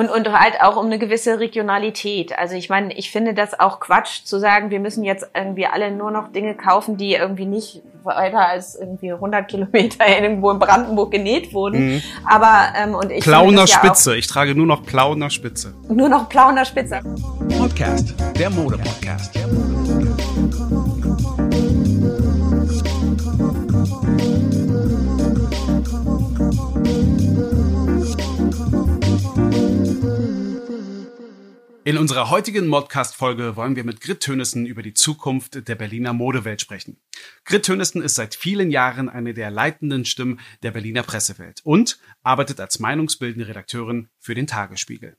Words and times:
Und, 0.00 0.08
und 0.08 0.32
halt 0.32 0.62
auch 0.62 0.76
um 0.78 0.86
eine 0.86 0.98
gewisse 0.98 1.40
Regionalität. 1.40 2.38
Also 2.38 2.54
ich 2.54 2.70
meine, 2.70 2.94
ich 2.94 3.10
finde 3.10 3.34
das 3.34 3.60
auch 3.60 3.80
Quatsch 3.80 4.24
zu 4.24 4.38
sagen, 4.38 4.70
wir 4.70 4.80
müssen 4.80 5.04
jetzt 5.04 5.28
irgendwie 5.34 5.66
alle 5.66 5.90
nur 5.90 6.10
noch 6.10 6.32
Dinge 6.32 6.54
kaufen, 6.54 6.96
die 6.96 7.12
irgendwie 7.12 7.44
nicht 7.44 7.82
weiter 8.02 8.48
als 8.48 8.76
irgendwie 8.76 9.12
100 9.12 9.46
Kilometer 9.46 10.08
irgendwo 10.22 10.52
in 10.52 10.58
Brandenburg 10.58 11.10
genäht 11.10 11.52
wurden. 11.52 11.96
Mhm. 11.96 12.02
Aber 12.24 12.72
ähm, 12.82 12.94
und 12.94 13.12
ich 13.12 13.22
Plauner 13.22 13.66
Spitze. 13.66 14.16
ich 14.16 14.26
trage 14.26 14.54
nur 14.54 14.64
noch 14.64 14.84
Plauner 14.84 15.28
Spitze. 15.28 15.74
Nur 15.90 16.08
noch 16.08 16.30
Plauner 16.30 16.64
Spitze. 16.64 17.00
Podcast, 17.58 18.14
der 18.38 18.48
Mode 18.48 18.78
Podcast. 18.78 19.34
Der 19.34 19.48
Mode 19.48 20.09
In 31.90 31.98
unserer 31.98 32.30
heutigen 32.30 32.68
Modcast-Folge 32.68 33.56
wollen 33.56 33.74
wir 33.74 33.82
mit 33.82 34.00
Grit 34.00 34.20
Tönissen 34.20 34.64
über 34.64 34.80
die 34.80 34.94
Zukunft 34.94 35.66
der 35.66 35.74
Berliner 35.74 36.12
Modewelt 36.12 36.60
sprechen. 36.60 37.00
Grit 37.44 37.64
Tönissen 37.64 38.00
ist 38.00 38.14
seit 38.14 38.36
vielen 38.36 38.70
Jahren 38.70 39.08
eine 39.08 39.34
der 39.34 39.50
leitenden 39.50 40.04
Stimmen 40.04 40.38
der 40.62 40.70
Berliner 40.70 41.02
Pressewelt 41.02 41.62
und 41.64 41.98
arbeitet 42.22 42.60
als 42.60 42.78
meinungsbildende 42.78 43.48
Redakteurin 43.48 44.08
für 44.20 44.36
den 44.36 44.46
Tagesspiegel. 44.46 45.16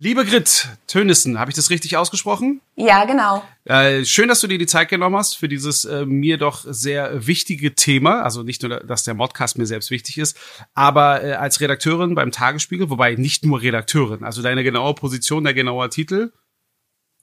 Liebe 0.00 0.24
Grit 0.24 0.68
Tönissen, 0.86 1.40
habe 1.40 1.50
ich 1.50 1.56
das 1.56 1.70
richtig 1.70 1.96
ausgesprochen? 1.96 2.60
Ja, 2.76 3.04
genau. 3.04 3.42
Äh, 3.64 4.04
schön, 4.04 4.28
dass 4.28 4.38
du 4.38 4.46
dir 4.46 4.56
die 4.56 4.66
Zeit 4.66 4.88
genommen 4.88 5.16
hast 5.16 5.36
für 5.36 5.48
dieses 5.48 5.84
äh, 5.84 6.06
mir 6.06 6.38
doch 6.38 6.64
sehr 6.64 7.26
wichtige 7.26 7.74
Thema. 7.74 8.22
Also 8.22 8.44
nicht 8.44 8.62
nur, 8.62 8.78
dass 8.78 9.02
der 9.02 9.14
Modcast 9.14 9.58
mir 9.58 9.66
selbst 9.66 9.90
wichtig 9.90 10.18
ist, 10.18 10.38
aber 10.72 11.24
äh, 11.24 11.32
als 11.32 11.60
Redakteurin 11.60 12.14
beim 12.14 12.30
Tagesspiegel, 12.30 12.90
wobei 12.90 13.16
nicht 13.16 13.44
nur 13.44 13.60
Redakteurin, 13.60 14.22
also 14.22 14.40
deine 14.40 14.62
genaue 14.62 14.94
Position, 14.94 15.42
der 15.42 15.54
genaue 15.54 15.88
Titel. 15.88 16.30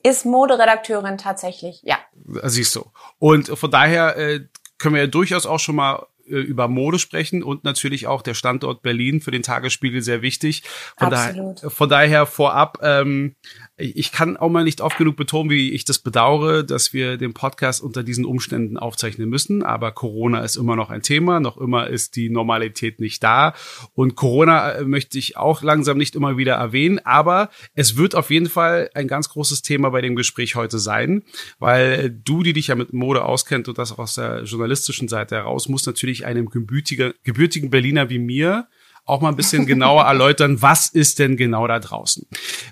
Ist 0.03 0.25
Moderedakteurin 0.25 1.17
tatsächlich, 1.17 1.79
ja. 1.83 1.97
Siehst 2.43 2.75
du. 2.75 2.91
Und 3.19 3.57
von 3.57 3.71
daher 3.71 4.17
äh, 4.17 4.41
können 4.79 4.95
wir 4.95 5.03
ja 5.03 5.07
durchaus 5.07 5.45
auch 5.45 5.59
schon 5.59 5.75
mal 5.75 6.07
über 6.25 6.67
Mode 6.67 6.99
sprechen 6.99 7.43
und 7.43 7.63
natürlich 7.63 8.07
auch 8.07 8.21
der 8.21 8.33
Standort 8.33 8.81
Berlin 8.81 9.21
für 9.21 9.31
den 9.31 9.43
Tagesspiegel 9.43 10.01
sehr 10.01 10.21
wichtig. 10.21 10.63
Von, 10.97 11.13
Absolut. 11.13 11.57
daher, 11.57 11.69
von 11.69 11.89
daher 11.89 12.25
vorab, 12.25 12.79
ähm, 12.81 13.35
ich 13.77 14.13
kann 14.13 14.37
auch 14.37 14.49
mal 14.49 14.63
nicht 14.63 14.79
oft 14.79 14.97
genug 14.97 15.17
betonen, 15.17 15.49
wie 15.49 15.71
ich 15.71 15.83
das 15.83 15.99
bedauere, 15.99 16.63
dass 16.63 16.93
wir 16.93 17.17
den 17.17 17.33
Podcast 17.33 17.81
unter 17.81 18.03
diesen 18.03 18.23
Umständen 18.23 18.77
aufzeichnen 18.77 19.27
müssen. 19.27 19.63
Aber 19.63 19.91
Corona 19.91 20.43
ist 20.43 20.55
immer 20.55 20.77
noch 20.77 20.89
ein 20.89 21.01
Thema, 21.01 21.41
noch 21.41 21.57
immer 21.57 21.87
ist 21.87 22.15
die 22.15 22.29
Normalität 22.29 23.01
nicht 23.01 23.21
da. 23.21 23.53
Und 23.93 24.15
Corona 24.15 24.71
äh, 24.71 24.83
möchte 24.85 25.17
ich 25.17 25.35
auch 25.35 25.61
langsam 25.61 25.97
nicht 25.97 26.15
immer 26.15 26.37
wieder 26.37 26.53
erwähnen. 26.53 26.99
Aber 27.03 27.49
es 27.73 27.97
wird 27.97 28.15
auf 28.15 28.31
jeden 28.31 28.47
Fall 28.47 28.89
ein 28.93 29.09
ganz 29.09 29.27
großes 29.27 29.61
Thema 29.61 29.89
bei 29.89 30.01
dem 30.01 30.15
Gespräch 30.15 30.55
heute 30.55 30.79
sein, 30.79 31.23
weil 31.59 32.09
du, 32.09 32.43
die 32.43 32.53
dich 32.53 32.67
ja 32.67 32.75
mit 32.75 32.93
Mode 32.93 33.25
auskennt 33.25 33.67
und 33.67 33.77
das 33.77 33.91
auch 33.91 33.99
aus 33.99 34.15
der 34.15 34.43
journalistischen 34.43 35.09
Seite 35.09 35.35
heraus, 35.35 35.67
musst 35.67 35.85
natürlich 35.85 36.14
einem 36.23 36.49
gebürtigen 36.49 37.69
Berliner 37.69 38.09
wie 38.09 38.19
mir 38.19 38.67
auch 39.05 39.21
mal 39.21 39.29
ein 39.29 39.35
bisschen 39.35 39.65
genauer 39.67 40.03
erläutern, 40.03 40.61
was 40.61 40.89
ist 40.89 41.19
denn 41.19 41.37
genau 41.37 41.67
da 41.67 41.79
draußen. 41.79 42.25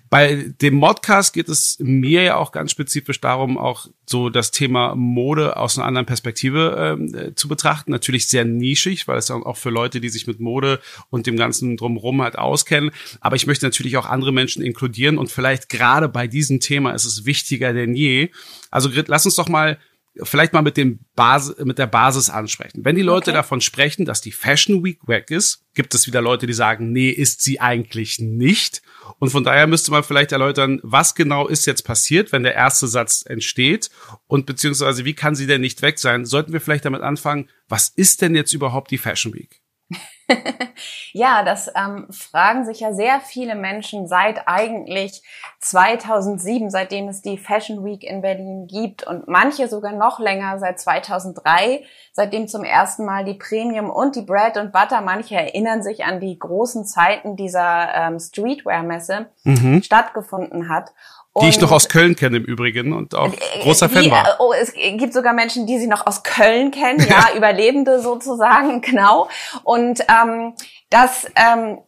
Bei 0.10 0.54
dem 0.62 0.76
Modcast 0.76 1.34
geht 1.34 1.50
es 1.50 1.78
mir 1.80 2.24
ja 2.24 2.36
auch 2.36 2.52
ganz 2.52 2.72
spezifisch 2.72 3.20
darum, 3.22 3.58
auch 3.58 3.88
so 4.06 4.30
das 4.30 4.52
Thema 4.52 4.96
Mode 4.96 5.58
aus 5.58 5.78
einer 5.78 5.88
anderen 5.88 6.06
Perspektive 6.06 6.98
ähm, 7.00 7.16
äh, 7.16 7.36
zu 7.36 7.48
betrachten. 7.48 7.92
Natürlich 7.92 8.28
sehr 8.28 8.46
nischig, 8.46 9.08
weil 9.08 9.18
es 9.18 9.32
auch 9.32 9.58
für 9.58 9.70
Leute, 9.70 10.02
die 10.02 10.10
sich 10.10 10.28
mit 10.28 10.40
Mode 10.40 10.80
und 11.10 11.26
dem 11.26 11.38
ganzen 11.38 11.78
drumherum 11.78 12.22
halt 12.22 12.38
auskennen. 12.38 12.92
Aber 13.22 13.36
ich 13.36 13.48
möchte 13.48 13.66
natürlich 13.66 13.98
auch 13.98 14.06
andere 14.06 14.32
Menschen 14.32 14.64
inkludieren 14.64 15.18
und 15.18 15.32
vielleicht 15.32 15.70
gerade 15.70 16.10
bei 16.10 16.28
diesem 16.28 16.60
Thema 16.60 16.92
ist 16.92 17.06
es 17.06 17.26
wichtiger 17.26 17.74
denn 17.74 17.96
je. 17.96 18.30
Also 18.70 18.90
Grit, 18.90 19.08
lass 19.08 19.26
uns 19.26 19.36
doch 19.36 19.50
mal 19.50 19.80
vielleicht 20.22 20.54
mal 20.54 20.62
mit 20.62 20.78
dem 20.78 21.00
Basis, 21.16 21.58
mit 21.64 21.80
der 21.80 21.88
Basis 21.88 22.30
ansprechen. 22.30 22.86
Wenn 22.86 22.96
die 22.96 23.02
Leute 23.02 23.32
okay. 23.32 23.38
davon 23.38 23.62
sprechen, 23.62 24.06
dass 24.06 24.22
die 24.22 24.32
Fashion 24.32 24.84
Week 24.84 25.00
weg 25.08 25.32
ist, 25.32 25.66
gibt 25.74 25.96
es 25.96 26.06
wieder 26.06 26.22
Leute, 26.22 26.46
die 26.46 26.54
sagen, 26.54 26.92
nee, 26.92 27.10
ist 27.10 27.42
sie 27.42 27.60
eigentlich 27.60 28.20
nicht. 28.20 28.84
Und 29.20 29.32
von 29.32 29.44
daher 29.44 29.66
müsste 29.66 29.92
man 29.92 30.04
vielleicht 30.04 30.32
erläutern, 30.32 30.80
was 30.84 31.16
genau 31.16 31.48
ist 31.48 31.66
jetzt 31.66 31.84
passiert, 31.84 32.32
wenn 32.32 32.44
der 32.44 32.54
erste 32.54 32.88
Satz 32.88 33.24
entsteht 33.26 33.90
und 34.28 34.46
beziehungsweise 34.46 35.06
wie 35.06 35.16
kann 35.16 35.36
sie 35.36 35.48
denn 35.48 35.62
nicht 35.62 35.82
weg 35.82 35.98
sein? 35.98 36.26
Sollten 36.26 36.54
wir 36.54 36.62
vielleicht 36.62 36.86
damit 36.86 37.02
anfangen, 37.02 37.50
was 37.68 37.90
ist 37.90 38.22
denn 38.22 38.36
jetzt 38.36 38.54
überhaupt 38.54 38.92
die 38.92 39.00
Fashion 39.00 39.34
Week? 39.34 39.63
ja, 41.12 41.44
das 41.44 41.72
ähm, 41.76 42.08
fragen 42.10 42.66
sich 42.66 42.80
ja 42.80 42.94
sehr 42.94 43.20
viele 43.20 43.56
Menschen 43.56 44.08
seit 44.08 44.48
eigentlich 44.48 45.22
2007, 45.60 46.70
seitdem 46.70 47.08
es 47.08 47.22
die 47.22 47.38
Fashion 47.38 47.84
Week 47.84 48.04
in 48.04 48.22
Berlin 48.22 48.68
gibt 48.68 49.06
und 49.06 49.28
manche 49.28 49.68
sogar 49.68 49.92
noch 49.92 50.20
länger, 50.20 50.60
seit 50.60 50.80
2003, 50.80 51.84
seitdem 52.12 52.48
zum 52.48 52.64
ersten 52.64 53.06
Mal 53.06 53.26
die 53.26 53.36
Premium 53.36 53.90
und 53.90 54.16
die 54.16 54.22
Bread 54.22 54.58
and 54.58 54.72
Butter, 54.72 55.02
manche 55.02 55.36
erinnern 55.36 55.84
sich 55.84 56.06
an 56.06 56.20
die 56.20 56.38
großen 56.38 56.86
Zeiten 56.86 57.36
dieser 57.36 57.94
ähm, 57.94 58.20
Streetwear-Messe, 58.20 59.28
mhm. 59.44 59.84
stattgefunden 59.84 60.70
hat. 60.70 60.94
Die 61.42 61.50
ich 61.50 61.60
noch 61.60 61.72
aus 61.72 61.90
Köln 61.90 62.16
kenne 62.16 62.38
im 62.38 62.44
Übrigen 62.44 62.94
und 62.94 63.16
auch 63.16 63.34
äh, 63.34 63.64
großer 63.64 63.90
Fan 63.90 64.12
war. 64.12 64.28
Äh, 64.28 64.34
oh, 64.38 64.54
es 64.54 64.74
gibt 64.74 65.14
sogar 65.14 65.34
Menschen, 65.34 65.66
die 65.66 65.80
sie 65.80 65.88
noch 65.88 66.06
aus 66.06 66.22
Köln 66.22 66.70
kennen, 66.70 67.04
ja, 67.10 67.36
Überlebende 67.36 68.00
sozusagen, 68.02 68.82
genau. 68.82 69.30
Und 69.64 70.06
ähm, 70.08 70.54
das, 70.92 71.26
ähm, 71.36 71.80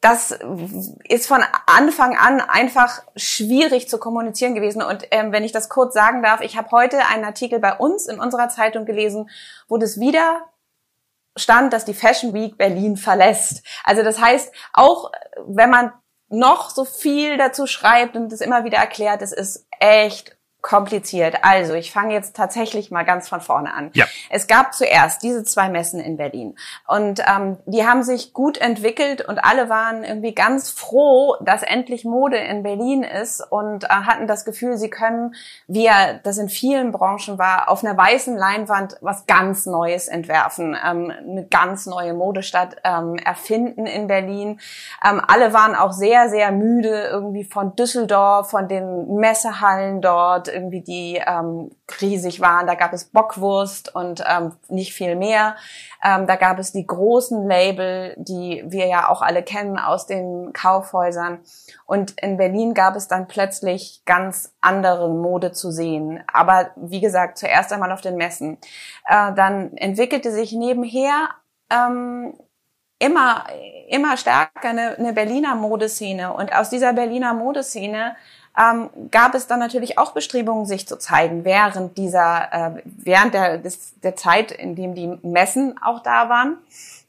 das 0.00 0.36
ist 1.08 1.28
von 1.28 1.40
Anfang 1.66 2.16
an 2.16 2.40
einfach 2.40 3.02
schwierig 3.14 3.88
zu 3.88 3.98
kommunizieren 3.98 4.56
gewesen. 4.56 4.82
Und 4.82 5.06
ähm, 5.12 5.30
wenn 5.30 5.44
ich 5.44 5.52
das 5.52 5.68
kurz 5.68 5.94
sagen 5.94 6.22
darf, 6.24 6.40
ich 6.40 6.56
habe 6.56 6.70
heute 6.72 7.06
einen 7.06 7.24
Artikel 7.24 7.60
bei 7.60 7.74
uns 7.74 8.06
in 8.06 8.18
unserer 8.18 8.48
Zeitung 8.48 8.86
gelesen, 8.86 9.30
wo 9.68 9.76
das 9.76 10.00
wieder 10.00 10.40
stand, 11.36 11.72
dass 11.72 11.84
die 11.84 11.94
Fashion 11.94 12.34
Week 12.34 12.58
Berlin 12.58 12.96
verlässt. 12.96 13.62
Also 13.84 14.02
das 14.02 14.20
heißt, 14.20 14.52
auch 14.72 15.12
wenn 15.46 15.70
man 15.70 15.92
noch 16.30 16.70
so 16.70 16.84
viel 16.84 17.36
dazu 17.36 17.66
schreibt 17.66 18.16
und 18.16 18.32
es 18.32 18.40
immer 18.40 18.64
wieder 18.64 18.78
erklärt, 18.78 19.20
es 19.20 19.32
ist 19.32 19.66
echt 19.78 20.36
kompliziert. 20.60 21.38
Also, 21.42 21.74
ich 21.74 21.92
fange 21.92 22.14
jetzt 22.14 22.36
tatsächlich 22.36 22.90
mal 22.90 23.04
ganz 23.04 23.28
von 23.28 23.40
vorne 23.40 23.72
an. 23.72 23.90
Ja. 23.94 24.06
Es 24.28 24.46
gab 24.46 24.74
zuerst 24.74 25.22
diese 25.22 25.44
zwei 25.44 25.68
Messen 25.68 26.00
in 26.00 26.16
Berlin 26.16 26.56
und 26.86 27.20
ähm, 27.26 27.58
die 27.66 27.86
haben 27.86 28.02
sich 28.02 28.32
gut 28.32 28.58
entwickelt 28.58 29.26
und 29.26 29.38
alle 29.38 29.68
waren 29.68 30.04
irgendwie 30.04 30.34
ganz 30.34 30.70
froh, 30.70 31.36
dass 31.40 31.62
endlich 31.62 32.04
Mode 32.04 32.36
in 32.36 32.62
Berlin 32.62 33.02
ist 33.02 33.40
und 33.40 33.84
äh, 33.84 33.88
hatten 33.88 34.26
das 34.26 34.44
Gefühl, 34.44 34.76
sie 34.76 34.90
können, 34.90 35.34
wie 35.66 35.84
ja 35.84 36.14
das 36.22 36.38
in 36.38 36.48
vielen 36.48 36.92
Branchen 36.92 37.38
war, 37.38 37.68
auf 37.70 37.84
einer 37.84 37.96
weißen 37.96 38.36
Leinwand 38.36 38.96
was 39.00 39.26
ganz 39.26 39.66
Neues 39.66 40.08
entwerfen, 40.08 40.76
ähm, 40.84 41.10
eine 41.10 41.46
ganz 41.46 41.86
neue 41.86 42.14
Modestadt 42.14 42.76
ähm, 42.84 43.16
erfinden 43.16 43.86
in 43.86 44.06
Berlin. 44.06 44.60
Ähm, 45.04 45.22
alle 45.26 45.52
waren 45.52 45.74
auch 45.74 45.92
sehr, 45.92 46.28
sehr 46.28 46.52
müde 46.52 47.04
irgendwie 47.04 47.44
von 47.44 47.76
Düsseldorf, 47.76 48.50
von 48.50 48.68
den 48.68 49.14
Messehallen 49.16 50.00
dort 50.00 50.49
irgendwie 50.50 50.82
die 50.82 51.22
ähm, 51.24 51.70
riesig 52.00 52.40
waren. 52.40 52.66
Da 52.66 52.74
gab 52.74 52.92
es 52.92 53.04
Bockwurst 53.04 53.94
und 53.94 54.22
ähm, 54.28 54.52
nicht 54.68 54.92
viel 54.92 55.16
mehr. 55.16 55.56
Ähm, 56.04 56.26
da 56.26 56.36
gab 56.36 56.58
es 56.58 56.72
die 56.72 56.86
großen 56.86 57.46
Label, 57.46 58.14
die 58.18 58.62
wir 58.66 58.86
ja 58.86 59.08
auch 59.08 59.22
alle 59.22 59.42
kennen 59.42 59.78
aus 59.78 60.06
den 60.06 60.52
Kaufhäusern. 60.52 61.40
Und 61.86 62.12
in 62.20 62.36
Berlin 62.36 62.74
gab 62.74 62.96
es 62.96 63.08
dann 63.08 63.28
plötzlich 63.28 64.02
ganz 64.04 64.54
andere 64.60 65.08
Mode 65.08 65.52
zu 65.52 65.70
sehen. 65.70 66.22
Aber 66.32 66.70
wie 66.76 67.00
gesagt, 67.00 67.38
zuerst 67.38 67.72
einmal 67.72 67.92
auf 67.92 68.00
den 68.00 68.16
Messen. 68.16 68.58
Äh, 69.06 69.32
dann 69.34 69.76
entwickelte 69.76 70.32
sich 70.32 70.52
nebenher 70.52 71.30
ähm, 71.70 72.34
immer, 73.00 73.44
immer 73.88 74.16
stärker 74.16 74.68
eine, 74.68 74.96
eine 74.96 75.12
Berliner 75.12 75.56
Modeszene. 75.56 76.32
Und 76.32 76.54
aus 76.54 76.70
dieser 76.70 76.92
Berliner 76.92 77.34
Modeszene 77.34 78.14
ähm, 78.58 78.90
gab 79.10 79.34
es 79.34 79.46
dann 79.46 79.60
natürlich 79.60 79.98
auch 79.98 80.12
Bestrebungen, 80.12 80.66
sich 80.66 80.86
zu 80.86 80.98
zeigen 80.98 81.44
während 81.44 81.96
dieser, 81.96 82.52
äh, 82.52 82.82
während 82.84 83.34
der, 83.34 83.58
des, 83.58 83.98
der 84.00 84.16
Zeit, 84.16 84.50
in 84.50 84.74
dem 84.74 84.94
die 84.94 85.18
Messen 85.22 85.80
auch 85.82 86.02
da 86.02 86.28
waren. 86.28 86.58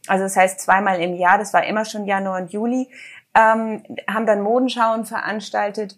Also 0.08 0.24
das 0.24 0.36
heißt 0.36 0.60
zweimal 0.60 1.00
im 1.02 1.16
Jahr, 1.16 1.38
das 1.38 1.54
war 1.54 1.64
immer 1.66 1.86
schon 1.86 2.06
Januar 2.06 2.42
und 2.42 2.52
Juli, 2.52 2.90
ähm, 3.34 3.84
haben 4.10 4.26
dann 4.26 4.42
Modenschauen 4.42 5.06
veranstaltet. 5.06 5.98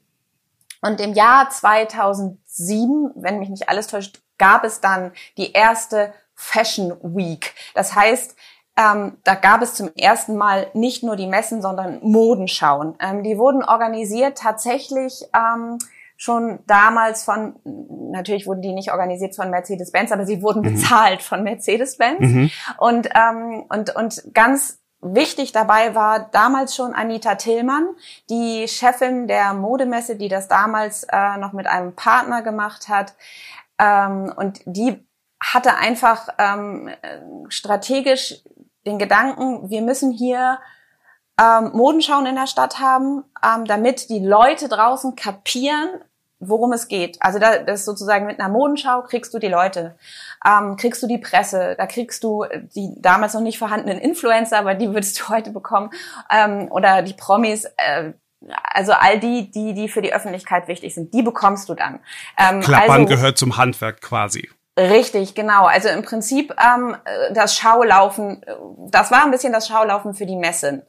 Und 0.82 1.00
im 1.00 1.14
Jahr 1.14 1.50
2007, 1.50 3.12
wenn 3.16 3.40
mich 3.40 3.50
nicht 3.50 3.70
alles 3.70 3.88
täuscht, 3.88 4.22
gab 4.38 4.64
es 4.64 4.82
dann 4.82 5.12
die 5.38 5.54
erste 5.54 6.14
Fashion 6.36 6.98
Week. 7.02 7.54
Das 7.74 7.96
heißt, 7.96 8.36
ähm, 8.76 9.18
da 9.24 9.36
gab 9.36 9.62
es 9.62 9.76
zum 9.76 9.92
ersten 9.96 10.36
Mal 10.36 10.68
nicht 10.74 11.04
nur 11.04 11.16
die 11.16 11.28
Messen, 11.28 11.62
sondern 11.62 12.00
Modenschauen. 12.02 12.96
Ähm, 13.00 13.24
die 13.24 13.38
wurden 13.38 13.64
organisiert 13.64 14.38
tatsächlich 14.38 15.24
ähm, 15.36 15.78
schon 16.18 16.60
damals 16.66 17.24
von, 17.24 17.56
natürlich 17.66 18.48
wurden 18.48 18.62
die 18.62 18.74
nicht 18.74 18.92
organisiert 18.92 19.36
von 19.36 19.50
Mercedes-Benz, 19.50 20.12
aber 20.12 20.26
sie 20.26 20.42
wurden 20.42 20.62
mhm. 20.62 20.74
bezahlt 20.74 21.22
von 21.22 21.44
Mercedes-Benz. 21.44 22.20
Mhm. 22.20 22.52
Und, 22.78 23.10
ähm, 23.14 23.66
und, 23.70 23.96
und 23.96 24.24
ganz 24.34 24.80
wichtig 25.02 25.52
dabei 25.52 25.94
war 25.96 26.30
damals 26.32 26.76
schon 26.76 26.94
Anita 26.94 27.36
Tillmann, 27.36 27.90
die 28.30 28.68
Chefin 28.68 29.28
der 29.28 29.54
Modemesse, 29.54 30.16
die 30.16 30.30
das 30.30 30.48
damals 30.48 31.04
äh, 31.12 31.38
noch 31.38 31.54
mit 31.54 31.68
einem 31.68 31.94
Partner 31.94 32.42
gemacht 32.42 32.88
hat. 32.88 33.14
Ähm, 33.78 34.34
und 34.36 34.62
die 34.66 35.06
hatte 35.44 35.76
einfach 35.76 36.30
ähm, 36.38 36.90
strategisch 37.50 38.42
den 38.86 39.00
Gedanken, 39.00 39.70
wir 39.70 39.82
müssen 39.82 40.12
hier 40.12 40.60
ähm, 41.40 41.72
Modenschauen 41.74 42.26
in 42.26 42.36
der 42.36 42.48
Stadt 42.48 42.80
haben, 42.80 43.24
ähm, 43.44 43.66
damit 43.66 44.10
die 44.10 44.20
Leute 44.20 44.68
draußen 44.68 45.16
kapieren, 45.16 45.90
worum 46.40 46.74
es 46.74 46.88
geht. 46.88 47.18
Also 47.22 47.40
da, 47.40 47.60
das 47.60 47.86
sozusagen 47.86 48.26
mit 48.26 48.40
einer 48.40 48.50
Modenschau 48.50 49.02
kriegst 49.04 49.34
du 49.34 49.40
die 49.40 49.48
Leute, 49.48 49.96
ähm, 50.46 50.76
kriegst 50.78 51.02
du 51.02 51.08
die 51.08 51.18
Presse, 51.18 51.76
da 51.78 51.88
kriegst 51.88 52.24
du 52.24 52.46
die 52.76 52.94
damals 52.98 53.34
noch 53.34 53.42
nicht 53.42 53.58
vorhandenen 53.58 54.00
Influencer, 54.00 54.60
aber 54.60 54.76
die 54.76 54.90
würdest 54.90 55.20
du 55.20 55.30
heute 55.30 55.52
bekommen, 55.52 55.92
ähm, 56.30 56.68
oder 56.72 57.02
die 57.02 57.14
Promis. 57.14 57.66
Äh, 57.78 58.14
also 58.74 58.92
all 58.92 59.20
die, 59.20 59.50
die, 59.52 59.74
die 59.74 59.88
für 59.88 60.02
die 60.02 60.14
Öffentlichkeit 60.14 60.68
wichtig 60.68 60.94
sind, 60.94 61.14
die 61.14 61.22
bekommst 61.22 61.70
du 61.70 61.76
dann. 61.76 62.00
Ähm, 62.38 62.60
Klappern 62.60 62.92
also, 62.92 63.06
gehört 63.06 63.38
zum 63.38 63.56
Handwerk 63.56 64.02
quasi. 64.02 64.50
Richtig, 64.76 65.36
genau. 65.36 65.66
Also 65.66 65.90
im 65.90 66.02
Prinzip 66.02 66.56
ähm, 66.60 66.98
das 67.32 67.56
Schaulaufen, 67.56 68.44
das 68.90 69.12
war 69.12 69.24
ein 69.24 69.30
bisschen 69.30 69.54
das 69.54 69.68
Schaulaufen 69.68 70.16
für 70.16 70.26
die 70.26 70.36
Messen. 70.36 70.82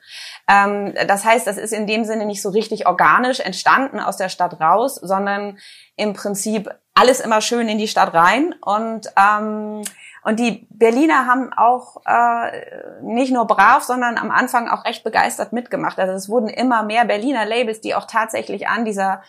Ähm, 0.49 0.95
das 1.07 1.25
heißt, 1.25 1.47
das 1.47 1.59
ist 1.59 1.73
in 1.73 1.87
dem 1.87 2.07
Sinne 2.07 2.25
nicht 2.25 2.41
so 2.41 2.49
richtig 2.49 2.87
organisch 2.87 3.41
entstanden 3.41 4.01
aus 4.01 4.17
der 4.17 4.31
Stadt 4.31 4.59
raus, 4.59 4.95
sondern 4.95 5.59
im 5.97 6.15
Prinzip 6.15 6.71
alles 6.95 7.21
immer 7.21 7.43
schön 7.43 7.69
in 7.69 7.77
die 7.77 7.89
Stadt 7.89 8.15
rein. 8.15 8.55
Und 8.63 9.13
ähm, 9.19 9.83
und 10.25 10.41
die 10.41 10.67
Berliner 10.71 11.27
haben 11.27 11.53
auch 11.53 12.01
äh, 12.07 13.03
nicht 13.03 13.31
nur 13.31 13.47
brav, 13.47 13.83
sondern 13.83 14.17
am 14.17 14.31
Anfang 14.31 14.71
auch 14.71 14.87
recht 14.87 15.05
begeistert 15.05 15.53
mitgemacht. 15.53 15.99
Also 15.99 16.15
es 16.15 16.31
wurden 16.31 16.49
immer 16.49 16.83
mehr 16.83 17.05
Berliner 17.05 17.45
Labels, 17.45 17.83
die 17.83 17.95
auch 17.95 18.07
tatsächlich 18.07 18.67
an 18.67 18.87
dieser 18.87 19.23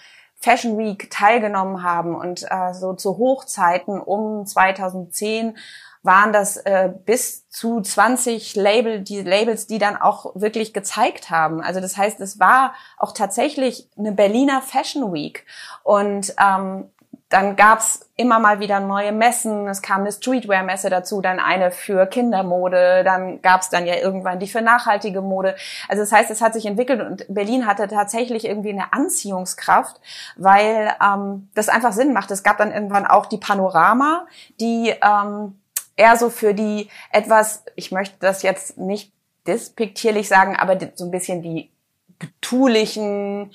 Fashion 0.45 0.77
Week 0.77 1.09
teilgenommen 1.09 1.81
haben. 1.81 2.15
Und 2.15 2.43
äh, 2.43 2.73
so 2.73 2.93
zu 2.93 3.17
Hochzeiten 3.17 3.99
um 3.99 4.45
2010 4.45 5.57
waren 6.03 6.31
das 6.31 6.57
äh, 6.57 6.91
bis 7.05 7.49
zu 7.49 7.81
20 7.81 8.55
Label, 8.55 9.01
die 9.01 9.23
Labels, 9.23 9.65
die 9.65 9.79
dann 9.79 9.97
auch 9.97 10.35
wirklich 10.35 10.71
gezeigt 10.71 11.31
haben. 11.31 11.61
Also 11.61 11.81
das 11.81 11.97
heißt, 11.97 12.21
es 12.21 12.39
war 12.39 12.75
auch 12.97 13.11
tatsächlich 13.11 13.89
eine 13.97 14.11
Berliner 14.11 14.61
Fashion 14.61 15.11
Week. 15.11 15.47
Und 15.83 16.35
ähm, 16.39 16.91
dann 17.35 17.57
gab's 17.57 17.99
immer 18.15 18.39
mal 18.39 18.61
wieder 18.61 18.79
neue 18.79 19.11
Messen. 19.11 19.67
Es 19.67 19.81
kam 19.81 20.01
eine 20.01 20.13
Streetwear-Messe 20.13 20.89
dazu, 20.89 21.19
dann 21.19 21.41
eine 21.41 21.69
für 21.69 22.05
Kindermode. 22.05 23.03
Dann 23.03 23.41
gab's 23.41 23.69
dann 23.69 23.85
ja 23.85 23.95
irgendwann 23.95 24.39
die 24.39 24.47
für 24.47 24.61
nachhaltige 24.61 25.19
Mode. 25.19 25.57
Also 25.89 26.01
das 26.01 26.13
heißt, 26.13 26.31
es 26.31 26.39
hat 26.39 26.53
sich 26.53 26.65
entwickelt 26.65 27.01
und 27.01 27.25
Berlin 27.27 27.67
hatte 27.67 27.89
tatsächlich 27.89 28.45
irgendwie 28.45 28.69
eine 28.69 28.93
Anziehungskraft, 28.93 29.99
weil 30.37 30.93
ähm, 31.03 31.49
das 31.55 31.67
einfach 31.67 31.91
Sinn 31.91 32.13
macht. 32.13 32.31
Es 32.31 32.41
gab 32.41 32.57
dann 32.57 32.71
irgendwann 32.71 33.05
auch 33.05 33.25
die 33.25 33.37
Panorama, 33.37 34.27
die 34.61 34.93
ähm, 35.03 35.59
eher 35.97 36.15
so 36.15 36.29
für 36.29 36.53
die 36.53 36.89
etwas, 37.11 37.65
ich 37.75 37.91
möchte 37.91 38.15
das 38.21 38.43
jetzt 38.43 38.77
nicht 38.77 39.11
despektierlich 39.45 40.29
sagen, 40.29 40.55
aber 40.55 40.77
so 40.95 41.03
ein 41.03 41.11
bisschen 41.11 41.41
die 41.41 41.69
betulichen, 42.17 43.51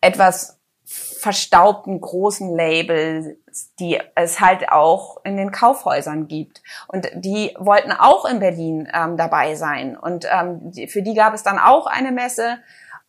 etwas 0.00 0.59
verstaubten 0.92 2.00
großen 2.00 2.56
Labels, 2.56 3.36
die 3.78 4.00
es 4.16 4.40
halt 4.40 4.70
auch 4.70 5.18
in 5.22 5.36
den 5.36 5.52
Kaufhäusern 5.52 6.26
gibt. 6.26 6.62
Und 6.88 7.08
die 7.14 7.54
wollten 7.58 7.92
auch 7.92 8.24
in 8.24 8.40
Berlin 8.40 8.88
ähm, 8.92 9.16
dabei 9.16 9.54
sein. 9.54 9.96
Und 9.96 10.26
ähm, 10.28 10.72
für 10.88 11.02
die 11.02 11.14
gab 11.14 11.32
es 11.32 11.44
dann 11.44 11.60
auch 11.60 11.86
eine 11.86 12.10
Messe. 12.10 12.58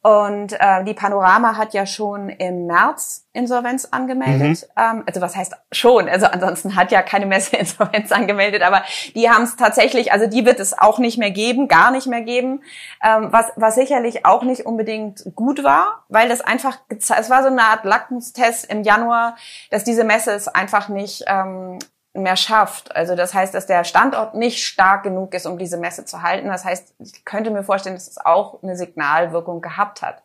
Und 0.04 0.54
äh, 0.54 0.84
die 0.84 0.96
Panorama 0.96 1.58
hat 1.58 1.76
ja 1.76 1.86
schon 1.86 2.30
im 2.30 2.66
März 2.66 3.28
Insolvenz 3.34 3.88
angemeldet. 3.92 4.68
Mhm. 4.76 4.84
Ähm, 4.84 5.04
also 5.06 5.22
was 5.22 5.36
heißt 5.36 5.56
schon? 5.72 6.10
Also 6.10 6.26
ansonsten 6.26 6.76
hat 6.76 6.92
ja 6.92 7.04
keine 7.04 7.28
Messe 7.28 7.56
Insolvenz 7.58 8.12
angemeldet, 8.12 8.64
aber 8.64 8.82
die 9.14 9.30
haben 9.30 9.44
es 9.44 9.58
tatsächlich, 9.58 10.12
also 10.12 10.26
die 10.26 10.44
wird 10.44 10.60
es 10.60 10.78
auch 10.78 10.98
nicht 10.98 11.20
mehr 11.20 11.30
geben, 11.30 11.68
gar 11.68 11.92
nicht 11.92 12.08
mehr 12.08 12.22
geben, 12.22 12.64
ähm, 13.04 13.28
was, 13.32 13.52
was 13.58 13.76
sicherlich 13.76 14.26
auch 14.26 14.42
nicht 14.42 14.66
unbedingt 14.66 15.24
gut 15.36 15.64
war, 15.64 16.04
weil 16.10 16.30
das 16.30 16.42
einfach, 16.42 16.80
es 16.90 17.30
war 17.30 17.44
so 17.44 17.50
eine 17.50 17.62
Art 17.62 17.86
Lackmustest 17.86 18.72
im 18.72 18.82
Januar, 18.82 19.36
dass 19.70 19.84
diese 19.84 20.04
Messe 20.04 20.32
es 20.32 20.48
einfach 20.48 20.90
nicht 20.90 21.26
ähm, 21.28 21.78
mehr 22.14 22.36
schafft. 22.36 22.96
Also 22.96 23.16
das 23.16 23.34
heißt, 23.34 23.54
dass 23.54 23.66
der 23.66 23.84
Standort 23.84 24.36
nicht 24.36 24.66
stark 24.66 25.04
genug 25.04 25.34
ist, 25.34 25.46
um 25.46 25.58
diese 25.58 25.78
Messe 25.78 26.06
zu 26.06 26.22
halten. 26.22 26.48
Das 26.48 26.66
heißt, 26.66 26.96
ich 27.00 27.26
könnte 27.26 27.52
mir 27.52 27.64
vorstellen, 27.64 27.96
dass 27.96 28.08
es 28.08 28.18
auch 28.18 28.62
eine 28.62 28.76
Signalwirkung 28.76 29.62
gehabt 29.62 30.02
hat. 30.02 30.22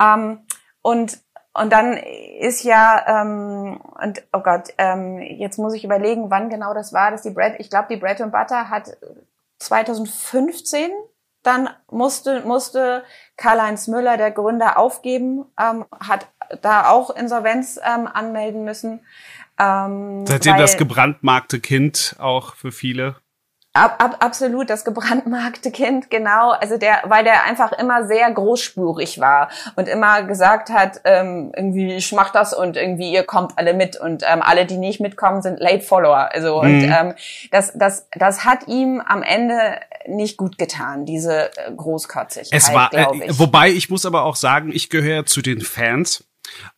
Ähm, 0.00 0.40
und 0.82 1.18
und 1.54 1.72
dann 1.72 1.94
ist 1.94 2.62
ja 2.62 3.22
ähm, 3.22 3.80
und 4.00 4.22
oh 4.32 4.40
Gott, 4.40 4.68
ähm, 4.78 5.18
jetzt 5.18 5.58
muss 5.58 5.74
ich 5.74 5.82
überlegen, 5.82 6.30
wann 6.30 6.50
genau 6.50 6.72
das 6.72 6.92
war, 6.92 7.10
dass 7.10 7.22
die 7.22 7.30
Bread. 7.30 7.56
Ich 7.58 7.68
glaube, 7.68 7.88
die 7.90 7.96
Bread 7.96 8.20
and 8.20 8.30
Butter 8.30 8.70
hat 8.70 8.96
2015 9.58 10.90
dann 11.42 11.70
musste 11.90 12.42
musste 12.42 13.04
Karl-Heinz 13.36 13.86
Müller, 13.88 14.16
der 14.16 14.30
Gründer, 14.30 14.78
aufgeben, 14.78 15.46
ähm, 15.58 15.86
hat 15.98 16.26
da 16.62 16.90
auch 16.90 17.10
Insolvenz 17.10 17.80
ähm, 17.82 18.06
anmelden 18.06 18.64
müssen. 18.64 19.00
Ähm, 19.58 20.26
Seitdem 20.26 20.54
weil, 20.54 20.60
das 20.60 20.76
gebrandmarkte 20.76 21.60
Kind 21.60 22.16
auch 22.18 22.54
für 22.54 22.72
viele. 22.72 23.16
Ab, 23.74 24.02
ab, 24.02 24.16
absolut, 24.20 24.70
das 24.70 24.84
gebrandmarkte 24.84 25.70
Kind, 25.70 26.10
genau. 26.10 26.50
Also 26.50 26.78
der, 26.78 27.02
weil 27.04 27.22
der 27.22 27.44
einfach 27.44 27.72
immer 27.72 28.06
sehr 28.06 28.28
großspurig 28.30 29.20
war 29.20 29.50
und 29.76 29.88
immer 29.88 30.22
gesagt 30.24 30.70
hat, 30.70 31.02
ähm, 31.04 31.52
irgendwie 31.54 31.94
ich 31.94 32.12
mach 32.12 32.30
das 32.30 32.54
und 32.54 32.76
irgendwie 32.76 33.12
ihr 33.12 33.22
kommt 33.22 33.52
alle 33.56 33.74
mit 33.74 33.94
und 33.94 34.24
ähm, 34.26 34.42
alle, 34.42 34.66
die 34.66 34.78
nicht 34.78 35.00
mitkommen, 35.00 35.42
sind 35.42 35.60
Late 35.60 35.82
Follower. 35.82 36.30
Also 36.32 36.60
mhm. 36.60 36.68
und 36.68 36.82
ähm, 36.84 37.14
das, 37.52 37.72
das, 37.74 38.08
das 38.12 38.44
hat 38.44 38.66
ihm 38.66 39.00
am 39.06 39.22
Ende 39.22 39.78
nicht 40.08 40.38
gut 40.38 40.58
getan, 40.58 41.04
diese 41.04 41.56
äh, 41.56 41.72
Großkotzigkeit. 41.76 42.58
Es 42.58 42.72
war, 42.72 42.92
äh, 42.92 43.06
wobei 43.38 43.68
ich 43.68 43.90
muss 43.90 44.06
aber 44.06 44.24
auch 44.24 44.36
sagen, 44.36 44.72
ich 44.72 44.90
gehöre 44.90 45.26
zu 45.26 45.40
den 45.40 45.60
Fans 45.60 46.27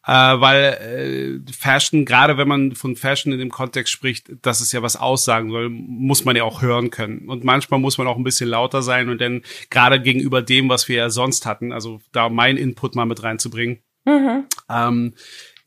äh, 0.06 0.12
weil 0.12 1.42
äh, 1.46 1.52
Fashion, 1.52 2.04
gerade 2.04 2.36
wenn 2.36 2.48
man 2.48 2.74
von 2.74 2.96
Fashion 2.96 3.32
in 3.32 3.38
dem 3.38 3.50
Kontext 3.50 3.92
spricht, 3.92 4.30
dass 4.42 4.60
es 4.60 4.72
ja 4.72 4.82
was 4.82 4.96
aussagen 4.96 5.50
soll, 5.50 5.68
muss 5.70 6.24
man 6.24 6.36
ja 6.36 6.44
auch 6.44 6.62
hören 6.62 6.90
können. 6.90 7.28
Und 7.28 7.44
manchmal 7.44 7.80
muss 7.80 7.98
man 7.98 8.06
auch 8.06 8.16
ein 8.16 8.24
bisschen 8.24 8.48
lauter 8.48 8.82
sein 8.82 9.08
und 9.08 9.20
dann 9.20 9.42
gerade 9.70 10.00
gegenüber 10.00 10.42
dem, 10.42 10.68
was 10.68 10.88
wir 10.88 10.96
ja 10.96 11.10
sonst 11.10 11.46
hatten, 11.46 11.72
also 11.72 12.00
da 12.12 12.28
mein 12.28 12.56
Input 12.56 12.94
mal 12.94 13.06
mit 13.06 13.22
reinzubringen. 13.22 13.80
Mhm. 14.04 14.44
Ähm, 14.70 15.14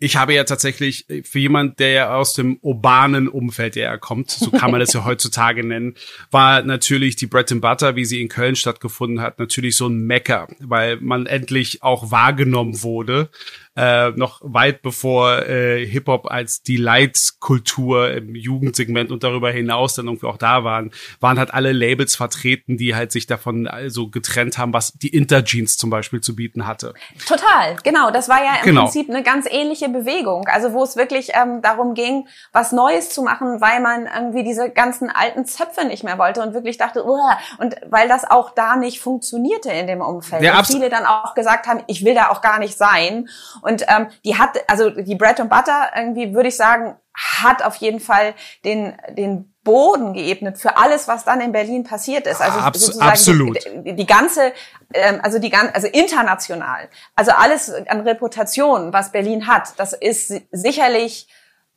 ich 0.04 0.18
habe 0.18 0.34
ja 0.34 0.44
tatsächlich, 0.44 1.10
äh, 1.10 1.24
für 1.24 1.40
jemand, 1.40 1.80
der 1.80 1.92
ja 1.92 2.16
aus 2.16 2.34
dem 2.34 2.58
urbanen 2.62 3.30
Umfeld 3.30 3.78
ja 3.78 3.98
kommt, 3.98 4.32
so 4.32 4.52
kann 4.52 4.70
man 4.70 4.82
das 4.82 4.92
ja 4.92 5.06
heutzutage 5.06 5.66
nennen, 5.66 5.96
war 6.30 6.62
natürlich 6.62 7.16
die 7.16 7.26
Bread 7.26 7.52
and 7.54 7.62
Butter, 7.62 7.96
wie 7.96 8.04
sie 8.04 8.22
in 8.22 8.28
Köln 8.28 8.58
stattgefunden 8.58 9.22
hat, 9.22 9.40
natürlich 9.40 9.78
so 9.78 9.88
ein 9.88 10.06
Mecker, 10.06 10.50
weil 10.60 10.98
man 10.98 11.26
endlich 11.26 11.84
auch 11.84 12.12
wahrgenommen 12.12 12.84
wurde 12.84 13.30
äh, 13.76 14.12
noch 14.12 14.40
weit 14.44 14.82
bevor 14.82 15.48
äh, 15.48 15.86
Hip-Hop 15.86 16.32
als 16.32 16.62
die 16.62 16.78
Leitkultur 16.78 18.12
im 18.12 18.36
Jugendsegment 18.36 19.12
und 19.12 19.24
darüber 19.24 19.52
hinaus 19.52 19.96
dann 19.96 20.06
irgendwie 20.06 20.28
auch 20.28 20.38
da 20.38 20.64
waren, 20.64 20.92
waren 21.20 21.40
halt 21.40 21.54
alle 21.54 21.72
Labels 21.72 22.16
vertreten, 22.16 22.78
die 22.78 22.96
halt 22.96 23.12
sich 23.12 23.26
davon 23.26 23.68
also 23.68 24.10
getrennt 24.10 24.58
haben, 24.58 24.74
was 24.74 24.94
die 24.94 25.10
Interjeans 25.10 25.78
zum 25.78 25.90
Beispiel 25.90 26.22
zu 26.22 26.36
bieten 26.36 26.68
hatte. 26.68 26.94
Total, 27.28 27.76
genau. 27.84 28.12
Das 28.12 28.30
war 28.30 28.44
ja 28.44 28.58
im 28.60 28.66
genau. 28.66 28.84
Prinzip 28.84 29.10
eine 29.10 29.24
ganz 29.24 29.48
ähnliche 29.50 29.90
Bewegung. 29.90 30.46
Also 30.48 30.74
wo 30.74 30.84
es 30.84 30.96
wirklich 30.96 31.32
ähm, 31.34 31.62
darum 31.62 31.96
ging, 31.96 32.28
was 32.52 32.72
Neues 32.72 33.10
zu 33.10 33.24
machen, 33.24 33.60
weil 33.60 33.82
man 33.82 34.08
irgendwie 34.08 34.44
diese 34.44 34.70
ganzen 34.70 35.10
alten 35.10 35.46
Zöpfe 35.46 35.86
nicht 35.86 36.04
mehr 36.04 36.18
wollte 36.20 36.42
und 36.42 36.54
wirklich 36.54 36.78
dachte, 36.78 37.06
Uah! 37.06 37.38
und 37.58 37.76
weil 37.90 38.08
das 38.08 38.24
auch 38.30 38.52
da 38.52 38.76
nicht 38.76 39.00
funktionierte 39.00 39.72
in 39.72 39.88
dem 39.88 40.02
Umfeld. 40.02 40.44
Ja, 40.44 40.60
und 40.60 40.68
viele 40.68 40.90
dann 40.90 41.06
auch 41.06 41.34
gesagt 41.34 41.68
haben, 41.68 41.82
ich 41.88 42.06
will 42.06 42.14
da 42.14 42.30
auch 42.30 42.42
gar 42.42 42.60
nicht 42.60 42.78
sein. 42.78 43.28
Und 43.64 43.86
ähm, 43.88 44.08
die 44.26 44.38
hat, 44.38 44.58
also 44.68 44.90
die 44.90 45.16
Bread 45.16 45.40
and 45.40 45.50
Butter 45.50 45.92
irgendwie, 45.96 46.34
würde 46.34 46.50
ich 46.50 46.58
sagen, 46.58 46.96
hat 47.16 47.64
auf 47.64 47.76
jeden 47.76 48.00
Fall 48.00 48.34
den, 48.66 48.96
den 49.10 49.54
Boden 49.64 50.14
geebnet 50.14 50.58
für 50.58 50.78
alles, 50.78 51.08
was 51.08 51.24
dann 51.24 51.42
in 51.42 51.52
Berlin 51.52 51.84
passiert 51.84 52.28
ist. 52.28 52.42
Also 52.42 52.60
Abs 52.60 52.80
sozusagen 52.80 53.10
absolut. 53.10 53.60
Die, 53.86 53.96
die 53.96 54.06
ganze, 54.06 54.52
ähm, 54.94 55.20
also 55.24 55.40
die 55.40 55.50
ganze, 55.50 55.76
also 55.76 55.88
international, 55.88 56.90
also 57.16 57.32
alles 57.32 57.72
an 57.88 58.02
Reputation, 58.02 58.92
was 58.92 59.12
Berlin 59.12 59.48
hat, 59.48 59.74
das 59.78 59.94
ist 59.94 60.34
sicherlich 60.52 61.28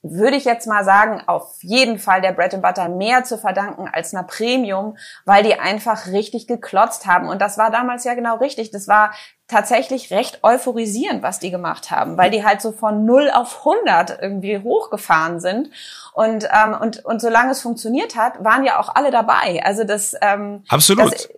würde 0.09 0.37
ich 0.37 0.45
jetzt 0.45 0.67
mal 0.67 0.85
sagen, 0.85 1.23
auf 1.27 1.57
jeden 1.63 1.99
Fall 1.99 2.21
der 2.21 2.33
Bread 2.33 2.55
and 2.55 2.63
Butter 2.63 2.89
mehr 2.89 3.25
zu 3.25 3.39
verdanken 3.39 3.89
als 3.91 4.15
einer 4.15 4.25
Premium, 4.25 4.97
weil 5.25 5.43
die 5.43 5.59
einfach 5.59 6.07
richtig 6.07 6.47
geklotzt 6.47 7.07
haben. 7.07 7.29
Und 7.29 7.41
das 7.41 7.59
war 7.59 7.71
damals 7.71 8.05
ja 8.05 8.15
genau 8.15 8.37
richtig. 8.37 8.71
Das 8.71 8.89
war 8.89 9.13
tatsächlich 9.49 10.11
recht 10.11 10.41
euphorisierend, 10.43 11.23
was 11.23 11.39
die 11.39 11.53
gemacht 11.53 11.93
haben, 11.93 12.17
weil 12.17 12.31
die 12.31 12.45
halt 12.45 12.61
so 12.61 12.73
von 12.73 13.05
0 13.05 13.31
auf 13.33 13.65
100 13.65 14.21
irgendwie 14.21 14.59
hochgefahren 14.59 15.39
sind. 15.39 15.71
Und, 16.15 16.45
ähm, 16.45 16.77
und, 16.81 17.05
und 17.05 17.21
solange 17.21 17.53
es 17.53 17.61
funktioniert 17.61 18.17
hat, 18.17 18.43
waren 18.43 18.65
ja 18.65 18.81
auch 18.81 18.95
alle 18.95 19.13
dabei. 19.13 19.63
Also 19.65 19.85
das, 19.85 20.17
ähm, 20.21 20.65
Absolut. 20.69 21.13
Das, 21.13 21.29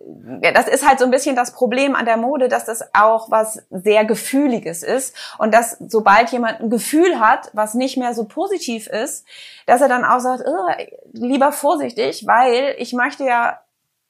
das 0.53 0.67
ist 0.67 0.87
halt 0.87 0.97
so 0.97 1.05
ein 1.05 1.11
bisschen 1.11 1.35
das 1.35 1.51
Problem 1.51 1.95
an 1.95 2.05
der 2.05 2.17
Mode, 2.17 2.47
dass 2.47 2.65
das 2.65 2.81
auch 2.95 3.29
was 3.29 3.61
sehr 3.69 4.05
Gefühliges 4.05 4.81
ist. 4.81 5.15
Und 5.37 5.53
dass 5.53 5.77
sobald 5.79 6.31
jemand 6.31 6.61
ein 6.61 6.69
Gefühl 6.71 7.19
hat, 7.19 7.51
was 7.53 7.75
nicht 7.75 7.97
mehr 7.97 8.15
so 8.15 8.25
positiv 8.25 8.87
ist, 8.87 9.25
dass 9.67 9.81
er 9.81 9.87
dann 9.87 10.03
auch 10.03 10.19
sagt, 10.19 10.43
oh, 10.47 10.67
lieber 11.13 11.51
vorsichtig, 11.51 12.25
weil 12.25 12.73
ich 12.79 12.93
möchte 12.93 13.23
ja 13.23 13.59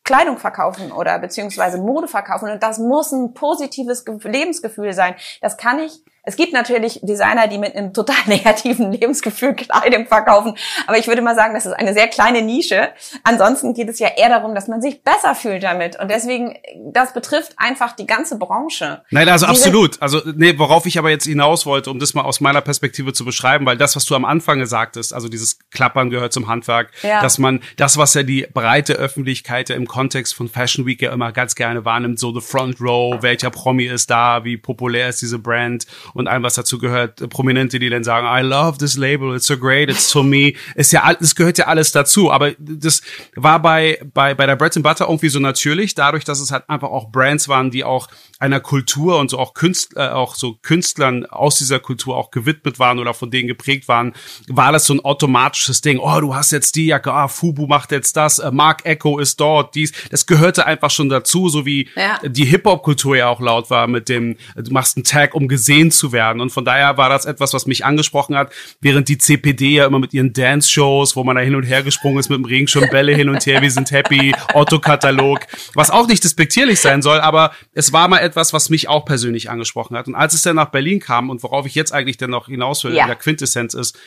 Kleidung 0.09 0.39
verkaufen 0.39 0.91
oder 0.91 1.19
beziehungsweise 1.19 1.77
Mode 1.77 2.07
verkaufen 2.07 2.49
und 2.49 2.63
das 2.63 2.79
muss 2.79 3.11
ein 3.11 3.35
positives 3.35 4.03
Lebensgefühl 4.23 4.91
sein. 4.91 5.13
Das 5.39 5.55
kann 5.55 5.77
ich 5.77 6.03
es 6.29 6.35
gibt 6.35 6.53
natürlich 6.53 6.99
Designer, 7.01 7.47
die 7.47 7.57
mit 7.57 7.75
einem 7.75 7.91
total 7.91 8.15
negativen 8.27 8.91
Lebensgefühl 8.91 9.55
Kleidung 9.55 10.05
verkaufen, 10.05 10.53
aber 10.85 10.97
ich 10.97 11.07
würde 11.07 11.23
mal 11.23 11.35
sagen, 11.35 11.55
das 11.55 11.65
ist 11.65 11.73
eine 11.73 11.93
sehr 11.93 12.07
kleine 12.07 12.43
Nische. 12.43 12.89
Ansonsten 13.23 13.73
geht 13.73 13.89
es 13.89 13.97
ja 13.97 14.09
eher 14.15 14.29
darum, 14.29 14.53
dass 14.53 14.67
man 14.67 14.79
sich 14.79 15.03
besser 15.03 15.33
fühlt 15.33 15.63
damit 15.63 15.99
und 15.99 16.11
deswegen, 16.11 16.55
das 16.93 17.13
betrifft 17.13 17.53
einfach 17.57 17.93
die 17.93 18.05
ganze 18.05 18.37
Branche. 18.37 19.01
Nein, 19.09 19.27
also 19.27 19.47
Diese 19.47 19.65
absolut. 19.69 20.01
Also 20.01 20.21
nee, 20.35 20.53
worauf 20.57 20.85
ich 20.85 20.99
aber 20.99 21.09
jetzt 21.09 21.25
hinaus 21.25 21.65
wollte, 21.65 21.89
um 21.89 21.97
das 21.97 22.13
mal 22.13 22.21
aus 22.21 22.41
meiner 22.41 22.61
Perspektive 22.61 23.11
zu 23.13 23.25
beschreiben, 23.25 23.65
weil 23.65 23.77
das, 23.77 23.95
was 23.95 24.05
du 24.05 24.15
am 24.15 24.25
Anfang 24.25 24.59
gesagt 24.59 24.97
hast, 24.97 25.13
also 25.13 25.29
dieses 25.29 25.57
Klappern 25.71 26.11
gehört 26.11 26.31
zum 26.31 26.47
Handwerk, 26.47 26.91
ja. 27.01 27.23
dass 27.23 27.39
man 27.39 27.61
das, 27.77 27.97
was 27.97 28.13
ja 28.13 28.21
die 28.21 28.47
breite 28.53 28.93
Öffentlichkeit 28.93 29.69
ja 29.69 29.75
im 29.75 29.87
Kontext 29.87 30.35
von 30.35 30.47
Fashion 30.47 30.85
Week 30.85 31.01
ja 31.01 31.11
immer 31.11 31.31
ganz 31.31 31.55
gerne 31.55 31.85
wahrnimmt, 31.85 32.19
so 32.19 32.31
the 32.31 32.45
front 32.45 32.79
row, 32.79 33.17
welcher 33.23 33.49
Promi 33.49 33.85
ist 33.85 34.11
da, 34.11 34.43
wie 34.43 34.57
populär 34.57 35.09
ist 35.09 35.23
diese 35.23 35.39
Brand 35.39 35.87
und 36.19 36.27
allem, 36.27 36.43
was 36.43 36.55
dazu 36.55 36.77
gehört, 36.77 37.29
Prominente, 37.29 37.79
die 37.79 37.89
dann 37.89 38.03
sagen, 38.03 38.27
I 38.27 38.45
love 38.45 38.77
this 38.77 38.97
label, 38.97 39.35
it's 39.35 39.47
so 39.47 39.57
great, 39.57 39.89
it's 39.89 40.09
to 40.09 40.21
me, 40.23 40.53
ist 40.75 40.91
ja, 40.91 41.13
das 41.13 41.35
gehört 41.35 41.57
ja 41.57 41.67
alles 41.67 41.91
dazu, 41.91 42.31
aber 42.31 42.51
das 42.59 43.01
war 43.35 43.61
bei, 43.61 43.99
bei, 44.13 44.35
bei 44.35 44.45
der 44.45 44.55
Bread 44.55 44.75
and 44.75 44.83
Butter 44.83 45.07
irgendwie 45.07 45.29
so 45.29 45.39
natürlich, 45.39 45.95
dadurch, 45.95 46.25
dass 46.25 46.39
es 46.39 46.51
halt 46.51 46.69
einfach 46.69 46.89
auch 46.89 47.11
Brands 47.11 47.47
waren, 47.47 47.71
die 47.71 47.83
auch 47.83 48.07
einer 48.39 48.59
Kultur 48.59 49.19
und 49.19 49.29
so 49.29 49.37
auch 49.37 49.53
Künstler, 49.53 50.11
äh, 50.11 50.13
auch 50.13 50.35
so 50.35 50.57
Künstlern 50.61 51.25
aus 51.25 51.57
dieser 51.57 51.79
Kultur 51.79 52.15
auch 52.15 52.31
gewidmet 52.31 52.79
waren 52.79 52.99
oder 52.99 53.13
von 53.13 53.31
denen 53.31 53.47
geprägt 53.47 53.87
waren, 53.87 54.13
war 54.47 54.71
das 54.71 54.85
so 54.85 54.93
ein 54.93 54.99
automatisches 55.01 55.81
Ding. 55.81 55.99
Oh, 55.99 56.19
du 56.19 56.35
hast 56.35 56.51
jetzt 56.51 56.75
die 56.75 56.87
Jacke, 56.87 57.11
ah, 57.13 57.27
Fubu 57.27 57.67
macht 57.67 57.91
jetzt 57.91 58.15
das, 58.15 58.39
äh, 58.39 58.51
Mark 58.51 58.85
Echo 58.85 59.19
ist 59.19 59.39
dort, 59.39 59.75
dies. 59.75 59.91
Das 60.09 60.25
gehörte 60.25 60.65
einfach 60.65 60.89
schon 60.89 61.09
dazu, 61.09 61.49
so 61.49 61.65
wie 61.65 61.89
ja. 61.95 62.19
die 62.23 62.45
Hip-Hop-Kultur 62.45 63.17
ja 63.17 63.27
auch 63.27 63.41
laut 63.41 63.69
war 63.69 63.87
mit 63.87 64.09
dem, 64.09 64.37
du 64.55 64.71
machst 64.71 64.97
einen 64.97 65.03
Tag, 65.03 65.35
um 65.35 65.47
gesehen 65.47 65.91
zu 65.91 66.08
werden. 66.11 66.41
Und 66.41 66.51
von 66.51 66.65
daher 66.65 66.97
war 66.97 67.09
das 67.09 67.25
etwas, 67.25 67.53
was 67.53 67.65
mich 67.65 67.85
angesprochen 67.85 68.35
hat, 68.35 68.51
während 68.81 69.09
die 69.09 69.17
CPD 69.17 69.75
ja 69.75 69.85
immer 69.85 69.99
mit 69.99 70.13
ihren 70.13 70.33
Dance-Shows, 70.33 71.15
wo 71.15 71.23
man 71.23 71.35
da 71.35 71.41
hin 71.41 71.55
und 71.55 71.63
her 71.63 71.83
gesprungen 71.83 72.19
ist 72.19 72.29
mit 72.29 72.37
dem 72.37 72.45
Regenschirm, 72.45 72.89
Bälle 72.89 73.13
hin 73.13 73.29
und 73.29 73.45
her, 73.45 73.61
wir 73.61 73.71
sind 73.71 73.91
happy, 73.91 74.33
Otto-Katalog, 74.53 75.39
was 75.75 75.89
auch 75.89 76.07
nicht 76.07 76.23
despektierlich 76.23 76.79
sein 76.79 77.01
soll, 77.01 77.19
aber 77.19 77.51
es 77.73 77.93
war 77.93 78.07
mal 78.07 78.19
etwas, 78.19 78.53
was 78.53 78.69
mich 78.69 78.87
auch 78.87 79.05
persönlich 79.05 79.49
angesprochen 79.49 79.97
hat. 79.97 80.07
Und 80.07 80.15
als 80.15 80.33
es 80.33 80.41
dann 80.41 80.55
nach 80.55 80.69
Berlin 80.69 80.99
kam 80.99 81.29
und 81.29 81.43
worauf 81.43 81.65
ich 81.65 81.75
jetzt 81.75 81.93
eigentlich 81.93 82.17
dann 82.17 82.31
noch 82.31 82.47
hinaus 82.47 82.83
will, 82.83 82.93
ja. 82.93 83.03
in 83.03 83.07
der 83.07 83.15
Quintessenz 83.15 83.73
ist, 83.73 83.97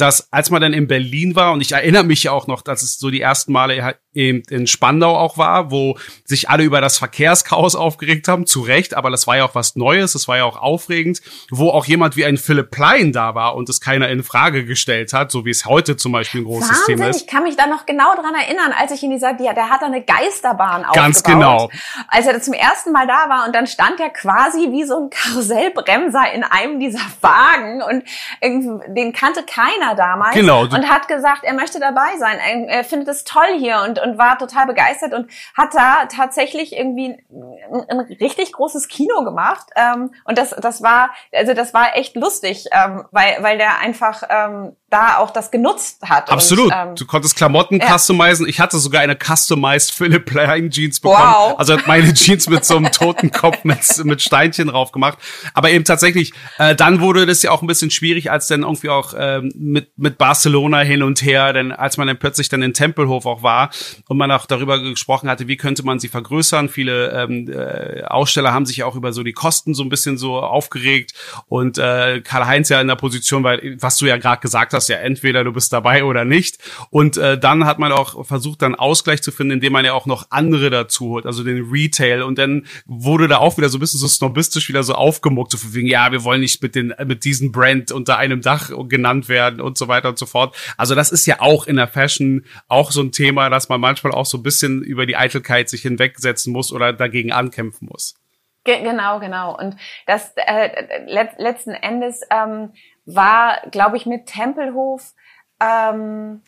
dass 0.00 0.32
als 0.32 0.50
man 0.50 0.62
dann 0.62 0.72
in 0.72 0.86
Berlin 0.86 1.36
war, 1.36 1.52
und 1.52 1.60
ich 1.60 1.72
erinnere 1.72 2.04
mich 2.04 2.24
ja 2.24 2.32
auch 2.32 2.46
noch, 2.46 2.62
dass 2.62 2.82
es 2.82 2.98
so 2.98 3.10
die 3.10 3.20
ersten 3.20 3.52
Male 3.52 3.96
eben 4.12 4.42
in 4.50 4.66
Spandau 4.66 5.16
auch 5.16 5.38
war, 5.38 5.70
wo 5.70 5.96
sich 6.24 6.48
alle 6.50 6.64
über 6.64 6.80
das 6.80 6.98
Verkehrschaos 6.98 7.76
aufgeregt 7.76 8.28
haben, 8.28 8.46
zu 8.46 8.60
Recht, 8.60 8.94
aber 8.94 9.10
das 9.10 9.26
war 9.26 9.36
ja 9.36 9.44
auch 9.44 9.54
was 9.54 9.76
Neues, 9.76 10.12
das 10.12 10.26
war 10.26 10.38
ja 10.38 10.44
auch 10.44 10.56
aufregend, 10.56 11.20
wo 11.50 11.70
auch 11.70 11.84
jemand 11.84 12.16
wie 12.16 12.24
ein 12.24 12.36
Philipp 12.36 12.70
Plein 12.70 13.12
da 13.12 13.34
war 13.34 13.54
und 13.54 13.68
es 13.68 13.80
keiner 13.80 14.08
in 14.08 14.22
Frage 14.22 14.64
gestellt 14.64 15.12
hat, 15.12 15.30
so 15.30 15.44
wie 15.44 15.50
es 15.50 15.66
heute 15.66 15.96
zum 15.96 16.12
Beispiel 16.12 16.40
ein 16.40 16.44
großes 16.44 16.70
Wahnsinn, 16.70 16.96
Thema 16.96 17.08
ist. 17.08 17.20
Ich 17.22 17.26
kann 17.26 17.44
mich 17.44 17.56
da 17.56 17.66
noch 17.66 17.86
genau 17.86 18.14
dran 18.14 18.34
erinnern, 18.34 18.72
als 18.76 18.92
ich 18.92 19.02
in 19.02 19.10
dieser, 19.10 19.34
der, 19.34 19.54
der 19.54 19.68
hat 19.68 19.82
da 19.82 19.86
eine 19.86 20.02
Geisterbahn 20.02 20.84
aufgebaut. 20.84 20.94
Ganz 20.94 21.22
genau. 21.22 21.70
Als 22.08 22.26
er 22.26 22.40
zum 22.40 22.54
ersten 22.54 22.92
Mal 22.92 23.06
da 23.06 23.28
war 23.28 23.46
und 23.46 23.54
dann 23.54 23.66
stand 23.66 24.00
er 24.00 24.10
quasi 24.10 24.70
wie 24.72 24.84
so 24.84 25.04
ein 25.04 25.10
Karussellbremser 25.10 26.32
in 26.32 26.42
einem 26.44 26.80
dieser 26.80 27.00
Wagen 27.20 27.82
und 27.82 28.04
den 28.42 29.12
kannte 29.12 29.42
keiner 29.42 29.89
damals 29.94 30.34
genau. 30.34 30.62
und 30.62 30.88
hat 30.88 31.08
gesagt, 31.08 31.44
er 31.44 31.54
möchte 31.54 31.80
dabei 31.80 32.16
sein. 32.18 32.38
Er, 32.38 32.78
er 32.78 32.84
findet 32.84 33.08
es 33.08 33.24
toll 33.24 33.58
hier 33.58 33.82
und, 33.86 33.98
und 34.00 34.18
war 34.18 34.38
total 34.38 34.66
begeistert 34.66 35.14
und 35.14 35.30
hat 35.56 35.74
da 35.74 36.06
tatsächlich 36.06 36.76
irgendwie 36.76 37.22
ein, 37.30 37.84
ein 37.88 38.00
richtig 38.00 38.52
großes 38.52 38.88
Kino 38.88 39.24
gemacht. 39.24 39.66
Ähm, 39.76 40.12
und 40.24 40.38
das, 40.38 40.50
das 40.50 40.82
war, 40.82 41.10
also 41.32 41.54
das 41.54 41.74
war 41.74 41.96
echt 41.96 42.16
lustig, 42.16 42.66
ähm, 42.72 43.04
weil, 43.10 43.36
weil 43.40 43.58
der 43.58 43.78
einfach 43.78 44.22
ähm, 44.28 44.76
da 44.90 45.18
auch 45.18 45.30
das 45.30 45.50
genutzt 45.50 46.02
hat. 46.02 46.30
Absolut. 46.30 46.66
Und, 46.66 46.74
ähm, 46.76 46.94
du 46.96 47.06
konntest 47.06 47.36
Klamotten 47.36 47.78
ja. 47.78 47.96
customizen. 47.96 48.46
Ich 48.48 48.60
hatte 48.60 48.76
sogar 48.78 49.00
eine 49.02 49.16
customized 49.16 49.92
Philip 49.92 50.26
Plein 50.26 50.70
Jeans 50.70 50.98
bekommen. 50.98 51.22
Wow. 51.22 51.58
Also 51.58 51.74
hat 51.74 51.86
meine 51.86 52.12
Jeans 52.12 52.48
mit 52.48 52.64
so 52.64 52.76
einem 52.76 52.90
Totenkopf 52.92 53.64
mit, 53.64 54.04
mit 54.04 54.20
Steinchen 54.20 54.68
drauf 54.68 54.90
gemacht. 54.90 55.18
Aber 55.54 55.70
eben 55.70 55.84
tatsächlich, 55.84 56.32
äh, 56.58 56.74
dann 56.74 57.00
wurde 57.00 57.24
das 57.24 57.42
ja 57.42 57.52
auch 57.52 57.62
ein 57.62 57.68
bisschen 57.68 57.90
schwierig, 57.90 58.32
als 58.32 58.48
dann 58.48 58.62
irgendwie 58.62 58.88
auch 58.88 59.14
ähm, 59.16 59.52
mit, 59.54 59.96
mit 59.96 60.18
Barcelona 60.18 60.80
hin 60.80 61.04
und 61.04 61.22
her, 61.22 61.52
denn 61.52 61.70
als 61.70 61.96
man 61.96 62.08
dann 62.08 62.18
plötzlich 62.18 62.48
dann 62.48 62.62
in 62.62 62.74
Tempelhof 62.74 63.26
auch 63.26 63.42
war 63.44 63.70
und 64.08 64.16
man 64.16 64.30
auch 64.32 64.46
darüber 64.46 64.80
gesprochen 64.80 65.30
hatte, 65.30 65.46
wie 65.46 65.56
könnte 65.56 65.84
man 65.84 66.00
sie 66.00 66.08
vergrößern. 66.08 66.68
Viele 66.68 67.10
ähm, 67.12 67.48
äh, 67.48 68.02
Aussteller 68.02 68.52
haben 68.52 68.66
sich 68.66 68.78
ja 68.78 68.86
auch 68.86 68.96
über 68.96 69.12
so 69.12 69.22
die 69.22 69.32
Kosten 69.32 69.72
so 69.72 69.84
ein 69.84 69.88
bisschen 69.88 70.18
so 70.18 70.40
aufgeregt 70.40 71.14
und 71.46 71.78
äh, 71.78 72.20
Karl-Heinz 72.22 72.68
ja 72.70 72.80
in 72.80 72.88
der 72.88 72.96
Position, 72.96 73.44
weil 73.44 73.76
was 73.80 73.96
du 73.96 74.06
ja 74.06 74.16
gerade 74.16 74.40
gesagt 74.40 74.72
hast, 74.72 74.79
das 74.80 74.88
ja 74.88 74.96
entweder 74.96 75.44
du 75.44 75.52
bist 75.52 75.72
dabei 75.72 76.04
oder 76.04 76.24
nicht. 76.24 76.58
Und 76.88 77.16
äh, 77.16 77.38
dann 77.38 77.66
hat 77.66 77.78
man 77.78 77.92
auch 77.92 78.24
versucht, 78.24 78.62
dann 78.62 78.74
Ausgleich 78.74 79.22
zu 79.22 79.30
finden, 79.30 79.52
indem 79.52 79.74
man 79.74 79.84
ja 79.84 79.92
auch 79.92 80.06
noch 80.06 80.26
andere 80.30 80.70
dazu 80.70 81.10
holt, 81.10 81.26
also 81.26 81.44
den 81.44 81.68
Retail. 81.70 82.22
Und 82.22 82.38
dann 82.38 82.66
wurde 82.86 83.28
da 83.28 83.38
auch 83.38 83.58
wieder 83.58 83.68
so 83.68 83.76
ein 83.76 83.80
bisschen 83.80 84.00
so 84.00 84.08
snobistisch 84.08 84.68
wieder 84.68 84.82
so 84.82 84.94
aufgemuckt, 84.94 85.52
so 85.52 85.58
von 85.58 85.74
wegen, 85.74 85.86
ja, 85.86 86.12
wir 86.12 86.24
wollen 86.24 86.40
nicht 86.40 86.62
mit 86.62 86.74
den 86.74 86.94
mit 87.04 87.24
diesem 87.24 87.52
Brand 87.52 87.92
unter 87.92 88.16
einem 88.16 88.40
Dach 88.40 88.70
genannt 88.88 89.28
werden 89.28 89.60
und 89.60 89.76
so 89.76 89.88
weiter 89.88 90.08
und 90.08 90.18
so 90.18 90.26
fort. 90.26 90.56
Also 90.76 90.94
das 90.94 91.12
ist 91.12 91.26
ja 91.26 91.40
auch 91.40 91.66
in 91.66 91.76
der 91.76 91.88
Fashion 91.88 92.44
auch 92.68 92.90
so 92.90 93.02
ein 93.02 93.12
Thema, 93.12 93.50
dass 93.50 93.68
man 93.68 93.80
manchmal 93.80 94.12
auch 94.12 94.26
so 94.26 94.38
ein 94.38 94.42
bisschen 94.42 94.82
über 94.82 95.04
die 95.04 95.16
Eitelkeit 95.16 95.68
sich 95.68 95.82
hinwegsetzen 95.82 96.52
muss 96.52 96.72
oder 96.72 96.92
dagegen 96.92 97.32
ankämpfen 97.32 97.88
muss. 97.90 98.14
Genau, 98.64 99.20
genau. 99.20 99.56
Und 99.58 99.76
das 100.06 100.32
äh, 100.36 101.04
let 101.06 101.38
letzten 101.38 101.70
Endes 101.70 102.20
ähm, 102.30 102.72
war, 103.04 103.60
glaube 103.70 103.96
ich, 103.96 104.06
mit 104.06 104.26
Tempelhof 104.26 105.14
ähm, 105.60 106.42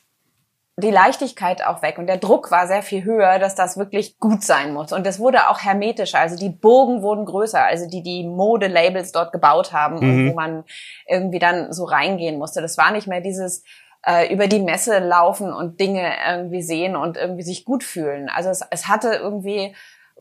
die 0.77 0.91
Leichtigkeit 0.91 1.65
auch 1.67 1.83
weg 1.83 1.99
und 1.99 2.07
der 2.07 2.17
Druck 2.17 2.51
war 2.51 2.67
sehr 2.67 2.83
viel 2.83 3.05
höher, 3.05 3.39
dass 3.39 3.55
das 3.55 3.77
wirklich 3.77 4.19
gut 4.19 4.43
sein 4.43 4.73
muss. 4.73 4.93
Und 4.93 5.07
es 5.07 5.19
wurde 5.19 5.49
auch 5.49 5.61
hermetischer, 5.61 6.19
also 6.19 6.37
die 6.37 6.49
Burgen 6.49 7.03
wurden 7.03 7.27
größer, 7.27 7.63
also 7.63 7.89
die 7.89 8.03
die 8.03 8.27
Modelabels 8.27 9.13
dort 9.13 9.33
gebaut 9.33 9.73
haben 9.73 9.97
mhm. 9.97 10.01
und 10.03 10.31
wo 10.31 10.35
man 10.35 10.65
irgendwie 11.07 11.39
dann 11.39 11.73
so 11.73 11.85
reingehen 11.85 12.39
musste. 12.39 12.63
Das 12.63 12.79
war 12.79 12.91
nicht 12.91 13.07
mehr 13.07 13.21
dieses 13.21 13.65
äh, 14.07 14.33
über 14.33 14.47
die 14.47 14.61
Messe 14.61 14.99
laufen 14.99 15.53
und 15.53 15.79
Dinge 15.79 16.11
irgendwie 16.27 16.63
sehen 16.63 16.97
und 16.97 17.19
irgendwie 17.19 17.43
sich 17.43 17.67
gut 17.67 17.85
fühlen. 17.85 18.31
Also 18.31 18.49
es, 18.49 18.63
es 18.71 18.89
hatte 18.89 19.15
irgendwie 19.15 19.75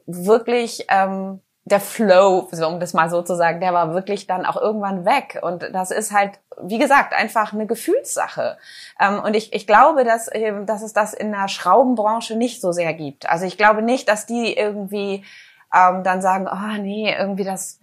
wirklich 0.06 0.86
ähm, 0.90 1.40
der 1.72 1.80
Flow, 1.80 2.48
so 2.52 2.68
um 2.68 2.80
das 2.80 2.94
mal 2.94 3.10
so 3.10 3.22
zu 3.22 3.36
sagen, 3.36 3.60
der 3.60 3.74
war 3.74 3.94
wirklich 3.94 4.28
dann 4.28 4.46
auch 4.46 4.58
irgendwann 4.58 5.06
weg. 5.06 5.40
Und 5.42 5.64
das 5.74 5.92
ist 5.92 6.12
halt, 6.12 6.40
wie 6.62 6.78
gesagt, 6.78 7.14
einfach 7.14 7.54
eine 7.54 7.66
Gefühlssache. 7.66 8.58
Ähm, 9.00 9.22
und 9.24 9.36
ich, 9.36 9.54
ich 9.54 9.66
glaube, 9.66 10.04
dass, 10.04 10.30
dass 10.66 10.82
es 10.82 10.94
das 10.94 11.14
in 11.14 11.32
der 11.32 11.48
Schraubenbranche 11.48 12.36
nicht 12.36 12.62
so 12.62 12.72
sehr 12.72 12.94
gibt. 12.94 13.30
Also 13.30 13.46
ich 13.46 13.58
glaube 13.58 13.82
nicht, 13.82 14.08
dass 14.10 14.26
die 14.26 14.54
irgendwie 14.56 15.24
ähm, 15.74 16.04
dann 16.04 16.22
sagen, 16.22 16.48
oh 16.52 16.82
nee, 16.82 17.16
irgendwie 17.18 17.46
das 17.46 17.80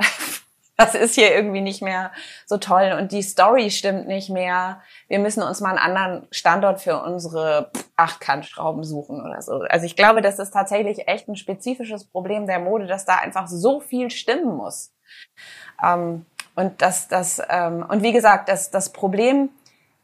das 0.78 0.94
ist 0.94 1.16
hier 1.16 1.34
irgendwie 1.34 1.60
nicht 1.60 1.82
mehr 1.82 2.12
so 2.46 2.56
toll 2.56 2.96
und 2.96 3.10
die 3.10 3.22
Story 3.22 3.70
stimmt 3.70 4.06
nicht 4.06 4.30
mehr. 4.30 4.80
Wir 5.08 5.18
müssen 5.18 5.42
uns 5.42 5.60
mal 5.60 5.70
einen 5.70 5.78
anderen 5.78 6.28
Standort 6.30 6.80
für 6.80 7.02
unsere 7.02 7.72
Achtkantschrauben 7.96 8.84
suchen 8.84 9.20
oder 9.20 9.42
so. 9.42 9.54
Also 9.68 9.86
ich 9.86 9.96
glaube, 9.96 10.22
das 10.22 10.38
ist 10.38 10.52
tatsächlich 10.52 11.08
echt 11.08 11.28
ein 11.28 11.34
spezifisches 11.34 12.04
Problem 12.04 12.46
der 12.46 12.60
Mode, 12.60 12.86
dass 12.86 13.04
da 13.04 13.16
einfach 13.16 13.48
so 13.48 13.80
viel 13.80 14.08
stimmen 14.10 14.56
muss. 14.56 14.94
Ähm, 15.84 16.24
und 16.54 16.80
das, 16.80 17.08
das, 17.08 17.42
ähm, 17.48 17.84
und 17.88 18.04
wie 18.04 18.12
gesagt, 18.12 18.48
das, 18.48 18.70
das 18.70 18.92
Problem 18.92 19.50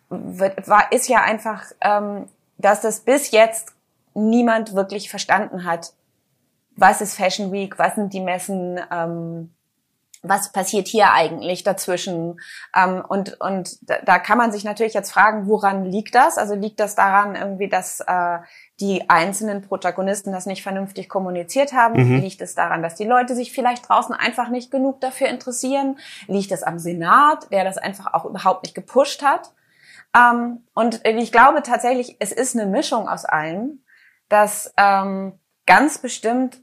wird, 0.08 0.68
war, 0.68 0.90
ist 0.90 1.08
ja 1.08 1.22
einfach, 1.22 1.66
ähm, 1.82 2.26
dass 2.58 2.80
das 2.80 2.98
bis 3.00 3.30
jetzt 3.30 3.74
niemand 4.12 4.74
wirklich 4.74 5.08
verstanden 5.08 5.64
hat. 5.64 5.92
Was 6.74 7.00
ist 7.00 7.14
Fashion 7.14 7.52
Week? 7.52 7.78
Was 7.78 7.94
sind 7.94 8.12
die 8.12 8.20
Messen? 8.20 8.80
Ähm, 8.90 9.53
was 10.24 10.50
passiert 10.52 10.88
hier 10.88 11.12
eigentlich 11.12 11.62
dazwischen? 11.62 12.40
Ähm, 12.74 13.04
und 13.06 13.40
und 13.40 13.78
da, 13.88 13.98
da, 14.04 14.18
kann 14.18 14.38
man 14.38 14.50
sich 14.50 14.64
natürlich 14.64 14.94
jetzt 14.94 15.12
fragen, 15.12 15.46
woran 15.46 15.84
liegt 15.84 16.14
das? 16.14 16.38
Also 16.38 16.54
liegt 16.54 16.80
das 16.80 16.94
daran 16.94 17.36
irgendwie, 17.36 17.68
dass 17.68 18.00
äh, 18.00 18.38
die 18.80 19.08
einzelnen 19.08 19.62
Protagonisten 19.62 20.32
das 20.32 20.46
nicht 20.46 20.62
vernünftig 20.62 21.08
kommuniziert 21.08 21.72
haben? 21.72 22.02
Mhm. 22.02 22.20
Liegt 22.20 22.40
es 22.40 22.54
daran, 22.54 22.82
dass 22.82 22.94
die 22.94 23.04
Leute 23.04 23.34
sich 23.34 23.52
vielleicht 23.52 23.88
draußen 23.88 24.14
einfach 24.14 24.48
nicht 24.48 24.70
genug 24.70 25.00
dafür 25.00 25.28
interessieren? 25.28 25.98
Liegt 26.26 26.50
es 26.50 26.62
am 26.62 26.78
Senat, 26.78 27.50
der 27.52 27.64
das 27.64 27.78
einfach 27.78 28.14
auch 28.14 28.24
überhaupt 28.24 28.64
nicht 28.64 28.74
gepusht 28.74 29.22
hat? 29.22 29.52
Ähm, 30.16 30.64
und 30.74 31.06
ich 31.06 31.32
glaube 31.32 31.62
tatsächlich, 31.62 32.16
es 32.18 32.32
ist 32.32 32.56
eine 32.56 32.66
Mischung 32.66 33.08
aus 33.08 33.24
allem, 33.24 33.84
dass 34.28 34.72
ähm, 34.76 35.38
ganz 35.66 35.98
bestimmt 35.98 36.60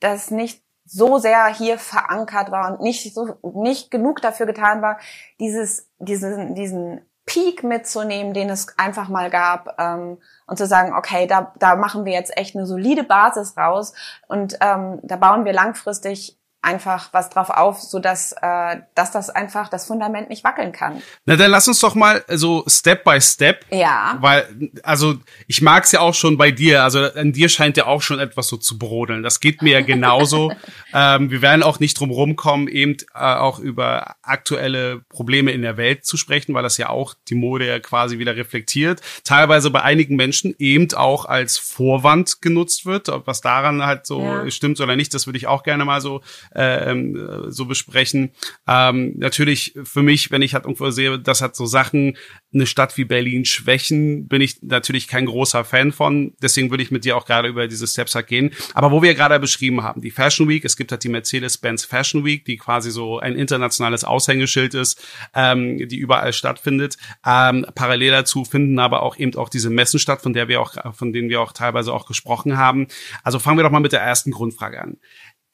das 0.00 0.30
nicht 0.30 0.62
so 0.92 1.18
sehr 1.18 1.46
hier 1.46 1.78
verankert 1.78 2.50
war 2.50 2.70
und 2.70 2.82
nicht 2.82 3.14
so 3.14 3.38
nicht 3.54 3.90
genug 3.90 4.20
dafür 4.20 4.46
getan 4.46 4.82
war, 4.82 4.98
dieses 5.40 5.88
diesen 5.98 6.54
diesen 6.54 7.00
Peak 7.24 7.62
mitzunehmen, 7.62 8.34
den 8.34 8.50
es 8.50 8.78
einfach 8.78 9.08
mal 9.08 9.30
gab 9.30 9.76
ähm, 9.78 10.18
und 10.46 10.58
zu 10.58 10.66
sagen, 10.66 10.94
okay, 10.94 11.26
da 11.26 11.54
da 11.58 11.76
machen 11.76 12.04
wir 12.04 12.12
jetzt 12.12 12.36
echt 12.36 12.54
eine 12.54 12.66
solide 12.66 13.04
Basis 13.04 13.56
raus 13.56 13.94
und 14.28 14.58
ähm, 14.60 15.00
da 15.02 15.16
bauen 15.16 15.44
wir 15.44 15.52
langfristig 15.52 16.38
einfach 16.62 17.08
was 17.12 17.28
drauf 17.28 17.50
auf, 17.50 17.80
so 17.80 17.98
dass 17.98 18.32
äh, 18.40 18.76
dass 18.94 19.10
das 19.10 19.30
einfach 19.30 19.68
das 19.68 19.86
Fundament 19.86 20.28
nicht 20.28 20.44
wackeln 20.44 20.70
kann. 20.70 21.02
Na 21.24 21.34
dann 21.34 21.50
lass 21.50 21.66
uns 21.66 21.80
doch 21.80 21.96
mal 21.96 22.24
so 22.28 22.64
Step 22.68 23.02
by 23.02 23.20
Step. 23.20 23.66
Ja. 23.70 24.16
Weil 24.20 24.70
also 24.84 25.16
ich 25.48 25.60
mag's 25.60 25.90
ja 25.90 26.00
auch 26.00 26.14
schon 26.14 26.38
bei 26.38 26.52
dir. 26.52 26.84
Also 26.84 27.00
an 27.00 27.32
dir 27.32 27.48
scheint 27.48 27.76
ja 27.76 27.86
auch 27.86 28.00
schon 28.00 28.20
etwas 28.20 28.46
so 28.46 28.56
zu 28.56 28.78
brodeln. 28.78 29.24
Das 29.24 29.40
geht 29.40 29.60
mir 29.60 29.72
ja 29.72 29.80
genauso. 29.80 30.52
ähm, 30.94 31.30
wir 31.30 31.42
werden 31.42 31.64
auch 31.64 31.80
nicht 31.80 31.98
drum 31.98 32.12
rumkommen, 32.12 32.68
eben 32.68 32.96
äh, 33.12 33.18
auch 33.18 33.58
über 33.58 34.14
aktuelle 34.22 35.00
Probleme 35.08 35.50
in 35.50 35.62
der 35.62 35.76
Welt 35.76 36.06
zu 36.06 36.16
sprechen, 36.16 36.54
weil 36.54 36.62
das 36.62 36.76
ja 36.76 36.90
auch 36.90 37.14
die 37.28 37.34
Mode 37.34 37.66
ja 37.66 37.80
quasi 37.80 38.18
wieder 38.18 38.36
reflektiert. 38.36 39.00
Teilweise 39.24 39.70
bei 39.70 39.82
einigen 39.82 40.14
Menschen 40.14 40.54
eben 40.58 40.92
auch 40.94 41.24
als 41.24 41.58
Vorwand 41.58 42.40
genutzt 42.40 42.86
wird. 42.86 43.08
Ob 43.08 43.26
was 43.26 43.40
daran 43.40 43.84
halt 43.84 44.06
so 44.06 44.22
ja. 44.22 44.50
stimmt 44.50 44.80
oder 44.80 44.94
nicht, 44.94 45.12
das 45.12 45.26
würde 45.26 45.38
ich 45.38 45.48
auch 45.48 45.64
gerne 45.64 45.84
mal 45.84 46.00
so 46.00 46.20
äh, 46.54 46.90
ähm, 46.90 47.46
so 47.48 47.66
besprechen. 47.66 48.30
Ähm, 48.66 49.14
natürlich 49.16 49.74
für 49.84 50.02
mich, 50.02 50.30
wenn 50.30 50.42
ich 50.42 50.54
halt 50.54 50.64
irgendwo 50.64 50.90
sehe, 50.90 51.18
das 51.18 51.40
hat 51.40 51.56
so 51.56 51.66
Sachen, 51.66 52.16
eine 52.54 52.66
Stadt 52.66 52.96
wie 52.96 53.04
Berlin 53.04 53.44
schwächen, 53.44 54.28
bin 54.28 54.42
ich 54.42 54.62
natürlich 54.62 55.08
kein 55.08 55.26
großer 55.26 55.64
Fan 55.64 55.92
von. 55.92 56.34
Deswegen 56.42 56.70
würde 56.70 56.82
ich 56.82 56.90
mit 56.90 57.04
dir 57.04 57.16
auch 57.16 57.24
gerade 57.24 57.48
über 57.48 57.66
diese 57.66 57.86
Steps 57.86 58.14
halt 58.14 58.26
gehen. 58.26 58.50
Aber 58.74 58.90
wo 58.90 59.02
wir 59.02 59.14
gerade 59.14 59.38
beschrieben 59.38 59.82
haben, 59.82 60.02
die 60.02 60.10
Fashion 60.10 60.48
Week, 60.48 60.64
es 60.64 60.76
gibt 60.76 60.92
halt 60.92 61.02
die 61.04 61.08
Mercedes-Benz 61.08 61.84
Fashion 61.84 62.24
Week, 62.24 62.44
die 62.44 62.56
quasi 62.56 62.90
so 62.90 63.18
ein 63.18 63.36
internationales 63.36 64.04
Aushängeschild 64.04 64.74
ist, 64.74 65.02
ähm, 65.34 65.88
die 65.88 65.96
überall 65.96 66.32
stattfindet. 66.32 66.96
Ähm, 67.26 67.66
parallel 67.74 68.12
dazu 68.12 68.44
finden 68.44 68.78
aber 68.78 69.02
auch 69.02 69.16
eben 69.16 69.34
auch 69.36 69.48
diese 69.48 69.70
Messen 69.70 69.98
statt, 69.98 70.22
von 70.22 70.32
der 70.32 70.48
wir 70.48 70.60
auch, 70.60 70.74
von 70.94 71.12
denen 71.12 71.28
wir 71.28 71.40
auch 71.40 71.52
teilweise 71.52 71.92
auch 71.92 72.06
gesprochen 72.06 72.56
haben. 72.56 72.86
Also 73.22 73.38
fangen 73.38 73.58
wir 73.58 73.64
doch 73.64 73.70
mal 73.70 73.80
mit 73.80 73.92
der 73.92 74.02
ersten 74.02 74.30
Grundfrage 74.30 74.80
an. 74.80 74.98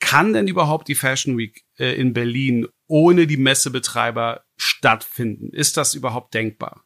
Kann 0.01 0.33
denn 0.33 0.49
überhaupt 0.49 0.89
die 0.89 0.95
Fashion 0.95 1.37
Week 1.37 1.65
äh, 1.79 1.95
in 1.95 2.13
Berlin 2.13 2.67
ohne 2.87 3.27
die 3.27 3.37
Messebetreiber 3.37 4.45
stattfinden? 4.57 5.51
Ist 5.53 5.77
das 5.77 5.95
überhaupt 5.95 6.35
denkbar? 6.35 6.85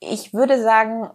Ich 0.00 0.34
würde 0.34 0.60
sagen, 0.60 1.10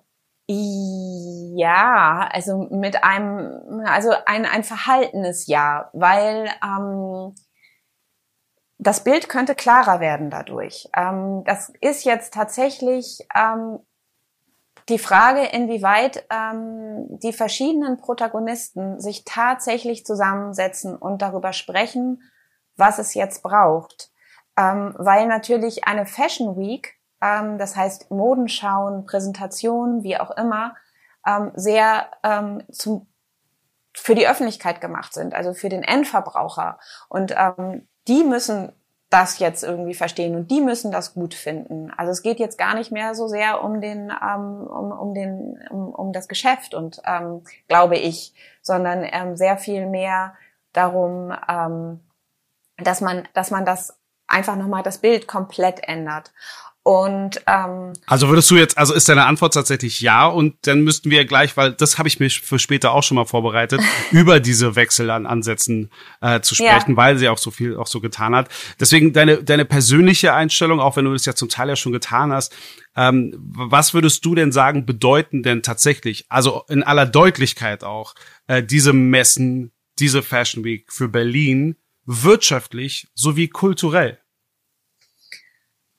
ja, 0.49 2.29
also 2.31 2.69
mit 2.71 3.03
einem, 3.03 3.83
also 3.85 4.13
ein, 4.25 4.45
ein 4.45 4.63
verhaltenes 4.63 5.47
Ja, 5.47 5.89
weil 5.91 6.49
ähm, 6.63 7.35
das 8.77 9.03
Bild 9.03 9.27
könnte 9.27 9.55
klarer 9.55 9.99
werden 9.99 10.29
dadurch. 10.29 10.87
Ähm, 10.95 11.43
das 11.45 11.73
ist 11.81 12.05
jetzt 12.05 12.33
tatsächlich 12.33 13.19
ähm, 13.35 13.79
die 14.89 14.99
Frage, 14.99 15.43
inwieweit 15.43 16.25
ähm, 16.29 17.19
die 17.19 17.33
verschiedenen 17.33 17.97
Protagonisten 17.97 18.99
sich 19.01 19.25
tatsächlich 19.25 20.05
zusammensetzen 20.05 20.95
und 20.95 21.21
darüber 21.21 21.51
sprechen, 21.51 22.21
was 22.77 22.99
es 22.99 23.13
jetzt 23.13 23.43
braucht. 23.43 24.11
Ähm, 24.57 24.95
weil 24.97 25.27
natürlich 25.27 25.85
eine 25.85 26.05
Fashion 26.05 26.57
Week, 26.57 26.95
ähm, 27.21 27.57
das 27.57 27.75
heißt 27.75 28.11
Modenschauen, 28.11 29.05
Präsentationen, 29.05 30.03
wie 30.03 30.17
auch 30.17 30.31
immer, 30.31 30.75
ähm, 31.25 31.51
sehr 31.53 32.07
ähm, 32.23 32.63
zum, 32.71 33.07
für 33.93 34.15
die 34.15 34.27
Öffentlichkeit 34.27 34.79
gemacht 34.79 35.13
sind, 35.13 35.35
also 35.35 35.53
für 35.53 35.69
den 35.69 35.83
Endverbraucher. 35.83 36.79
Und 37.09 37.35
ähm, 37.37 37.87
die 38.07 38.23
müssen 38.23 38.71
das 39.09 39.39
jetzt 39.39 39.63
irgendwie 39.63 39.93
verstehen 39.93 40.35
und 40.35 40.51
die 40.51 40.59
müssen 40.59 40.91
das 40.91 41.13
gut 41.13 41.33
finden. 41.33 41.91
Also 41.95 42.11
es 42.11 42.21
geht 42.21 42.39
jetzt 42.39 42.57
gar 42.57 42.75
nicht 42.75 42.91
mehr 42.91 43.15
so 43.15 43.27
sehr 43.27 43.63
um 43.63 43.79
den 43.79 44.11
ähm, 44.11 44.67
um, 44.67 44.91
um 44.91 45.13
den 45.13 45.57
um, 45.69 45.93
um 45.93 46.13
das 46.13 46.27
Geschäft 46.27 46.73
und 46.73 47.01
ähm, 47.05 47.43
glaube 47.69 47.97
ich, 47.97 48.33
sondern 48.61 49.07
ähm, 49.09 49.37
sehr 49.37 49.57
viel 49.57 49.85
mehr 49.85 50.35
darum, 50.73 51.33
ähm, 51.47 52.01
dass 52.77 52.99
man 52.99 53.27
dass 53.33 53.49
man 53.49 53.63
das 53.63 53.97
einfach 54.27 54.57
nochmal 54.57 54.83
das 54.83 54.97
Bild 54.97 55.25
komplett 55.25 55.87
ändert. 55.87 56.33
Und 56.87 57.41
ähm, 57.47 57.91
also 58.05 58.29
würdest 58.29 58.49
du 58.49 58.55
jetzt, 58.55 58.77
also 58.77 58.93
ist 58.93 59.09
deine 59.09 59.25
Antwort 59.25 59.53
tatsächlich 59.53 59.99
ja 59.99 60.25
und 60.25 60.55
dann 60.61 60.85
müssten 60.85 61.11
wir 61.11 61.25
gleich, 61.25 61.57
weil 61.57 61.73
das 61.73 61.97
habe 61.97 62.07
ich 62.07 62.21
mir 62.21 62.29
für 62.29 62.59
später 62.59 62.93
auch 62.93 63.03
schon 63.03 63.15
mal 63.15 63.25
vorbereitet, 63.25 63.81
über 64.11 64.39
diese 64.39 64.77
Wechsel 64.77 65.09
an 65.09 65.25
Ansätzen 65.25 65.91
äh, 66.21 66.39
zu 66.39 66.55
sprechen, 66.55 66.91
ja. 66.91 66.95
weil 66.95 67.17
sie 67.17 67.27
auch 67.27 67.39
so 67.39 67.51
viel 67.51 67.75
auch 67.75 67.87
so 67.87 67.99
getan 67.99 68.33
hat. 68.33 68.47
Deswegen 68.79 69.11
deine 69.11 69.43
deine 69.43 69.65
persönliche 69.65 70.33
Einstellung, 70.33 70.79
auch 70.79 70.95
wenn 70.95 71.03
du 71.03 71.11
das 71.11 71.25
ja 71.25 71.35
zum 71.35 71.49
Teil 71.49 71.67
ja 71.67 71.75
schon 71.75 71.91
getan 71.91 72.31
hast, 72.31 72.55
ähm, 72.95 73.35
was 73.37 73.93
würdest 73.93 74.23
du 74.23 74.33
denn 74.33 74.53
sagen 74.53 74.85
bedeuten 74.85 75.43
denn 75.43 75.63
tatsächlich, 75.63 76.25
also 76.29 76.63
in 76.69 76.83
aller 76.83 77.05
Deutlichkeit 77.05 77.83
auch 77.83 78.15
äh, 78.47 78.63
diese 78.63 78.93
Messen, 78.93 79.73
diese 79.99 80.23
Fashion 80.23 80.63
Week 80.63 80.85
für 80.89 81.09
Berlin 81.09 81.75
wirtschaftlich 82.05 83.09
sowie 83.13 83.49
kulturell? 83.49 84.19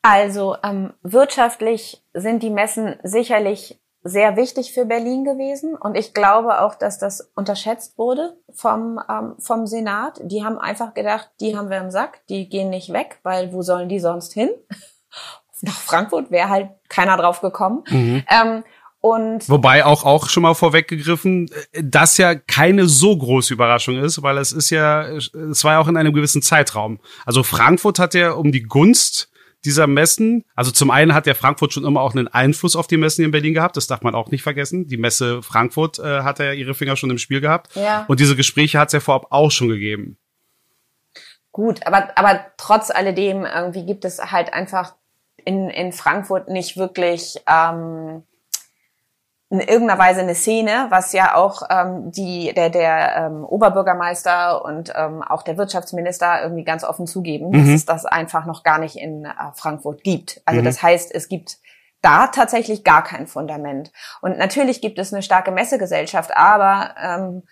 Also 0.09 0.57
ähm, 0.65 0.95
wirtschaftlich 1.03 2.03
sind 2.15 2.43
die 2.43 2.49
Messen 2.49 2.97
sicherlich 3.03 3.79
sehr 4.03 4.37
wichtig 4.37 4.73
für 4.73 4.87
Berlin 4.87 5.23
gewesen 5.23 5.77
und 5.77 5.99
ich 5.99 6.15
glaube 6.15 6.63
auch, 6.63 6.77
dass 6.77 6.99
das 6.99 7.31
unterschätzt 7.35 7.99
wurde 7.99 8.39
vom 8.55 8.99
ähm, 9.07 9.35
vom 9.39 9.67
Senat. 9.67 10.19
Die 10.25 10.43
haben 10.43 10.57
einfach 10.57 10.95
gedacht, 10.95 11.29
die 11.43 11.59
haben 11.59 11.69
wir 11.69 11.77
im 11.77 11.91
Sack, 11.91 12.27
die 12.31 12.49
gehen 12.49 12.71
nicht 12.71 12.91
weg, 12.91 13.19
weil 13.23 13.53
wo 13.53 13.61
sollen 13.61 13.91
die 13.91 14.01
sonst 14.01 14.33
hin? 14.33 14.49
Nach 15.61 15.79
Frankfurt 15.79 16.31
wäre 16.31 16.49
halt 16.49 16.71
keiner 16.89 17.19
drauf 17.19 17.43
gekommen. 17.43 17.85
Mhm. 17.91 18.25
Ähm, 18.31 18.65
und 19.01 19.47
Wobei 19.51 19.85
auch 19.85 20.07
auch 20.07 20.31
schon 20.31 20.43
mal 20.43 20.55
vorweggegriffen, 20.55 21.51
das 21.83 22.17
ja 22.17 22.35
keine 22.35 22.87
so 22.87 23.15
große 23.15 23.53
Überraschung 23.53 23.99
ist, 23.99 24.23
weil 24.23 24.39
es 24.39 24.53
ist 24.53 24.71
ja, 24.71 25.03
es 25.03 25.65
war 25.65 25.75
ja 25.75 25.81
auch 25.81 25.89
in 25.89 25.99
einem 25.99 26.15
gewissen 26.15 26.41
Zeitraum. 26.41 26.99
Also 27.27 27.43
Frankfurt 27.43 27.99
hat 27.99 28.15
ja 28.15 28.33
um 28.33 28.53
die 28.53 28.63
Gunst 28.63 29.31
dieser 29.69 29.87
Messen. 29.87 30.45
Also 30.55 30.71
zum 30.71 30.91
einen 30.91 31.15
hat 31.15 31.27
ja 31.27 31.35
Frankfurt 31.35 31.75
schon 31.75 31.85
immer 31.85 32.01
auch 32.01 32.15
einen 32.15 32.27
Einfluss 32.27 32.75
auf 32.75 32.87
die 32.87 32.97
Messen 32.97 33.25
in 33.25 33.31
Berlin 33.31 33.55
gehabt. 33.55 33.77
Das 33.77 33.87
darf 33.87 34.03
man 34.03 34.15
auch 34.15 34.31
nicht 34.31 34.43
vergessen. 34.43 34.89
Die 34.89 34.97
Messe 34.97 35.43
Frankfurt 35.43 35.99
äh, 35.99 36.23
hat 36.23 36.39
ja 36.39 36.53
ihre 36.53 36.75
Finger 36.75 36.97
schon 36.97 37.11
im 37.11 37.19
Spiel 37.19 37.41
gehabt. 37.41 37.77
Ja. 37.77 38.07
Und 38.09 38.19
diese 38.19 38.35
Gespräche 38.35 38.79
hat 38.79 38.89
es 38.89 38.95
ja 38.95 39.01
vorab 39.01 39.27
auch 39.31 39.51
schon 39.51 39.69
gegeben. 39.69 40.17
Gut, 41.53 41.87
aber, 41.87 42.17
aber 42.17 42.47
trotz 42.57 42.91
alledem 42.91 43.45
irgendwie 43.45 43.85
gibt 43.85 44.05
es 44.05 44.19
halt 44.19 44.55
einfach 44.55 44.95
in, 45.45 45.69
in 45.69 45.93
Frankfurt 45.93 46.49
nicht 46.49 46.77
wirklich 46.77 47.37
ähm, 47.47 48.23
in 49.51 49.61
irgendeiner 49.61 49.99
Weise 49.99 50.21
eine 50.21 50.35
Szene, 50.35 50.87
was 50.91 51.13
ja 51.13 51.35
auch 51.35 51.63
ähm, 51.71 52.11
die 52.11 52.53
der 52.55 52.69
der 52.69 53.17
ähm, 53.17 53.45
Oberbürgermeister 53.45 54.65
und 54.65 54.93
ähm, 54.95 55.23
auch 55.23 55.43
der 55.43 55.57
Wirtschaftsminister 55.57 56.43
irgendwie 56.43 56.65
ganz 56.65 56.85
offen 56.85 57.07
zugeben, 57.07 57.49
mhm. 57.49 57.53
dass 57.53 57.69
es 57.69 57.85
das 57.87 58.05
einfach 58.05 58.45
noch 58.45 58.63
gar 58.63 58.79
nicht 58.79 58.97
in 58.97 59.25
äh, 59.25 59.31
Frankfurt 59.55 60.03
gibt. 60.03 60.43
Also 60.45 60.61
mhm. 60.61 60.65
das 60.65 60.83
heißt, 60.83 61.15
es 61.15 61.29
gibt 61.29 61.59
da 62.03 62.29
tatsächlich 62.29 62.85
gar 62.85 63.03
kein 63.03 63.27
Fundament. 63.27 63.91
Und 64.21 64.39
natürlich 64.39 64.81
gibt 64.81 64.99
es 64.99 65.13
eine 65.13 65.23
starke 65.23 65.51
Messegesellschaft, 65.51 66.37
aber 66.37 66.95
ähm, 67.03 67.43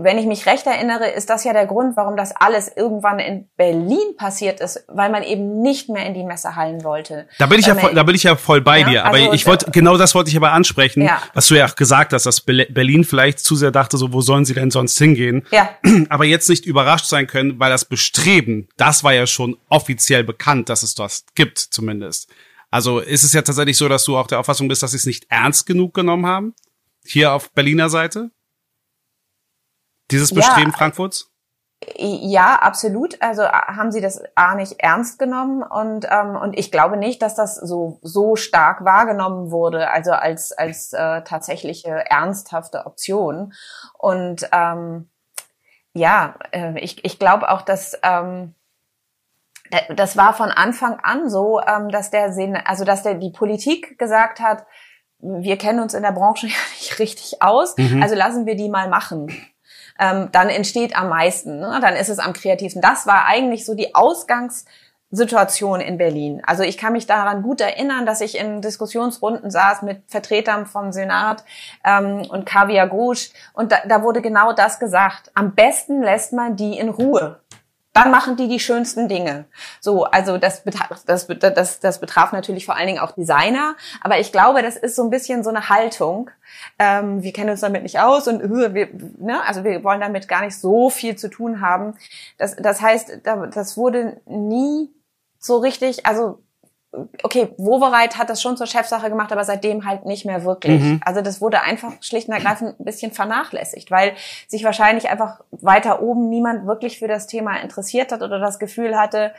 wenn 0.00 0.18
ich 0.18 0.26
mich 0.26 0.46
recht 0.46 0.66
erinnere, 0.66 1.08
ist 1.10 1.30
das 1.30 1.44
ja 1.44 1.52
der 1.52 1.66
Grund, 1.66 1.96
warum 1.96 2.16
das 2.16 2.34
alles 2.34 2.70
irgendwann 2.74 3.18
in 3.18 3.48
Berlin 3.56 4.16
passiert 4.16 4.60
ist, 4.60 4.84
weil 4.88 5.10
man 5.10 5.22
eben 5.22 5.60
nicht 5.60 5.88
mehr 5.88 6.06
in 6.06 6.14
die 6.14 6.24
Messehallen 6.24 6.84
wollte. 6.84 7.26
Da 7.38 7.46
bin 7.46 7.58
ich 7.58 7.66
ja, 7.66 7.74
voll, 7.74 7.94
da 7.94 8.02
bin 8.02 8.14
ich 8.14 8.22
ja 8.22 8.36
voll 8.36 8.60
bei 8.60 8.80
ja, 8.80 8.88
dir. 8.88 9.04
Aber 9.04 9.16
also, 9.16 9.32
ich 9.32 9.46
wollte 9.46 9.70
genau 9.70 9.96
das 9.96 10.14
wollte 10.14 10.30
ich 10.30 10.36
aber 10.36 10.52
ansprechen, 10.52 11.02
ja. 11.02 11.20
was 11.34 11.48
du 11.48 11.56
ja 11.56 11.66
auch 11.66 11.76
gesagt 11.76 12.12
hast, 12.12 12.26
dass 12.26 12.40
Berlin 12.40 13.04
vielleicht 13.04 13.40
zu 13.40 13.56
sehr 13.56 13.70
dachte, 13.70 13.96
so 13.96 14.12
wo 14.12 14.20
sollen 14.20 14.44
sie 14.44 14.54
denn 14.54 14.70
sonst 14.70 14.98
hingehen? 14.98 15.46
Ja. 15.50 15.70
Aber 16.08 16.24
jetzt 16.24 16.48
nicht 16.48 16.66
überrascht 16.66 17.06
sein 17.06 17.26
können, 17.26 17.58
weil 17.58 17.70
das 17.70 17.84
Bestreben, 17.84 18.68
das 18.76 19.04
war 19.04 19.12
ja 19.12 19.26
schon 19.26 19.56
offiziell 19.68 20.24
bekannt, 20.24 20.68
dass 20.68 20.82
es 20.82 20.94
das 20.94 21.24
gibt, 21.34 21.58
zumindest. 21.58 22.28
Also 22.70 22.98
ist 22.98 23.22
es 23.22 23.32
ja 23.32 23.42
tatsächlich 23.42 23.76
so, 23.76 23.88
dass 23.88 24.04
du 24.04 24.16
auch 24.16 24.26
der 24.26 24.40
Auffassung 24.40 24.68
bist, 24.68 24.82
dass 24.82 24.90
sie 24.90 24.96
es 24.96 25.06
nicht 25.06 25.26
ernst 25.28 25.66
genug 25.66 25.94
genommen 25.94 26.26
haben? 26.26 26.54
Hier 27.04 27.32
auf 27.32 27.52
Berliner 27.52 27.88
Seite? 27.88 28.30
Dieses 30.14 30.32
Bestreben 30.32 30.70
ja, 30.70 30.76
Frankfurts? 30.76 31.28
Ja, 31.96 32.54
absolut. 32.60 33.20
Also 33.20 33.42
haben 33.44 33.90
sie 33.90 34.00
das 34.00 34.22
A 34.36 34.54
nicht 34.54 34.78
ernst 34.78 35.18
genommen 35.18 35.62
und 35.62 36.06
ähm, 36.08 36.36
und 36.36 36.56
ich 36.56 36.70
glaube 36.70 36.96
nicht, 36.96 37.20
dass 37.20 37.34
das 37.34 37.56
so 37.56 37.98
so 38.00 38.36
stark 38.36 38.84
wahrgenommen 38.84 39.50
wurde, 39.50 39.90
also 39.90 40.12
als 40.12 40.52
als 40.52 40.92
äh, 40.92 41.22
tatsächliche 41.22 41.90
ernsthafte 42.08 42.86
Option. 42.86 43.52
Und 43.98 44.48
ähm, 44.52 45.10
ja, 45.94 46.36
äh, 46.52 46.78
ich 46.78 47.04
ich 47.04 47.18
glaube 47.18 47.50
auch, 47.50 47.62
dass 47.62 47.98
ähm, 48.04 48.54
das 49.94 50.16
war 50.16 50.32
von 50.32 50.50
Anfang 50.50 51.00
an 51.02 51.28
so, 51.28 51.60
ähm, 51.60 51.88
dass 51.90 52.10
der 52.10 52.32
Sinn, 52.32 52.56
also 52.56 52.84
dass 52.84 53.02
der 53.02 53.14
die 53.14 53.32
Politik 53.32 53.98
gesagt 53.98 54.38
hat, 54.38 54.64
wir 55.18 55.58
kennen 55.58 55.80
uns 55.80 55.92
in 55.92 56.02
der 56.02 56.12
Branche 56.12 56.46
ja 56.48 56.54
nicht 56.78 56.98
richtig 57.00 57.42
aus, 57.42 57.76
mhm. 57.76 58.00
also 58.00 58.14
lassen 58.14 58.46
wir 58.46 58.54
die 58.54 58.68
mal 58.68 58.88
machen 58.88 59.28
ähm, 59.98 60.28
dann 60.32 60.48
entsteht 60.48 60.96
am 60.96 61.08
meisten, 61.08 61.60
ne? 61.60 61.78
dann 61.80 61.94
ist 61.94 62.08
es 62.08 62.18
am 62.18 62.32
kreativsten. 62.32 62.82
Das 62.82 63.06
war 63.06 63.26
eigentlich 63.26 63.64
so 63.64 63.74
die 63.74 63.94
Ausgangssituation 63.94 65.80
in 65.80 65.98
Berlin. 65.98 66.42
Also 66.44 66.62
ich 66.62 66.78
kann 66.78 66.92
mich 66.92 67.06
daran 67.06 67.42
gut 67.42 67.60
erinnern, 67.60 68.06
dass 68.06 68.20
ich 68.20 68.38
in 68.38 68.60
Diskussionsrunden 68.60 69.50
saß 69.50 69.82
mit 69.82 70.02
Vertretern 70.08 70.66
vom 70.66 70.92
Senat 70.92 71.44
ähm, 71.84 72.22
und 72.28 72.46
Kaviar 72.46 72.88
Gouche 72.88 73.30
und 73.52 73.72
da, 73.72 73.78
da 73.86 74.02
wurde 74.02 74.20
genau 74.20 74.52
das 74.52 74.78
gesagt. 74.78 75.30
Am 75.34 75.54
besten 75.54 76.02
lässt 76.02 76.32
man 76.32 76.56
die 76.56 76.78
in 76.78 76.88
Ruhe 76.88 77.40
dann 77.94 78.10
machen 78.10 78.36
die 78.36 78.48
die 78.48 78.58
schönsten 78.60 79.08
Dinge. 79.08 79.46
So, 79.80 80.04
also 80.04 80.36
das, 80.36 80.64
das, 81.06 81.26
das, 81.28 81.80
das 81.80 82.00
betraf 82.00 82.32
natürlich 82.32 82.66
vor 82.66 82.76
allen 82.76 82.88
Dingen 82.88 82.98
auch 82.98 83.12
Designer, 83.12 83.76
aber 84.02 84.18
ich 84.18 84.32
glaube, 84.32 84.62
das 84.62 84.76
ist 84.76 84.96
so 84.96 85.04
ein 85.04 85.10
bisschen 85.10 85.44
so 85.44 85.50
eine 85.50 85.68
Haltung. 85.68 86.30
Ähm, 86.78 87.22
wir 87.22 87.32
kennen 87.32 87.50
uns 87.50 87.60
damit 87.60 87.84
nicht 87.84 88.00
aus 88.00 88.26
und 88.26 88.42
äh, 88.42 88.74
wir, 88.74 88.88
ne, 89.18 89.40
also 89.46 89.62
wir 89.62 89.82
wollen 89.84 90.00
damit 90.00 90.26
gar 90.28 90.44
nicht 90.44 90.58
so 90.58 90.90
viel 90.90 91.16
zu 91.16 91.30
tun 91.30 91.60
haben. 91.60 91.94
Das, 92.36 92.56
das 92.56 92.82
heißt, 92.82 93.20
das 93.22 93.76
wurde 93.76 94.20
nie 94.26 94.90
so 95.38 95.58
richtig, 95.58 96.04
also 96.04 96.42
okay, 97.22 97.48
Wovereit 97.56 98.18
hat 98.18 98.30
das 98.30 98.42
schon 98.42 98.56
zur 98.56 98.66
Chefsache 98.66 99.08
gemacht, 99.08 99.32
aber 99.32 99.44
seitdem 99.44 99.84
halt 99.84 100.06
nicht 100.06 100.24
mehr 100.24 100.44
wirklich. 100.44 100.80
Mhm. 100.80 101.00
Also 101.04 101.20
das 101.20 101.40
wurde 101.40 101.62
einfach 101.62 101.92
schlicht 102.00 102.28
und 102.28 102.34
ergreifend 102.34 102.78
ein 102.78 102.84
bisschen 102.84 103.12
vernachlässigt, 103.12 103.90
weil 103.90 104.14
sich 104.48 104.64
wahrscheinlich 104.64 105.08
einfach 105.08 105.40
weiter 105.50 106.02
oben 106.02 106.28
niemand 106.28 106.66
wirklich 106.66 106.98
für 106.98 107.08
das 107.08 107.26
Thema 107.26 107.56
interessiert 107.60 108.12
hat 108.12 108.22
oder 108.22 108.38
das 108.38 108.58
Gefühl 108.58 108.96
hatte, 108.96 109.32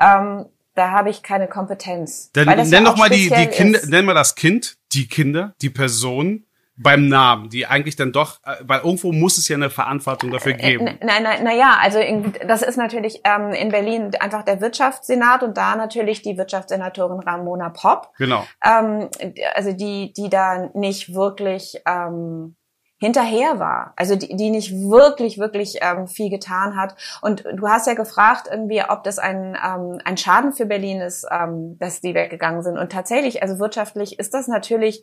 ähm, 0.00 0.46
da 0.74 0.90
habe 0.90 1.10
ich 1.10 1.22
keine 1.22 1.48
Kompetenz. 1.48 2.30
Dann 2.32 2.46
nenn 2.46 2.70
ja 2.70 2.80
doch 2.80 2.96
mal 2.96 3.10
die, 3.10 3.28
die 3.28 3.46
Kinder, 3.46 3.80
nenn 3.86 4.06
mal 4.06 4.14
das 4.14 4.34
Kind, 4.34 4.76
die 4.92 5.06
Kinder, 5.06 5.54
die 5.60 5.70
Person, 5.70 6.44
beim 6.76 7.08
Namen, 7.08 7.50
die 7.50 7.66
eigentlich 7.66 7.96
dann 7.96 8.12
doch, 8.12 8.40
äh, 8.44 8.56
weil 8.62 8.80
irgendwo 8.80 9.12
muss 9.12 9.38
es 9.38 9.48
ja 9.48 9.56
eine 9.56 9.70
Verantwortung 9.70 10.30
dafür 10.30 10.52
äh, 10.52 10.56
geben. 10.56 10.84
Nein, 11.02 11.22
nein, 11.22 11.40
na 11.42 11.54
ja, 11.54 11.76
also 11.80 12.00
das 12.46 12.62
ist 12.62 12.76
natürlich 12.76 13.20
ähm, 13.24 13.52
in 13.52 13.68
Berlin 13.68 14.10
einfach 14.18 14.42
der 14.42 14.60
Wirtschaftssenat 14.60 15.42
und 15.42 15.56
da 15.56 15.76
natürlich 15.76 16.22
die 16.22 16.38
Wirtschaftssenatorin 16.38 17.20
Ramona 17.20 17.68
Popp. 17.70 18.10
Genau. 18.16 18.44
Ähm, 18.64 19.08
also 19.54 19.72
die, 19.72 20.12
die 20.14 20.30
da 20.30 20.70
nicht 20.74 21.14
wirklich 21.14 21.80
ähm, 21.86 22.56
hinterher 22.98 23.58
war, 23.58 23.92
also 23.96 24.14
die, 24.14 24.36
die 24.36 24.50
nicht 24.50 24.72
wirklich, 24.72 25.36
wirklich 25.36 25.78
ähm, 25.82 26.06
viel 26.06 26.30
getan 26.30 26.76
hat. 26.76 26.94
Und 27.20 27.44
du 27.52 27.68
hast 27.68 27.88
ja 27.88 27.94
gefragt 27.94 28.46
irgendwie, 28.50 28.80
ob 28.88 29.02
das 29.02 29.18
ein, 29.18 29.58
ähm, 29.62 29.98
ein 30.04 30.16
Schaden 30.16 30.52
für 30.52 30.66
Berlin 30.66 31.00
ist, 31.00 31.26
ähm, 31.28 31.76
dass 31.80 32.00
die 32.00 32.14
weggegangen 32.14 32.62
sind. 32.62 32.78
Und 32.78 32.92
tatsächlich, 32.92 33.42
also 33.42 33.58
wirtschaftlich 33.58 34.20
ist 34.20 34.32
das 34.34 34.46
natürlich 34.46 35.02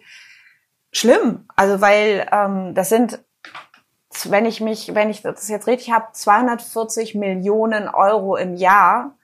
schlimm. 0.92 1.46
Also 1.56 1.82
weil 1.82 2.28
ähm, 2.32 2.74
das 2.76 2.90
sind, 2.90 3.20
wenn 4.26 4.46
ich 4.46 4.62
mich, 4.62 4.94
wenn 4.96 5.10
ich 5.10 5.22
das 5.22 5.48
jetzt 5.48 5.68
richtig 5.68 5.92
habe, 5.92 6.08
240 6.12 7.16
Millionen 7.16 7.88
Euro 7.88 8.36
im 8.36 8.56
Jahr 8.56 9.16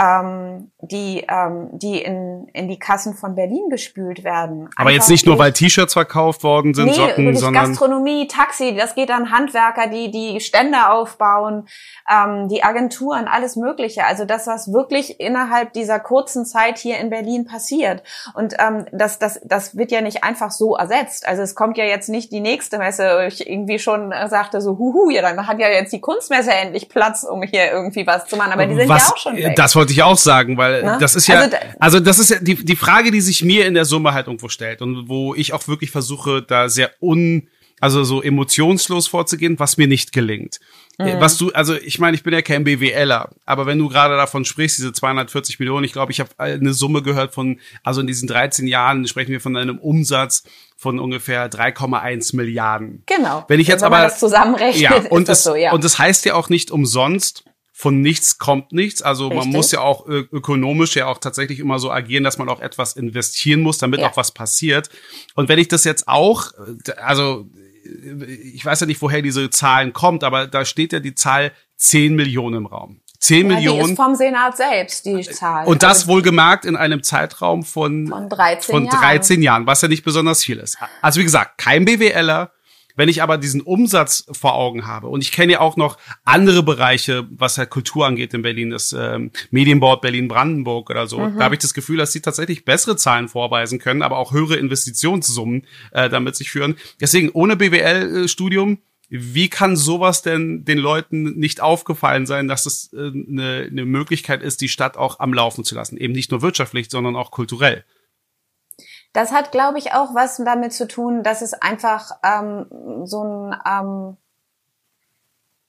ähm, 0.00 0.72
die, 0.80 1.24
ähm, 1.28 1.68
die 1.72 2.00
in, 2.00 2.48
in 2.54 2.68
die 2.68 2.78
Kassen 2.78 3.14
von 3.14 3.34
Berlin 3.34 3.68
gespült 3.70 4.24
werden. 4.24 4.68
Aber 4.74 4.88
Einfach 4.88 4.90
jetzt 4.92 5.10
nicht 5.10 5.26
nur, 5.26 5.38
weil 5.38 5.52
T-Shirts 5.52 5.92
verkauft 5.92 6.42
worden 6.42 6.74
sind, 6.74 6.86
nee, 6.86 6.94
Socken, 6.94 7.36
sondern 7.36 7.66
Gastronomie, 7.66 8.26
Taxi, 8.26 8.74
das 8.74 8.94
geht 8.94 9.10
an 9.10 9.30
Handwerker, 9.30 9.88
die 9.88 10.10
die 10.10 10.40
Stände 10.40 10.90
aufbauen, 10.90 11.68
ähm, 12.10 12.48
die 12.48 12.64
Agenturen, 12.64 13.28
alles 13.28 13.56
Mögliche. 13.56 14.04
Also 14.04 14.24
das, 14.24 14.46
was 14.46 14.72
wirklich 14.72 15.20
innerhalb 15.20 15.72
dieser 15.74 16.00
kurzen 16.00 16.46
Zeit 16.46 16.78
hier 16.78 16.98
in 16.98 17.10
Berlin 17.10 17.44
passiert. 17.44 18.02
Und 18.34 18.54
ähm, 18.58 18.86
das, 18.92 19.18
das, 19.18 19.40
das 19.44 19.76
wird 19.76 19.92
ja 19.92 20.00
nicht 20.00 20.24
einfach 20.24 20.50
so 20.50 20.74
ersetzt. 20.74 21.28
Also 21.28 21.42
es 21.42 21.54
kommt 21.54 21.76
ja 21.76 21.84
jetzt 21.84 22.08
nicht 22.08 22.32
die 22.32 22.40
nächste 22.40 22.78
Messe, 22.78 23.18
wo 23.18 23.26
ich 23.26 23.48
irgendwie 23.48 23.78
schon 23.78 24.12
sagte 24.28 24.60
so, 24.60 24.78
huhu, 24.78 25.10
ja, 25.10 25.22
dann 25.22 25.46
hat 25.46 25.60
ja 25.60 25.68
jetzt 25.68 25.92
die 25.92 26.00
Kunstmesse 26.00 26.52
endlich 26.52 26.88
Platz, 26.88 27.24
um 27.24 27.42
hier 27.42 27.70
irgendwie 27.70 28.06
was 28.06 28.26
zu 28.26 28.36
machen. 28.36 28.52
Aber 28.52 28.66
die 28.66 28.74
sind 28.74 28.88
was, 28.88 29.08
ja 29.08 29.12
auch 29.12 29.18
schon 29.18 29.36
weg. 29.36 29.54
Das 29.54 29.76
wollte 29.82 29.92
ich 29.94 30.02
auch 30.04 30.16
sagen, 30.16 30.56
weil 30.56 30.82
Na? 30.84 30.98
das 30.98 31.16
ist 31.16 31.26
ja, 31.26 31.40
also, 31.40 31.56
also 31.80 32.00
das 32.00 32.20
ist 32.20 32.30
ja 32.30 32.38
die, 32.38 32.54
die 32.54 32.76
Frage, 32.76 33.10
die 33.10 33.20
sich 33.20 33.42
mir 33.42 33.66
in 33.66 33.74
der 33.74 33.84
Summe 33.84 34.14
halt 34.14 34.28
irgendwo 34.28 34.48
stellt 34.48 34.80
und 34.80 35.08
wo 35.08 35.34
ich 35.34 35.52
auch 35.52 35.66
wirklich 35.66 35.90
versuche, 35.90 36.40
da 36.40 36.68
sehr 36.68 36.92
un, 37.00 37.48
also 37.80 38.04
so 38.04 38.22
emotionslos 38.22 39.08
vorzugehen, 39.08 39.58
was 39.58 39.78
mir 39.78 39.88
nicht 39.88 40.12
gelingt. 40.12 40.60
Mhm. 40.98 41.18
Was 41.18 41.36
du, 41.36 41.50
also 41.50 41.74
ich 41.74 41.98
meine, 41.98 42.14
ich 42.14 42.22
bin 42.22 42.32
ja 42.32 42.42
kein 42.42 42.62
BWLer, 42.62 43.30
aber 43.44 43.66
wenn 43.66 43.76
du 43.76 43.88
gerade 43.88 44.16
davon 44.16 44.44
sprichst, 44.44 44.78
diese 44.78 44.92
240 44.92 45.58
Millionen, 45.58 45.82
ich 45.82 45.92
glaube, 45.92 46.12
ich 46.12 46.20
habe 46.20 46.30
eine 46.38 46.74
Summe 46.74 47.02
gehört 47.02 47.34
von, 47.34 47.58
also 47.82 48.00
in 48.00 48.06
diesen 48.06 48.28
13 48.28 48.68
Jahren 48.68 49.08
sprechen 49.08 49.32
wir 49.32 49.40
von 49.40 49.56
einem 49.56 49.78
Umsatz 49.78 50.44
von 50.76 51.00
ungefähr 51.00 51.50
3,1 51.50 52.36
Milliarden. 52.36 53.02
Genau. 53.06 53.44
Wenn 53.48 53.58
ich 53.58 53.66
jetzt 53.66 53.80
wenn 53.80 53.86
aber 53.86 54.02
das 54.04 54.20
zusammenrechnet, 54.20 54.80
ja, 54.80 55.10
und 55.10 55.28
das, 55.28 55.42
so, 55.42 55.56
ja. 55.56 55.72
und 55.72 55.82
das 55.82 55.98
heißt 55.98 56.24
ja 56.24 56.34
auch 56.34 56.50
nicht 56.50 56.70
umsonst, 56.70 57.42
von 57.82 58.00
nichts 58.00 58.38
kommt 58.38 58.70
nichts. 58.70 59.02
Also 59.02 59.26
Richtig. 59.26 59.40
man 59.40 59.52
muss 59.52 59.72
ja 59.72 59.80
auch 59.80 60.06
ökonomisch 60.06 60.94
ja 60.94 61.06
auch 61.06 61.18
tatsächlich 61.18 61.58
immer 61.58 61.80
so 61.80 61.90
agieren, 61.90 62.22
dass 62.22 62.38
man 62.38 62.48
auch 62.48 62.60
etwas 62.60 62.92
investieren 62.92 63.60
muss, 63.60 63.78
damit 63.78 63.98
ja. 63.98 64.08
auch 64.08 64.16
was 64.16 64.30
passiert. 64.30 64.88
Und 65.34 65.48
wenn 65.48 65.58
ich 65.58 65.66
das 65.66 65.82
jetzt 65.82 66.06
auch, 66.06 66.52
also 67.02 67.44
ich 68.54 68.64
weiß 68.64 68.78
ja 68.78 68.86
nicht, 68.86 69.02
woher 69.02 69.20
diese 69.20 69.50
Zahlen 69.50 69.92
kommt, 69.92 70.22
aber 70.22 70.46
da 70.46 70.64
steht 70.64 70.92
ja 70.92 71.00
die 71.00 71.16
Zahl 71.16 71.50
10 71.78 72.14
Millionen 72.14 72.58
im 72.58 72.66
Raum. 72.66 73.00
10 73.18 73.50
ja, 73.50 73.56
Millionen. 73.56 73.84
Die 73.86 73.90
ist 73.90 73.96
vom 73.96 74.14
Senat 74.14 74.56
selbst, 74.56 75.04
die 75.04 75.20
Zahl. 75.22 75.66
Und 75.66 75.82
das 75.82 76.02
also 76.02 76.12
wohlgemerkt 76.12 76.64
in 76.64 76.76
einem 76.76 77.02
Zeitraum 77.02 77.64
von, 77.64 78.06
von 78.06 78.28
13, 78.28 78.72
von 78.72 78.86
13 78.86 79.42
Jahren. 79.42 79.62
Jahren, 79.62 79.66
was 79.66 79.82
ja 79.82 79.88
nicht 79.88 80.04
besonders 80.04 80.44
viel 80.44 80.58
ist. 80.58 80.78
Also 81.00 81.18
wie 81.18 81.24
gesagt, 81.24 81.58
kein 81.58 81.84
BWLer, 81.84 82.52
wenn 82.96 83.08
ich 83.08 83.22
aber 83.22 83.38
diesen 83.38 83.60
Umsatz 83.60 84.26
vor 84.32 84.54
Augen 84.54 84.86
habe 84.86 85.08
und 85.08 85.22
ich 85.22 85.32
kenne 85.32 85.52
ja 85.52 85.60
auch 85.60 85.76
noch 85.76 85.98
andere 86.24 86.62
Bereiche, 86.62 87.26
was 87.30 87.58
halt 87.58 87.70
Kultur 87.70 88.06
angeht 88.06 88.34
in 88.34 88.42
Berlin, 88.42 88.70
das 88.70 88.92
ähm, 88.92 89.30
Medienboard 89.50 90.00
Berlin-Brandenburg 90.02 90.90
oder 90.90 91.06
so, 91.06 91.20
mhm. 91.20 91.38
da 91.38 91.44
habe 91.44 91.54
ich 91.54 91.60
das 91.60 91.74
Gefühl, 91.74 91.96
dass 91.96 92.12
sie 92.12 92.20
tatsächlich 92.20 92.64
bessere 92.64 92.96
Zahlen 92.96 93.28
vorweisen 93.28 93.78
können, 93.78 94.02
aber 94.02 94.18
auch 94.18 94.32
höhere 94.32 94.56
Investitionssummen 94.56 95.66
äh, 95.92 96.08
damit 96.08 96.36
sich 96.36 96.50
führen. 96.50 96.76
Deswegen 97.00 97.30
ohne 97.30 97.56
BWL-Studium 97.56 98.78
wie 99.14 99.50
kann 99.50 99.76
sowas 99.76 100.22
denn 100.22 100.64
den 100.64 100.78
Leuten 100.78 101.38
nicht 101.38 101.60
aufgefallen 101.60 102.24
sein, 102.24 102.48
dass 102.48 102.64
es 102.64 102.94
äh, 102.94 103.08
eine, 103.08 103.68
eine 103.70 103.84
Möglichkeit 103.84 104.42
ist, 104.42 104.62
die 104.62 104.70
Stadt 104.70 104.96
auch 104.96 105.20
am 105.20 105.34
Laufen 105.34 105.64
zu 105.64 105.74
lassen? 105.74 105.98
Eben 105.98 106.14
nicht 106.14 106.30
nur 106.30 106.40
wirtschaftlich, 106.40 106.88
sondern 106.90 107.14
auch 107.14 107.30
kulturell. 107.30 107.84
Das 109.12 109.32
hat, 109.32 109.52
glaube 109.52 109.78
ich, 109.78 109.92
auch 109.92 110.14
was 110.14 110.38
damit 110.38 110.72
zu 110.72 110.88
tun, 110.88 111.22
dass 111.22 111.42
es 111.42 111.54
einfach 111.54 112.12
ähm, 112.22 112.66
so 113.04 113.22
ein 113.22 113.56
ähm, 113.66 114.16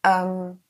ähm, 0.04 0.64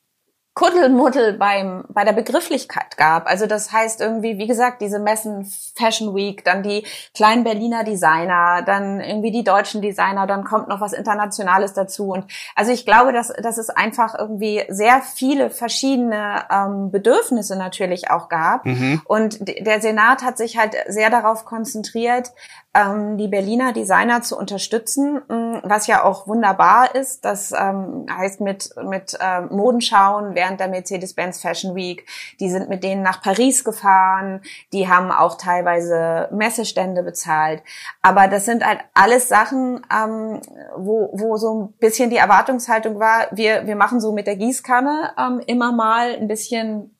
Kuddelmuddel 0.56 1.34
beim, 1.34 1.84
bei 1.90 2.04
der 2.04 2.14
Begrifflichkeit 2.14 2.96
gab. 2.96 3.28
Also 3.28 3.48
das 3.48 3.72
heißt 3.72 4.02
irgendwie, 4.02 4.38
wie 4.38 4.46
gesagt, 4.46 4.82
diese 4.82 5.00
Messen 5.00 5.52
Fashion 5.76 6.14
Week, 6.14 6.46
dann 6.46 6.62
die 6.62 6.86
kleinen 7.16 7.44
Berliner 7.44 7.84
Designer, 7.84 8.62
dann 8.62 9.02
irgendwie 9.02 9.32
die 9.32 9.44
deutschen 9.44 9.82
Designer, 9.82 10.28
dann 10.28 10.44
kommt 10.44 10.68
noch 10.68 10.80
was 10.80 10.94
Internationales 10.94 11.74
dazu. 11.74 12.12
Und 12.12 12.26
also 12.56 12.72
ich 12.72 12.86
glaube, 12.86 13.14
dass, 13.14 13.30
dass 13.30 13.58
es 13.58 13.72
einfach 13.72 14.14
irgendwie 14.18 14.64
sehr 14.70 15.02
viele 15.02 15.50
verschiedene 15.50 16.44
ähm, 16.52 16.92
Bedürfnisse 16.92 17.56
natürlich 17.56 18.12
auch 18.12 18.30
gab. 18.30 18.66
Mhm. 18.66 19.02
Und 19.06 19.40
der 19.48 19.82
Senat 19.82 20.22
hat 20.22 20.38
sich 20.38 20.60
halt 20.60 20.76
sehr 20.88 21.10
darauf 21.10 21.46
konzentriert, 21.46 22.32
die 22.76 23.28
Berliner 23.28 23.72
Designer 23.72 24.24
zu 24.24 24.36
unterstützen, 24.36 25.22
mm, 25.28 25.60
was 25.64 25.86
ja 25.86 26.04
auch 26.04 26.28
wunderbar 26.28 26.96
ist. 26.96 27.24
Das 27.24 27.52
ähm, 27.52 28.08
heißt 28.12 28.42
mit, 28.42 28.72
mit 28.84 29.16
äh, 29.20 29.42
Modenschauen 29.42 30.34
während 30.34 30.60
der 30.60 30.70
Mercedes-Benz 30.70 31.40
Fashion 31.40 31.76
Week. 31.76 32.08
Die 32.40 32.50
sind 32.50 32.70
mit 32.70 32.84
denen 32.84 33.04
nach 33.04 33.22
Paris 33.22 33.64
gefahren. 33.64 34.42
Die 34.72 34.88
haben 34.88 35.12
auch 35.12 35.38
teilweise 35.38 36.30
Messestände 36.32 37.04
bezahlt. 37.04 37.62
Aber 38.02 38.28
das 38.28 38.46
sind 38.46 38.66
halt 38.66 38.80
alles 38.96 39.30
Sachen, 39.30 39.86
ähm, 39.94 40.42
wo, 40.76 41.12
wo 41.14 41.38
so 41.38 41.54
ein 41.54 41.74
bisschen 41.74 42.10
die 42.10 42.18
Erwartungshaltung 42.18 43.00
war, 43.00 43.28
wir, 43.32 43.68
wir 43.68 43.76
machen 43.76 44.02
so 44.02 44.12
mit 44.14 44.26
der 44.26 44.36
Gießkanne 44.36 45.14
ähm, 45.20 45.42
immer 45.46 45.72
mal 45.72 46.16
ein 46.16 46.28
bisschen 46.28 46.94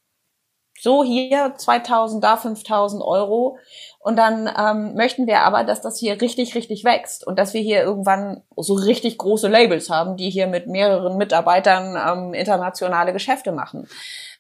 so 0.84 1.04
hier 1.04 1.54
2000, 1.56 2.24
da 2.24 2.36
5000 2.36 3.02
Euro. 3.02 3.58
Und 4.04 4.18
dann 4.18 4.50
ähm, 4.60 4.96
möchten 4.96 5.28
wir 5.28 5.44
aber, 5.44 5.64
dass 5.64 5.80
das 5.80 5.98
hier 5.98 6.20
richtig, 6.20 6.56
richtig 6.56 6.84
wächst 6.84 7.26
und 7.26 7.40
dass 7.40 7.54
wir 7.54 7.62
hier 7.62 7.82
irgendwann 7.82 8.44
so 8.58 8.74
richtig 8.74 9.18
große 9.18 9.48
Labels 9.48 9.90
haben, 9.90 10.18
die 10.18 10.30
hier 10.30 10.48
mit 10.48 10.68
mehreren 10.68 11.16
Mitarbeitern 11.18 11.96
ähm, 11.96 12.34
internationale 12.34 13.14
Geschäfte 13.14 13.54
machen. 13.54 13.88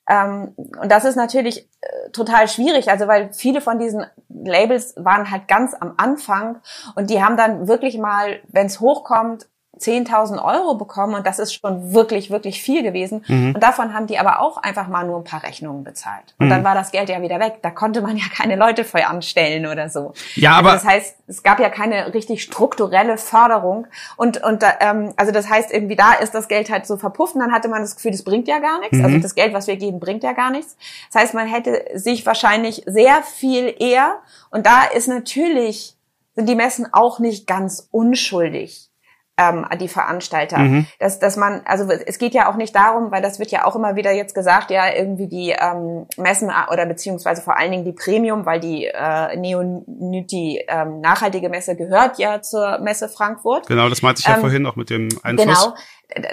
Ähm, 0.09 0.53
und 0.57 0.91
das 0.91 1.05
ist 1.05 1.15
natürlich 1.15 1.69
äh, 1.79 2.09
total 2.11 2.49
schwierig, 2.49 2.89
also 2.89 3.07
weil 3.07 3.31
viele 3.31 3.61
von 3.61 3.79
diesen 3.79 4.05
Labels 4.27 4.95
waren 4.97 5.31
halt 5.31 5.47
ganz 5.47 5.73
am 5.79 5.93
Anfang 5.95 6.59
und 6.95 7.09
die 7.09 7.23
haben 7.23 7.37
dann 7.37 7.69
wirklich 7.69 7.97
mal, 7.97 8.41
wenn 8.49 8.65
es 8.65 8.81
hochkommt, 8.81 9.47
10.000 9.83 10.43
Euro 10.43 10.75
bekommen 10.75 11.15
und 11.15 11.27
das 11.27 11.39
ist 11.39 11.53
schon 11.53 11.93
wirklich, 11.93 12.29
wirklich 12.29 12.61
viel 12.61 12.83
gewesen. 12.83 13.23
Mhm. 13.27 13.55
Und 13.55 13.61
davon 13.61 13.93
haben 13.93 14.07
die 14.07 14.17
aber 14.17 14.39
auch 14.39 14.57
einfach 14.57 14.87
mal 14.87 15.05
nur 15.05 15.17
ein 15.17 15.23
paar 15.23 15.43
Rechnungen 15.43 15.83
bezahlt. 15.83 16.35
Und 16.39 16.47
mhm. 16.47 16.49
dann 16.51 16.63
war 16.63 16.75
das 16.75 16.91
Geld 16.91 17.09
ja 17.09 17.21
wieder 17.21 17.39
weg. 17.39 17.59
Da 17.61 17.69
konnte 17.69 18.01
man 18.01 18.17
ja 18.17 18.25
keine 18.33 18.55
Leute 18.55 18.83
für 18.83 19.05
anstellen 19.05 19.65
oder 19.65 19.89
so. 19.89 20.13
Ja, 20.35 20.57
also 20.57 20.59
aber 20.59 20.71
das 20.73 20.85
heißt, 20.85 21.15
es 21.27 21.43
gab 21.43 21.59
ja 21.59 21.69
keine 21.69 22.13
richtig 22.13 22.43
strukturelle 22.43 23.17
Förderung 23.17 23.87
und 24.15 24.43
und 24.43 24.63
ähm, 24.79 25.13
also 25.17 25.31
das 25.31 25.49
heißt 25.49 25.71
irgendwie 25.71 25.95
da 25.95 26.13
ist 26.13 26.33
das 26.33 26.47
Geld 26.47 26.69
halt 26.69 26.85
so 26.85 26.97
verpufft 26.97 27.35
und 27.35 27.41
dann 27.41 27.51
hatte 27.51 27.67
man 27.67 27.81
das 27.81 27.95
Gefühl, 27.95 28.11
das 28.11 28.23
bringt 28.23 28.47
ja 28.47 28.59
gar 28.59 28.79
nichts. 28.79 28.95
Also 28.95 29.09
mhm. 29.09 29.13
Also 29.13 29.23
das 29.23 29.35
Geld, 29.35 29.53
was 29.53 29.67
wir 29.67 29.75
geben, 29.75 29.99
bringt 29.99 30.23
ja 30.23 30.33
gar 30.33 30.49
nichts. 30.49 30.75
Das 31.11 31.21
heißt, 31.21 31.33
man 31.33 31.47
hätte 31.47 31.83
sich 31.93 32.25
wahrscheinlich 32.25 32.83
sehr 32.85 33.21
viel 33.23 33.75
eher 33.77 34.19
und 34.49 34.65
da 34.65 34.85
ist 34.85 35.07
natürlich 35.07 35.97
sind 36.35 36.49
die 36.49 36.55
Messen 36.55 36.91
auch 36.91 37.19
nicht 37.19 37.45
ganz 37.47 37.87
unschuldig 37.91 38.89
ähm, 39.37 39.65
die 39.79 39.87
Veranstalter. 39.87 40.59
Mhm. 40.59 40.87
Dass, 40.99 41.19
dass 41.19 41.37
man, 41.37 41.61
also 41.65 41.89
es 41.89 42.17
geht 42.17 42.33
ja 42.33 42.49
auch 42.51 42.55
nicht 42.55 42.75
darum, 42.75 43.11
weil 43.11 43.21
das 43.21 43.39
wird 43.39 43.51
ja 43.51 43.65
auch 43.65 43.75
immer 43.75 43.95
wieder 43.95 44.11
jetzt 44.11 44.35
gesagt, 44.35 44.69
ja, 44.69 44.93
irgendwie 44.93 45.27
die 45.27 45.49
ähm, 45.49 46.05
Messen 46.17 46.51
oder 46.71 46.85
beziehungsweise 46.85 47.41
vor 47.41 47.57
allen 47.57 47.71
Dingen 47.71 47.85
die 47.85 47.93
Premium, 47.93 48.45
weil 48.45 48.59
die 48.59 48.85
äh, 48.85 49.35
Neonyti 49.35 50.63
ähm, 50.67 51.01
nachhaltige 51.01 51.49
Messe 51.49 51.75
gehört 51.75 52.19
ja 52.19 52.41
zur 52.41 52.79
Messe 52.79 53.09
Frankfurt. 53.09 53.67
Genau, 53.67 53.89
das 53.89 54.01
meinte 54.01 54.19
ich 54.19 54.27
ja 54.27 54.35
ähm, 54.35 54.41
vorhin 54.41 54.65
auch 54.65 54.75
mit 54.75 54.89
dem 54.89 55.09
Einfluss. 55.23 55.63
Genau. 55.63 55.75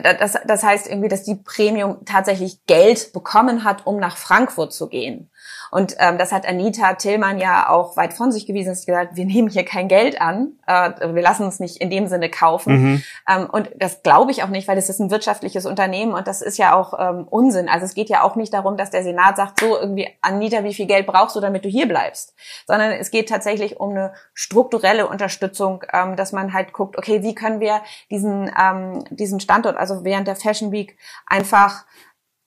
Das, 0.02 0.36
das 0.46 0.62
heißt 0.62 0.88
irgendwie, 0.88 1.08
dass 1.08 1.22
die 1.22 1.36
Premium 1.36 2.04
tatsächlich 2.04 2.66
Geld 2.66 3.12
bekommen 3.14 3.64
hat, 3.64 3.86
um 3.86 3.98
nach 3.98 4.18
Frankfurt 4.18 4.74
zu 4.74 4.88
gehen. 4.88 5.29
Und 5.70 5.96
ähm, 5.98 6.18
das 6.18 6.32
hat 6.32 6.46
Anita 6.46 6.94
Tillmann 6.94 7.38
ja 7.38 7.68
auch 7.68 7.96
weit 7.96 8.12
von 8.12 8.32
sich 8.32 8.46
gewiesen. 8.46 8.74
Sie 8.74 8.80
hat 8.80 8.86
gesagt, 8.86 9.16
wir 9.16 9.24
nehmen 9.24 9.48
hier 9.48 9.64
kein 9.64 9.88
Geld 9.88 10.20
an, 10.20 10.52
äh, 10.66 10.90
wir 11.14 11.22
lassen 11.22 11.44
uns 11.44 11.60
nicht 11.60 11.76
in 11.76 11.90
dem 11.90 12.06
Sinne 12.06 12.28
kaufen. 12.28 12.72
Mhm. 12.72 13.02
Ähm, 13.28 13.48
und 13.50 13.70
das 13.76 14.02
glaube 14.02 14.30
ich 14.30 14.42
auch 14.42 14.48
nicht, 14.48 14.68
weil 14.68 14.78
es 14.78 14.88
ist 14.88 15.00
ein 15.00 15.10
wirtschaftliches 15.10 15.66
Unternehmen 15.66 16.12
und 16.12 16.26
das 16.26 16.42
ist 16.42 16.58
ja 16.58 16.74
auch 16.74 16.94
ähm, 16.98 17.26
Unsinn. 17.28 17.68
Also 17.68 17.84
es 17.84 17.94
geht 17.94 18.08
ja 18.08 18.22
auch 18.22 18.36
nicht 18.36 18.52
darum, 18.52 18.76
dass 18.76 18.90
der 18.90 19.02
Senat 19.02 19.36
sagt, 19.36 19.60
so 19.60 19.78
irgendwie, 19.78 20.08
Anita, 20.20 20.64
wie 20.64 20.74
viel 20.74 20.86
Geld 20.86 21.06
brauchst 21.06 21.36
du, 21.36 21.40
damit 21.40 21.64
du 21.64 21.68
hier 21.68 21.86
bleibst? 21.86 22.34
Sondern 22.66 22.92
es 22.92 23.10
geht 23.10 23.28
tatsächlich 23.28 23.78
um 23.78 23.90
eine 23.90 24.12
strukturelle 24.34 25.06
Unterstützung, 25.06 25.84
ähm, 25.92 26.16
dass 26.16 26.32
man 26.32 26.52
halt 26.52 26.72
guckt, 26.72 26.98
okay, 26.98 27.22
wie 27.22 27.34
können 27.34 27.60
wir 27.60 27.80
diesen, 28.10 28.50
ähm, 28.60 29.04
diesen 29.10 29.40
Standort, 29.40 29.76
also 29.76 30.04
während 30.04 30.26
der 30.26 30.36
Fashion 30.36 30.72
Week, 30.72 30.96
einfach 31.26 31.84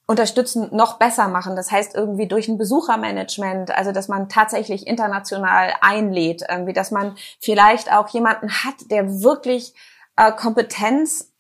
unterstützen, 0.06 0.70
noch 0.72 1.00
besser 1.00 1.28
machen. 1.28 1.56
Das 1.56 1.72
heißt 1.72 1.96
irgendwie 1.96 2.28
durch 2.28 2.48
ein 2.48 2.58
Besuchermanagement, 2.58 3.72
also 3.72 3.92
dass 3.92 4.08
man 4.08 4.28
tatsächlich 4.28 4.86
international 4.86 5.74
einlädt, 5.82 6.44
irgendwie, 6.50 6.74
dass 6.74 6.92
man 6.92 7.16
vielleicht 7.40 7.92
auch 7.92 8.10
jemanden 8.10 8.50
hat, 8.50 8.92
der 8.92 9.22
wirklich 9.22 9.74
äh, 10.18 10.32
Kompetenz 10.32 11.32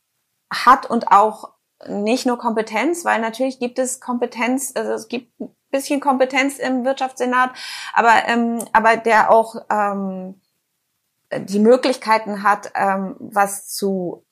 hat 0.51 0.89
und 0.89 1.11
auch 1.11 1.53
nicht 1.87 2.25
nur 2.25 2.37
Kompetenz, 2.37 3.03
weil 3.03 3.19
natürlich 3.19 3.59
gibt 3.59 3.79
es 3.79 3.99
Kompetenz, 3.99 4.71
also 4.75 4.93
es 4.93 5.09
gibt 5.09 5.37
ein 5.41 5.53
bisschen 5.69 5.99
Kompetenz 5.99 6.57
im 6.57 6.85
Wirtschaftssenat, 6.85 7.51
aber 7.93 8.27
ähm, 8.27 8.63
aber 8.71 8.95
der 8.95 9.31
auch 9.31 9.55
ähm, 9.69 10.39
die 11.33 11.59
Möglichkeiten 11.59 12.43
hat, 12.43 12.71
ähm, 12.75 13.15
was 13.19 13.67
zu 13.67 14.22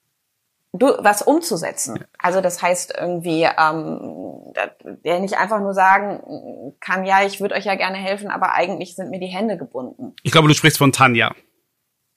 was 0.74 1.22
umzusetzen. 1.22 2.06
Also 2.18 2.40
das 2.40 2.62
heißt 2.62 2.94
irgendwie, 2.98 3.44
ähm, 3.44 4.54
der 5.04 5.20
nicht 5.20 5.38
einfach 5.38 5.60
nur 5.60 5.74
sagen 5.74 6.74
kann, 6.80 7.06
ja, 7.06 7.24
ich 7.24 7.42
würde 7.42 7.56
euch 7.56 7.66
ja 7.66 7.76
gerne 7.76 7.98
helfen, 7.98 8.30
aber 8.30 8.54
eigentlich 8.54 8.96
sind 8.96 9.10
mir 9.10 9.20
die 9.20 9.28
Hände 9.28 9.58
gebunden. 9.58 10.16
Ich 10.24 10.32
glaube, 10.32 10.48
du 10.48 10.54
sprichst 10.54 10.78
von 10.78 10.94
Tanja. 10.94 11.34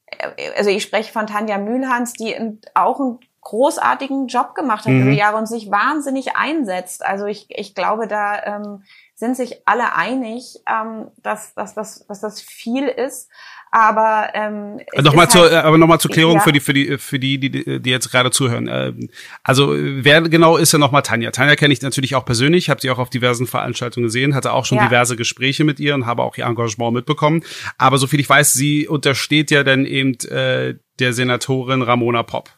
Äh, 0.06 0.52
also 0.56 0.70
ich 0.70 0.82
spreche 0.82 1.12
von 1.12 1.26
Tanja 1.26 1.58
Mühlhans, 1.58 2.12
die 2.12 2.36
auch 2.74 3.00
einen 3.00 3.18
großartigen 3.40 4.26
Job 4.28 4.54
gemacht 4.54 4.86
hat 4.86 4.92
mhm. 4.92 5.02
über 5.02 5.10
Jahre 5.10 5.36
und 5.36 5.46
sich 5.46 5.70
wahnsinnig 5.70 6.36
einsetzt. 6.36 7.04
Also 7.04 7.26
ich, 7.26 7.46
ich 7.50 7.74
glaube, 7.74 8.08
da 8.08 8.42
ähm, 8.42 8.84
sind 9.14 9.36
sich 9.36 9.62
alle 9.66 9.94
einig, 9.94 10.60
ähm, 10.66 11.10
dass, 11.22 11.54
dass, 11.54 11.74
dass, 11.74 12.06
dass 12.06 12.20
das 12.20 12.40
viel 12.40 12.88
ist. 12.88 13.30
Aber 13.76 14.28
ähm, 14.34 14.78
nochmal 15.02 15.28
zur, 15.28 15.50
halt, 15.50 15.64
aber 15.64 15.78
nochmal 15.78 15.98
zur 15.98 16.08
Klärung 16.08 16.37
ja. 16.37 16.42
für 16.42 16.52
die 16.52 16.60
für 16.60 16.72
die 16.72 16.96
für 16.96 17.18
die 17.18 17.40
die 17.40 17.80
die 17.80 17.90
jetzt 17.90 18.08
gerade 18.12 18.30
zuhören. 18.30 18.68
Ähm, 18.70 19.08
also 19.42 19.74
wer 19.74 20.22
genau 20.22 20.56
ist 20.56 20.72
ja 20.72 20.78
nochmal 20.78 21.02
Tanja? 21.02 21.32
Tanja 21.32 21.56
kenne 21.56 21.74
ich 21.74 21.82
natürlich 21.82 22.14
auch 22.14 22.24
persönlich, 22.24 22.70
habe 22.70 22.80
sie 22.80 22.88
auch 22.90 23.00
auf 23.00 23.10
diversen 23.10 23.48
Veranstaltungen 23.48 24.04
gesehen, 24.04 24.37
hatte 24.37 24.52
auch 24.52 24.64
schon 24.64 24.78
ja. 24.78 24.84
diverse 24.84 25.16
Gespräche 25.16 25.64
mit 25.64 25.80
ihr 25.80 25.96
und 25.96 26.06
habe 26.06 26.22
auch 26.22 26.37
ihr 26.37 26.44
Engagement 26.44 26.94
mitbekommen. 26.94 27.42
Aber 27.76 27.98
soviel 27.98 28.20
ich 28.20 28.28
weiß, 28.28 28.52
sie 28.52 28.87
untersteht 28.87 29.50
ja 29.50 29.64
dann 29.64 29.87
eben 29.87 30.14
äh, 30.28 30.76
der 31.00 31.12
Senatorin 31.12 31.82
Ramona 31.82 32.22
Popp. 32.22 32.50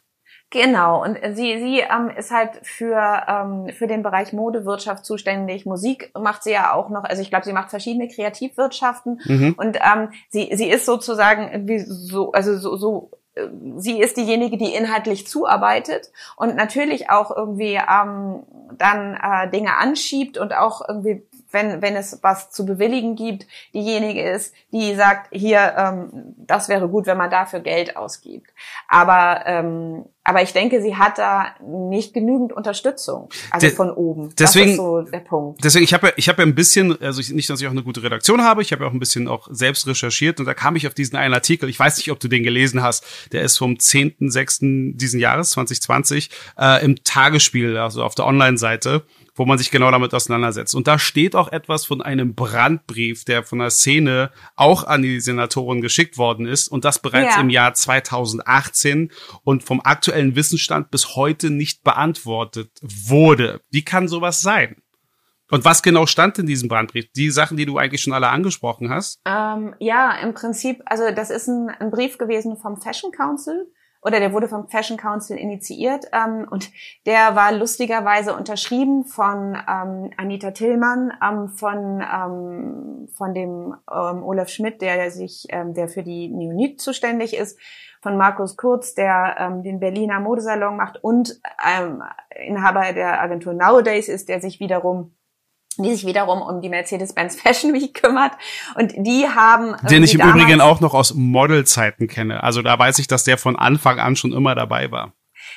Genau, 0.51 1.03
und 1.03 1.19
sie, 1.35 1.59
sie 1.59 1.81
ähm, 1.81 2.09
ist 2.17 2.31
halt 2.31 2.61
für, 2.63 3.25
ähm, 3.27 3.69
für 3.75 3.89
den 3.89 4.05
Bereich 4.05 4.33
Modewirtschaft 4.33 5.05
zuständig. 5.05 5.67
Musik 5.67 6.13
macht 6.17 6.45
sie 6.45 6.53
ja 6.53 6.73
auch 6.73 6.89
noch, 6.89 7.03
also 7.03 7.21
ich 7.21 7.31
glaube, 7.31 7.45
sie 7.45 7.53
macht 7.53 7.71
verschiedene 7.71 8.07
Kreativwirtschaften 8.07 9.21
mhm. 9.25 9.55
und 9.59 9.77
ähm, 9.77 10.11
sie, 10.29 10.51
sie 10.55 10.69
ist 10.69 10.87
sozusagen 10.87 11.67
wie 11.67 11.81
so, 11.81 12.31
also 12.31 12.57
so, 12.59 12.77
so 12.77 13.11
äh, 13.35 13.49
sie 13.79 14.01
ist 14.01 14.17
diejenige, 14.17 14.57
die 14.57 14.73
inhaltlich 14.73 15.27
zuarbeitet 15.27 16.13
und 16.37 16.55
natürlich 16.55 17.11
auch 17.11 17.37
irgendwie 17.37 17.75
ähm, 17.75 18.45
dann 18.79 19.15
äh, 19.15 19.51
Dinge 19.51 19.77
anschiebt 19.77 20.39
und 20.39 20.57
auch 20.57 20.81
irgendwie 20.89 21.27
wenn, 21.57 21.81
wenn 21.81 21.97
es 21.97 22.19
was 22.23 22.51
zu 22.51 22.67
bewilligen 22.67 23.17
gibt, 23.17 23.47
diejenige 23.73 24.23
ist, 24.23 24.55
die 24.73 24.95
sagt, 24.95 25.29
hier, 25.33 25.75
ähm, 25.77 26.35
das 26.37 26.69
wäre 26.69 26.89
gut, 26.89 27.07
wenn 27.07 27.17
man 27.17 27.31
dafür 27.31 27.61
Geld 27.61 27.97
ausgibt. 27.97 28.51
Aber, 28.89 29.43
ähm, 29.47 30.05
aber 30.23 30.43
ich 30.43 30.53
denke, 30.53 30.83
sie 30.83 30.97
hat 30.97 31.17
da 31.17 31.55
nicht 31.67 32.13
genügend 32.13 32.53
Unterstützung, 32.53 33.31
also 33.51 33.67
De 33.67 33.75
von 33.75 33.91
oben. 33.91 34.35
Deswegen, 34.39 34.67
das 34.67 34.73
ist 34.73 34.77
so 34.77 35.01
der 35.01 35.21
Punkt. 35.21 35.65
Deswegen, 35.65 35.85
ich 35.85 35.95
habe 35.95 36.09
ja, 36.09 36.13
ich 36.17 36.29
habe 36.29 36.43
ja 36.43 36.47
ein 36.47 36.55
bisschen, 36.55 37.01
also 37.01 37.21
ich, 37.21 37.31
nicht, 37.31 37.49
dass 37.49 37.61
ich 37.61 37.67
auch 37.67 37.73
eine 37.73 37.83
gute 37.83 38.03
Redaktion 38.03 38.43
habe, 38.43 38.61
ich 38.61 38.73
habe 38.73 38.85
ja 38.85 38.91
auch 38.91 38.93
ein 38.93 38.99
bisschen 38.99 39.27
auch 39.27 39.49
selbst 39.51 39.87
recherchiert 39.87 40.39
und 40.39 40.45
da 40.45 40.53
kam 40.53 40.77
ich 40.77 40.87
auf 40.87 40.95
diesen 40.95 41.17
einen 41.17 41.33
Artikel, 41.33 41.71
ich 41.71 41.79
weiß 41.79 41.97
nicht, 41.97 42.11
ob 42.11 42.21
du 42.21 42.29
den 42.29 42.43
gelesen 42.43 42.83
hast, 42.83 43.05
der 43.33 43.43
ist 43.43 43.57
vom 43.57 43.75
10.06. 43.75 44.97
diesen 44.97 45.21
Jahres, 45.21 45.51
2020, 45.53 46.29
äh, 46.59 46.85
im 46.85 47.03
Tagesspiel, 47.03 47.79
also 47.79 48.05
auf 48.05 48.15
der 48.15 48.27
Online-Seite 48.27 49.05
wo 49.37 49.45
man 49.45 49.59
sich 49.59 49.71
genau 49.71 49.91
damit 49.91 50.13
auseinandersetzt. 50.15 50.75
Und 50.75 50.89
da 50.89 50.99
steht 50.99 51.37
auch 51.37 51.53
etwas 51.53 51.85
von 51.85 52.03
einem 52.03 52.35
Brandbrief, 52.35 53.25
der 53.25 53.45
von 53.45 53.61
der 53.61 53.71
Szene 53.71 54.31
auch 54.57 54.85
an 54.85 55.03
die 55.03 55.21
Senatoren 55.21 55.83
geschickt 55.83 56.19
worden 56.19 56.47
ist 56.47 56.69
und 56.69 56.85
das 56.85 56.99
bereits 56.99 57.37
ja. 57.37 57.41
im 57.43 57.51
Jahr 57.51 57.75
2018 57.75 59.13
und 59.45 59.63
vom 59.63 59.81
aktuellen 59.85 60.35
Wissensstand 60.35 60.91
bis 60.91 61.15
heute 61.15 61.51
nicht 61.51 61.85
beantwortet 61.85 62.71
wurde. 62.83 63.61
Wie 63.71 63.85
kann 63.85 64.09
sowas 64.09 64.41
sein? 64.41 64.77
Und 65.51 65.65
was 65.65 65.83
genau 65.83 66.07
stand 66.07 66.39
in 66.39 66.47
diesem 66.47 66.69
Brandbrief? 66.69 67.13
Die 67.13 67.31
Sachen, 67.31 67.57
die 67.57 67.67
du 67.67 67.79
eigentlich 67.79 68.03
schon 68.03 68.13
alle 68.13 68.29
angesprochen 68.29 68.91
hast? 68.91 69.21
Ähm, 69.25 69.77
ja, 69.79 70.17
im 70.19 70.35
Prinzip, 70.35 70.83
also 70.87 71.05
das 71.15 71.31
ist 71.31 71.47
ein, 71.47 71.69
ein 71.69 71.91
Brief 71.91 72.19
gewesen 72.19 72.57
vom 72.57 72.81
Fashion 72.81 73.13
Council 73.13 73.71
oder 74.07 74.21
der 74.21 74.33
wurde 74.33 74.47
vom 74.47 74.69
Fashion 74.69 74.97
Council 74.97 75.37
initiiert 75.37 76.07
ähm, 76.13 76.47
und 76.49 76.71
der 77.07 77.35
war 77.35 77.51
lustigerweise 77.51 78.37
unterschrieben 78.37 79.05
von 79.05 79.59
ähm, 79.69 80.11
Anita 80.17 80.53
Tillmann, 80.53 81.13
ähm, 81.21 81.49
von 81.49 82.01
ähm, 82.01 83.09
von 83.13 83.35
dem 83.35 83.75
ähm, 83.91 84.23
Olaf 84.23 84.49
Schmidt, 84.49 84.81
der 84.81 85.11
sich 85.11 85.47
ähm, 85.49 85.75
der 85.75 85.89
für 85.89 86.05
die 86.05 86.29
Neonit 86.29 86.81
zuständig 86.81 87.37
ist, 87.37 87.59
von 88.01 88.17
Markus 88.17 88.57
Kurz, 88.57 88.95
der 88.95 89.35
ähm, 89.41 89.65
den 89.65 89.81
Berliner 89.81 90.21
Modesalon 90.21 90.77
macht 90.77 91.03
und 91.03 91.41
ähm, 91.67 92.01
Inhaber 92.31 92.93
der 92.93 93.21
Agentur 93.21 93.55
Nowadays 93.55 94.09
ist, 94.09 94.29
der 94.29 94.41
sich 94.41 94.61
wiederum 94.61 95.16
die 95.85 95.95
sich 95.95 96.07
wiederum 96.07 96.43
um 96.43 96.61
die 96.61 96.69
Mercedes-Benz 96.69 97.41
Fashion 97.41 97.73
Week 97.73 97.95
kümmert. 97.95 98.33
Und 98.75 98.93
die 98.97 99.27
haben. 99.29 99.77
Den 99.89 100.03
ich 100.03 100.15
im 100.15 100.21
Übrigen 100.21 100.61
auch 100.61 100.81
noch 100.81 100.95
aus 100.95 101.15
Modelzeiten 101.15 102.09
kenne. 102.09 102.43
Also 102.43 102.63
da 102.63 102.79
weiß 102.79 102.99
ich, 102.99 103.09
dass 103.09 103.25
der 103.25 103.39
von 103.39 103.57
Anfang 103.57 103.99
an 103.99 104.17
schon 104.17 104.33
immer 104.33 104.55
dabei 104.55 104.91
war. 104.91 105.13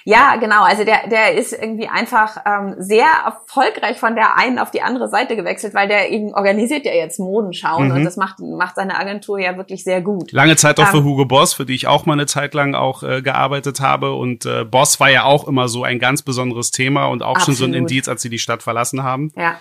Ja, 0.06 0.38
genau. 0.38 0.64
Also 0.64 0.84
der, 0.84 1.08
der 1.08 1.36
ist 1.36 1.54
irgendwie 1.54 1.88
einfach 1.88 2.38
ähm, 2.46 2.76
sehr 2.78 3.08
erfolgreich 3.26 3.98
von 4.00 4.16
der 4.16 4.38
einen 4.38 4.60
auf 4.60 4.72
die 4.72 4.82
andere 4.82 5.10
Seite 5.10 5.36
gewechselt, 5.36 5.74
weil 5.74 5.88
der 5.88 6.10
eben 6.10 6.34
organisiert 6.34 6.86
ja 6.86 6.94
jetzt 6.94 7.20
Modenschauen 7.20 7.90
mhm. 7.90 7.96
und 7.96 8.06
das 8.06 8.18
macht, 8.18 8.40
macht 8.40 8.76
seine 8.76 8.98
Agentur 8.98 9.40
ja 9.40 9.58
wirklich 9.58 9.84
sehr 9.84 10.02
gut. 10.02 10.32
Lange 10.32 10.56
Zeit 10.56 10.80
auch 10.80 10.86
ähm, 10.86 10.92
für 10.92 11.04
Hugo 11.04 11.26
Boss, 11.26 11.54
für 11.54 11.66
die 11.66 11.76
ich 11.76 11.88
auch 11.88 12.06
mal 12.06 12.14
eine 12.14 12.26
Zeit 12.26 12.54
lang 12.54 12.76
auch 12.76 13.04
äh, 13.04 13.22
gearbeitet 13.22 13.82
habe. 13.82 14.14
Und 14.14 14.46
äh, 14.46 14.64
Boss 14.64 15.00
war 15.00 15.10
ja 15.10 15.24
auch 15.24 15.48
immer 15.48 15.68
so 15.68 15.84
ein 15.84 16.00
ganz 16.00 16.22
besonderes 16.22 16.72
Thema 16.72 17.06
und 17.06 17.22
auch 17.22 17.36
absolut. 17.36 17.46
schon 17.46 17.56
so 17.56 17.66
ein 17.66 17.74
Indiz, 17.74 18.08
als 18.08 18.22
sie 18.22 18.30
die 18.30 18.40
Stadt 18.40 18.64
verlassen 18.64 19.04
haben. 19.04 19.32
Ja. 19.36 19.58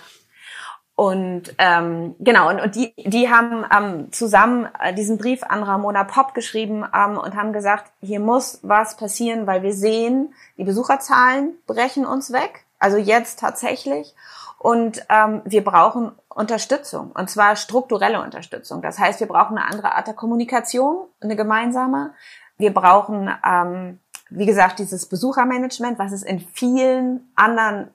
Und 0.99 1.55
ähm, 1.59 2.15
genau, 2.19 2.49
und, 2.49 2.59
und 2.59 2.75
die, 2.75 2.93
die 2.97 3.29
haben 3.29 3.63
ähm, 3.73 4.11
zusammen 4.11 4.67
äh, 4.81 4.93
diesen 4.93 5.17
Brief 5.17 5.43
an 5.43 5.63
Ramona 5.63 6.03
Pop 6.03 6.33
geschrieben 6.33 6.83
ähm, 6.93 7.17
und 7.17 7.37
haben 7.37 7.53
gesagt, 7.53 7.89
hier 8.01 8.19
muss 8.19 8.59
was 8.63 8.97
passieren, 8.97 9.47
weil 9.47 9.63
wir 9.63 9.71
sehen, 9.71 10.33
die 10.57 10.65
Besucherzahlen 10.65 11.53
brechen 11.67 12.05
uns 12.05 12.33
weg, 12.33 12.65
also 12.79 12.97
jetzt 12.97 13.39
tatsächlich. 13.39 14.13
Und 14.57 15.05
ähm, 15.07 15.41
wir 15.45 15.63
brauchen 15.63 16.11
Unterstützung, 16.27 17.13
und 17.13 17.29
zwar 17.29 17.55
strukturelle 17.55 18.21
Unterstützung. 18.21 18.81
Das 18.81 18.99
heißt, 18.99 19.21
wir 19.21 19.27
brauchen 19.27 19.57
eine 19.57 19.71
andere 19.71 19.95
Art 19.95 20.07
der 20.07 20.15
Kommunikation, 20.15 21.07
eine 21.21 21.37
gemeinsame. 21.37 22.11
Wir 22.57 22.73
brauchen, 22.73 23.33
ähm, 23.49 23.99
wie 24.29 24.45
gesagt, 24.45 24.79
dieses 24.79 25.05
Besuchermanagement, 25.05 25.97
was 25.97 26.11
es 26.11 26.23
in 26.23 26.41
vielen 26.41 27.31
anderen 27.37 27.91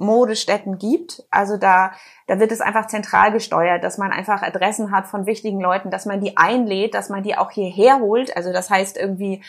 Modestätten 0.00 0.78
gibt. 0.78 1.22
Also 1.30 1.56
da, 1.56 1.92
da 2.26 2.40
wird 2.40 2.52
es 2.52 2.60
einfach 2.60 2.86
zentral 2.86 3.32
gesteuert, 3.32 3.84
dass 3.84 3.98
man 3.98 4.12
einfach 4.12 4.42
Adressen 4.42 4.90
hat 4.90 5.06
von 5.06 5.26
wichtigen 5.26 5.60
Leuten, 5.60 5.90
dass 5.90 6.06
man 6.06 6.20
die 6.20 6.36
einlädt, 6.36 6.94
dass 6.94 7.08
man 7.08 7.22
die 7.22 7.36
auch 7.36 7.50
hierher 7.50 8.00
holt. 8.00 8.36
Also 8.36 8.52
das 8.52 8.70
heißt 8.70 8.96
irgendwie 8.96 9.42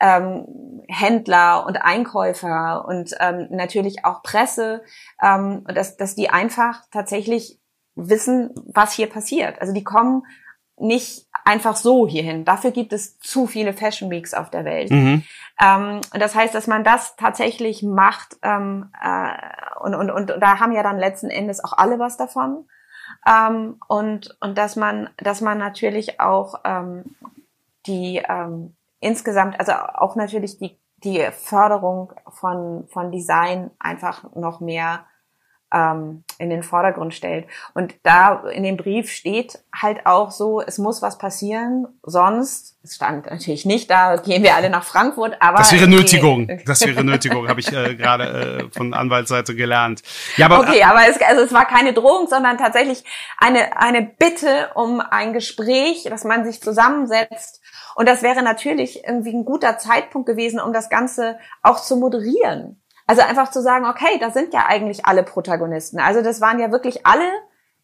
ähm, 0.00 0.82
Händler 0.88 1.66
und 1.66 1.76
Einkäufer 1.76 2.84
und 2.86 3.14
ähm, 3.20 3.48
natürlich 3.50 4.04
auch 4.04 4.22
Presse, 4.22 4.82
ähm, 5.22 5.64
dass, 5.66 5.96
dass 5.96 6.14
die 6.14 6.30
einfach 6.30 6.82
tatsächlich 6.90 7.58
wissen, 7.94 8.54
was 8.66 8.92
hier 8.92 9.08
passiert. 9.08 9.60
Also 9.60 9.72
die 9.72 9.84
kommen 9.84 10.22
nicht 10.78 11.25
einfach 11.46 11.76
so 11.76 12.06
hierhin. 12.08 12.44
Dafür 12.44 12.72
gibt 12.72 12.92
es 12.92 13.18
zu 13.20 13.46
viele 13.46 13.72
Fashion 13.72 14.10
Weeks 14.10 14.34
auf 14.34 14.50
der 14.50 14.64
Welt. 14.64 14.90
Mhm. 14.90 15.22
Ähm, 15.62 16.00
das 16.12 16.34
heißt, 16.34 16.54
dass 16.54 16.66
man 16.66 16.84
das 16.84 17.16
tatsächlich 17.16 17.82
macht 17.82 18.36
ähm, 18.42 18.90
äh, 19.00 19.30
und, 19.80 19.94
und, 19.94 20.10
und 20.10 20.34
da 20.40 20.58
haben 20.58 20.72
ja 20.72 20.82
dann 20.82 20.98
letzten 20.98 21.30
Endes 21.30 21.62
auch 21.62 21.72
alle 21.72 21.98
was 21.98 22.16
davon. 22.16 22.66
Ähm, 23.26 23.78
und, 23.86 24.36
und 24.40 24.58
dass 24.58 24.74
man, 24.76 25.08
dass 25.18 25.40
man 25.40 25.58
natürlich 25.58 26.20
auch 26.20 26.56
ähm, 26.64 27.16
die 27.86 28.22
ähm, 28.28 28.76
insgesamt, 29.00 29.58
also 29.60 29.72
auch 29.72 30.16
natürlich 30.16 30.58
die, 30.58 30.78
die 31.04 31.24
Förderung 31.30 32.12
von, 32.28 32.88
von 32.88 33.12
Design 33.12 33.70
einfach 33.78 34.34
noch 34.34 34.60
mehr 34.60 35.06
ähm, 35.72 36.22
in 36.38 36.50
den 36.50 36.62
Vordergrund 36.62 37.14
stellt. 37.14 37.46
Und 37.74 37.94
da 38.02 38.44
in 38.48 38.62
dem 38.62 38.76
Brief 38.76 39.10
steht 39.10 39.58
halt 39.74 40.06
auch 40.06 40.30
so, 40.30 40.60
es 40.60 40.78
muss 40.78 41.02
was 41.02 41.18
passieren, 41.18 41.86
sonst, 42.02 42.78
es 42.82 42.94
stand 42.94 43.26
natürlich 43.26 43.64
nicht, 43.64 43.90
da 43.90 44.16
gehen 44.16 44.42
wir 44.42 44.54
alle 44.54 44.70
nach 44.70 44.84
Frankfurt, 44.84 45.36
aber. 45.40 45.58
Das 45.58 45.72
wäre 45.72 45.88
Nötigung. 45.88 46.48
Das 46.66 46.84
wäre 46.84 47.04
Nötigung, 47.04 47.48
habe 47.48 47.60
ich 47.60 47.72
äh, 47.72 47.94
gerade 47.94 48.68
äh, 48.68 48.76
von 48.76 48.92
Anwaltsseite 48.92 49.54
gelernt. 49.54 50.02
Ja, 50.36 50.46
aber, 50.46 50.60
okay, 50.60 50.82
aber 50.82 51.00
es, 51.08 51.20
also 51.20 51.42
es 51.42 51.52
war 51.52 51.66
keine 51.66 51.92
Drohung, 51.92 52.26
sondern 52.28 52.58
tatsächlich 52.58 53.04
eine, 53.38 53.80
eine 53.80 54.02
Bitte 54.02 54.70
um 54.74 55.00
ein 55.00 55.32
Gespräch, 55.32 56.04
dass 56.04 56.24
man 56.24 56.44
sich 56.44 56.60
zusammensetzt. 56.60 57.60
Und 57.94 58.08
das 58.08 58.22
wäre 58.22 58.42
natürlich 58.42 59.04
irgendwie 59.06 59.32
ein 59.32 59.44
guter 59.44 59.78
Zeitpunkt 59.78 60.26
gewesen, 60.26 60.60
um 60.60 60.72
das 60.72 60.90
Ganze 60.90 61.38
auch 61.62 61.80
zu 61.80 61.96
moderieren. 61.96 62.80
Also 63.06 63.22
einfach 63.22 63.50
zu 63.50 63.62
sagen, 63.62 63.86
okay, 63.86 64.18
da 64.18 64.30
sind 64.30 64.52
ja 64.52 64.66
eigentlich 64.66 65.06
alle 65.06 65.22
Protagonisten. 65.22 66.00
Also 66.00 66.22
das 66.22 66.40
waren 66.40 66.58
ja 66.58 66.72
wirklich 66.72 67.06
alle, 67.06 67.28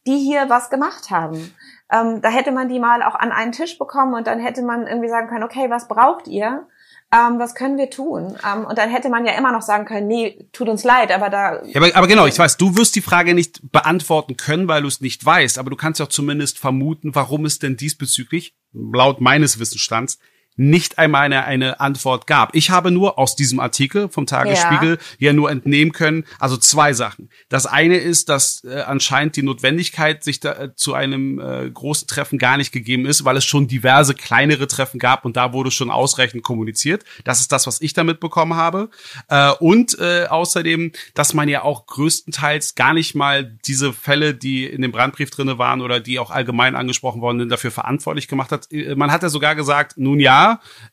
die 0.06 0.18
hier 0.18 0.48
was 0.48 0.68
gemacht 0.68 1.10
haben. 1.10 1.54
Ähm, 1.92 2.20
da 2.22 2.28
hätte 2.28 2.50
man 2.50 2.68
die 2.68 2.80
mal 2.80 3.02
auch 3.02 3.14
an 3.14 3.30
einen 3.30 3.52
Tisch 3.52 3.78
bekommen 3.78 4.14
und 4.14 4.26
dann 4.26 4.40
hätte 4.40 4.62
man 4.62 4.86
irgendwie 4.86 5.08
sagen 5.08 5.28
können, 5.28 5.44
okay, 5.44 5.70
was 5.70 5.86
braucht 5.88 6.26
ihr? 6.26 6.66
Ähm, 7.14 7.38
was 7.38 7.54
können 7.54 7.76
wir 7.76 7.90
tun? 7.90 8.38
Ähm, 8.44 8.64
und 8.64 8.78
dann 8.78 8.88
hätte 8.88 9.10
man 9.10 9.26
ja 9.26 9.34
immer 9.34 9.52
noch 9.52 9.60
sagen 9.60 9.84
können, 9.84 10.08
nee, 10.08 10.48
tut 10.52 10.68
uns 10.68 10.82
leid, 10.82 11.12
aber 11.12 11.28
da. 11.28 11.62
Ja, 11.66 11.82
aber, 11.82 11.94
aber 11.94 12.06
genau, 12.06 12.26
ich 12.26 12.38
weiß, 12.38 12.56
du 12.56 12.74
wirst 12.76 12.96
die 12.96 13.02
Frage 13.02 13.34
nicht 13.34 13.70
beantworten 13.70 14.38
können, 14.38 14.66
weil 14.66 14.80
du 14.80 14.88
es 14.88 15.02
nicht 15.02 15.24
weißt, 15.24 15.58
aber 15.58 15.68
du 15.68 15.76
kannst 15.76 16.00
ja 16.00 16.08
zumindest 16.08 16.58
vermuten, 16.58 17.14
warum 17.14 17.44
es 17.44 17.58
denn 17.58 17.76
diesbezüglich, 17.76 18.56
laut 18.72 19.20
meines 19.20 19.60
Wissensstands, 19.60 20.18
nicht 20.56 20.98
einmal 20.98 21.22
eine, 21.22 21.44
eine 21.44 21.80
Antwort 21.80 22.26
gab. 22.26 22.54
Ich 22.54 22.70
habe 22.70 22.90
nur 22.90 23.18
aus 23.18 23.36
diesem 23.36 23.58
Artikel 23.58 24.08
vom 24.08 24.26
Tagesspiegel 24.26 24.98
ja, 25.18 25.28
ja 25.28 25.32
nur 25.32 25.50
entnehmen 25.50 25.92
können, 25.92 26.24
also 26.38 26.56
zwei 26.56 26.92
Sachen. 26.92 27.30
Das 27.48 27.66
eine 27.66 27.96
ist, 27.96 28.28
dass 28.28 28.62
äh, 28.64 28.82
anscheinend 28.82 29.36
die 29.36 29.42
Notwendigkeit, 29.42 30.22
sich 30.22 30.40
da 30.40 30.52
äh, 30.52 30.74
zu 30.74 30.94
einem 30.94 31.40
äh, 31.40 31.70
großen 31.70 32.06
Treffen 32.06 32.38
gar 32.38 32.56
nicht 32.56 32.72
gegeben 32.72 33.06
ist, 33.06 33.24
weil 33.24 33.36
es 33.36 33.44
schon 33.44 33.66
diverse 33.66 34.14
kleinere 34.14 34.66
Treffen 34.66 34.98
gab 34.98 35.24
und 35.24 35.36
da 35.36 35.52
wurde 35.52 35.70
schon 35.70 35.90
ausreichend 35.90 36.42
kommuniziert. 36.42 37.04
Das 37.24 37.40
ist 37.40 37.52
das, 37.52 37.66
was 37.66 37.80
ich 37.80 37.94
damit 37.94 38.20
bekommen 38.20 38.54
habe. 38.54 38.90
Äh, 39.28 39.52
und 39.52 39.98
äh, 39.98 40.26
außerdem, 40.28 40.92
dass 41.14 41.32
man 41.32 41.48
ja 41.48 41.62
auch 41.62 41.86
größtenteils 41.86 42.74
gar 42.74 42.92
nicht 42.92 43.14
mal 43.14 43.44
diese 43.66 43.92
Fälle, 43.92 44.34
die 44.34 44.66
in 44.66 44.82
dem 44.82 44.92
Brandbrief 44.92 45.30
drinne 45.30 45.58
waren 45.58 45.80
oder 45.80 46.00
die 46.00 46.18
auch 46.18 46.30
allgemein 46.30 46.76
angesprochen 46.76 47.20
worden 47.22 47.38
sind, 47.38 47.48
dafür 47.48 47.70
verantwortlich 47.70 48.28
gemacht 48.28 48.52
hat. 48.52 48.70
Äh, 48.70 48.94
man 48.96 49.10
hat 49.10 49.22
ja 49.22 49.30
sogar 49.30 49.54
gesagt, 49.54 49.96
nun 49.96 50.20
ja, 50.20 50.41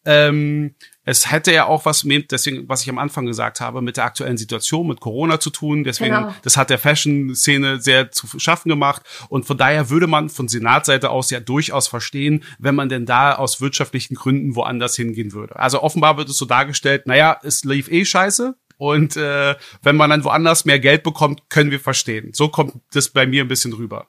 ähm, 0.05 0.75
es 1.09 1.31
hätte 1.31 1.51
ja 1.51 1.65
auch 1.65 1.85
was 1.85 2.03
mit, 2.03 2.31
deswegen, 2.31 2.69
was 2.69 2.83
ich 2.83 2.89
am 2.89 2.99
Anfang 2.99 3.25
gesagt 3.25 3.61
habe, 3.61 3.81
mit 3.81 3.97
der 3.97 4.03
aktuellen 4.03 4.37
Situation, 4.37 4.87
mit 4.87 4.99
Corona 4.99 5.39
zu 5.39 5.49
tun. 5.49 5.83
Deswegen, 5.83 6.13
genau. 6.13 6.35
das 6.43 6.55
hat 6.55 6.69
der 6.69 6.77
Fashion-Szene 6.77 7.81
sehr 7.81 8.11
zu 8.11 8.27
schaffen 8.39 8.69
gemacht. 8.69 9.01
Und 9.27 9.45
von 9.47 9.57
daher 9.57 9.89
würde 9.89 10.05
man 10.05 10.29
von 10.29 10.47
Senatsseite 10.47 11.09
aus 11.09 11.31
ja 11.31 11.39
durchaus 11.39 11.87
verstehen, 11.87 12.43
wenn 12.59 12.75
man 12.75 12.89
denn 12.89 13.07
da 13.07 13.33
aus 13.33 13.59
wirtschaftlichen 13.59 14.13
Gründen 14.13 14.55
woanders 14.55 14.95
hingehen 14.95 15.33
würde. 15.33 15.55
Also 15.55 15.81
offenbar 15.81 16.17
wird 16.17 16.29
es 16.29 16.37
so 16.37 16.45
dargestellt, 16.45 17.07
naja, 17.07 17.39
es 17.41 17.63
lief 17.63 17.89
eh 17.89 18.05
scheiße. 18.05 18.55
Und 18.77 19.17
äh, 19.17 19.55
wenn 19.81 19.95
man 19.95 20.11
dann 20.11 20.23
woanders 20.23 20.65
mehr 20.65 20.79
Geld 20.79 21.01
bekommt, 21.01 21.49
können 21.49 21.71
wir 21.71 21.79
verstehen. 21.79 22.33
So 22.33 22.49
kommt 22.49 22.75
das 22.93 23.09
bei 23.09 23.25
mir 23.25 23.43
ein 23.43 23.49
bisschen 23.49 23.73
rüber. 23.73 24.07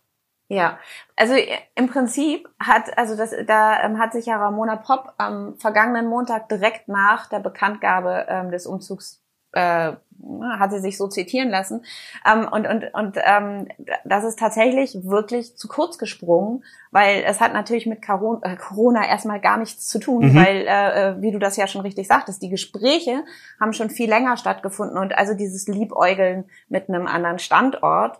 Ja, 0.52 0.80
also 1.14 1.34
im 1.76 1.86
Prinzip 1.86 2.48
hat, 2.58 2.98
also 2.98 3.16
das, 3.16 3.32
da 3.46 3.84
ähm, 3.84 4.00
hat 4.00 4.12
sich 4.12 4.26
ja 4.26 4.36
Ramona 4.36 4.74
Pop 4.74 5.14
am 5.16 5.54
vergangenen 5.58 6.08
Montag 6.08 6.48
direkt 6.48 6.88
nach 6.88 7.28
der 7.28 7.38
Bekanntgabe 7.38 8.26
ähm, 8.28 8.50
des 8.50 8.66
Umzugs 8.66 9.19
äh, 9.52 9.92
hat 10.58 10.70
sie 10.70 10.80
sich 10.80 10.96
so 10.96 11.08
zitieren 11.08 11.50
lassen. 11.50 11.84
Ähm, 12.30 12.46
und 12.50 12.66
und, 12.66 12.94
und 12.94 13.16
ähm, 13.24 13.68
das 14.04 14.24
ist 14.24 14.38
tatsächlich 14.38 14.98
wirklich 15.04 15.56
zu 15.56 15.68
kurz 15.68 15.98
gesprungen, 15.98 16.64
weil 16.90 17.22
es 17.26 17.40
hat 17.40 17.52
natürlich 17.52 17.86
mit 17.86 18.04
Corona, 18.04 18.40
äh, 18.42 18.56
Corona 18.56 19.06
erstmal 19.06 19.40
gar 19.40 19.56
nichts 19.56 19.88
zu 19.88 19.98
tun, 19.98 20.32
mhm. 20.32 20.34
weil, 20.34 20.66
äh, 20.66 21.10
äh, 21.10 21.22
wie 21.22 21.30
du 21.30 21.38
das 21.38 21.56
ja 21.56 21.66
schon 21.66 21.80
richtig 21.82 22.06
sagtest, 22.06 22.42
die 22.42 22.50
Gespräche 22.50 23.24
haben 23.60 23.72
schon 23.72 23.90
viel 23.90 24.08
länger 24.08 24.36
stattgefunden 24.36 24.98
und 24.98 25.16
also 25.16 25.34
dieses 25.34 25.66
Liebäugeln 25.68 26.44
mit 26.68 26.88
einem 26.88 27.06
anderen 27.06 27.38
Standort. 27.38 28.18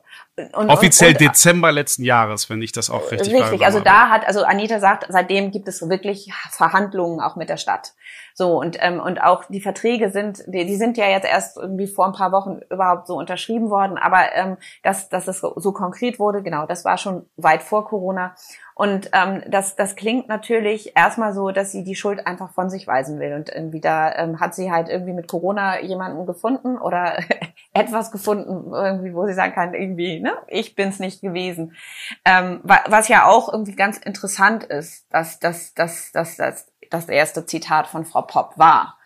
Und, 0.55 0.71
Offiziell 0.71 1.11
und, 1.11 1.21
und, 1.21 1.29
Dezember 1.29 1.73
letzten 1.73 2.05
Jahres, 2.05 2.49
wenn 2.49 2.63
ich 2.63 2.73
das 2.73 2.89
auch 2.91 3.11
richtig 3.11 3.35
Richtig, 3.35 3.65
also 3.65 3.81
da 3.81 4.09
hat, 4.09 4.27
also 4.27 4.43
Anita 4.45 4.81
sagt, 4.81 5.07
seitdem 5.09 5.51
gibt 5.51 5.69
es 5.69 5.87
wirklich 5.89 6.33
Verhandlungen 6.51 7.21
auch 7.21 7.37
mit 7.37 7.49
der 7.49 7.57
Stadt. 7.57 7.93
So, 8.41 8.59
und, 8.59 8.79
ähm, 8.81 9.01
und 9.01 9.21
auch 9.21 9.45
die 9.51 9.61
Verträge 9.61 10.09
sind, 10.09 10.43
die, 10.47 10.65
die 10.65 10.77
sind 10.77 10.97
ja 10.97 11.07
jetzt 11.07 11.27
erst 11.27 11.59
irgendwie 11.59 11.87
vor 11.87 12.07
ein 12.07 12.15
paar 12.15 12.33
Wochen 12.33 12.61
überhaupt 12.71 13.07
so 13.07 13.19
unterschrieben 13.19 13.69
worden, 13.69 13.99
aber 13.99 14.33
ähm, 14.33 14.57
dass, 14.83 15.11
dass 15.11 15.29
es 15.29 15.41
so, 15.41 15.53
so 15.57 15.73
konkret 15.73 16.19
wurde, 16.19 16.43
genau, 16.43 16.65
das 16.65 16.87
war 16.87 16.97
schon 16.97 17.29
weit 17.37 17.63
vor 17.63 17.85
Corona. 17.85 18.35
Und 18.81 19.11
ähm, 19.13 19.43
das, 19.47 19.77
das 19.77 19.95
klingt 19.95 20.29
natürlich 20.29 20.97
erstmal 20.97 21.35
so, 21.35 21.51
dass 21.51 21.71
sie 21.71 21.85
die 21.85 21.95
Schuld 21.95 22.27
einfach 22.27 22.55
von 22.55 22.71
sich 22.71 22.87
weisen 22.87 23.21
will. 23.21 23.35
Und 23.35 23.51
irgendwie 23.51 23.83
da 23.83 24.11
ähm, 24.15 24.41
hat 24.41 24.55
sie 24.55 24.73
halt 24.73 24.89
irgendwie 24.89 25.13
mit 25.13 25.29
Corona 25.29 25.83
jemanden 25.83 26.25
gefunden 26.25 26.79
oder 26.79 27.19
etwas 27.75 28.11
gefunden, 28.11 28.73
irgendwie, 28.73 29.13
wo 29.13 29.27
sie 29.27 29.35
sagen 29.35 29.53
kann, 29.53 29.75
irgendwie, 29.75 30.21
ne, 30.21 30.33
ich 30.49 30.77
bin's 30.77 30.99
nicht 30.99 31.21
gewesen. 31.21 31.77
Ähm, 32.25 32.63
was 32.65 33.09
ja 33.09 33.27
auch 33.27 33.53
irgendwie 33.53 33.77
ganz 33.77 33.99
interessant 33.99 34.65
ist, 34.65 35.05
dass, 35.13 35.39
dass, 35.39 35.75
dass, 35.75 36.11
dass, 36.13 36.39
dass 36.39 36.73
das 36.89 37.07
erste 37.11 37.45
Zitat 37.45 37.87
von 37.87 38.07
Frau 38.07 38.23
Popp 38.23 38.57
war. 38.57 38.97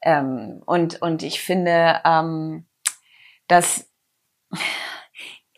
Ähm, 0.00 0.62
und, 0.64 1.02
und 1.02 1.24
ich 1.24 1.42
finde, 1.42 2.00
ähm, 2.04 2.66
dass 3.48 3.90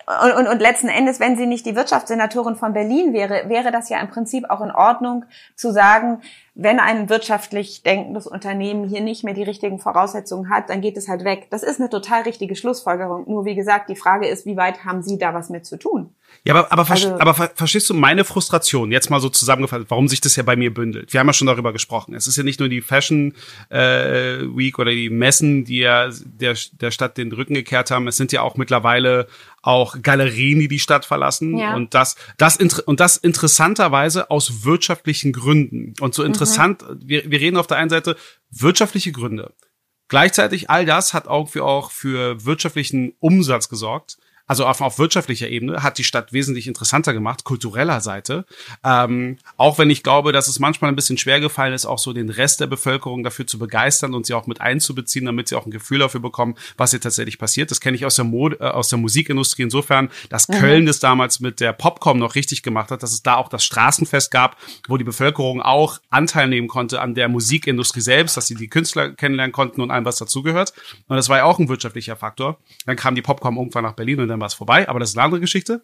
und, 0.06 0.32
und, 0.32 0.46
und 0.46 0.60
letzten 0.60 0.88
Endes, 0.88 1.18
wenn 1.18 1.36
sie 1.36 1.46
nicht 1.46 1.66
die 1.66 1.74
Wirtschaftssenatorin 1.74 2.54
von 2.54 2.72
Berlin 2.72 3.12
wäre, 3.12 3.48
wäre 3.48 3.72
das 3.72 3.88
ja 3.88 3.98
im 4.00 4.08
Prinzip 4.08 4.48
auch 4.48 4.60
in 4.60 4.70
Ordnung 4.70 5.24
zu 5.56 5.72
sagen, 5.72 6.22
wenn 6.58 6.80
ein 6.80 7.10
wirtschaftlich 7.10 7.82
denkendes 7.82 8.26
Unternehmen 8.26 8.88
hier 8.88 9.02
nicht 9.02 9.24
mehr 9.24 9.34
die 9.34 9.42
richtigen 9.42 9.78
Voraussetzungen 9.78 10.48
hat, 10.48 10.70
dann 10.70 10.80
geht 10.80 10.96
es 10.96 11.06
halt 11.06 11.22
weg. 11.22 11.48
Das 11.50 11.62
ist 11.62 11.78
eine 11.78 11.90
total 11.90 12.22
richtige 12.22 12.56
Schlussfolgerung. 12.56 13.24
Nur 13.28 13.44
wie 13.44 13.54
gesagt, 13.54 13.90
die 13.90 13.94
Frage 13.94 14.26
ist, 14.26 14.46
wie 14.46 14.56
weit 14.56 14.82
haben 14.82 15.02
Sie 15.02 15.18
da 15.18 15.34
was 15.34 15.50
mit 15.50 15.66
zu 15.66 15.78
tun? 15.78 16.08
Ja, 16.44 16.54
aber, 16.54 16.72
aber, 16.72 16.90
also, 16.90 17.14
aber 17.18 17.34
verstehst 17.34 17.88
du 17.90 17.94
meine 17.94 18.24
Frustration, 18.24 18.90
jetzt 18.90 19.10
mal 19.10 19.20
so 19.20 19.28
zusammengefasst, 19.28 19.86
warum 19.88 20.08
sich 20.08 20.20
das 20.20 20.34
ja 20.36 20.42
bei 20.42 20.56
mir 20.56 20.72
bündelt? 20.72 21.12
Wir 21.12 21.20
haben 21.20 21.26
ja 21.26 21.32
schon 21.32 21.46
darüber 21.46 21.72
gesprochen. 21.72 22.14
Es 22.14 22.26
ist 22.26 22.36
ja 22.36 22.42
nicht 22.42 22.58
nur 22.58 22.68
die 22.68 22.80
Fashion 22.80 23.34
äh, 23.68 24.40
Week 24.56 24.78
oder 24.78 24.90
die 24.90 25.10
Messen, 25.10 25.64
die 25.64 25.78
ja 25.78 26.08
der, 26.24 26.56
der 26.80 26.90
Stadt 26.90 27.16
den 27.16 27.32
Rücken 27.32 27.54
gekehrt 27.54 27.90
haben. 27.90 28.08
Es 28.08 28.16
sind 28.16 28.32
ja 28.32 28.42
auch 28.42 28.56
mittlerweile 28.56 29.28
auch 29.62 30.00
Galerien, 30.00 30.60
die 30.60 30.68
die 30.68 30.78
Stadt 30.78 31.04
verlassen. 31.04 31.58
Ja. 31.58 31.74
Und 31.74 31.94
das, 31.94 32.16
das, 32.38 32.56
und 32.58 33.00
das 33.00 33.16
interessanterweise 33.16 34.30
aus 34.30 34.64
wirtschaftlichen 34.64 35.32
Gründen. 35.32 35.94
Und 36.00 36.14
so 36.14 36.22
interessant 36.22 36.45
interessant. 36.54 36.84
Wir, 37.00 37.30
wir 37.30 37.40
reden 37.40 37.56
auf 37.56 37.66
der 37.66 37.76
einen 37.76 37.90
Seite 37.90 38.16
wirtschaftliche 38.50 39.12
Gründe. 39.12 39.52
Gleichzeitig 40.08 40.70
all 40.70 40.86
das 40.86 41.14
hat 41.14 41.26
auch 41.26 41.54
auch 41.64 41.90
für 41.90 42.44
wirtschaftlichen 42.44 43.14
Umsatz 43.18 43.68
gesorgt. 43.68 44.18
Also 44.46 44.66
auf, 44.66 44.80
auf 44.80 44.98
wirtschaftlicher 44.98 45.48
Ebene, 45.48 45.82
hat 45.82 45.98
die 45.98 46.04
Stadt 46.04 46.32
wesentlich 46.32 46.66
interessanter 46.68 47.12
gemacht, 47.12 47.44
kultureller 47.44 48.00
Seite. 48.00 48.44
Ähm, 48.84 49.38
auch 49.56 49.78
wenn 49.78 49.90
ich 49.90 50.02
glaube, 50.02 50.32
dass 50.32 50.48
es 50.48 50.58
manchmal 50.58 50.90
ein 50.90 50.96
bisschen 50.96 51.18
schwer 51.18 51.40
gefallen 51.40 51.72
ist, 51.72 51.86
auch 51.86 51.98
so 51.98 52.12
den 52.12 52.28
Rest 52.28 52.60
der 52.60 52.66
Bevölkerung 52.66 53.22
dafür 53.22 53.46
zu 53.46 53.58
begeistern 53.58 54.14
und 54.14 54.26
sie 54.26 54.34
auch 54.34 54.46
mit 54.46 54.60
einzubeziehen, 54.60 55.26
damit 55.26 55.48
sie 55.48 55.56
auch 55.56 55.66
ein 55.66 55.70
Gefühl 55.70 55.98
dafür 55.98 56.20
bekommen, 56.20 56.54
was 56.76 56.90
hier 56.90 57.00
tatsächlich 57.00 57.38
passiert. 57.38 57.70
Das 57.70 57.80
kenne 57.80 57.96
ich 57.96 58.06
aus 58.06 58.16
der 58.16 58.24
Mode, 58.24 58.58
äh, 58.60 58.64
aus 58.64 58.88
der 58.88 58.98
Musikindustrie 58.98 59.62
insofern, 59.62 60.10
dass 60.28 60.48
mhm. 60.48 60.54
Köln 60.54 60.86
das 60.86 61.00
damals 61.00 61.40
mit 61.40 61.60
der 61.60 61.72
Popcom 61.72 62.18
noch 62.18 62.34
richtig 62.34 62.62
gemacht 62.62 62.90
hat, 62.90 63.02
dass 63.02 63.12
es 63.12 63.22
da 63.22 63.36
auch 63.36 63.48
das 63.48 63.64
Straßenfest 63.64 64.30
gab, 64.30 64.56
wo 64.88 64.96
die 64.96 65.04
Bevölkerung 65.04 65.60
auch 65.60 65.98
Anteil 66.10 66.48
nehmen 66.48 66.68
konnte 66.68 67.00
an 67.00 67.14
der 67.14 67.28
Musikindustrie 67.28 68.00
selbst, 68.00 68.36
dass 68.36 68.46
sie 68.46 68.54
die 68.54 68.68
Künstler 68.68 69.10
kennenlernen 69.10 69.52
konnten 69.52 69.80
und 69.80 69.90
allem, 69.90 70.04
was 70.04 70.16
dazugehört. 70.16 70.72
Und 71.08 71.16
das 71.16 71.28
war 71.28 71.38
ja 71.38 71.44
auch 71.44 71.58
ein 71.58 71.68
wirtschaftlicher 71.68 72.16
Faktor. 72.16 72.58
Dann 72.86 72.96
kam 72.96 73.14
die 73.14 73.22
Popcom 73.22 73.56
irgendwann 73.56 73.84
nach 73.84 73.92
Berlin 73.92 74.20
und 74.20 74.28
dann 74.28 74.35
war 74.40 74.46
es 74.46 74.54
vorbei, 74.54 74.88
aber 74.88 75.00
das 75.00 75.10
ist 75.10 75.16
eine 75.16 75.24
andere 75.24 75.40
Geschichte. 75.40 75.82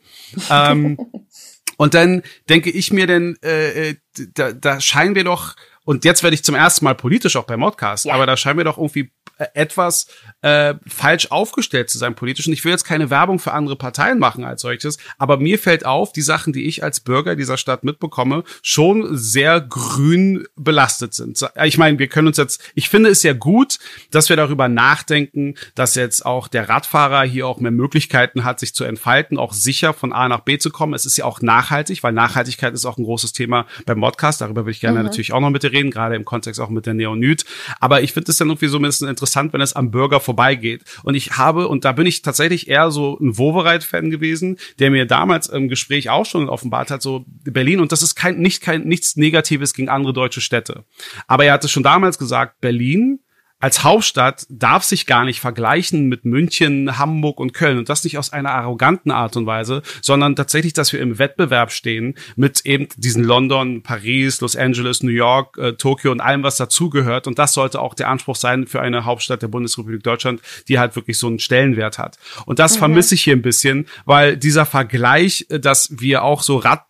ähm, 0.50 0.98
und 1.76 1.94
dann 1.94 2.22
denke 2.48 2.70
ich 2.70 2.92
mir 2.92 3.06
denn, 3.06 3.36
äh, 3.42 3.90
äh, 3.90 3.96
da, 4.34 4.52
da 4.52 4.80
scheinen 4.80 5.14
wir 5.14 5.24
doch, 5.24 5.56
und 5.84 6.04
jetzt 6.04 6.22
werde 6.22 6.34
ich 6.34 6.44
zum 6.44 6.54
ersten 6.54 6.84
Mal 6.84 6.94
politisch 6.94 7.36
auch 7.36 7.44
beim 7.44 7.60
Modcast, 7.60 8.06
ja. 8.06 8.14
aber 8.14 8.26
da 8.26 8.36
scheinen 8.36 8.58
wir 8.58 8.64
doch 8.64 8.78
irgendwie 8.78 9.10
etwas 9.54 10.06
äh, 10.42 10.74
falsch 10.86 11.26
aufgestellt 11.30 11.90
zu 11.90 11.98
sein 11.98 12.14
politisch. 12.14 12.46
Und 12.46 12.52
ich 12.52 12.64
will 12.64 12.72
jetzt 12.72 12.84
keine 12.84 13.10
Werbung 13.10 13.38
für 13.38 13.52
andere 13.52 13.76
Parteien 13.76 14.18
machen 14.18 14.44
als 14.44 14.62
solches, 14.62 14.98
aber 15.18 15.36
mir 15.36 15.58
fällt 15.58 15.84
auf, 15.86 16.12
die 16.12 16.22
Sachen, 16.22 16.52
die 16.52 16.66
ich 16.66 16.82
als 16.82 17.00
Bürger 17.00 17.36
dieser 17.36 17.56
Stadt 17.56 17.84
mitbekomme, 17.84 18.44
schon 18.62 19.16
sehr 19.16 19.60
grün 19.60 20.46
belastet 20.56 21.14
sind. 21.14 21.44
Ich 21.64 21.78
meine, 21.78 21.98
wir 21.98 22.08
können 22.08 22.28
uns 22.28 22.36
jetzt, 22.36 22.62
ich 22.74 22.88
finde 22.88 23.10
es 23.10 23.22
ja 23.22 23.32
gut, 23.32 23.78
dass 24.10 24.28
wir 24.28 24.36
darüber 24.36 24.68
nachdenken, 24.68 25.54
dass 25.74 25.94
jetzt 25.94 26.24
auch 26.26 26.48
der 26.48 26.68
Radfahrer 26.68 27.22
hier 27.22 27.46
auch 27.46 27.60
mehr 27.60 27.70
Möglichkeiten 27.70 28.44
hat, 28.44 28.60
sich 28.60 28.74
zu 28.74 28.84
entfalten, 28.84 29.38
auch 29.38 29.52
sicher 29.52 29.94
von 29.94 30.12
A 30.12 30.28
nach 30.28 30.40
B 30.40 30.58
zu 30.58 30.70
kommen. 30.70 30.94
Es 30.94 31.06
ist 31.06 31.16
ja 31.16 31.24
auch 31.24 31.40
nachhaltig, 31.40 32.02
weil 32.02 32.12
Nachhaltigkeit 32.12 32.74
ist 32.74 32.84
auch 32.84 32.98
ein 32.98 33.04
großes 33.04 33.32
Thema 33.32 33.66
beim 33.86 33.98
Modcast. 33.98 34.40
Darüber 34.40 34.62
würde 34.62 34.72
ich 34.72 34.80
gerne 34.80 34.98
mhm. 34.98 35.06
natürlich 35.06 35.32
auch 35.32 35.40
noch 35.40 35.50
mit 35.50 35.62
dir 35.62 35.72
reden, 35.72 35.90
gerade 35.90 36.16
im 36.16 36.24
Kontext 36.24 36.60
auch 36.60 36.68
mit 36.68 36.86
der 36.86 36.94
Neonyd. 36.94 37.44
Aber 37.80 38.02
ich 38.02 38.12
finde 38.12 38.30
es 38.30 38.38
dann 38.38 38.48
irgendwie 38.48 38.68
so 38.68 38.78
ein 38.78 38.82
bisschen 38.82 39.08
interessant, 39.08 39.21
wenn 39.52 39.60
es 39.60 39.74
am 39.74 39.90
Bürger 39.90 40.20
vorbeigeht. 40.20 40.82
Und 41.02 41.14
ich 41.14 41.36
habe, 41.38 41.68
und 41.68 41.84
da 41.84 41.92
bin 41.92 42.06
ich 42.06 42.22
tatsächlich 42.22 42.68
eher 42.68 42.90
so 42.90 43.18
ein 43.20 43.38
Wovereit-Fan 43.38 44.10
gewesen, 44.10 44.58
der 44.78 44.90
mir 44.90 45.06
damals 45.06 45.48
im 45.48 45.68
Gespräch 45.68 46.10
auch 46.10 46.26
schon 46.26 46.48
offenbart 46.48 46.90
hat, 46.90 47.02
so 47.02 47.24
Berlin, 47.44 47.80
und 47.80 47.92
das 47.92 48.02
ist 48.02 48.14
kein, 48.14 48.38
nicht 48.38 48.62
kein, 48.62 48.84
nichts 48.84 49.16
Negatives 49.16 49.74
gegen 49.74 49.88
andere 49.88 50.12
deutsche 50.12 50.40
Städte. 50.40 50.84
Aber 51.26 51.44
er 51.44 51.54
hatte 51.54 51.68
schon 51.68 51.82
damals 51.82 52.18
gesagt, 52.18 52.60
Berlin 52.60 53.20
als 53.62 53.84
Hauptstadt 53.84 54.44
darf 54.48 54.82
sich 54.82 55.06
gar 55.06 55.24
nicht 55.24 55.38
vergleichen 55.38 56.08
mit 56.08 56.24
München, 56.24 56.98
Hamburg 56.98 57.38
und 57.38 57.54
Köln. 57.54 57.78
Und 57.78 57.88
das 57.88 58.02
nicht 58.02 58.18
aus 58.18 58.32
einer 58.32 58.50
arroganten 58.50 59.12
Art 59.12 59.36
und 59.36 59.46
Weise, 59.46 59.82
sondern 60.00 60.34
tatsächlich, 60.34 60.72
dass 60.72 60.92
wir 60.92 60.98
im 60.98 61.20
Wettbewerb 61.20 61.70
stehen 61.70 62.16
mit 62.34 62.66
eben 62.66 62.88
diesen 62.96 63.22
London, 63.22 63.84
Paris, 63.84 64.40
Los 64.40 64.56
Angeles, 64.56 65.04
New 65.04 65.12
York, 65.12 65.58
äh, 65.58 65.74
Tokio 65.74 66.10
und 66.10 66.20
allem, 66.20 66.42
was 66.42 66.56
dazugehört. 66.56 67.28
Und 67.28 67.38
das 67.38 67.52
sollte 67.52 67.80
auch 67.80 67.94
der 67.94 68.08
Anspruch 68.08 68.34
sein 68.34 68.66
für 68.66 68.80
eine 68.80 69.04
Hauptstadt 69.04 69.42
der 69.42 69.48
Bundesrepublik 69.48 70.02
Deutschland, 70.02 70.42
die 70.66 70.80
halt 70.80 70.96
wirklich 70.96 71.16
so 71.16 71.28
einen 71.28 71.38
Stellenwert 71.38 71.98
hat. 71.98 72.18
Und 72.46 72.58
das 72.58 72.74
mhm. 72.74 72.78
vermisse 72.80 73.14
ich 73.14 73.22
hier 73.22 73.36
ein 73.36 73.42
bisschen, 73.42 73.86
weil 74.06 74.36
dieser 74.36 74.66
Vergleich, 74.66 75.46
äh, 75.50 75.60
dass 75.60 75.88
wir 76.00 76.24
auch 76.24 76.42
so 76.42 76.56
Rad 76.56 76.82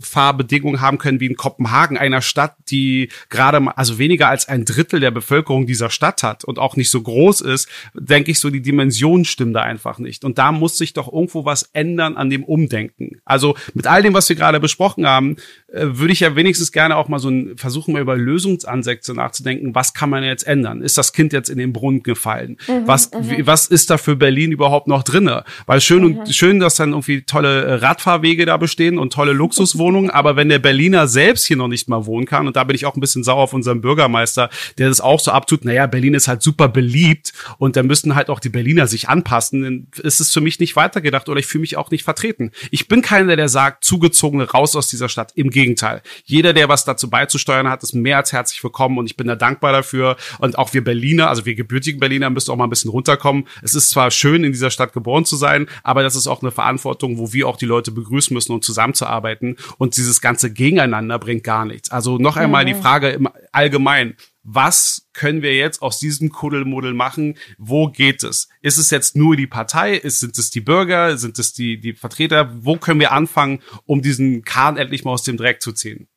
Fahrbedingungen 0.00 0.80
haben 0.80 0.98
können 0.98 1.20
wie 1.20 1.26
in 1.26 1.36
Kopenhagen, 1.36 1.98
einer 1.98 2.22
Stadt, 2.22 2.56
die 2.70 3.08
gerade 3.28 3.60
mal, 3.60 3.72
also 3.72 3.98
weniger 3.98 4.28
als 4.28 4.48
ein 4.48 4.64
Drittel 4.64 5.00
der 5.00 5.10
Bevölkerung 5.10 5.66
dieser 5.66 5.90
Stadt 5.90 6.22
hat 6.22 6.44
und 6.44 6.58
auch 6.58 6.76
nicht 6.76 6.90
so 6.90 7.02
groß 7.02 7.40
ist, 7.42 7.68
denke 7.94 8.30
ich 8.30 8.40
so, 8.40 8.50
die 8.50 8.62
Dimensionen 8.62 9.24
stimmen 9.24 9.52
da 9.52 9.62
einfach 9.62 9.98
nicht. 9.98 10.24
Und 10.24 10.38
da 10.38 10.52
muss 10.52 10.78
sich 10.78 10.92
doch 10.92 11.12
irgendwo 11.12 11.44
was 11.44 11.70
ändern 11.72 12.16
an 12.16 12.30
dem 12.30 12.44
Umdenken. 12.44 13.20
Also 13.24 13.56
mit 13.74 13.86
all 13.86 14.02
dem, 14.02 14.14
was 14.14 14.28
wir 14.28 14.36
gerade 14.36 14.60
besprochen 14.60 15.06
haben, 15.06 15.36
äh, 15.68 15.86
würde 15.90 16.12
ich 16.12 16.20
ja 16.20 16.34
wenigstens 16.34 16.72
gerne 16.72 16.96
auch 16.96 17.08
mal 17.08 17.18
so 17.18 17.28
ein, 17.28 17.56
versuchen, 17.56 17.92
mal 17.92 18.02
über 18.02 18.16
Lösungsansätze 18.16 19.14
nachzudenken. 19.14 19.74
Was 19.74 19.94
kann 19.94 20.10
man 20.10 20.24
jetzt 20.24 20.46
ändern? 20.46 20.82
Ist 20.82 20.98
das 20.98 21.12
Kind 21.12 21.32
jetzt 21.32 21.50
in 21.50 21.58
den 21.58 21.72
Brunnen 21.72 22.02
gefallen? 22.02 22.56
Mhm, 22.66 22.86
was, 22.86 23.10
mhm. 23.12 23.46
was 23.46 23.66
ist 23.66 23.90
da 23.90 23.98
für 23.98 24.16
Berlin 24.16 24.52
überhaupt 24.52 24.86
noch 24.86 25.02
drinne? 25.02 25.44
Weil 25.66 25.80
schön 25.80 26.04
mhm. 26.04 26.18
und 26.18 26.34
schön, 26.34 26.60
dass 26.60 26.76
dann 26.76 26.90
irgendwie 26.90 27.22
tolle 27.22 27.82
Radfahrwege 27.82 28.46
da 28.46 28.56
bestehen 28.56 28.98
und 28.98 29.12
tolle 29.12 29.32
Luxuswohnungen. 29.58 30.10
aber 30.10 30.36
wenn 30.36 30.48
der 30.48 30.58
Berliner 30.58 31.08
selbst 31.08 31.46
hier 31.46 31.56
noch 31.56 31.68
nicht 31.68 31.88
mal 31.88 32.06
wohnen 32.06 32.26
kann, 32.26 32.46
und 32.46 32.56
da 32.56 32.64
bin 32.64 32.76
ich 32.76 32.86
auch 32.86 32.96
ein 32.96 33.00
bisschen 33.00 33.24
sauer 33.24 33.42
auf 33.42 33.52
unseren 33.52 33.80
Bürgermeister, 33.80 34.50
der 34.78 34.88
das 34.88 35.00
auch 35.00 35.20
so 35.20 35.30
abtut, 35.30 35.64
naja, 35.64 35.86
Berlin 35.86 36.14
ist 36.14 36.28
halt 36.28 36.42
super 36.42 36.68
beliebt 36.68 37.32
und 37.58 37.76
da 37.76 37.82
müssen 37.82 38.14
halt 38.14 38.30
auch 38.30 38.40
die 38.40 38.48
Berliner 38.48 38.86
sich 38.86 39.08
anpassen, 39.08 39.62
dann 39.62 39.86
ist 40.02 40.20
es 40.20 40.32
für 40.32 40.40
mich 40.40 40.60
nicht 40.60 40.76
weitergedacht 40.76 41.28
oder 41.28 41.40
ich 41.40 41.46
fühle 41.46 41.62
mich 41.62 41.76
auch 41.76 41.90
nicht 41.90 42.04
vertreten. 42.04 42.52
Ich 42.70 42.88
bin 42.88 43.02
keiner, 43.02 43.36
der 43.36 43.48
sagt, 43.48 43.84
zugezogene 43.84 44.50
raus 44.50 44.76
aus 44.76 44.88
dieser 44.88 45.08
Stadt. 45.08 45.32
Im 45.34 45.50
Gegenteil. 45.50 46.02
Jeder, 46.24 46.52
der 46.52 46.68
was 46.68 46.84
dazu 46.84 47.10
beizusteuern 47.10 47.68
hat, 47.68 47.82
ist 47.82 47.94
mehr 47.94 48.16
als 48.16 48.32
herzlich 48.32 48.62
willkommen 48.62 48.98
und 48.98 49.06
ich 49.06 49.16
bin 49.16 49.26
da 49.26 49.36
dankbar 49.36 49.72
dafür. 49.72 50.16
Und 50.38 50.58
auch 50.58 50.72
wir 50.74 50.84
Berliner, 50.84 51.28
also 51.28 51.44
wir 51.44 51.54
gebürtigen 51.54 52.00
Berliner, 52.00 52.30
müssen 52.30 52.50
auch 52.50 52.56
mal 52.56 52.64
ein 52.64 52.70
bisschen 52.70 52.90
runterkommen. 52.90 53.46
Es 53.62 53.74
ist 53.74 53.90
zwar 53.90 54.10
schön, 54.10 54.44
in 54.44 54.52
dieser 54.52 54.70
Stadt 54.70 54.92
geboren 54.92 55.24
zu 55.24 55.36
sein, 55.36 55.68
aber 55.82 56.02
das 56.02 56.16
ist 56.16 56.26
auch 56.26 56.42
eine 56.42 56.50
Verantwortung, 56.50 57.18
wo 57.18 57.32
wir 57.32 57.48
auch 57.48 57.56
die 57.56 57.66
Leute 57.66 57.90
begrüßen 57.90 58.34
müssen, 58.34 58.52
um 58.52 58.62
zusammenzuarbeiten. 58.62 59.47
Und 59.78 59.96
dieses 59.96 60.20
ganze 60.20 60.52
Gegeneinander 60.52 61.18
bringt 61.18 61.44
gar 61.44 61.64
nichts. 61.64 61.90
Also 61.90 62.18
noch 62.18 62.36
einmal 62.36 62.64
mhm. 62.64 62.68
die 62.68 62.74
Frage 62.74 63.10
im 63.10 63.28
Allgemeinen 63.52 64.16
was 64.50 65.08
können 65.12 65.42
wir 65.42 65.54
jetzt 65.54 65.82
aus 65.82 65.98
diesem 65.98 66.30
Kuddelmuddel 66.30 66.94
machen? 66.94 67.36
Wo 67.58 67.88
geht 67.88 68.22
es? 68.22 68.48
Ist 68.62 68.78
es 68.78 68.90
jetzt 68.90 69.14
nur 69.14 69.36
die 69.36 69.46
Partei? 69.46 69.94
Ist, 69.94 70.20
sind 70.20 70.38
es 70.38 70.50
die 70.50 70.62
Bürger? 70.62 71.18
Sind 71.18 71.38
es 71.38 71.52
die, 71.52 71.78
die 71.78 71.92
Vertreter? 71.92 72.50
Wo 72.64 72.76
können 72.76 72.98
wir 72.98 73.12
anfangen, 73.12 73.62
um 73.84 74.00
diesen 74.00 74.42
Kahn 74.44 74.78
endlich 74.78 75.04
mal 75.04 75.12
aus 75.12 75.22
dem 75.22 75.36
Dreck 75.36 75.60
zu 75.60 75.72
ziehen? 75.72 76.08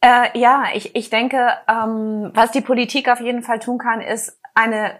Äh, 0.00 0.38
ja, 0.38 0.68
ich, 0.74 0.94
ich 0.94 1.10
denke, 1.10 1.50
ähm, 1.68 2.30
was 2.32 2.52
die 2.52 2.62
Politik 2.62 3.08
auf 3.08 3.20
jeden 3.20 3.42
Fall 3.42 3.58
tun 3.58 3.78
kann, 3.78 4.00
ist 4.00 4.38
eine 4.54 4.98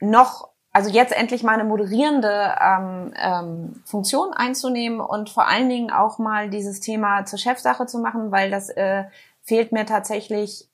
noch, 0.00 0.48
also 0.72 0.90
jetzt 0.90 1.12
endlich 1.12 1.42
mal 1.42 1.52
eine 1.52 1.64
moderierende 1.64 2.54
ähm, 2.60 3.14
ähm, 3.16 3.82
Funktion 3.84 4.32
einzunehmen 4.32 5.00
und 5.00 5.28
vor 5.28 5.46
allen 5.46 5.68
Dingen 5.68 5.90
auch 5.90 6.18
mal 6.18 6.48
dieses 6.48 6.80
Thema 6.80 7.24
zur 7.24 7.38
Chefsache 7.38 7.86
zu 7.86 7.98
machen, 7.98 8.32
weil 8.32 8.50
das 8.50 8.70
äh, 8.70 9.04
fehlt 9.42 9.72
mir 9.72 9.84
tatsächlich 9.84 10.70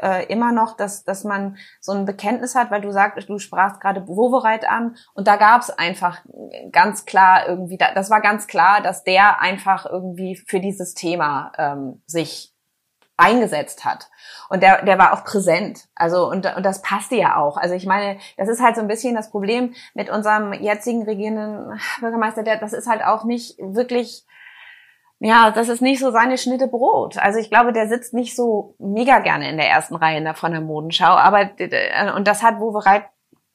äh, 0.00 0.26
immer 0.26 0.52
noch, 0.52 0.76
dass, 0.76 1.04
dass 1.04 1.24
man 1.24 1.58
so 1.80 1.92
ein 1.92 2.06
Bekenntnis 2.06 2.54
hat, 2.54 2.70
weil 2.70 2.80
du 2.80 2.90
sagst, 2.92 3.28
du 3.28 3.38
sprachst 3.38 3.80
gerade 3.80 4.08
Wovereit 4.08 4.66
an 4.68 4.96
und 5.12 5.28
da 5.28 5.36
gab 5.36 5.60
es 5.60 5.70
einfach 5.70 6.24
ganz 6.72 7.04
klar 7.04 7.46
irgendwie, 7.46 7.76
das 7.76 8.08
war 8.08 8.22
ganz 8.22 8.46
klar, 8.46 8.80
dass 8.80 9.04
der 9.04 9.40
einfach 9.40 9.84
irgendwie 9.84 10.36
für 10.36 10.60
dieses 10.60 10.94
Thema 10.94 11.52
ähm, 11.58 12.02
sich 12.06 12.49
eingesetzt 13.20 13.84
hat. 13.84 14.08
Und 14.48 14.62
der, 14.62 14.84
der 14.84 14.98
war 14.98 15.12
auch 15.12 15.24
präsent. 15.24 15.86
Also, 15.94 16.28
und, 16.28 16.46
und 16.56 16.64
das 16.64 16.82
passte 16.82 17.16
ja 17.16 17.36
auch. 17.36 17.56
Also 17.56 17.74
ich 17.74 17.86
meine, 17.86 18.18
das 18.36 18.48
ist 18.48 18.60
halt 18.60 18.74
so 18.76 18.80
ein 18.80 18.88
bisschen 18.88 19.14
das 19.14 19.30
Problem 19.30 19.74
mit 19.94 20.10
unserem 20.10 20.52
jetzigen 20.52 21.04
regierenden 21.04 21.80
Bürgermeister, 22.00 22.42
der, 22.42 22.56
das 22.58 22.72
ist 22.72 22.88
halt 22.88 23.04
auch 23.04 23.24
nicht 23.24 23.56
wirklich 23.58 24.24
ja, 25.22 25.50
das 25.50 25.68
ist 25.68 25.82
nicht 25.82 26.00
so 26.00 26.10
seine 26.10 26.38
Schnitte 26.38 26.66
Brot. 26.66 27.18
Also 27.18 27.38
ich 27.38 27.50
glaube, 27.50 27.74
der 27.74 27.88
sitzt 27.88 28.14
nicht 28.14 28.34
so 28.34 28.74
mega 28.78 29.18
gerne 29.18 29.50
in 29.50 29.58
der 29.58 29.68
ersten 29.68 29.94
Reihe 29.94 30.34
von 30.34 30.52
der 30.52 30.62
Modenschau, 30.62 31.04
aber 31.04 31.50
und 32.16 32.26
das 32.26 32.42
hat 32.42 32.58
Wovereit 32.58 33.04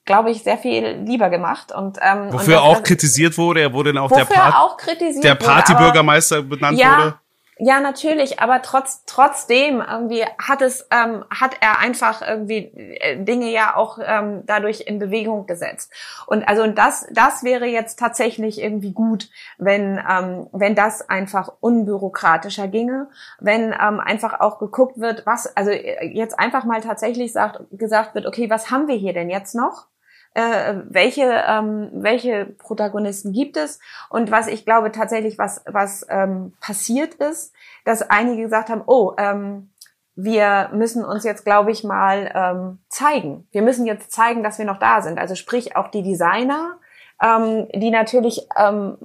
glaube 0.06 0.30
ich, 0.30 0.44
sehr 0.44 0.58
viel 0.58 1.04
lieber 1.04 1.30
gemacht. 1.30 1.72
Und, 1.72 1.98
ähm, 2.02 2.32
wofür 2.32 2.62
und 2.62 2.68
auch 2.68 2.84
kritisiert 2.84 3.38
wurde, 3.38 3.62
er 3.62 3.74
wurde 3.74 3.92
dann 3.92 4.04
auch 4.04 4.12
der, 4.12 4.26
Part, 4.26 4.56
auch 4.56 4.78
der 4.78 5.36
Partybürgermeister 5.36 6.44
benannt 6.44 6.78
ja, 6.78 6.98
wurde. 6.98 7.20
Ja, 7.58 7.80
natürlich, 7.80 8.42
aber 8.42 8.62
trotz 8.62 9.06
trotzdem 9.06 9.82
irgendwie 9.82 10.26
hat 10.38 10.62
es 10.62 10.90
ähm, 10.92 11.24
hat 11.30 11.52
er 11.62 11.80
einfach 11.80 12.22
irgendwie 12.22 12.66
äh, 12.76 13.24
Dinge 13.24 13.50
ja 13.50 13.78
auch 13.78 13.98
ähm, 14.04 14.44
dadurch 14.46 14.82
in 14.82 15.00
Bewegung 15.00 15.46
gesetzt. 15.48 15.90
Und 16.28 16.46
also 16.50 16.68
das 16.68 17.08
das 17.12 17.46
wäre 17.46 17.66
jetzt 17.66 17.98
tatsächlich 17.98 18.62
irgendwie 18.62 18.92
gut, 18.92 19.30
wenn 19.58 19.98
ähm, 19.98 20.48
wenn 20.52 20.76
das 20.76 21.08
einfach 21.10 21.50
unbürokratischer 21.62 22.68
ginge, 22.68 23.08
wenn 23.40 23.72
ähm, 23.72 24.02
einfach 24.02 24.42
auch 24.42 24.60
geguckt 24.60 25.00
wird, 25.00 25.26
was 25.26 25.56
also 25.56 25.72
äh, 25.72 26.08
jetzt 26.08 26.38
einfach 26.38 26.66
mal 26.66 26.82
tatsächlich 26.82 27.32
sagt 27.32 27.62
gesagt 27.72 28.16
wird, 28.16 28.26
okay, 28.26 28.50
was 28.50 28.70
haben 28.70 28.90
wir 28.90 28.98
hier 28.98 29.14
denn 29.14 29.30
jetzt 29.30 29.56
noch? 29.56 29.88
Äh, 30.36 30.76
welche, 30.90 31.44
ähm, 31.48 31.90
welche 31.94 32.46
Protagonisten 32.46 33.32
gibt 33.32 33.58
es 33.58 33.80
und 34.10 34.30
was 34.32 34.48
ich 34.48 34.66
glaube 34.66 34.92
tatsächlich, 34.92 35.38
was, 35.38 35.64
was 35.66 36.06
ähm, 36.10 36.54
passiert 36.60 37.16
ist, 37.16 37.54
dass 37.86 38.08
einige 38.10 38.44
gesagt 38.44 38.70
haben, 38.70 38.84
oh, 38.86 39.14
ähm, 39.18 39.72
wir 40.16 40.70
müssen 40.74 41.04
uns 41.04 41.24
jetzt, 41.24 41.44
glaube 41.44 41.72
ich, 41.72 41.84
mal 41.84 42.32
ähm, 42.34 42.80
zeigen. 42.88 43.48
Wir 43.52 43.62
müssen 43.62 43.86
jetzt 43.86 44.12
zeigen, 44.12 44.44
dass 44.44 44.58
wir 44.58 44.66
noch 44.66 44.80
da 44.80 45.02
sind. 45.02 45.20
Also 45.20 45.36
sprich 45.36 45.76
auch 45.76 45.90
die 45.90 46.04
Designer 46.04 46.80
ähm, 47.22 47.68
die 47.74 47.92
natürlich 47.92 48.48
ähm, 48.58 48.98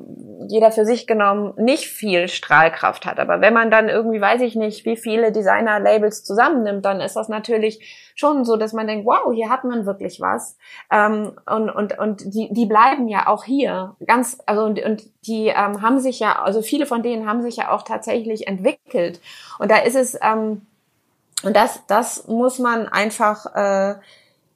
jeder 0.49 0.73
für 0.73 0.85
sich 0.85 1.07
genommen 1.07 1.55
nicht 1.57 1.87
viel 1.87 2.27
Strahlkraft 2.29 3.07
hat. 3.07 3.21
Aber 3.21 3.41
wenn 3.41 3.55
man 3.55 3.71
dann 3.71 3.89
irgendwie, 3.89 4.21
weiß 4.21 4.41
ich 4.41 4.57
nicht, 4.57 4.85
wie 4.85 4.97
viele 4.97 5.31
Designer-Labels 5.31 6.25
zusammennimmt, 6.25 6.85
dann 6.85 7.01
ist 7.01 7.15
das 7.15 7.29
natürlich 7.29 8.13
schon 8.17 8.45
so, 8.45 8.57
dass 8.57 8.73
man 8.73 8.89
denkt, 8.89 9.07
wow, 9.07 9.33
hier 9.33 9.49
hat 9.49 9.65
man 9.65 9.87
wirklich 9.87 10.21
was. 10.21 10.57
Ähm, 10.91 11.33
und 11.47 11.71
und, 11.71 11.99
und 11.99 12.35
die, 12.35 12.53
die 12.53 12.67
bleiben 12.67 13.07
ja 13.09 13.29
auch 13.29 13.45
hier. 13.45 13.95
Ganz, 14.05 14.39
also 14.45 14.65
und, 14.65 14.83
und 14.83 15.05
die 15.27 15.47
ähm, 15.47 15.81
haben 15.81 16.01
sich 16.01 16.19
ja, 16.19 16.43
also 16.43 16.63
viele 16.63 16.87
von 16.87 17.03
denen 17.03 17.29
haben 17.29 17.43
sich 17.43 17.57
ja 17.57 17.71
auch 17.71 17.83
tatsächlich 17.83 18.49
entwickelt. 18.49 19.21
Und 19.61 19.71
da 19.71 19.77
ist 19.79 19.95
es, 19.95 20.19
ähm, 20.21 20.67
und 21.43 21.55
das, 21.57 21.87
das 21.87 22.27
muss 22.27 22.59
man 22.59 22.89
einfach 22.89 23.47
äh, 23.55 23.95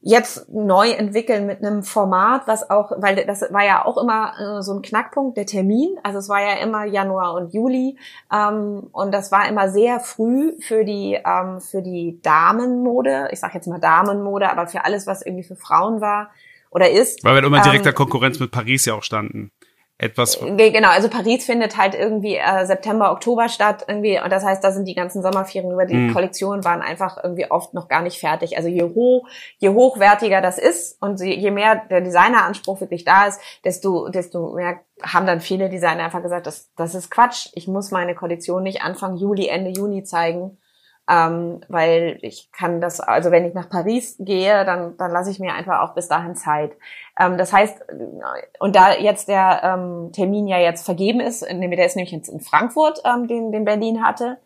jetzt 0.07 0.53
neu 0.53 0.91
entwickeln 0.91 1.47
mit 1.47 1.65
einem 1.65 1.83
Format, 1.83 2.47
was 2.47 2.69
auch, 2.69 2.93
weil 2.99 3.25
das 3.25 3.41
war 3.51 3.65
ja 3.65 3.87
auch 3.87 3.97
immer 3.97 4.59
äh, 4.59 4.63
so 4.63 4.75
ein 4.75 4.83
Knackpunkt, 4.83 5.39
der 5.39 5.47
Termin. 5.47 5.97
Also 6.03 6.19
es 6.19 6.29
war 6.29 6.43
ja 6.43 6.63
immer 6.63 6.85
Januar 6.85 7.33
und 7.35 7.55
Juli 7.55 7.97
ähm, 8.31 8.89
und 8.93 9.13
das 9.13 9.33
war 9.33 9.49
immer 9.49 9.71
sehr 9.71 10.01
früh 10.01 10.53
für 10.61 10.85
die 10.85 11.19
ähm, 11.25 11.59
für 11.61 11.81
die 11.81 12.21
Damenmode. 12.23 13.31
Ich 13.33 13.41
sage 13.41 13.55
jetzt 13.55 13.67
mal 13.67 13.81
Damenmode, 13.81 14.51
aber 14.51 14.67
für 14.67 14.85
alles, 14.85 15.07
was 15.07 15.25
irgendwie 15.25 15.45
für 15.45 15.57
Frauen 15.57 16.03
war 16.03 16.31
oder 16.71 16.91
ist. 16.91 17.25
Weil 17.25 17.37
wir 17.37 17.45
immer 17.45 17.63
direkter 17.63 17.91
ähm, 17.91 17.95
Konkurrenz 17.97 18.39
mit 18.39 18.51
Paris 18.51 18.85
ja 18.85 18.95
auch 18.95 19.03
standen 19.03 19.53
etwas. 19.97 20.41
Genau, 20.41 20.89
also 20.89 21.09
Paris 21.09 21.45
findet 21.47 21.77
halt 21.77 21.95
irgendwie 21.95 22.35
äh, 22.35 22.67
September, 22.67 23.13
Oktober 23.13 23.49
statt 23.49 23.85
irgendwie 23.87 24.21
und 24.21 24.31
das 24.31 24.45
heißt, 24.45 24.63
da 24.63 24.73
sind 24.73 24.89
die 24.89 24.95
ganzen 24.95 25.23
Sommerferien 25.23 25.71
über 25.71 25.87
die 25.87 25.95
mhm. 25.95 26.13
Kollektionen 26.13 26.65
waren 26.65 26.83
einfach 26.83 27.23
irgendwie 27.23 27.49
oft 27.49 27.75
noch 27.75 27.87
gar 27.87 28.03
nicht 28.03 28.19
fertig. 28.19 28.57
Also 28.57 28.69
je 28.69 28.83
hoch, 28.83 29.29
je 29.59 29.69
hochwertiger 29.69 30.41
das 30.41 30.59
ist 30.59 31.01
und 31.01 31.21
je 31.21 31.51
mehr 31.53 31.83
der 31.91 32.01
Designeranspruch 32.01 32.81
wirklich 32.81 33.05
da 33.05 33.27
ist, 33.27 33.41
desto 33.65 34.09
desto 34.09 34.55
mehr 34.55 34.81
haben 35.01 35.27
dann 35.27 35.41
viele 35.41 35.69
Designer 35.69 36.05
einfach 36.05 36.23
gesagt, 36.23 36.49
das 36.49 36.73
das 36.77 36.97
ist 36.97 37.11
Quatsch. 37.11 37.51
Ich 37.55 37.69
muss 37.69 37.93
meine 37.93 38.17
Kollektion 38.17 38.65
nicht 38.65 38.83
Anfang 38.83 39.17
Juli, 39.17 39.47
Ende 39.47 39.71
Juni 39.71 40.03
zeigen 40.03 40.59
ähm, 41.09 41.61
weil 41.69 42.19
ich 42.23 42.51
kann 42.53 42.81
das, 42.81 43.01
also 43.01 43.31
wenn 43.31 43.45
ich 43.45 43.55
nach 43.55 43.69
Paris 43.69 44.17
gehe, 44.19 44.65
dann, 44.65 44.97
dann 44.97 45.11
lasse 45.11 45.31
ich 45.31 45.39
mir 45.39 45.55
einfach 45.55 45.81
auch 45.81 45.95
bis 45.95 46.09
dahin 46.09 46.35
Zeit. 46.35 46.73
Ähm, 47.19 47.37
das 47.37 47.53
heißt, 47.53 47.85
und 48.59 48.75
da 48.75 48.95
jetzt 48.95 49.29
der 49.29 49.61
ähm, 49.63 50.13
Termin 50.13 50.47
ja 50.47 50.59
jetzt 50.59 50.85
vergeben 50.85 51.21
ist, 51.21 51.43
der 51.43 51.87
ist 51.87 51.97
nämlich 51.97 52.13
jetzt 52.13 52.29
in 52.29 52.41
Frankfurt, 52.41 53.03
ähm, 53.05 53.29
den, 53.29 53.53
den 53.53 53.65
Berlin 53.65 54.03
hatte, 54.03 54.39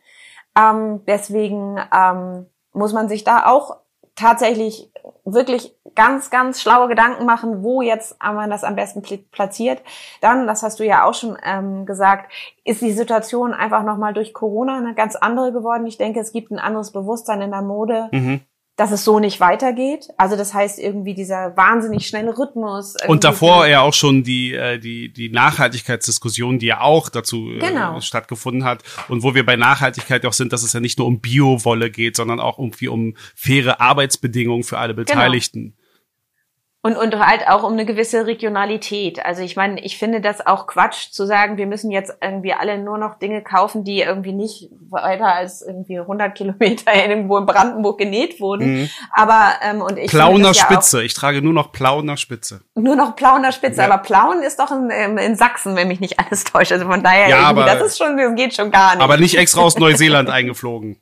ähm, 0.59 1.04
deswegen 1.06 1.78
ähm, 1.94 2.46
muss 2.72 2.92
man 2.92 3.09
sich 3.09 3.22
da 3.24 3.46
auch 3.46 3.76
tatsächlich 4.16 4.90
wirklich 5.24 5.74
ganz, 5.94 6.30
ganz 6.30 6.61
schlaue 6.61 6.88
Gedanken 6.88 7.26
machen, 7.26 7.62
wo 7.62 7.82
jetzt 7.82 8.16
man 8.22 8.50
das 8.50 8.64
am 8.64 8.76
besten 8.76 9.02
platziert. 9.30 9.82
Dann, 10.20 10.46
das 10.46 10.62
hast 10.62 10.80
du 10.80 10.84
ja 10.84 11.04
auch 11.04 11.14
schon 11.14 11.36
ähm, 11.44 11.86
gesagt, 11.86 12.32
ist 12.64 12.82
die 12.82 12.92
Situation 12.92 13.52
einfach 13.52 13.82
nochmal 13.82 14.14
durch 14.14 14.32
Corona 14.32 14.78
eine 14.78 14.94
ganz 14.94 15.16
andere 15.16 15.52
geworden. 15.52 15.86
Ich 15.86 15.98
denke, 15.98 16.20
es 16.20 16.32
gibt 16.32 16.50
ein 16.50 16.59
anderes 16.59 16.92
Bewusstsein 16.92 17.42
in 17.42 17.50
der 17.50 17.62
Mode. 17.62 18.09
Mhm 18.12 18.40
dass 18.79 18.93
es 18.93 19.05
so 19.05 19.18
nicht 19.18 19.41
weitergeht. 19.41 20.09
Also 20.18 20.37
das 20.37 20.55
heißt 20.55 20.79
irgendwie 20.79 21.12
dieser 21.12 21.57
wahnsinnig 21.57 22.07
schnelle 22.07 22.39
Rhythmus. 22.39 22.95
Und 23.09 23.24
davor 23.24 23.66
ja 23.66 23.81
auch 23.81 23.93
schon 23.93 24.22
die, 24.22 24.55
äh, 24.55 24.79
die, 24.79 25.12
die 25.12 25.31
Nachhaltigkeitsdiskussion, 25.31 26.61
die 26.61 26.66
ja 26.66 26.81
auch 26.81 27.09
dazu 27.09 27.51
äh, 27.51 27.59
genau. 27.59 28.01
stattgefunden 28.01 28.62
hat. 28.62 28.85
Und 29.09 29.24
wo 29.24 29.35
wir 29.35 29.45
bei 29.45 29.57
Nachhaltigkeit 29.57 30.24
auch 30.24 30.33
sind, 30.33 30.53
dass 30.53 30.62
es 30.62 30.74
ja 30.74 30.81
nicht 30.81 30.97
nur 30.97 31.09
um 31.09 31.20
Biowolle 31.20 31.91
geht, 31.91 32.14
sondern 32.14 32.39
auch 32.39 32.61
irgendwie 32.61 32.87
um 32.87 33.16
faire 33.35 33.81
Arbeitsbedingungen 33.81 34.62
für 34.62 34.79
alle 34.79 34.95
genau. 34.95 35.07
Beteiligten. 35.07 35.61
Genau. 35.61 35.88
Und, 36.81 36.97
und 36.97 37.18
halt 37.18 37.49
auch 37.49 37.64
um 37.64 37.72
eine 37.72 37.85
gewisse 37.85 38.26
Regionalität. 38.26 39.24
Also 39.24 39.43
ich 39.43 39.57
meine, 39.57 39.81
ich 39.81 39.99
finde 39.99 40.20
das 40.20 40.47
auch 40.47 40.68
Quatsch 40.68 41.11
zu 41.11 41.26
sagen, 41.26 41.57
wir 41.57 41.66
müssen 41.66 41.91
jetzt 41.91 42.16
irgendwie 42.22 42.53
alle 42.53 42.79
nur 42.79 42.99
noch 42.99 43.18
Dinge 43.18 43.43
kaufen, 43.43 43.83
die 43.83 44.01
irgendwie 44.01 44.33
nicht 44.33 44.70
weiter 44.89 45.35
als 45.35 45.61
irgendwie 45.61 45.99
100 45.99 46.37
Kilometer 46.37 46.95
irgendwo 46.95 47.37
in 47.39 47.47
Brandenburg 47.47 47.99
genäht 47.99 48.41
wurden. 48.41 48.83
Mhm. 48.83 48.91
Aber 49.12 49.55
ähm, 49.62 49.83
und 49.83 49.99
ich 49.99 50.09
Plauner 50.09 50.55
Spitze. 50.55 50.99
Ja 50.99 51.09
ich 51.09 51.14
trage 51.14 51.41
nur 51.41 51.55
noch 51.55 51.72
Plauner 51.72 52.18
Spitze. 52.18 52.61
Nur 52.74 52.95
noch 52.95 53.16
Plauner 53.16 53.51
Spitze. 53.51 53.81
Ja. 53.81 53.87
Aber 53.87 54.03
Plauen 54.03 54.43
ist 54.43 54.59
doch 54.59 54.70
in, 54.70 54.91
ähm, 54.93 55.16
in 55.16 55.37
Sachsen, 55.37 55.74
wenn 55.74 55.89
mich 55.89 56.01
nicht 56.01 56.20
alles 56.20 56.45
täuscht. 56.45 56.70
Also 56.70 56.87
von 56.87 57.03
daher, 57.03 57.29
ja, 57.29 57.41
aber, 57.41 57.64
das 57.64 57.81
ist 57.81 57.99
schon, 57.99 58.16
das 58.18 58.35
geht 58.35 58.55
schon 58.55 58.70
gar 58.70 58.95
nicht. 58.95 59.03
Aber 59.03 59.16
nicht 59.16 59.37
extra 59.39 59.62
aus 59.62 59.79
Neuseeland 59.79 60.29
eingeflogen. 60.29 61.01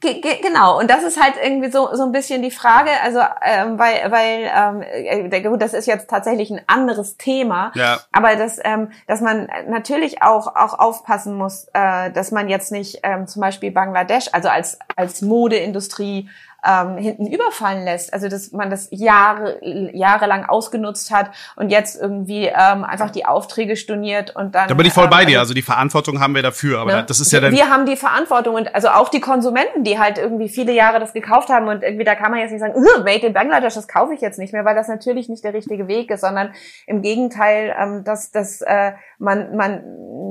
Ge 0.00 0.20
genau. 0.42 0.80
Und 0.80 0.90
das 0.90 1.04
ist 1.04 1.20
halt 1.20 1.34
irgendwie 1.42 1.70
so 1.70 1.88
so 1.94 2.02
ein 2.02 2.12
bisschen 2.12 2.42
die 2.42 2.50
Frage. 2.50 2.90
Also 3.04 3.20
ähm, 3.20 3.78
weil 3.78 4.10
weil 4.10 4.50
ähm, 4.52 4.84
äh, 4.90 5.40
gut, 5.42 5.62
das 5.62 5.74
ist 5.74 5.86
jetzt 5.86 6.08
tatsächlich 6.08 6.50
ein 6.50 6.60
anderes 6.66 7.16
Thema, 7.16 7.72
ja. 7.74 8.00
aber 8.12 8.36
dass, 8.36 8.58
ähm, 8.62 8.90
dass 9.06 9.20
man 9.20 9.48
natürlich 9.68 10.22
auch, 10.22 10.54
auch 10.56 10.78
aufpassen 10.78 11.34
muss, 11.34 11.66
äh, 11.72 12.10
dass 12.10 12.32
man 12.32 12.48
jetzt 12.48 12.72
nicht 12.72 13.00
ähm, 13.02 13.26
zum 13.26 13.40
Beispiel 13.40 13.70
Bangladesch, 13.70 14.28
also 14.32 14.48
als, 14.48 14.78
als 14.96 15.22
Modeindustrie 15.22 16.28
ähm, 16.66 16.96
hinten 16.96 17.26
überfallen 17.26 17.84
lässt. 17.84 18.12
Also 18.12 18.28
dass 18.28 18.52
man 18.52 18.70
das 18.70 18.88
Jahre 18.90 19.58
jahrelang 19.62 20.44
ausgenutzt 20.44 21.10
hat 21.10 21.30
und 21.56 21.70
jetzt 21.70 22.00
irgendwie 22.00 22.46
ähm, 22.46 22.84
einfach 22.84 23.10
die 23.10 23.26
Aufträge 23.26 23.76
storniert 23.76 24.34
und 24.36 24.54
dann. 24.54 24.68
Da 24.68 24.74
bin 24.74 24.86
ich 24.86 24.92
voll 24.92 25.04
ähm, 25.04 25.10
bei 25.10 25.24
dir. 25.24 25.38
Also, 25.38 25.50
also 25.50 25.54
die 25.54 25.62
Verantwortung 25.62 26.20
haben 26.20 26.34
wir 26.34 26.42
dafür. 26.42 26.80
Aber 26.80 26.92
ne? 26.92 27.04
das 27.04 27.20
ist 27.20 27.32
ja 27.32 27.40
dann. 27.40 27.52
Wir 27.52 27.68
haben 27.68 27.86
die 27.86 27.96
Verantwortung 27.96 28.54
und 28.54 28.74
also 28.74 28.88
auch 28.88 29.08
die 29.08 29.20
Konsumenten, 29.20 29.84
die 29.84 29.98
halt 29.98 30.18
irgendwie 30.18 30.48
viele 30.48 30.72
Jahre 30.72 31.00
das 31.00 31.12
gekauft 31.12 31.48
haben 31.48 31.68
und 31.68 31.82
irgendwie 31.82 32.04
da 32.04 32.14
kann 32.14 32.30
man 32.30 32.40
jetzt 32.40 32.52
nicht 32.52 32.60
sagen, 32.60 32.74
Made 33.04 33.26
in 33.26 33.32
Bangladesch, 33.32 33.74
das 33.74 33.88
kaufe 33.88 34.14
ich 34.14 34.20
jetzt 34.20 34.38
nicht 34.38 34.52
mehr, 34.52 34.64
weil 34.64 34.74
das 34.74 34.88
natürlich 34.88 35.28
nicht 35.28 35.42
der 35.42 35.54
richtige 35.54 35.88
Weg 35.88 36.10
ist, 36.10 36.20
sondern 36.20 36.52
im 36.86 37.02
Gegenteil, 37.02 37.74
ähm, 37.78 38.04
dass 38.04 38.30
dass 38.30 38.60
äh, 38.60 38.92
man 39.18 39.56
man 39.56 39.82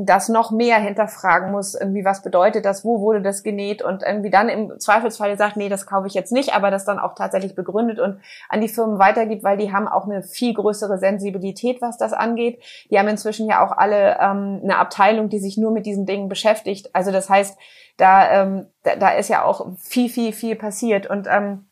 das 0.05 0.29
noch 0.29 0.51
mehr 0.51 0.77
hinterfragen 0.77 1.51
muss. 1.51 1.75
Irgendwie 1.75 2.05
was 2.05 2.21
bedeutet 2.21 2.65
das? 2.65 2.85
Wo 2.85 3.01
wurde 3.01 3.21
das 3.21 3.43
genäht? 3.43 3.81
Und 3.81 4.03
irgendwie 4.03 4.29
dann 4.29 4.49
im 4.49 4.79
Zweifelsfall 4.79 5.37
sagt, 5.37 5.57
nee, 5.57 5.69
das 5.69 5.85
kaufe 5.85 6.07
ich 6.07 6.13
jetzt 6.19 6.31
nicht, 6.31 6.53
aber 6.53 6.69
das 6.69 6.85
dann 6.85 6.99
auch 6.99 7.15
tatsächlich 7.15 7.55
begründet 7.55 7.99
und 7.99 8.19
an 8.49 8.61
die 8.61 8.67
Firmen 8.67 8.99
weitergibt, 8.99 9.43
weil 9.43 9.57
die 9.57 9.71
haben 9.71 9.87
auch 9.87 10.05
eine 10.05 10.21
viel 10.21 10.53
größere 10.53 10.97
Sensibilität, 10.97 11.81
was 11.81 11.97
das 11.97 12.13
angeht. 12.13 12.61
Die 12.91 12.99
haben 12.99 13.07
inzwischen 13.07 13.49
ja 13.49 13.65
auch 13.65 13.71
alle 13.71 14.17
ähm, 14.19 14.59
eine 14.63 14.77
Abteilung, 14.77 15.29
die 15.29 15.39
sich 15.39 15.57
nur 15.57 15.71
mit 15.71 15.85
diesen 15.85 16.05
Dingen 16.05 16.29
beschäftigt. 16.29 16.93
Also 16.93 17.11
das 17.11 17.29
heißt, 17.29 17.57
da, 17.97 18.43
ähm, 18.43 18.67
da, 18.83 18.95
da 18.95 19.09
ist 19.09 19.29
ja 19.29 19.43
auch 19.43 19.65
viel, 19.77 20.09
viel, 20.09 20.33
viel 20.33 20.55
passiert. 20.55 21.07
Und 21.07 21.27
ähm, 21.29 21.69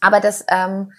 aber 0.00 0.20
das 0.20 0.44
ähm, 0.48 0.92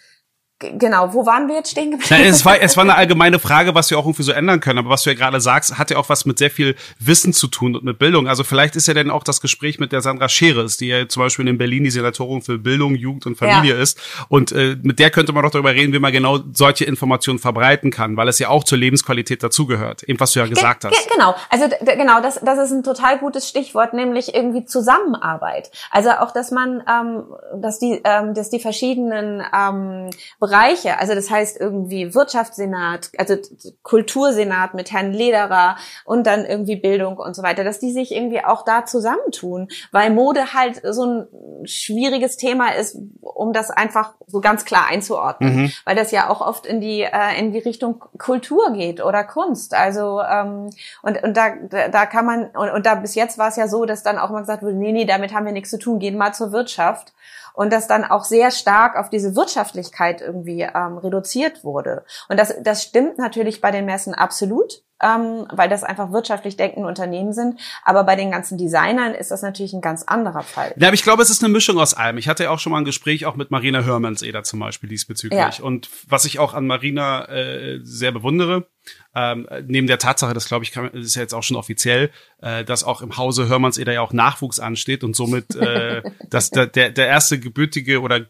Genau, 0.60 1.14
wo 1.14 1.26
waren 1.26 1.48
wir 1.48 1.56
jetzt 1.56 1.72
stehen 1.72 1.92
geblieben? 1.92 2.08
Na, 2.10 2.26
es, 2.26 2.46
war, 2.46 2.62
es 2.62 2.78
war 2.78 2.84
eine 2.84 2.96
allgemeine 2.96 3.40
Frage, 3.40 3.76
was 3.76 3.90
wir 3.90 4.00
auch 4.00 4.06
irgendwie 4.06 4.24
so 4.24 4.32
ändern 4.32 4.60
können. 4.60 4.80
Aber 4.80 4.90
was 4.90 5.04
du 5.04 5.10
ja 5.10 5.16
gerade 5.16 5.42
sagst, 5.42 5.78
hat 5.78 5.92
ja 5.92 5.98
auch 5.98 6.10
was 6.10 6.26
mit 6.26 6.38
sehr 6.38 6.50
viel 6.50 6.76
Wissen 7.00 7.34
zu 7.34 7.48
tun 7.48 7.76
und 7.76 7.84
mit 7.84 8.00
Bildung. 8.00 8.28
Also 8.28 8.44
vielleicht 8.44 8.76
ist 8.76 8.88
ja 8.88 8.94
dann 8.94 9.10
auch 9.10 9.24
das 9.24 9.42
Gespräch 9.42 9.80
mit 9.80 9.92
der 9.92 10.02
Sandra 10.02 10.30
Scheres, 10.30 10.78
die 10.78 10.88
ja 10.88 11.08
zum 11.08 11.24
Beispiel 11.24 11.48
in 11.48 11.58
Berlin 11.58 11.84
die 11.84 11.90
Senatorin 11.90 12.42
für 12.42 12.58
Bildung, 12.58 12.96
Jugend 12.96 13.26
und 13.26 13.36
Familie 13.36 13.76
ja. 13.76 13.82
ist. 13.82 14.00
Und 14.30 14.52
äh, 14.52 14.78
mit 14.82 15.00
der 15.00 15.10
könnte 15.10 15.34
man 15.34 15.44
doch 15.44 15.52
darüber 15.52 15.74
reden, 15.74 15.92
wie 15.92 16.00
man 16.00 16.14
genau 16.14 16.40
solche 16.54 16.86
Informationen 16.86 17.40
verbreiten 17.40 17.92
kann, 17.92 18.16
weil 18.16 18.28
es 18.28 18.40
ja 18.40 18.50
auch 18.50 18.64
zur 18.64 18.78
Lebensqualität 18.78 19.44
dazugehört. 19.44 20.04
Eben 20.04 20.20
was 20.20 20.32
du 20.32 20.40
ja 20.40 20.46
gesagt 20.46 20.82
ge 20.82 20.92
hast. 20.92 21.10
Genau, 21.12 21.36
also 21.50 21.66
genau, 21.86 22.22
das, 22.22 22.40
das 22.42 22.60
ist 22.60 22.72
ein 22.72 22.84
total 22.84 23.20
gutes 23.20 23.50
Stichwort, 23.50 23.94
nämlich 23.94 24.34
irgendwie 24.34 24.66
Zusammenarbeit. 24.66 25.72
Also 25.92 26.12
auch, 26.12 26.32
dass 26.32 26.52
man, 26.52 26.84
ähm, 26.90 27.24
dass 27.62 27.80
die, 27.80 28.02
ähm, 28.04 28.34
dass 28.34 28.50
die 28.50 28.60
verschiedenen 28.60 29.44
ähm, 29.54 30.10
Bereiche, 30.40 30.53
also 31.00 31.16
das 31.16 31.30
heißt 31.30 31.60
irgendwie 31.60 32.14
Wirtschaftssenat, 32.14 33.12
also 33.18 33.36
Kultursenat 33.82 34.74
mit 34.74 34.92
Herrn 34.92 35.12
Lederer 35.12 35.78
und 36.06 36.28
dann 36.28 36.46
irgendwie 36.46 36.76
Bildung 36.76 37.18
und 37.18 37.36
so 37.36 37.44
weiter, 37.44 37.64
dass 37.64 37.80
die 37.80 37.92
sich 37.92 38.12
irgendwie 38.12 38.44
auch 38.44 38.64
da 38.64 38.86
zusammentun, 38.86 39.68
weil 39.92 40.12
Mode 40.12 40.54
halt 40.54 40.82
so 40.84 41.06
ein 41.06 41.28
schwieriges 41.66 42.38
Thema 42.38 42.70
ist, 42.76 42.98
um 43.22 43.54
das 43.54 43.72
einfach 43.72 44.14
so 44.28 44.42
ganz 44.42 44.66
klar 44.66 44.88
einzuordnen, 44.88 45.56
mhm. 45.56 45.72
weil 45.86 45.96
das 45.96 46.12
ja 46.12 46.30
auch 46.30 46.42
oft 46.42 46.66
in 46.66 46.82
die 46.82 47.02
äh, 47.02 47.40
in 47.40 47.52
die 47.52 47.60
Richtung 47.60 48.04
Kultur 48.18 48.74
geht 48.74 49.04
oder 49.04 49.24
Kunst, 49.24 49.74
also 49.74 50.22
ähm, 50.22 50.70
und 51.02 51.24
und 51.24 51.36
da 51.36 51.54
da 51.92 52.06
kann 52.06 52.26
man 52.26 52.46
und, 52.48 52.70
und 52.70 52.86
da 52.86 52.96
bis 52.96 53.16
jetzt 53.16 53.38
war 53.38 53.50
es 53.50 53.56
ja 53.56 53.68
so, 53.68 53.86
dass 53.86 54.04
dann 54.04 54.18
auch 54.18 54.30
mal 54.30 54.42
gesagt 54.42 54.64
wurde, 54.64 54.76
nee 54.76 54.92
nee, 54.92 55.06
damit 55.06 55.34
haben 55.34 55.46
wir 55.46 55.54
nichts 55.54 55.70
zu 55.70 55.80
tun, 55.80 56.00
gehen 56.00 56.18
mal 56.18 56.34
zur 56.34 56.52
Wirtschaft 56.52 57.14
und 57.54 57.72
das 57.72 57.88
dann 57.88 58.04
auch 58.04 58.24
sehr 58.24 58.52
stark 58.52 58.98
auf 58.98 59.10
diese 59.10 59.36
Wirtschaftlichkeit 59.36 60.22
irgendwie 60.22 60.62
ähm, 60.62 60.98
reduziert 60.98 61.64
wurde. 61.64 62.04
Und 62.30 62.40
das, 62.40 62.56
das 62.62 62.84
stimmt 62.84 63.18
natürlich 63.18 63.62
bei 63.62 63.72
den 63.72 63.86
Messen 63.86 64.14
absolut 64.14 64.84
ähm, 65.04 65.46
weil 65.52 65.70
das 65.70 65.84
einfach 65.84 66.12
wirtschaftlich 66.12 66.58
denkende 66.58 66.88
Unternehmen 66.88 67.34
sind. 67.34 67.60
Aber 67.84 68.04
bei 68.04 68.16
den 68.16 68.32
ganzen 68.32 68.58
Designern 68.58 69.14
ist 69.14 69.32
das 69.32 69.42
natürlich 69.42 69.74
ein 69.74 69.82
ganz 69.82 70.04
anderer 70.04 70.44
Fall. 70.44 70.74
Ja, 70.78 70.88
aber 70.88 70.96
ich 70.96 71.04
glaube, 71.04 71.22
es 71.22 71.30
ist 71.30 71.44
eine 71.44 71.52
Mischung 71.52 71.78
aus 71.78 71.94
allem. 71.94 72.18
Ich 72.18 72.28
hatte 72.28 72.44
ja 72.44 72.50
auch 72.50 72.60
schon 72.60 72.72
mal 72.72 72.80
ein 72.80 72.86
Gespräch 72.86 73.26
auch 73.26 73.36
mit 73.36 73.52
Marina 73.52 73.84
Hörmannseder 73.84 74.44
zum 74.44 74.60
Beispiel 74.60 74.90
diesbezüglich. 74.90 75.58
Ja. 75.58 75.64
Und 75.64 75.90
was 76.08 76.26
ich 76.26 76.40
auch 76.40 76.54
an 76.54 76.66
Marina 76.66 77.26
äh, 77.26 77.80
sehr 77.84 78.12
bewundere, 78.12 78.68
ähm, 79.16 79.48
neben 79.68 79.88
der 79.88 80.00
Tatsache, 80.00 80.34
das 80.34 80.48
glaube 80.48 80.64
ich, 80.64 80.72
kann, 80.72 80.90
ist 80.90 81.16
ja 81.16 81.22
jetzt 81.22 81.34
auch 81.34 81.44
schon 81.44 81.58
offiziell, 81.58 82.10
äh, 82.42 82.64
dass 82.64 82.84
auch 82.84 83.02
im 83.02 83.18
Hause 83.18 83.48
Hörmannseder 83.48 83.94
ja 83.94 84.02
auch 84.02 84.14
Nachwuchs 84.14 84.60
ansteht 84.60 85.04
und 85.04 85.16
somit 85.16 85.56
äh, 85.56 86.02
dass 86.30 86.50
der, 86.50 86.68
der, 86.68 87.08
erste 87.08 87.40
gebürtige 87.40 88.02
oder 88.02 88.26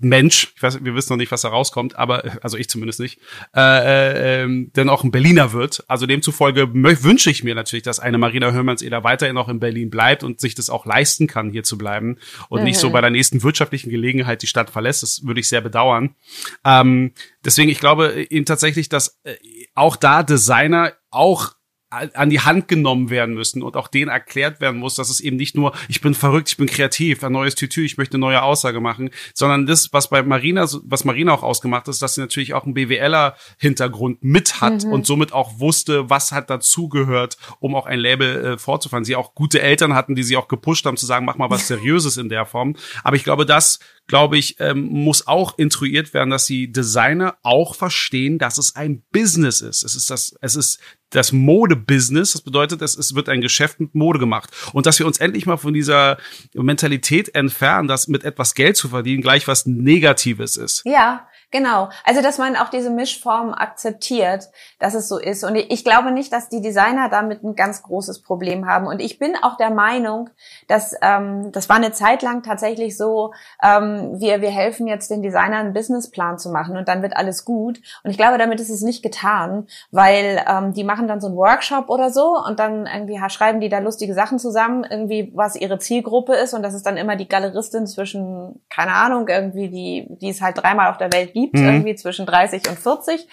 Mensch, 0.00 0.52
ich 0.54 0.62
weiß, 0.62 0.84
wir 0.84 0.94
wissen 0.94 1.12
noch 1.12 1.18
nicht, 1.18 1.32
was 1.32 1.42
da 1.42 1.48
rauskommt, 1.48 1.96
aber 1.96 2.38
also 2.42 2.56
ich 2.56 2.68
zumindest 2.68 3.00
nicht, 3.00 3.20
äh, 3.56 4.42
äh, 4.42 4.66
denn 4.76 4.88
auch 4.88 5.02
ein 5.02 5.10
Berliner 5.10 5.52
wird. 5.52 5.84
Also 5.88 6.06
demzufolge 6.06 6.72
wünsche 6.74 7.30
ich 7.30 7.42
mir 7.42 7.54
natürlich, 7.54 7.82
dass 7.82 7.98
eine 7.98 8.18
Marina 8.18 8.52
Hörmanns-Eder 8.52 9.02
weiterhin 9.04 9.38
auch 9.38 9.48
in 9.48 9.60
Berlin 9.60 9.88
bleibt 9.88 10.24
und 10.24 10.40
sich 10.40 10.54
das 10.54 10.68
auch 10.68 10.84
leisten 10.84 11.26
kann, 11.26 11.50
hier 11.50 11.62
zu 11.62 11.78
bleiben 11.78 12.18
und 12.48 12.60
mhm. 12.60 12.66
nicht 12.66 12.78
so 12.78 12.90
bei 12.90 13.00
der 13.00 13.10
nächsten 13.10 13.42
wirtschaftlichen 13.42 13.90
Gelegenheit 13.90 14.42
die 14.42 14.46
Stadt 14.46 14.70
verlässt. 14.70 15.02
Das 15.02 15.24
würde 15.24 15.40
ich 15.40 15.48
sehr 15.48 15.62
bedauern. 15.62 16.16
Ähm, 16.64 17.12
deswegen, 17.44 17.70
ich 17.70 17.80
glaube 17.80 18.26
eben 18.28 18.44
tatsächlich, 18.44 18.88
dass 18.88 19.20
äh, 19.24 19.36
auch 19.74 19.96
da 19.96 20.22
Designer 20.22 20.92
auch 21.10 21.54
an 21.92 22.30
die 22.30 22.40
Hand 22.40 22.68
genommen 22.68 23.10
werden 23.10 23.34
müssen 23.34 23.62
und 23.62 23.76
auch 23.76 23.88
denen 23.88 24.10
erklärt 24.10 24.60
werden 24.60 24.80
muss, 24.80 24.94
dass 24.94 25.10
es 25.10 25.20
eben 25.20 25.36
nicht 25.36 25.56
nur, 25.56 25.72
ich 25.88 26.00
bin 26.00 26.14
verrückt, 26.14 26.48
ich 26.48 26.56
bin 26.56 26.66
kreativ, 26.66 27.22
ein 27.22 27.32
neues 27.32 27.54
Tütü, 27.54 27.84
ich 27.84 27.98
möchte 27.98 28.14
eine 28.14 28.22
neue 28.22 28.42
Aussage 28.42 28.80
machen, 28.80 29.10
sondern 29.34 29.66
das, 29.66 29.92
was 29.92 30.08
bei 30.08 30.22
Marina, 30.22 30.66
was 30.84 31.04
Marina 31.04 31.32
auch 31.32 31.42
ausgemacht 31.42 31.88
ist, 31.88 32.00
dass 32.00 32.14
sie 32.14 32.20
natürlich 32.22 32.54
auch 32.54 32.64
einen 32.64 32.74
BWLer-Hintergrund 32.74 34.24
mit 34.24 34.60
hat 34.60 34.84
mhm. 34.84 34.92
und 34.92 35.06
somit 35.06 35.32
auch 35.32 35.60
wusste, 35.60 36.08
was 36.08 36.32
hat 36.32 36.48
dazugehört, 36.50 37.36
um 37.60 37.74
auch 37.74 37.86
ein 37.86 37.98
Label 37.98 38.44
äh, 38.44 38.58
fortzufahren. 38.58 39.04
Sie 39.04 39.16
auch 39.16 39.34
gute 39.34 39.60
Eltern 39.60 39.94
hatten, 39.94 40.14
die 40.14 40.22
sie 40.22 40.36
auch 40.36 40.48
gepusht 40.48 40.86
haben, 40.86 40.96
zu 40.96 41.06
sagen, 41.06 41.26
mach 41.26 41.36
mal 41.36 41.50
was 41.50 41.68
Seriöses 41.68 42.16
in 42.16 42.28
der 42.28 42.46
Form. 42.46 42.74
Aber 43.04 43.16
ich 43.16 43.24
glaube, 43.24 43.44
das 43.44 43.78
glaube 44.06 44.36
ich, 44.36 44.56
ähm, 44.58 44.88
muss 44.88 45.26
auch 45.26 45.58
intruiert 45.58 46.12
werden, 46.12 46.30
dass 46.30 46.46
die 46.46 46.70
Designer 46.70 47.36
auch 47.42 47.74
verstehen, 47.74 48.38
dass 48.38 48.58
es 48.58 48.76
ein 48.76 49.02
Business 49.12 49.60
ist. 49.60 49.84
Es 49.84 49.94
ist 49.94 50.10
das, 50.10 50.36
es 50.40 50.56
ist 50.56 50.80
das 51.10 51.32
Mode-Business. 51.32 52.32
Das 52.32 52.42
bedeutet, 52.42 52.82
es, 52.82 52.96
es 52.96 53.14
wird 53.14 53.28
ein 53.28 53.40
Geschäft 53.40 53.80
mit 53.80 53.94
Mode 53.94 54.18
gemacht. 54.18 54.50
Und 54.72 54.86
dass 54.86 54.98
wir 54.98 55.06
uns 55.06 55.18
endlich 55.18 55.46
mal 55.46 55.56
von 55.56 55.72
dieser 55.72 56.18
Mentalität 56.54 57.34
entfernen, 57.34 57.88
dass 57.88 58.08
mit 58.08 58.24
etwas 58.24 58.54
Geld 58.54 58.76
zu 58.76 58.88
verdienen 58.88 59.22
gleich 59.22 59.46
was 59.48 59.66
Negatives 59.66 60.56
ist. 60.56 60.82
Ja, 60.84 61.26
Genau. 61.52 61.90
Also, 62.04 62.22
dass 62.22 62.38
man 62.38 62.56
auch 62.56 62.70
diese 62.70 62.88
Mischform 62.88 63.52
akzeptiert, 63.52 64.48
dass 64.78 64.94
es 64.94 65.06
so 65.06 65.18
ist. 65.18 65.44
Und 65.44 65.54
ich 65.54 65.84
glaube 65.84 66.10
nicht, 66.10 66.32
dass 66.32 66.48
die 66.48 66.62
Designer 66.62 67.10
damit 67.10 67.44
ein 67.44 67.54
ganz 67.54 67.82
großes 67.82 68.22
Problem 68.22 68.66
haben. 68.66 68.86
Und 68.86 69.00
ich 69.00 69.18
bin 69.18 69.36
auch 69.36 69.58
der 69.58 69.68
Meinung, 69.68 70.30
dass 70.66 70.96
ähm, 71.02 71.52
das 71.52 71.68
war 71.68 71.76
eine 71.76 71.92
Zeit 71.92 72.22
lang 72.22 72.42
tatsächlich 72.42 72.96
so, 72.96 73.34
ähm, 73.62 74.18
wir, 74.18 74.40
wir 74.40 74.50
helfen 74.50 74.86
jetzt 74.86 75.10
den 75.10 75.22
Designern 75.22 75.66
einen 75.66 75.72
Businessplan 75.74 76.38
zu 76.38 76.48
machen 76.48 76.78
und 76.78 76.88
dann 76.88 77.02
wird 77.02 77.18
alles 77.18 77.44
gut. 77.44 77.82
Und 78.02 78.10
ich 78.10 78.16
glaube, 78.16 78.38
damit 78.38 78.58
ist 78.58 78.70
es 78.70 78.80
nicht 78.80 79.02
getan, 79.02 79.66
weil 79.90 80.42
ähm, 80.48 80.72
die 80.72 80.84
machen 80.84 81.06
dann 81.06 81.20
so 81.20 81.26
einen 81.26 81.36
Workshop 81.36 81.90
oder 81.90 82.08
so 82.08 82.34
und 82.46 82.60
dann 82.60 82.86
irgendwie 82.86 83.20
schreiben 83.28 83.60
die 83.60 83.68
da 83.68 83.80
lustige 83.80 84.14
Sachen 84.14 84.38
zusammen, 84.38 84.86
irgendwie 84.88 85.30
was 85.34 85.54
ihre 85.56 85.78
Zielgruppe 85.78 86.32
ist. 86.32 86.54
Und 86.54 86.62
das 86.62 86.72
ist 86.72 86.86
dann 86.86 86.96
immer 86.96 87.16
die 87.16 87.28
Galeristin 87.28 87.86
zwischen, 87.86 88.62
keine 88.70 88.94
Ahnung, 88.94 89.28
irgendwie 89.28 89.68
die, 89.68 90.06
die 90.18 90.30
es 90.30 90.40
halt 90.40 90.56
dreimal 90.56 90.90
auf 90.90 90.96
der 90.96 91.12
Welt 91.12 91.34
gibt 91.34 91.41
gibt, 91.42 91.54
mhm. 91.54 91.66
irgendwie 91.66 91.94
zwischen 91.94 92.26
30 92.26 92.68
und 92.68 92.78
40. 92.78 93.28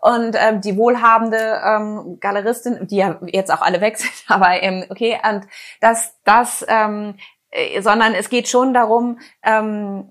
Und 0.00 0.36
ähm, 0.38 0.60
die 0.60 0.76
wohlhabende 0.76 1.60
ähm, 1.64 2.18
Galeristin, 2.20 2.86
die 2.86 2.96
ja 2.96 3.18
jetzt 3.26 3.52
auch 3.52 3.62
alle 3.62 3.80
weg 3.80 3.96
sind, 3.98 4.12
aber 4.28 4.62
ähm, 4.62 4.84
okay, 4.90 5.18
und 5.28 5.46
das, 5.80 6.14
das, 6.24 6.64
ähm, 6.68 7.14
äh, 7.50 7.80
sondern 7.80 8.14
es 8.14 8.28
geht 8.28 8.48
schon 8.48 8.74
darum, 8.74 9.18
ähm, 9.42 10.10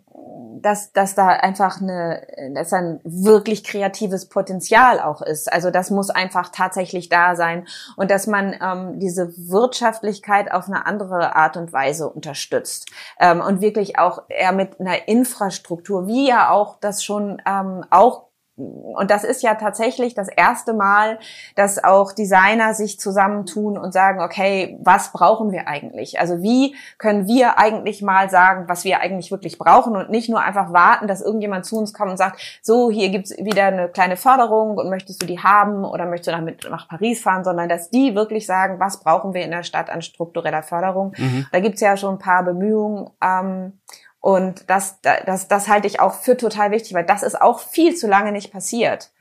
dass, 0.64 0.94
dass 0.94 1.14
da 1.14 1.28
einfach 1.28 1.82
eine, 1.82 2.26
dass 2.56 2.74
ein 2.74 3.00
wirklich 3.04 3.64
kreatives 3.64 4.28
Potenzial 4.28 5.00
auch 5.00 5.22
ist. 5.22 5.52
Also 5.52 5.70
das 5.70 5.92
muss 5.92 6.10
einfach 6.10 6.50
tatsächlich 6.50 7.10
da 7.10 7.36
sein 7.36 7.68
und 7.98 8.10
dass 8.10 8.28
man 8.28 8.56
ähm, 8.62 9.00
diese 9.00 9.34
Wirtschaftlichkeit 9.38 10.52
auf 10.52 10.68
eine 10.68 10.86
andere 10.86 11.36
Art 11.36 11.58
und 11.58 11.74
Weise 11.74 12.10
unterstützt 12.10 12.90
ähm, 13.20 13.42
und 13.42 13.62
wirklich 13.62 14.00
auch 14.00 14.24
eher 14.30 14.54
mit 14.54 14.80
einer 14.80 15.08
Infrastruktur, 15.08 16.08
wie 16.08 16.30
ja 16.30 16.50
auch 16.50 16.78
das 16.80 17.04
schon 17.04 17.42
ähm, 17.46 17.84
auch 17.90 18.33
und 18.56 19.10
das 19.10 19.24
ist 19.24 19.42
ja 19.42 19.56
tatsächlich 19.56 20.14
das 20.14 20.28
erste 20.28 20.74
Mal, 20.74 21.18
dass 21.56 21.84
auch 21.84 22.12
Designer 22.12 22.76
sich 22.76 23.00
zusammentun 23.00 23.80
und 23.80 23.94
sagen, 23.94 24.22
okay, 24.22 24.78
was 24.82 25.12
brauchen 25.12 25.52
wir 25.52 25.68
eigentlich? 25.68 26.20
Also 26.20 26.44
wie 26.44 26.76
können 27.00 27.28
wir 27.28 27.58
eigentlich 27.58 28.04
mal 28.04 28.30
sagen, 28.30 28.66
was 28.68 28.84
wir 28.84 29.00
eigentlich 29.00 29.32
wirklich 29.32 29.58
brauchen 29.58 29.96
und 29.96 30.12
nicht 30.12 30.30
nur 30.30 30.40
einfach 30.40 30.72
warten, 30.72 31.08
dass 31.08 31.22
irgendjemand 31.22 31.66
zu 31.66 31.78
uns 31.78 31.94
kommt 31.94 32.12
und 32.12 32.18
sagt, 32.18 32.60
so, 32.62 32.92
hier 32.92 33.10
gibt's 33.10 33.32
wieder 33.38 33.66
eine 33.66 33.90
kleine 33.90 34.18
Förderung 34.18 34.78
und 34.78 34.90
möchtest 34.90 35.24
du 35.24 35.26
die 35.26 35.40
haben 35.40 35.84
oder 35.84 36.06
möchtest 36.06 36.28
du 36.28 36.32
damit 36.32 36.68
nach 36.70 36.88
Paris 36.88 37.22
fahren, 37.22 37.44
sondern 37.44 37.70
dass 37.70 37.90
die 37.90 38.14
wirklich 38.14 38.46
sagen, 38.46 38.80
was 38.80 39.00
brauchen 39.00 39.34
wir 39.34 39.44
in 39.44 39.52
der 39.52 39.64
Stadt 39.64 39.90
an 39.90 40.04
struktureller 40.04 40.62
Förderung. 40.62 41.14
Mhm. 41.18 41.48
Da 41.52 41.60
gibt's 41.60 41.82
ja 41.82 41.98
schon 41.98 42.16
ein 42.16 42.20
paar 42.20 42.44
Bemühungen. 42.44 43.10
Ähm, 43.20 43.80
und 44.24 44.70
das, 44.70 45.02
das, 45.02 45.50
das 45.50 45.68
halte 45.68 45.86
ich 45.86 46.00
auch 46.00 46.14
für 46.14 46.38
total 46.38 46.72
wichtig, 46.72 46.94
weil 46.94 47.04
das 47.04 47.24
ist 47.24 47.42
auch 47.42 47.60
viel 47.60 47.94
zu 47.94 48.08
lange 48.08 48.32
nicht 48.32 48.54
passiert. 48.54 49.12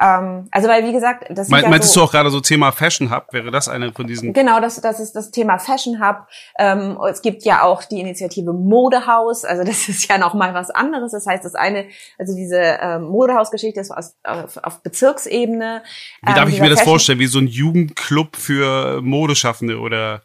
Ähm, 0.00 0.48
also 0.50 0.66
weil 0.66 0.84
wie 0.84 0.90
gesagt, 0.90 1.26
das 1.30 1.48
Me 1.48 1.62
ja 1.62 1.68
meintest 1.68 1.92
so, 1.92 2.00
du 2.00 2.06
auch 2.06 2.10
gerade 2.10 2.28
so 2.30 2.40
Thema 2.40 2.72
Fashion 2.72 3.14
Hub? 3.14 3.32
Wäre 3.32 3.52
das 3.52 3.68
eine 3.68 3.92
von 3.92 4.08
diesen? 4.08 4.32
Genau, 4.32 4.58
das, 4.60 4.80
das 4.80 4.98
ist 4.98 5.12
das 5.14 5.30
Thema 5.30 5.60
Fashion 5.60 6.04
Hub. 6.04 6.26
Ähm, 6.58 6.98
es 7.08 7.22
gibt 7.22 7.44
ja 7.44 7.62
auch 7.62 7.84
die 7.84 8.00
Initiative 8.00 8.52
Modehaus. 8.52 9.44
Also 9.44 9.62
das 9.62 9.88
ist 9.88 10.08
ja 10.08 10.18
noch 10.18 10.34
mal 10.34 10.54
was 10.54 10.70
anderes. 10.70 11.12
Das 11.12 11.24
heißt, 11.24 11.44
das 11.44 11.54
eine, 11.54 11.86
also 12.18 12.34
diese 12.34 12.58
ähm, 12.58 13.04
Modehausgeschichte 13.04 13.78
ist 13.78 13.92
aus, 13.92 14.16
auf, 14.24 14.56
auf 14.56 14.82
Bezirksebene. 14.82 15.84
Wie 16.22 16.34
darf 16.34 16.48
ähm, 16.48 16.54
ich 16.54 16.60
mir 16.60 16.68
das 16.68 16.80
Fashion 16.80 16.90
vorstellen? 16.90 17.18
Wie 17.20 17.26
so 17.26 17.38
ein 17.38 17.46
Jugendclub 17.46 18.34
für 18.34 19.00
Modeschaffende 19.02 19.78
oder? 19.78 20.22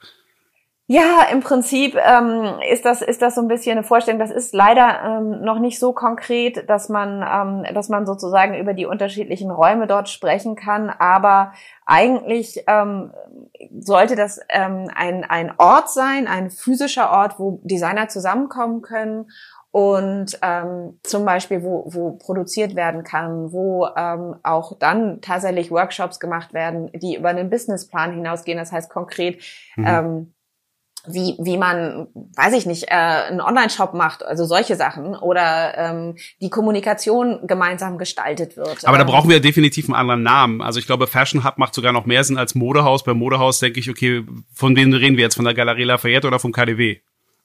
Ja, 0.93 1.25
im 1.31 1.39
Prinzip 1.39 1.95
ähm, 1.95 2.59
ist 2.71 2.85
das 2.85 3.01
ist 3.01 3.23
das 3.23 3.33
so 3.33 3.41
ein 3.41 3.47
bisschen 3.47 3.71
eine 3.71 3.83
Vorstellung. 3.83 4.19
Das 4.19 4.29
ist 4.29 4.53
leider 4.53 5.01
ähm, 5.03 5.41
noch 5.41 5.57
nicht 5.57 5.79
so 5.79 5.91
konkret, 5.91 6.69
dass 6.69 6.87
man 6.87 7.25
ähm, 7.67 7.73
dass 7.73 7.89
man 7.89 8.05
sozusagen 8.05 8.53
über 8.53 8.75
die 8.75 8.85
unterschiedlichen 8.85 9.49
Räume 9.49 9.87
dort 9.87 10.07
sprechen 10.07 10.55
kann. 10.55 10.91
Aber 10.91 11.53
eigentlich 11.87 12.63
ähm, 12.67 13.11
sollte 13.79 14.15
das 14.15 14.39
ähm, 14.49 14.87
ein 14.93 15.23
ein 15.23 15.53
Ort 15.57 15.89
sein, 15.89 16.27
ein 16.27 16.51
physischer 16.51 17.09
Ort, 17.09 17.39
wo 17.39 17.59
Designer 17.63 18.07
zusammenkommen 18.07 18.83
können 18.83 19.31
und 19.71 20.37
ähm, 20.43 20.99
zum 21.01 21.25
Beispiel 21.25 21.63
wo, 21.63 21.85
wo 21.87 22.11
produziert 22.17 22.75
werden 22.75 23.03
kann, 23.03 23.51
wo 23.51 23.87
ähm, 23.97 24.35
auch 24.43 24.77
dann 24.77 25.21
tatsächlich 25.21 25.71
Workshops 25.71 26.19
gemacht 26.19 26.53
werden, 26.53 26.91
die 26.93 27.15
über 27.15 27.29
einen 27.29 27.49
Businessplan 27.49 28.13
hinausgehen. 28.13 28.59
Das 28.59 28.71
heißt 28.71 28.91
konkret 28.91 29.41
mhm. 29.75 29.85
ähm, 29.87 30.33
wie, 31.05 31.35
wie 31.39 31.57
man, 31.57 32.07
weiß 32.13 32.53
ich 32.53 32.65
nicht, 32.65 32.83
äh, 32.83 32.95
einen 32.95 33.41
Online-Shop 33.41 33.93
macht, 33.93 34.23
also 34.23 34.45
solche 34.45 34.75
Sachen 34.75 35.15
oder 35.15 35.77
ähm, 35.77 36.15
die 36.41 36.49
Kommunikation 36.49 37.45
gemeinsam 37.45 37.97
gestaltet 37.97 38.55
wird. 38.55 38.85
Aber 38.85 38.97
da 38.97 39.03
ähm, 39.03 39.09
brauchen 39.09 39.29
wir 39.29 39.41
definitiv 39.41 39.85
einen 39.87 39.95
anderen 39.95 40.23
Namen. 40.23 40.61
Also 40.61 40.79
ich 40.79 40.85
glaube, 40.85 41.07
Fashion 41.07 41.43
Hub 41.43 41.57
macht 41.57 41.73
sogar 41.73 41.91
noch 41.91 42.05
mehr 42.05 42.23
Sinn 42.23 42.37
als 42.37 42.55
Modehaus. 42.55 43.03
Beim 43.03 43.17
Modehaus 43.17 43.59
denke 43.59 43.79
ich, 43.79 43.89
okay, 43.89 44.23
von 44.53 44.75
wem 44.75 44.93
reden 44.93 45.17
wir 45.17 45.23
jetzt? 45.23 45.35
Von 45.35 45.45
der 45.45 45.53
Galerie 45.53 45.83
Lafayette 45.83 46.27
oder 46.27 46.39
vom 46.39 46.53
KDW? 46.53 46.99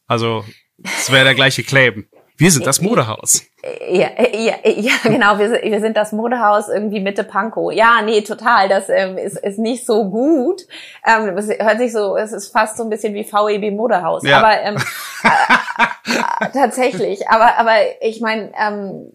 Also, 0.07 0.45
es 0.83 1.11
wäre 1.11 1.25
der 1.25 1.35
gleiche 1.35 1.65
Claim. 1.65 2.07
Wir 2.39 2.53
sind 2.53 2.67
das 2.67 2.81
Modehaus. 2.81 3.43
Ja, 3.91 4.11
ja, 4.33 4.55
ja 4.65 4.93
genau, 5.03 5.39
wir, 5.39 5.51
wir 5.51 5.81
sind 5.81 5.97
das 5.97 6.13
Modehaus 6.13 6.69
irgendwie 6.69 7.01
Mitte 7.01 7.25
Pankow. 7.25 7.73
Ja, 7.73 8.01
nee, 8.03 8.21
total, 8.21 8.69
das 8.69 8.89
ähm, 8.89 9.19
ist, 9.19 9.37
ist 9.39 9.59
nicht 9.59 9.85
so 9.85 10.09
gut. 10.09 10.63
Ähm, 11.05 11.37
es 11.37 11.49
hört 11.49 11.79
sich 11.79 11.93
so, 11.93 12.17
es 12.17 12.33
ist 12.33 12.53
fast 12.53 12.77
so 12.77 12.85
ein 12.85 12.91
bisschen 12.91 13.13
wie 13.15 13.25
VEB 13.25 13.75
Modehaus. 13.75 14.23
Ja. 14.23 14.39
Aber 14.39 14.61
ähm, 14.61 14.77
äh, 15.25 16.49
tatsächlich, 16.53 17.29
aber, 17.29 17.59
aber 17.59 17.75
ich 18.01 18.21
meine, 18.21 18.53
ähm, 18.57 19.11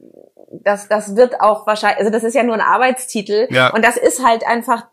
das, 0.52 0.90
das 0.90 1.16
wird 1.16 1.40
auch 1.40 1.66
wahrscheinlich, 1.66 2.00
also 2.00 2.12
das 2.12 2.26
ist 2.26 2.36
ja 2.36 2.44
nur 2.44 2.56
ein 2.56 2.62
Arbeitstitel 2.62 3.48
ja. 3.50 3.74
und 3.74 3.86
das 3.86 3.96
ist 3.96 4.24
halt 4.24 4.46
einfach 4.46 4.84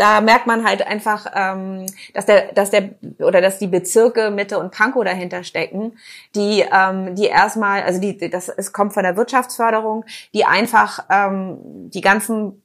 da 0.00 0.22
merkt 0.22 0.46
man 0.46 0.64
halt 0.64 0.86
einfach, 0.86 1.26
ähm, 1.34 1.84
dass 2.14 2.24
der, 2.24 2.52
dass 2.52 2.70
der 2.70 2.94
oder 3.18 3.42
dass 3.42 3.58
die 3.58 3.66
Bezirke 3.66 4.30
Mitte 4.30 4.58
und 4.58 4.72
Pankow 4.72 5.04
dahinter 5.04 5.44
stecken, 5.44 5.98
die, 6.34 6.64
ähm, 6.72 7.14
die 7.14 7.26
erstmal, 7.26 7.82
also 7.82 8.00
die, 8.00 8.16
das 8.30 8.48
es 8.48 8.72
kommt 8.72 8.94
von 8.94 9.02
der 9.02 9.18
Wirtschaftsförderung, 9.18 10.06
die 10.32 10.46
einfach 10.46 11.04
ähm, 11.10 11.58
die 11.90 12.00
ganzen 12.00 12.62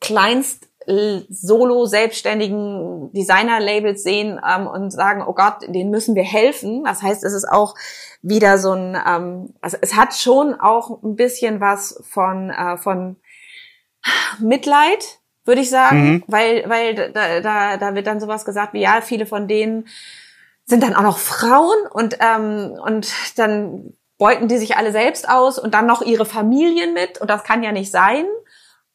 kleinst 0.00 0.68
solo 1.28 1.86
selbstständigen 1.86 3.12
Designer-Labels 3.12 4.02
sehen 4.02 4.40
ähm, 4.44 4.66
und 4.66 4.90
sagen, 4.90 5.22
oh 5.24 5.32
Gott, 5.32 5.62
denen 5.68 5.90
müssen 5.90 6.16
wir 6.16 6.24
helfen. 6.24 6.82
Das 6.82 7.02
heißt, 7.02 7.22
es 7.22 7.32
ist 7.32 7.48
auch 7.48 7.76
wieder 8.20 8.58
so 8.58 8.72
ein, 8.72 8.98
ähm, 9.06 9.54
also 9.60 9.76
es 9.80 9.94
hat 9.94 10.14
schon 10.14 10.58
auch 10.58 11.00
ein 11.04 11.14
bisschen 11.14 11.60
was 11.60 12.02
von 12.10 12.50
äh, 12.50 12.76
von 12.76 13.14
Mitleid, 14.40 15.20
würde 15.44 15.60
ich 15.60 15.70
sagen, 15.70 16.04
mhm. 16.04 16.24
weil, 16.26 16.68
weil 16.68 16.94
da, 17.12 17.40
da, 17.40 17.76
da 17.76 17.94
wird 17.94 18.06
dann 18.06 18.20
sowas 18.20 18.44
gesagt 18.44 18.74
wie, 18.74 18.82
ja, 18.82 19.00
viele 19.00 19.26
von 19.26 19.48
denen 19.48 19.88
sind 20.64 20.82
dann 20.82 20.94
auch 20.94 21.02
noch 21.02 21.18
Frauen 21.18 21.86
und, 21.90 22.18
ähm, 22.20 22.78
und 22.84 23.12
dann 23.36 23.94
beuten 24.18 24.46
die 24.46 24.58
sich 24.58 24.76
alle 24.76 24.92
selbst 24.92 25.28
aus 25.28 25.58
und 25.58 25.74
dann 25.74 25.86
noch 25.86 26.02
ihre 26.02 26.24
Familien 26.24 26.94
mit 26.94 27.20
und 27.20 27.28
das 27.28 27.42
kann 27.42 27.62
ja 27.62 27.72
nicht 27.72 27.90
sein. 27.90 28.24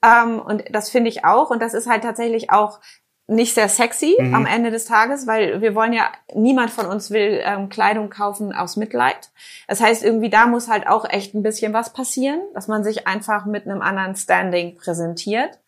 Ähm, 0.03 0.39
und 0.39 0.63
das 0.71 0.89
finde 0.89 1.09
ich 1.09 1.25
auch 1.25 1.49
und 1.49 1.61
das 1.61 1.73
ist 1.73 1.87
halt 1.87 2.03
tatsächlich 2.03 2.49
auch 2.49 2.79
nicht 3.27 3.53
sehr 3.53 3.67
sexy 3.67 4.15
mhm. 4.17 4.33
am 4.33 4.45
Ende 4.45 4.71
des 4.71 4.85
Tages, 4.85 5.27
weil 5.27 5.59
wir 5.61 5.75
wollen 5.75 5.91
ja, 5.91 6.09
niemand 6.33 6.71
von 6.71 6.85
uns 6.85 7.11
will 7.11 7.41
ähm, 7.43 7.67
Kleidung 7.67 8.09
kaufen 8.09 8.53
aus 8.53 8.77
Mitleid. 8.77 9.31
Das 9.67 9.81
heißt, 9.81 10.01
irgendwie 10.01 10.29
da 10.29 10.47
muss 10.47 10.69
halt 10.69 10.87
auch 10.87 11.03
echt 11.09 11.35
ein 11.35 11.43
bisschen 11.43 11.73
was 11.73 11.91
passieren, 11.91 12.39
dass 12.53 12.69
man 12.69 12.85
sich 12.85 13.05
einfach 13.05 13.45
mit 13.45 13.65
einem 13.65 13.81
anderen 13.81 14.15
Standing 14.15 14.77
präsentiert. 14.77 15.59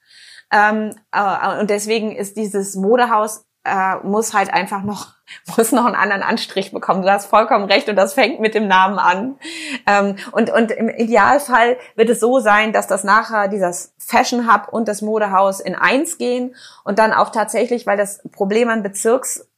Ähm, 0.51 0.95
äh, 1.11 1.59
und 1.59 1.69
deswegen 1.69 2.15
ist 2.15 2.37
dieses 2.37 2.75
Modehaus 2.75 3.45
äh, 3.65 3.97
muss 4.03 4.33
halt 4.33 4.53
einfach 4.53 4.83
noch 4.83 5.13
muss 5.57 5.71
noch 5.71 5.85
einen 5.85 5.95
anderen 5.95 6.23
Anstrich 6.23 6.71
bekommen. 6.71 7.03
Du 7.03 7.11
hast 7.11 7.27
vollkommen 7.27 7.65
recht 7.65 7.87
und 7.89 7.95
das 7.95 8.13
fängt 8.13 8.39
mit 8.39 8.55
dem 8.55 8.67
Namen 8.67 8.97
an. 8.97 9.35
Ähm, 9.85 10.15
und, 10.31 10.49
und 10.51 10.71
im 10.71 10.89
Idealfall 10.89 11.77
wird 11.95 12.09
es 12.09 12.19
so 12.19 12.39
sein, 12.39 12.73
dass 12.73 12.87
das 12.87 13.03
nachher 13.03 13.47
dieses 13.47 13.93
Fashion 13.97 14.51
Hub 14.51 14.69
und 14.71 14.87
das 14.87 15.01
Modehaus 15.01 15.59
in 15.59 15.75
eins 15.75 16.17
gehen 16.17 16.55
und 16.83 16.99
dann 16.99 17.13
auch 17.13 17.29
tatsächlich, 17.29 17.85
weil 17.85 17.97
das 17.97 18.21
Problem 18.31 18.69
an 18.69 18.81
Bezirks 18.81 19.48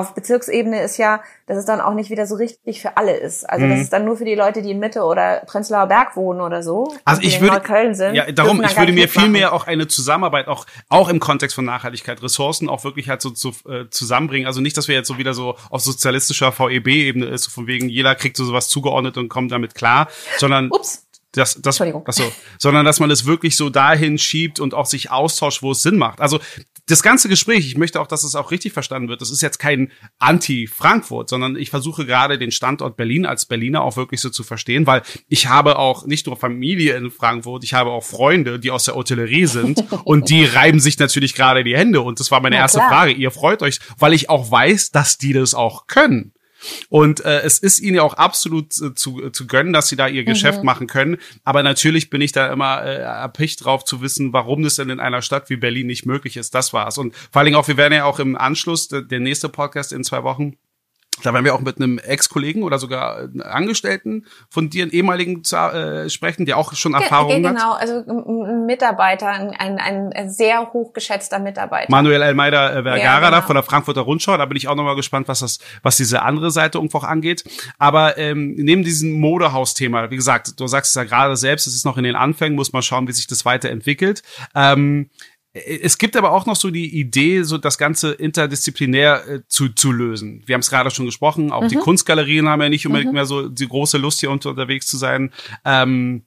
auf 0.00 0.14
Bezirksebene 0.14 0.82
ist 0.82 0.96
ja, 0.96 1.22
dass 1.46 1.58
es 1.58 1.64
dann 1.64 1.80
auch 1.80 1.94
nicht 1.94 2.10
wieder 2.10 2.26
so 2.26 2.34
richtig 2.34 2.80
für 2.80 2.96
alle 2.96 3.16
ist. 3.16 3.48
Also 3.48 3.66
mhm. 3.66 3.70
das 3.70 3.80
ist 3.80 3.92
dann 3.92 4.04
nur 4.04 4.16
für 4.16 4.24
die 4.24 4.34
Leute, 4.34 4.62
die 4.62 4.70
in 4.70 4.78
Mitte 4.78 5.02
oder 5.02 5.42
Prenzlauer 5.46 5.86
Berg 5.86 6.16
wohnen 6.16 6.40
oder 6.40 6.62
so. 6.62 6.94
Also 7.04 7.22
ich 7.22 7.40
würde 7.40 7.54
Neukölln 7.54 7.94
sind. 7.94 8.14
Ja, 8.14 8.30
darum, 8.32 8.62
ich 8.62 8.76
würde 8.76 8.92
mir 8.92 9.08
viel 9.08 9.28
mehr 9.28 9.52
auch 9.52 9.66
eine 9.66 9.86
Zusammenarbeit 9.86 10.48
auch 10.48 10.66
auch 10.88 11.08
im 11.08 11.20
Kontext 11.20 11.54
von 11.54 11.64
Nachhaltigkeit, 11.64 12.22
Ressourcen 12.22 12.68
auch 12.68 12.84
wirklich 12.84 13.08
halt 13.08 13.22
so 13.22 13.30
zu, 13.30 13.50
äh, 13.68 13.88
zusammenbringen. 13.90 14.46
Also 14.46 14.60
nicht, 14.60 14.76
dass 14.76 14.88
wir 14.88 14.94
jetzt 14.94 15.08
so 15.08 15.18
wieder 15.18 15.34
so 15.34 15.56
auf 15.70 15.80
sozialistischer 15.82 16.52
VEB-Ebene 16.52 17.26
ist, 17.26 17.44
so 17.44 17.50
von 17.50 17.66
wegen 17.66 17.88
jeder 17.88 18.14
kriegt 18.14 18.36
so 18.36 18.44
sowas 18.44 18.68
zugeordnet 18.68 19.16
und 19.18 19.28
kommt 19.28 19.52
damit 19.52 19.74
klar, 19.74 20.08
sondern 20.38 20.70
Ups 20.70 21.09
das, 21.32 21.54
das, 21.54 21.76
Entschuldigung. 21.76 22.06
Achso, 22.06 22.24
sondern 22.58 22.84
dass 22.84 22.98
man 22.98 23.10
es 23.10 23.24
wirklich 23.24 23.56
so 23.56 23.70
dahin 23.70 24.18
schiebt 24.18 24.58
und 24.58 24.74
auch 24.74 24.86
sich 24.86 25.10
austauscht, 25.10 25.62
wo 25.62 25.70
es 25.72 25.82
Sinn 25.82 25.96
macht. 25.96 26.20
Also 26.20 26.40
das 26.86 27.02
ganze 27.04 27.28
Gespräch, 27.28 27.66
ich 27.66 27.76
möchte 27.76 28.00
auch, 28.00 28.08
dass 28.08 28.24
es 28.24 28.34
auch 28.34 28.50
richtig 28.50 28.72
verstanden 28.72 29.08
wird. 29.08 29.20
Das 29.20 29.30
ist 29.30 29.40
jetzt 29.40 29.58
kein 29.58 29.92
Anti-Frankfurt, 30.18 31.28
sondern 31.28 31.54
ich 31.54 31.70
versuche 31.70 32.04
gerade 32.04 32.36
den 32.36 32.50
Standort 32.50 32.96
Berlin 32.96 33.26
als 33.26 33.46
Berliner 33.46 33.82
auch 33.82 33.96
wirklich 33.96 34.20
so 34.20 34.30
zu 34.30 34.42
verstehen, 34.42 34.88
weil 34.88 35.02
ich 35.28 35.46
habe 35.46 35.78
auch 35.78 36.04
nicht 36.06 36.26
nur 36.26 36.36
Familie 36.36 36.96
in 36.96 37.12
Frankfurt, 37.12 37.62
ich 37.62 37.74
habe 37.74 37.90
auch 37.90 38.04
Freunde, 38.04 38.58
die 38.58 38.72
aus 38.72 38.84
der 38.84 38.96
Hotellerie 38.96 39.46
sind 39.46 39.84
und 40.04 40.30
die 40.30 40.44
reiben 40.44 40.80
sich 40.80 40.98
natürlich 40.98 41.34
gerade 41.34 41.62
die 41.62 41.76
Hände. 41.76 42.00
Und 42.00 42.18
das 42.18 42.32
war 42.32 42.40
meine 42.40 42.56
ja, 42.56 42.62
erste 42.62 42.78
klar. 42.78 42.90
Frage. 42.90 43.12
Ihr 43.12 43.30
freut 43.30 43.62
euch, 43.62 43.78
weil 43.98 44.12
ich 44.12 44.28
auch 44.28 44.50
weiß, 44.50 44.90
dass 44.90 45.16
die 45.16 45.32
das 45.32 45.54
auch 45.54 45.86
können. 45.86 46.32
Und 46.88 47.24
äh, 47.24 47.40
es 47.40 47.58
ist 47.58 47.80
ihnen 47.80 47.96
ja 47.96 48.02
auch 48.02 48.14
absolut 48.14 48.80
äh, 48.80 48.94
zu, 48.94 49.22
äh, 49.22 49.32
zu 49.32 49.46
gönnen, 49.46 49.72
dass 49.72 49.88
sie 49.88 49.96
da 49.96 50.08
ihr 50.08 50.22
mhm. 50.22 50.26
Geschäft 50.26 50.62
machen 50.62 50.86
können. 50.86 51.18
Aber 51.44 51.62
natürlich 51.62 52.10
bin 52.10 52.20
ich 52.20 52.32
da 52.32 52.52
immer 52.52 52.82
äh, 52.82 52.96
erpicht 52.96 53.64
drauf 53.64 53.84
zu 53.84 54.00
wissen, 54.02 54.32
warum 54.32 54.62
das 54.62 54.76
denn 54.76 54.90
in 54.90 55.00
einer 55.00 55.22
Stadt 55.22 55.50
wie 55.50 55.56
Berlin 55.56 55.86
nicht 55.86 56.06
möglich 56.06 56.36
ist. 56.36 56.54
Das 56.54 56.72
war's. 56.72 56.98
Und 56.98 57.14
vor 57.14 57.40
allen 57.40 57.46
Dingen 57.46 57.56
auch, 57.56 57.68
wir 57.68 57.76
werden 57.76 57.94
ja 57.94 58.04
auch 58.04 58.18
im 58.18 58.36
Anschluss, 58.36 58.88
der, 58.88 59.02
der 59.02 59.20
nächste 59.20 59.48
Podcast 59.48 59.92
in 59.92 60.04
zwei 60.04 60.22
Wochen, 60.22 60.56
da 61.22 61.34
werden 61.34 61.44
wir 61.44 61.54
auch 61.54 61.60
mit 61.60 61.76
einem 61.76 61.98
Ex-Kollegen 61.98 62.62
oder 62.62 62.78
sogar 62.78 63.28
Angestellten 63.42 64.26
von 64.48 64.70
dir, 64.70 64.84
einen 64.84 64.92
ehemaligen, 64.92 65.42
äh, 65.42 66.08
sprechen, 66.08 66.46
der 66.46 66.56
auch 66.56 66.74
schon 66.74 66.94
Erfahrungen 66.94 67.42
genau, 67.42 67.78
hat. 67.78 67.80
Genau, 67.86 68.04
also 68.04 68.44
ein 68.44 68.66
Mitarbeiter, 68.66 69.28
ein, 69.28 69.50
ein, 69.78 70.12
ein 70.12 70.30
sehr 70.30 70.72
hochgeschätzter 70.72 71.38
Mitarbeiter. 71.38 71.90
Manuel 71.90 72.22
Almeida 72.22 72.70
äh, 72.70 72.82
Vergara 72.82 72.98
ja, 72.98 73.18
genau. 73.18 73.30
da 73.30 73.42
von 73.42 73.54
der 73.54 73.62
Frankfurter 73.62 74.02
Rundschau. 74.02 74.36
Da 74.36 74.44
bin 74.46 74.56
ich 74.56 74.68
auch 74.68 74.74
nochmal 74.76 74.96
gespannt, 74.96 75.28
was 75.28 75.40
das, 75.40 75.58
was 75.82 75.96
diese 75.96 76.22
andere 76.22 76.50
Seite 76.50 76.78
irgendwo 76.78 76.98
auch 76.98 77.04
angeht. 77.04 77.44
Aber 77.78 78.18
ähm, 78.18 78.54
neben 78.56 78.84
diesem 78.84 79.12
Modehaus-Thema, 79.20 80.10
wie 80.10 80.16
gesagt, 80.16 80.60
du 80.60 80.66
sagst 80.66 80.90
es 80.90 80.94
ja 80.94 81.04
gerade 81.04 81.36
selbst, 81.36 81.66
es 81.66 81.74
ist 81.74 81.84
noch 81.84 81.96
in 81.96 82.04
den 82.04 82.16
Anfängen, 82.16 82.56
muss 82.56 82.72
man 82.72 82.82
schauen, 82.82 83.08
wie 83.08 83.12
sich 83.12 83.26
das 83.26 83.44
weiterentwickelt. 83.44 84.22
Ähm, 84.54 85.10
es 85.52 85.98
gibt 85.98 86.16
aber 86.16 86.30
auch 86.30 86.46
noch 86.46 86.54
so 86.54 86.70
die 86.70 87.00
Idee, 87.00 87.42
so 87.42 87.58
das 87.58 87.76
Ganze 87.76 88.12
interdisziplinär 88.12 89.28
äh, 89.28 89.40
zu, 89.48 89.68
zu 89.70 89.90
lösen. 89.90 90.42
Wir 90.46 90.54
haben 90.54 90.60
es 90.60 90.70
gerade 90.70 90.90
schon 90.92 91.06
gesprochen, 91.06 91.50
auch 91.50 91.62
mhm. 91.62 91.68
die 91.68 91.76
Kunstgalerien 91.76 92.48
haben 92.48 92.62
ja 92.62 92.68
nicht 92.68 92.86
unbedingt 92.86 93.10
mhm. 93.10 93.14
mehr 93.14 93.26
so 93.26 93.48
die 93.48 93.66
große 93.66 93.98
Lust, 93.98 94.20
hier 94.20 94.30
unter, 94.30 94.50
unterwegs 94.50 94.86
zu 94.86 94.96
sein. 94.96 95.32
Ähm, 95.64 96.24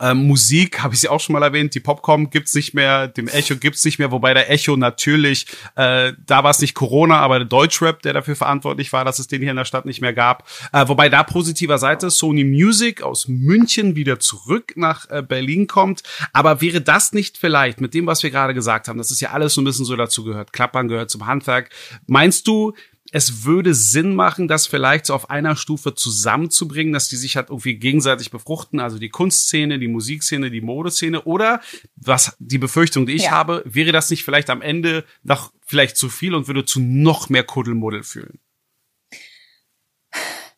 ähm, 0.00 0.26
Musik 0.26 0.82
habe 0.82 0.94
ich 0.94 1.00
sie 1.00 1.08
auch 1.08 1.20
schon 1.20 1.32
mal 1.32 1.42
erwähnt, 1.42 1.74
die 1.74 1.80
Popcom 1.80 2.30
gibt's 2.30 2.54
nicht 2.54 2.74
mehr, 2.74 3.08
dem 3.08 3.28
Echo 3.28 3.56
gibt's 3.56 3.84
nicht 3.84 3.98
mehr, 3.98 4.10
wobei 4.10 4.34
der 4.34 4.50
Echo 4.50 4.76
natürlich, 4.76 5.46
äh, 5.74 6.12
da 6.26 6.44
war 6.44 6.50
es 6.50 6.60
nicht 6.60 6.74
Corona, 6.74 7.20
aber 7.20 7.38
der 7.38 7.48
Deutschrap, 7.48 8.02
der 8.02 8.12
dafür 8.12 8.36
verantwortlich 8.36 8.92
war, 8.92 9.04
dass 9.04 9.18
es 9.18 9.28
den 9.28 9.42
hier 9.42 9.50
in 9.50 9.56
der 9.56 9.64
Stadt 9.64 9.86
nicht 9.86 10.00
mehr 10.00 10.12
gab. 10.12 10.48
Äh, 10.72 10.88
wobei 10.88 11.08
da 11.08 11.22
positiver 11.22 11.78
Seite 11.78 12.10
Sony 12.10 12.44
Music 12.44 13.02
aus 13.02 13.28
München 13.28 13.96
wieder 13.96 14.20
zurück 14.20 14.72
nach 14.76 15.08
äh, 15.10 15.22
Berlin 15.22 15.66
kommt. 15.66 16.02
Aber 16.32 16.60
wäre 16.60 16.80
das 16.80 17.12
nicht 17.12 17.38
vielleicht 17.38 17.80
mit 17.80 17.94
dem, 17.94 18.06
was 18.06 18.22
wir 18.22 18.30
gerade 18.30 18.54
gesagt 18.54 18.88
haben, 18.88 18.98
das 18.98 19.10
ist 19.10 19.20
ja 19.20 19.30
alles 19.30 19.54
so 19.54 19.60
ein 19.60 19.64
bisschen 19.64 19.84
so 19.84 19.96
dazu 19.96 20.24
gehört, 20.24 20.52
Klappern 20.52 20.88
gehört 20.88 21.10
zum 21.10 21.26
Handwerk. 21.26 21.70
Meinst 22.06 22.46
du, 22.46 22.74
es 23.12 23.44
würde 23.44 23.74
Sinn 23.74 24.14
machen, 24.14 24.48
das 24.48 24.66
vielleicht 24.66 25.06
so 25.06 25.14
auf 25.14 25.30
einer 25.30 25.56
Stufe 25.56 25.94
zusammenzubringen, 25.94 26.92
dass 26.92 27.08
die 27.08 27.16
sich 27.16 27.36
halt 27.36 27.50
irgendwie 27.50 27.76
gegenseitig 27.76 28.30
befruchten, 28.30 28.80
also 28.80 28.98
die 28.98 29.08
Kunstszene, 29.08 29.78
die 29.78 29.88
Musikszene, 29.88 30.50
die 30.50 30.60
Modeszene 30.60 31.22
oder 31.22 31.60
was 31.96 32.36
die 32.38 32.58
Befürchtung, 32.58 33.06
die 33.06 33.14
ich 33.14 33.24
ja. 33.24 33.30
habe, 33.30 33.62
wäre 33.64 33.92
das 33.92 34.10
nicht 34.10 34.24
vielleicht 34.24 34.50
am 34.50 34.62
Ende 34.62 35.04
noch 35.22 35.52
vielleicht 35.64 35.96
zu 35.96 36.08
viel 36.08 36.34
und 36.34 36.48
würde 36.48 36.64
zu 36.64 36.80
noch 36.80 37.28
mehr 37.28 37.44
Kuddelmuddel 37.44 38.02
fühlen? 38.02 38.38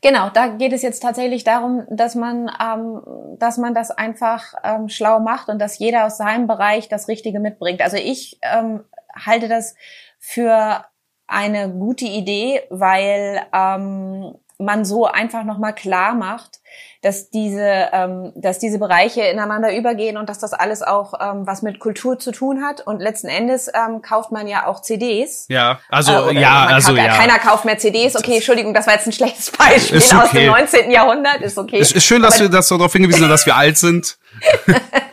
Genau, 0.01 0.30
da 0.30 0.46
geht 0.46 0.72
es 0.72 0.82
jetzt 0.82 1.01
tatsächlich 1.01 1.42
darum, 1.42 1.84
dass 1.90 2.14
man, 2.14 2.49
ähm, 2.62 3.01
dass 3.38 3.59
man 3.59 3.74
das 3.74 3.90
einfach 3.90 4.55
ähm, 4.62 4.88
schlau 4.88 5.18
macht 5.18 5.49
und 5.49 5.59
dass 5.59 5.80
jeder 5.80 6.07
aus 6.07 6.18
seinem 6.18 6.46
Bereich 6.46 6.88
das 6.88 7.09
Richtige 7.09 7.40
mitbringt. 7.40 7.80
Also 7.82 7.96
ich 7.96 8.38
ähm, 8.42 8.84
halte 9.16 9.49
das 9.49 9.74
für 10.20 10.84
eine 11.28 11.70
gute 11.70 12.06
Idee, 12.06 12.62
weil 12.70 13.42
ähm, 13.52 14.34
man 14.58 14.84
so 14.84 15.06
einfach 15.06 15.44
nochmal 15.44 15.74
klar 15.74 16.14
macht, 16.14 16.58
dass 17.00 17.30
diese, 17.30 17.88
ähm, 17.92 18.32
dass 18.34 18.58
diese 18.58 18.78
Bereiche 18.80 19.22
ineinander 19.22 19.74
übergehen 19.76 20.16
und 20.16 20.28
dass 20.28 20.40
das 20.40 20.52
alles 20.52 20.82
auch 20.82 21.14
ähm, 21.20 21.46
was 21.46 21.62
mit 21.62 21.78
Kultur 21.78 22.18
zu 22.18 22.32
tun 22.32 22.64
hat. 22.64 22.80
Und 22.80 23.00
letzten 23.00 23.28
Endes 23.28 23.68
ähm, 23.68 24.02
kauft 24.02 24.32
man 24.32 24.48
ja 24.48 24.66
auch 24.66 24.82
CDs. 24.82 25.46
Ja, 25.48 25.78
also 25.88 26.30
äh, 26.30 26.40
ja, 26.40 26.66
also 26.66 26.96
ja. 26.96 27.14
Keiner 27.14 27.38
kauft 27.38 27.64
mehr 27.64 27.78
CDs. 27.78 28.16
Okay, 28.16 28.36
Entschuldigung, 28.36 28.74
das 28.74 28.88
war 28.88 28.94
jetzt 28.94 29.06
ein 29.06 29.12
schlechtes 29.12 29.52
Beispiel 29.52 29.98
okay. 29.98 30.16
aus 30.16 30.30
dem 30.32 30.46
19. 30.46 30.90
Jahrhundert. 30.90 31.40
Ist 31.40 31.56
okay. 31.56 31.78
Es 31.78 31.92
ist 31.92 32.04
schön, 32.04 32.20
dass 32.20 32.34
Aber, 32.34 32.44
wir 32.44 32.48
das 32.50 32.66
darauf 32.66 32.92
hingewiesen 32.92 33.22
haben, 33.22 33.30
dass 33.30 33.46
wir 33.46 33.54
alt 33.54 33.78
sind. 33.78 34.18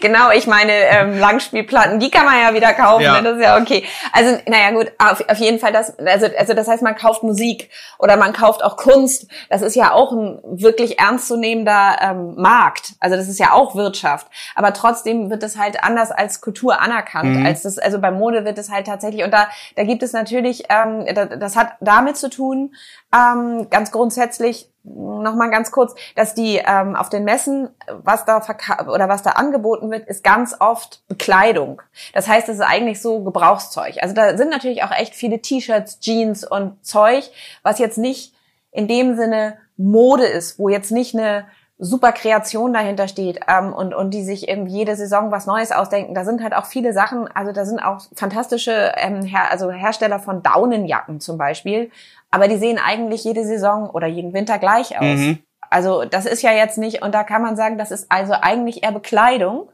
genau, 0.00 0.30
ich 0.30 0.46
meine, 0.46 0.72
ähm, 0.72 1.18
Langspielplatten, 1.18 2.00
die 2.00 2.10
kann 2.10 2.24
man 2.24 2.40
ja 2.40 2.54
wieder 2.54 2.72
kaufen, 2.72 3.02
ja. 3.02 3.20
Ne? 3.20 3.22
das 3.22 3.36
ist 3.38 3.44
ja 3.44 3.58
okay. 3.58 3.84
Also, 4.12 4.38
naja, 4.46 4.70
gut, 4.70 4.92
auf, 4.98 5.28
auf 5.28 5.38
jeden 5.38 5.58
Fall 5.58 5.72
das, 5.72 5.98
also, 5.98 6.26
also 6.38 6.54
das 6.54 6.68
heißt, 6.68 6.82
man 6.82 6.94
kauft 6.96 7.22
Musik 7.22 7.70
oder 7.98 8.16
man 8.16 8.32
kauft 8.32 8.62
auch 8.62 8.76
Kunst. 8.76 9.26
Das 9.50 9.62
ist 9.62 9.74
ja 9.74 9.92
auch 9.92 10.12
ein 10.12 10.40
wirklich 10.44 10.98
ernstzunehmender 10.98 11.96
ähm, 12.00 12.34
Markt. 12.36 12.94
Also 13.00 13.16
das 13.16 13.28
ist 13.28 13.38
ja 13.38 13.52
auch 13.52 13.74
Wirtschaft. 13.74 14.26
Aber 14.54 14.72
trotzdem 14.72 15.30
wird 15.30 15.42
es 15.42 15.58
halt 15.58 15.82
anders 15.82 16.10
als 16.10 16.40
Kultur 16.40 16.80
anerkannt. 16.80 17.36
Mhm. 17.36 17.46
Als 17.46 17.62
das, 17.62 17.78
also 17.78 18.00
bei 18.00 18.10
Mode 18.10 18.44
wird 18.44 18.58
es 18.58 18.70
halt 18.70 18.86
tatsächlich, 18.86 19.24
und 19.24 19.32
da, 19.32 19.48
da 19.76 19.84
gibt 19.84 20.02
es 20.02 20.12
natürlich, 20.12 20.64
ähm, 20.68 21.06
das 21.38 21.56
hat 21.56 21.72
damit 21.80 22.16
zu 22.16 22.30
tun, 22.30 22.74
ähm, 23.14 23.68
ganz 23.70 23.90
grundsätzlich, 23.90 24.70
noch 24.84 25.34
mal 25.34 25.50
ganz 25.50 25.70
kurz, 25.72 25.94
dass 26.14 26.34
die 26.34 26.60
ähm, 26.64 26.94
auf 26.94 27.08
den 27.08 27.24
Messen, 27.24 27.70
was 27.88 28.26
da 28.26 28.42
oder 28.86 29.08
was 29.08 29.22
da 29.22 29.30
angeboten 29.30 29.90
wird, 29.90 30.06
ist 30.06 30.22
ganz 30.22 30.54
oft 30.60 31.02
Bekleidung. 31.08 31.80
Das 32.12 32.28
heißt, 32.28 32.48
es 32.48 32.56
ist 32.56 32.60
eigentlich 32.60 33.00
so 33.00 33.24
Gebrauchszeug. 33.24 33.96
Also 34.00 34.14
da 34.14 34.36
sind 34.36 34.50
natürlich 34.50 34.84
auch 34.84 34.92
echt 34.92 35.14
viele 35.14 35.40
T-Shirts, 35.40 36.00
Jeans 36.00 36.46
und 36.46 36.84
Zeug, 36.84 37.30
was 37.62 37.78
jetzt 37.78 37.98
nicht 37.98 38.34
in 38.70 38.86
dem 38.86 39.16
Sinne 39.16 39.56
Mode 39.76 40.26
ist, 40.26 40.58
wo 40.58 40.68
jetzt 40.68 40.92
nicht 40.92 41.14
eine 41.14 41.46
super 41.78 42.12
Kreation 42.12 42.72
dahinter 42.72 43.08
steht 43.08 43.40
ähm, 43.48 43.72
und 43.72 43.94
und 43.94 44.10
die 44.12 44.22
sich 44.22 44.48
eben 44.48 44.66
jede 44.66 44.94
Saison 44.94 45.32
was 45.32 45.46
Neues 45.46 45.72
ausdenken. 45.72 46.14
Da 46.14 46.24
sind 46.24 46.42
halt 46.42 46.54
auch 46.54 46.66
viele 46.66 46.92
Sachen. 46.92 47.28
Also 47.34 47.52
da 47.52 47.64
sind 47.64 47.80
auch 47.80 48.00
fantastische 48.14 48.92
ähm, 48.96 49.22
Her 49.22 49.50
also 49.50 49.70
Hersteller 49.70 50.20
von 50.20 50.42
Daunenjacken 50.42 51.20
zum 51.20 51.36
Beispiel, 51.36 51.90
aber 52.34 52.48
die 52.48 52.56
sehen 52.56 52.80
eigentlich 52.84 53.22
jede 53.22 53.44
Saison 53.44 53.88
oder 53.88 54.08
jeden 54.08 54.32
Winter 54.32 54.58
gleich 54.58 54.98
aus. 54.98 55.04
Mhm. 55.04 55.38
Also 55.70 56.04
das 56.04 56.26
ist 56.26 56.42
ja 56.42 56.50
jetzt 56.50 56.78
nicht, 56.78 57.00
und 57.00 57.14
da 57.14 57.22
kann 57.22 57.42
man 57.42 57.54
sagen, 57.54 57.78
das 57.78 57.92
ist 57.92 58.10
also 58.10 58.32
eigentlich 58.32 58.82
eher 58.82 58.90
Bekleidung. 58.90 59.70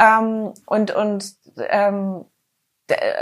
Ähm, 0.00 0.54
und 0.64 0.92
und 0.92 1.34
ähm, 1.68 2.24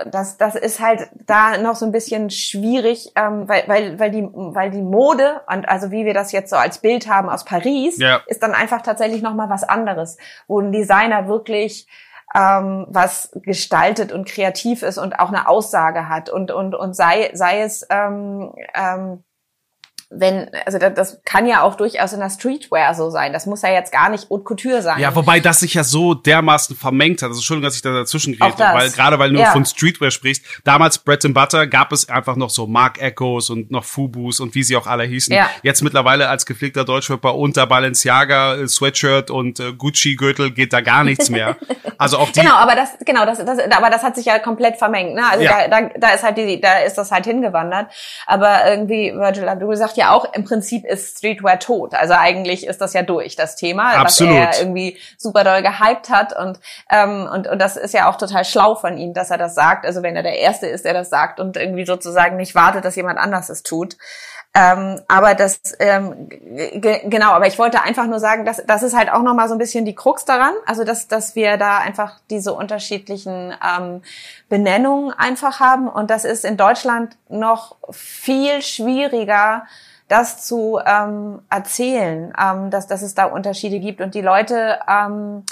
das, 0.06 0.38
das 0.38 0.54
ist 0.54 0.78
halt 0.78 1.08
da 1.26 1.58
noch 1.58 1.74
so 1.74 1.86
ein 1.86 1.92
bisschen 1.92 2.30
schwierig, 2.30 3.10
ähm, 3.16 3.48
weil, 3.48 3.64
weil, 3.66 3.98
weil, 3.98 4.10
die, 4.12 4.22
weil 4.32 4.70
die 4.70 4.80
Mode, 4.80 5.40
und 5.52 5.68
also 5.68 5.90
wie 5.90 6.04
wir 6.04 6.14
das 6.14 6.30
jetzt 6.30 6.50
so 6.50 6.56
als 6.56 6.78
Bild 6.78 7.08
haben 7.08 7.28
aus 7.28 7.44
Paris, 7.44 7.98
ja. 7.98 8.22
ist 8.28 8.44
dann 8.44 8.54
einfach 8.54 8.82
tatsächlich 8.82 9.22
nochmal 9.22 9.50
was 9.50 9.64
anderes, 9.64 10.18
wo 10.46 10.60
ein 10.60 10.70
Designer 10.70 11.26
wirklich 11.26 11.88
ähm, 12.34 12.86
was 12.88 13.30
gestaltet 13.34 14.12
und 14.12 14.28
kreativ 14.28 14.82
ist 14.82 14.98
und 14.98 15.18
auch 15.18 15.28
eine 15.28 15.48
Aussage 15.48 16.08
hat 16.08 16.30
und 16.30 16.50
und 16.50 16.74
und 16.74 16.94
sei 16.94 17.30
sei 17.34 17.62
es 17.62 17.86
ähm, 17.90 18.52
ähm, 18.74 19.24
wenn, 20.10 20.48
also 20.64 20.78
das, 20.78 20.94
das 20.94 21.20
kann 21.24 21.46
ja 21.46 21.62
auch 21.62 21.74
durchaus 21.74 22.14
in 22.14 22.20
der 22.20 22.30
Streetwear 22.30 22.94
so 22.94 23.10
sein. 23.10 23.34
Das 23.34 23.44
muss 23.44 23.60
ja 23.60 23.70
jetzt 23.70 23.92
gar 23.92 24.08
nicht 24.08 24.30
Haute 24.30 24.44
Couture 24.44 24.80
sein. 24.80 25.00
Ja, 25.00 25.14
wobei 25.14 25.38
das 25.38 25.60
sich 25.60 25.74
ja 25.74 25.84
so 25.84 26.14
dermaßen 26.14 26.76
vermengt 26.76 27.20
hat. 27.20 27.28
Also 27.28 27.40
Entschuldigung, 27.40 27.68
dass 27.68 27.76
ich 27.76 27.82
da 27.82 27.92
dazwischen 27.92 28.32
rede, 28.32 28.58
weil 28.58 28.90
gerade 28.90 29.18
weil 29.18 29.30
du 29.30 29.38
ja. 29.38 29.52
von 29.52 29.66
Streetwear 29.66 30.10
sprichst. 30.10 30.44
Damals 30.64 30.98
Bread 30.98 31.26
and 31.26 31.34
Butter 31.34 31.66
gab 31.66 31.92
es 31.92 32.08
einfach 32.08 32.36
noch 32.36 32.48
so 32.48 32.66
Mark 32.66 33.02
Echoes 33.02 33.50
und 33.50 33.70
noch 33.70 33.84
Fubus 33.84 34.40
und 34.40 34.54
wie 34.54 34.62
sie 34.62 34.76
auch 34.76 34.86
alle 34.86 35.04
hießen. 35.04 35.34
Ja. 35.34 35.50
Jetzt 35.62 35.82
mittlerweile 35.82 36.30
als 36.30 36.46
gepflegter 36.46 36.86
Deutschrapper 36.86 37.34
unter 37.34 37.66
Balenciaga 37.66 38.56
äh, 38.56 38.68
Sweatshirt 38.68 39.30
und 39.30 39.60
äh, 39.60 39.74
Gucci 39.74 40.16
Gürtel 40.16 40.52
geht 40.52 40.72
da 40.72 40.80
gar 40.80 41.04
nichts 41.04 41.28
mehr. 41.28 41.56
Also 42.00 42.18
auch 42.18 42.30
die 42.30 42.40
Genau, 42.40 42.54
aber 42.54 42.76
das 42.76 42.90
genau, 43.04 43.26
das, 43.26 43.38
das 43.38 43.58
aber 43.58 43.90
das 43.90 44.04
hat 44.04 44.14
sich 44.14 44.24
ja 44.24 44.38
komplett 44.38 44.76
vermengt, 44.76 45.14
ne? 45.14 45.22
Also 45.28 45.44
ja. 45.44 45.66
da, 45.66 45.80
da, 45.80 45.90
da 45.98 46.08
ist 46.10 46.22
halt 46.22 46.38
die 46.38 46.60
da 46.60 46.78
ist 46.78 46.96
das 46.96 47.10
halt 47.10 47.24
hingewandert, 47.24 47.90
aber 48.24 48.70
irgendwie 48.70 49.12
Virgil 49.12 49.48
Abloh 49.48 49.74
sagt 49.74 49.96
ja 49.98 50.12
auch 50.12 50.32
im 50.32 50.44
Prinzip 50.44 50.84
ist 50.86 51.18
Streetwear 51.18 51.58
tot. 51.58 51.94
Also 51.94 52.14
eigentlich 52.14 52.66
ist 52.66 52.80
das 52.80 52.94
ja 52.94 53.02
durch 53.02 53.36
das 53.36 53.56
Thema, 53.56 53.92
Absolut. 53.98 54.34
was 54.34 54.56
er 54.56 54.62
irgendwie 54.62 54.96
super 55.18 55.44
doll 55.44 55.62
gehypt 55.62 56.08
hat 56.08 56.34
und 56.34 56.58
ähm, 56.90 57.28
und 57.30 57.46
und 57.46 57.58
das 57.58 57.76
ist 57.76 57.92
ja 57.92 58.08
auch 58.08 58.16
total 58.16 58.44
schlau 58.44 58.74
von 58.74 58.96
ihm, 58.96 59.12
dass 59.12 59.30
er 59.30 59.38
das 59.38 59.54
sagt. 59.54 59.84
Also 59.84 60.02
wenn 60.02 60.16
er 60.16 60.22
der 60.22 60.38
erste 60.38 60.66
ist, 60.66 60.84
der 60.84 60.94
das 60.94 61.10
sagt 61.10 61.40
und 61.40 61.56
irgendwie 61.56 61.84
sozusagen 61.84 62.36
nicht 62.36 62.54
wartet, 62.54 62.84
dass 62.84 62.96
jemand 62.96 63.18
anders 63.18 63.50
es 63.50 63.62
tut. 63.62 63.96
Ähm, 64.54 65.00
aber 65.08 65.34
das, 65.34 65.60
ähm, 65.78 66.28
genau, 66.28 67.32
aber 67.32 67.46
ich 67.46 67.58
wollte 67.58 67.82
einfach 67.82 68.06
nur 68.06 68.18
sagen, 68.18 68.44
dass 68.44 68.62
das 68.66 68.82
ist 68.82 68.96
halt 68.96 69.12
auch 69.12 69.22
nochmal 69.22 69.46
so 69.48 69.54
ein 69.54 69.58
bisschen 69.58 69.84
die 69.84 69.94
Krux 69.94 70.24
daran, 70.24 70.54
also 70.66 70.84
dass, 70.84 71.06
dass 71.06 71.36
wir 71.36 71.58
da 71.58 71.78
einfach 71.78 72.18
diese 72.30 72.54
unterschiedlichen 72.54 73.54
ähm, 73.62 74.02
Benennungen 74.48 75.12
einfach 75.12 75.60
haben. 75.60 75.86
Und 75.88 76.10
das 76.10 76.24
ist 76.24 76.44
in 76.44 76.56
Deutschland 76.56 77.16
noch 77.28 77.76
viel 77.90 78.62
schwieriger, 78.62 79.66
das 80.08 80.44
zu 80.44 80.80
ähm, 80.84 81.42
erzählen, 81.50 82.32
ähm, 82.40 82.70
dass, 82.70 82.86
dass 82.86 83.02
es 83.02 83.14
da 83.14 83.26
Unterschiede 83.26 83.78
gibt 83.78 84.00
und 84.00 84.14
die 84.14 84.22
Leute 84.22 84.80
ähm, 84.88 85.44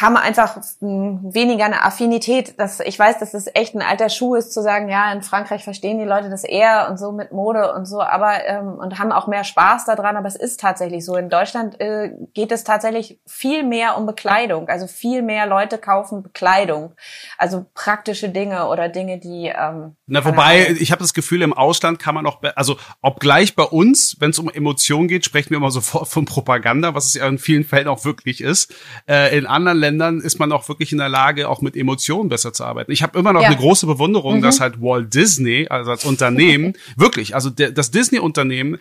haben 0.00 0.16
einfach 0.16 0.56
weniger 0.80 1.64
eine 1.64 1.82
Affinität. 1.82 2.54
Das, 2.58 2.80
ich 2.80 2.98
weiß, 2.98 3.18
dass 3.18 3.32
das 3.32 3.46
echt 3.54 3.74
ein 3.74 3.82
alter 3.82 4.08
Schuh 4.08 4.34
ist, 4.34 4.52
zu 4.52 4.62
sagen, 4.62 4.88
ja, 4.88 5.12
in 5.12 5.22
Frankreich 5.22 5.64
verstehen 5.64 5.98
die 5.98 6.04
Leute 6.04 6.30
das 6.30 6.44
eher 6.44 6.88
und 6.90 6.98
so 6.98 7.12
mit 7.12 7.32
Mode 7.32 7.72
und 7.74 7.86
so, 7.86 8.00
aber 8.00 8.44
ähm, 8.46 8.74
und 8.74 8.98
haben 8.98 9.12
auch 9.12 9.26
mehr 9.26 9.44
Spaß 9.44 9.84
daran, 9.84 10.16
aber 10.16 10.28
es 10.28 10.36
ist 10.36 10.60
tatsächlich 10.60 11.04
so. 11.04 11.16
In 11.16 11.28
Deutschland 11.28 11.80
äh, 11.80 12.12
geht 12.32 12.52
es 12.52 12.64
tatsächlich 12.64 13.20
viel 13.26 13.62
mehr 13.62 13.96
um 13.96 14.06
Bekleidung. 14.06 14.68
Also 14.68 14.86
viel 14.86 15.22
mehr 15.22 15.46
Leute 15.46 15.78
kaufen 15.78 16.22
Bekleidung. 16.22 16.92
Also 17.38 17.66
praktische 17.74 18.28
Dinge 18.28 18.68
oder 18.68 18.88
Dinge, 18.88 19.18
die 19.18 19.52
ähm, 19.54 19.96
Na, 20.06 20.24
wobei, 20.24 20.76
ich 20.78 20.92
habe 20.92 21.02
das 21.02 21.14
Gefühl, 21.14 21.42
im 21.42 21.52
Ausland 21.52 21.98
kann 21.98 22.14
man 22.14 22.26
auch, 22.26 22.42
also 22.56 22.76
obgleich 23.00 23.54
bei 23.54 23.64
uns, 23.64 24.16
wenn 24.20 24.30
es 24.30 24.38
um 24.38 24.50
Emotionen 24.50 25.08
geht, 25.08 25.24
sprechen 25.24 25.50
wir 25.50 25.58
immer 25.58 25.70
sofort 25.70 26.08
von 26.08 26.24
Propaganda, 26.24 26.94
was 26.94 27.06
es 27.06 27.14
ja 27.14 27.26
in 27.26 27.38
vielen 27.38 27.64
Fällen 27.64 27.88
auch 27.88 28.04
wirklich 28.04 28.40
ist. 28.40 28.74
Äh, 29.08 29.36
in 29.36 29.46
anderen 29.46 29.78
Ländern 29.84 30.20
ist 30.20 30.38
man 30.38 30.50
auch 30.50 30.68
wirklich 30.68 30.92
in 30.92 30.98
der 30.98 31.10
Lage, 31.10 31.48
auch 31.48 31.60
mit 31.60 31.76
Emotionen 31.76 32.30
besser 32.30 32.52
zu 32.52 32.64
arbeiten. 32.64 32.90
Ich 32.90 33.02
habe 33.02 33.18
immer 33.18 33.32
noch 33.34 33.42
ja. 33.42 33.48
eine 33.48 33.56
große 33.56 33.86
Bewunderung, 33.86 34.38
mhm. 34.38 34.42
dass 34.42 34.60
halt 34.60 34.80
Walt 34.80 35.12
Disney, 35.12 35.66
also 35.68 35.90
als 35.90 36.04
Unternehmen, 36.04 36.72
wirklich, 36.96 37.34
also 37.34 37.50
der, 37.50 37.70
das 37.70 37.90
Disney-Unternehmen 37.90 38.78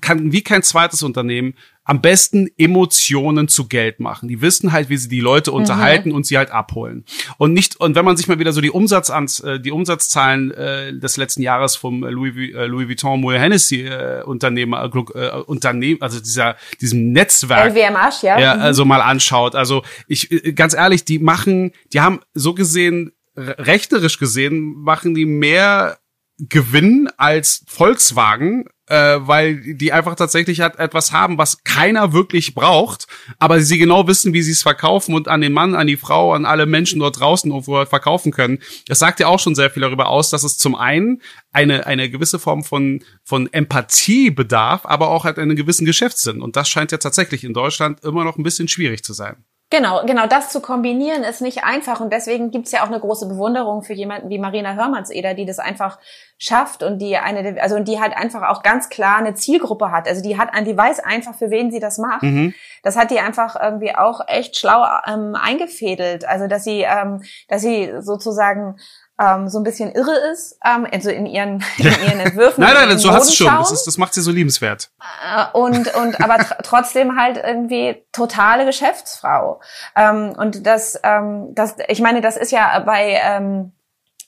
kann 0.00 0.32
wie 0.32 0.42
kein 0.42 0.62
zweites 0.62 1.02
Unternehmen 1.02 1.54
am 1.88 2.02
besten 2.02 2.50
Emotionen 2.58 3.48
zu 3.48 3.66
Geld 3.66 3.98
machen. 3.98 4.28
Die 4.28 4.42
wissen 4.42 4.72
halt, 4.72 4.90
wie 4.90 4.98
sie 4.98 5.08
die 5.08 5.20
Leute 5.20 5.52
unterhalten 5.52 6.10
mhm. 6.10 6.16
und 6.16 6.26
sie 6.26 6.36
halt 6.36 6.50
abholen. 6.50 7.06
Und 7.38 7.54
nicht 7.54 7.80
und 7.80 7.94
wenn 7.94 8.04
man 8.04 8.14
sich 8.18 8.28
mal 8.28 8.38
wieder 8.38 8.52
so 8.52 8.60
die 8.60 8.70
Umsatzans, 8.70 9.40
äh, 9.40 9.58
die 9.58 9.70
Umsatzzahlen 9.70 10.50
äh, 10.50 10.92
des 10.92 11.16
letzten 11.16 11.40
Jahres 11.40 11.76
vom 11.76 12.04
Louis, 12.04 12.34
äh, 12.36 12.66
Louis 12.66 12.88
Vuitton 12.88 13.22
Moet 13.22 13.38
Hennessy 13.38 13.86
äh, 13.86 14.22
Unternehmer 14.22 14.84
äh, 15.14 15.40
Unternehmen, 15.46 16.02
also 16.02 16.20
dieser 16.20 16.56
diesem 16.78 17.12
Netzwerk, 17.12 17.74
LVMH, 17.74 18.20
ja, 18.20 18.38
ja 18.38 18.54
mhm. 18.56 18.60
also 18.60 18.84
mal 18.84 19.00
anschaut. 19.00 19.54
Also 19.54 19.82
ich 20.08 20.30
äh, 20.30 20.52
ganz 20.52 20.74
ehrlich, 20.74 21.06
die 21.06 21.18
machen, 21.18 21.72
die 21.94 22.02
haben 22.02 22.20
so 22.34 22.52
gesehen 22.52 23.12
rechterisch 23.34 24.18
gesehen 24.18 24.74
machen 24.82 25.14
die 25.14 25.24
mehr 25.24 25.98
Gewinn 26.38 27.08
als 27.16 27.64
Volkswagen 27.66 28.66
äh, 28.88 29.18
weil 29.20 29.74
die 29.74 29.92
einfach 29.92 30.14
tatsächlich 30.14 30.60
hat 30.60 30.78
etwas 30.78 31.12
haben, 31.12 31.38
was 31.38 31.62
keiner 31.64 32.12
wirklich 32.12 32.54
braucht, 32.54 33.06
aber 33.38 33.60
sie 33.60 33.78
genau 33.78 34.06
wissen, 34.06 34.32
wie 34.32 34.42
sie 34.42 34.52
es 34.52 34.62
verkaufen 34.62 35.14
und 35.14 35.28
an 35.28 35.40
den 35.40 35.52
Mann, 35.52 35.74
an 35.74 35.86
die 35.86 35.96
Frau, 35.96 36.32
an 36.32 36.44
alle 36.44 36.66
Menschen 36.66 37.00
dort 37.00 37.20
draußen 37.20 37.50
irgendwo 37.50 37.84
verkaufen 37.84 38.32
können. 38.32 38.58
Das 38.86 38.98
sagt 38.98 39.20
ja 39.20 39.26
auch 39.26 39.40
schon 39.40 39.54
sehr 39.54 39.70
viel 39.70 39.82
darüber 39.82 40.08
aus, 40.08 40.30
dass 40.30 40.44
es 40.44 40.58
zum 40.58 40.74
einen 40.74 41.20
eine, 41.52 41.86
eine 41.86 42.10
gewisse 42.10 42.38
Form 42.38 42.64
von, 42.64 43.02
von 43.24 43.52
Empathie 43.52 44.30
bedarf, 44.30 44.82
aber 44.84 45.08
auch 45.08 45.24
halt 45.24 45.38
einen 45.38 45.56
gewissen 45.56 45.84
Geschäftssinn. 45.84 46.40
Und 46.40 46.56
das 46.56 46.68
scheint 46.68 46.92
ja 46.92 46.98
tatsächlich 46.98 47.44
in 47.44 47.54
Deutschland 47.54 48.04
immer 48.04 48.24
noch 48.24 48.38
ein 48.38 48.42
bisschen 48.42 48.68
schwierig 48.68 49.02
zu 49.02 49.12
sein. 49.12 49.44
Genau, 49.70 50.02
genau, 50.06 50.26
das 50.26 50.48
zu 50.48 50.62
kombinieren 50.62 51.24
ist 51.24 51.42
nicht 51.42 51.62
einfach 51.62 52.00
und 52.00 52.10
deswegen 52.10 52.50
gibt's 52.50 52.72
ja 52.72 52.82
auch 52.82 52.86
eine 52.86 53.00
große 53.00 53.28
Bewunderung 53.28 53.82
für 53.82 53.92
jemanden 53.92 54.30
wie 54.30 54.38
Marina 54.38 54.74
Hörmannseder, 54.74 55.34
die 55.34 55.44
das 55.44 55.58
einfach 55.58 55.98
schafft 56.38 56.82
und 56.82 57.00
die 57.00 57.18
eine, 57.18 57.60
also 57.60 57.76
und 57.76 57.86
die 57.86 58.00
halt 58.00 58.16
einfach 58.16 58.48
auch 58.48 58.62
ganz 58.62 58.88
klar 58.88 59.18
eine 59.18 59.34
Zielgruppe 59.34 59.90
hat. 59.92 60.08
Also 60.08 60.22
die 60.22 60.38
hat, 60.38 60.48
die 60.66 60.76
weiß 60.76 61.00
einfach, 61.00 61.34
für 61.34 61.50
wen 61.50 61.70
sie 61.70 61.80
das 61.80 61.98
macht. 61.98 62.22
Mhm. 62.22 62.54
Das 62.82 62.96
hat 62.96 63.10
die 63.10 63.20
einfach 63.20 63.60
irgendwie 63.60 63.94
auch 63.94 64.22
echt 64.26 64.56
schlau 64.56 64.86
ähm, 65.06 65.34
eingefädelt. 65.34 66.26
Also 66.26 66.46
dass 66.46 66.64
sie, 66.64 66.86
ähm, 66.88 67.22
dass 67.48 67.60
sie 67.60 67.92
sozusagen 68.00 68.76
ähm, 69.20 69.48
so 69.48 69.58
ein 69.58 69.64
bisschen 69.64 69.92
irre 69.92 70.16
ist, 70.32 70.58
ähm, 70.64 70.86
also 70.90 71.10
in 71.10 71.26
ihren, 71.26 71.64
in 71.78 71.86
ihren 71.86 72.20
Entwürfen. 72.20 72.62
nein, 72.62 72.74
nein, 72.74 72.98
so 72.98 73.12
hast 73.12 73.30
du 73.30 73.34
schon. 73.34 73.54
Das, 73.54 73.72
ist, 73.72 73.86
das 73.86 73.98
macht 73.98 74.14
sie 74.14 74.20
so 74.20 74.30
liebenswert. 74.30 74.90
Äh, 75.00 75.56
und, 75.56 75.94
und 75.94 76.20
aber 76.20 76.38
tr 76.38 76.58
trotzdem 76.62 77.18
halt 77.18 77.36
irgendwie 77.36 78.04
totale 78.12 78.64
Geschäftsfrau. 78.64 79.60
Ähm, 79.96 80.34
und 80.36 80.66
das, 80.66 81.00
ähm, 81.02 81.54
das, 81.54 81.76
ich 81.88 82.00
meine, 82.00 82.20
das 82.20 82.36
ist 82.36 82.52
ja 82.52 82.78
bei 82.80 83.20
ähm, 83.22 83.72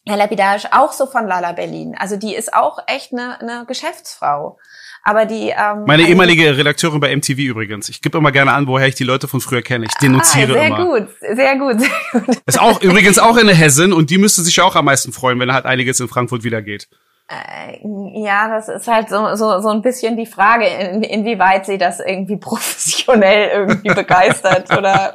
Herr 0.07 0.17
Lapidage 0.17 0.67
auch 0.73 0.93
so 0.93 1.07
von 1.07 1.27
Lala 1.27 1.53
Berlin. 1.53 1.97
Also 1.99 2.17
die 2.17 2.35
ist 2.35 2.55
auch 2.55 2.79
echt 2.87 3.13
eine, 3.13 3.41
eine 3.41 3.65
Geschäftsfrau. 3.67 4.59
Aber 5.03 5.25
die 5.25 5.49
ähm, 5.49 5.85
meine 5.87 6.03
also 6.03 6.13
ehemalige 6.13 6.57
Redakteurin 6.57 7.01
bei 7.01 7.15
MTV 7.15 7.39
übrigens. 7.39 7.89
Ich 7.89 8.03
gebe 8.03 8.19
immer 8.19 8.33
gerne 8.33 8.53
an, 8.53 8.67
woher 8.67 8.87
ich 8.87 8.95
die 8.95 9.05
Leute 9.05 9.29
von 9.29 9.41
früher 9.41 9.63
kenne. 9.63 9.87
Ich 9.87 9.95
denunziere 9.95 10.53
ah, 10.53 10.55
sehr 10.55 10.67
immer. 10.67 10.85
Gut, 10.85 11.09
sehr 11.21 11.59
gut, 11.59 11.81
sehr 11.81 12.21
gut. 12.21 12.37
Ist 12.47 12.61
auch 12.61 12.83
übrigens 12.83 13.19
auch 13.19 13.37
eine 13.37 13.55
Hessin 13.55 13.93
und 13.93 14.11
die 14.11 14.19
müsste 14.19 14.43
sich 14.43 14.61
auch 14.61 14.77
am 14.77 14.85
meisten 14.85 15.13
freuen, 15.13 15.41
wenn 15.41 15.53
halt 15.53 15.65
einiges 15.65 16.01
in 16.01 16.09
Frankfurt 16.09 16.45
wieder 16.45 16.61
geht. 16.61 16.89
Äh, 17.31 17.79
ja, 18.25 18.49
das 18.49 18.69
ist 18.69 18.89
halt 18.89 19.09
so, 19.09 19.37
so, 19.37 19.61
so 19.61 19.69
ein 19.69 19.83
bisschen 19.83 20.17
die 20.17 20.27
Frage, 20.27 20.67
in, 20.67 21.05
inwieweit 21.05 21.65
sie 21.65 21.79
das 21.79 22.01
irgendwie 22.01 22.37
professionell 22.39 23.51
irgendwie 23.51 23.95
begeistert 23.95 24.77
oder 24.77 25.15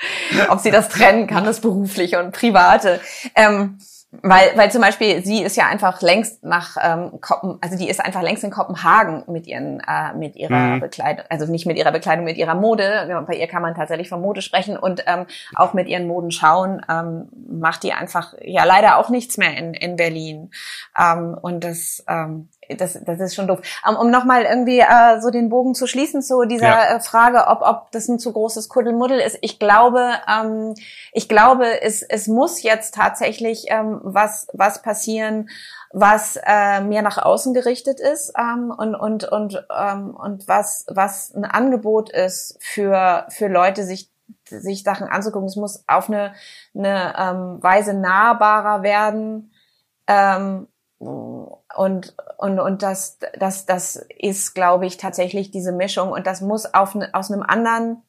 ob 0.48 0.60
sie 0.60 0.70
das 0.70 0.88
trennen 0.88 1.26
kann, 1.26 1.44
das 1.44 1.60
berufliche 1.60 2.22
und 2.22 2.32
private. 2.32 3.00
Ähm, 3.34 3.78
weil, 4.22 4.56
weil 4.56 4.70
zum 4.70 4.80
Beispiel 4.80 5.24
sie 5.24 5.42
ist 5.42 5.56
ja 5.56 5.66
einfach 5.66 6.00
längst 6.00 6.44
nach 6.44 6.76
ähm, 6.80 7.20
Kopen, 7.20 7.58
also 7.60 7.76
die 7.76 7.88
ist 7.88 8.00
einfach 8.00 8.22
längst 8.22 8.44
in 8.44 8.50
Kopenhagen 8.50 9.24
mit 9.26 9.46
ihren 9.46 9.80
äh, 9.80 10.14
mit 10.14 10.36
ihrer 10.36 10.76
mhm. 10.76 10.80
Bekleidung, 10.80 11.24
also 11.28 11.50
nicht 11.50 11.66
mit 11.66 11.76
ihrer 11.76 11.90
Bekleidung, 11.90 12.24
mit 12.24 12.36
ihrer 12.36 12.54
Mode. 12.54 13.24
Bei 13.26 13.34
ihr 13.34 13.48
kann 13.48 13.62
man 13.62 13.74
tatsächlich 13.74 14.08
von 14.08 14.20
Mode 14.20 14.42
sprechen 14.42 14.76
und 14.76 15.04
ähm, 15.06 15.26
auch 15.54 15.74
mit 15.74 15.88
ihren 15.88 16.06
Moden 16.06 16.30
schauen 16.30 16.82
ähm, 16.88 17.28
macht 17.48 17.82
die 17.82 17.92
einfach 17.92 18.34
ja 18.40 18.64
leider 18.64 18.98
auch 18.98 19.10
nichts 19.10 19.38
mehr 19.38 19.56
in 19.56 19.74
in 19.74 19.96
Berlin 19.96 20.50
ähm, 20.98 21.36
und 21.40 21.64
das 21.64 22.04
ähm, 22.08 22.48
das, 22.76 22.98
das 23.04 23.20
ist 23.20 23.34
schon 23.34 23.46
doof. 23.46 23.60
Um, 23.88 23.96
um 23.96 24.10
nochmal 24.10 24.42
irgendwie 24.42 24.80
äh, 24.80 25.20
so 25.20 25.30
den 25.30 25.48
Bogen 25.48 25.74
zu 25.74 25.86
schließen 25.86 26.22
zu 26.22 26.44
dieser 26.44 26.68
ja. 26.68 26.96
äh, 26.96 27.00
Frage, 27.00 27.46
ob, 27.48 27.62
ob 27.62 27.90
das 27.92 28.08
ein 28.08 28.18
zu 28.18 28.32
großes 28.32 28.68
Kuddelmuddel 28.68 29.20
ist. 29.20 29.38
Ich 29.40 29.58
glaube, 29.58 30.12
ähm, 30.28 30.74
ich 31.12 31.28
glaube, 31.28 31.82
es, 31.82 32.02
es 32.02 32.26
muss 32.28 32.62
jetzt 32.62 32.94
tatsächlich 32.94 33.66
ähm, 33.68 34.00
was, 34.02 34.48
was 34.52 34.82
passieren, 34.82 35.48
was 35.92 36.38
äh, 36.44 36.80
mehr 36.80 37.02
nach 37.02 37.18
außen 37.18 37.54
gerichtet 37.54 38.00
ist 38.00 38.32
ähm, 38.38 38.72
und 38.76 38.94
und 38.94 39.24
und 39.24 39.66
ähm, 39.74 40.14
und 40.14 40.48
was 40.48 40.84
was 40.88 41.34
ein 41.34 41.44
Angebot 41.44 42.10
ist 42.10 42.58
für 42.60 43.26
für 43.30 43.48
Leute 43.48 43.84
sich 43.84 44.10
sich 44.44 44.82
Sachen 44.82 45.08
anzugucken. 45.08 45.48
Es 45.48 45.56
muss 45.56 45.84
auf 45.86 46.08
eine 46.08 46.34
eine 46.74 47.14
ähm, 47.18 47.62
Weise 47.62 47.94
nahbarer 47.94 48.82
werden. 48.82 49.52
Ähm, 50.06 50.68
und 51.76 52.14
und 52.38 52.58
und 52.58 52.82
das 52.82 53.18
das 53.38 53.66
das 53.66 53.96
ist 54.18 54.54
glaube 54.54 54.86
ich 54.86 54.96
tatsächlich 54.96 55.50
diese 55.50 55.72
Mischung. 55.72 56.10
Und 56.10 56.26
das 56.26 56.40
muss 56.40 56.72
auf 56.74 56.96
aus 57.12 57.30
einem 57.30 57.42
anderen 57.42 58.02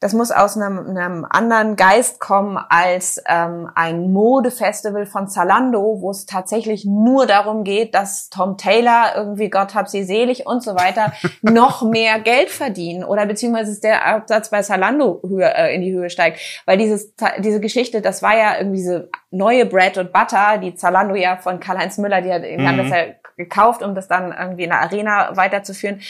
das 0.00 0.14
muss 0.14 0.30
aus 0.30 0.56
einem, 0.56 0.96
einem 0.96 1.26
anderen 1.28 1.76
Geist 1.76 2.20
kommen 2.20 2.56
als 2.56 3.22
ähm, 3.28 3.70
ein 3.74 4.10
Modefestival 4.10 5.04
von 5.04 5.28
Zalando, 5.28 6.00
wo 6.00 6.10
es 6.10 6.24
tatsächlich 6.24 6.86
nur 6.86 7.26
darum 7.26 7.64
geht, 7.64 7.94
dass 7.94 8.30
Tom 8.30 8.56
Taylor 8.56 9.12
irgendwie 9.14 9.50
Gott 9.50 9.74
hab 9.74 9.88
sie 9.88 10.02
selig 10.02 10.46
und 10.46 10.62
so 10.62 10.74
weiter 10.74 11.12
noch 11.42 11.82
mehr 11.82 12.18
Geld 12.18 12.48
verdienen 12.48 13.04
oder 13.04 13.26
beziehungsweise 13.26 13.78
der 13.82 14.06
Absatz 14.06 14.48
bei 14.48 14.62
Zalando 14.62 15.20
höher, 15.26 15.54
äh, 15.54 15.74
in 15.74 15.82
die 15.82 15.92
Höhe 15.92 16.08
steigt, 16.08 16.40
weil 16.64 16.78
dieses 16.78 17.14
diese 17.40 17.60
Geschichte, 17.60 18.00
das 18.00 18.22
war 18.22 18.36
ja 18.36 18.56
irgendwie 18.56 18.78
diese 18.78 19.10
neue 19.30 19.66
Bread 19.66 19.98
und 19.98 20.12
Butter, 20.12 20.56
die 20.56 20.74
Zalando 20.74 21.14
ja 21.14 21.36
von 21.36 21.60
Karl-Heinz 21.60 21.98
Müller, 21.98 22.22
die 22.22 22.32
hat, 22.32 22.42
mhm. 22.42 22.66
haben 22.66 22.78
das 22.78 22.88
ja 22.88 23.04
gekauft, 23.36 23.82
um 23.82 23.94
das 23.94 24.08
dann 24.08 24.34
irgendwie 24.38 24.64
in 24.64 24.70
der 24.70 24.80
Arena 24.80 25.36
weiterzuführen, 25.36 26.00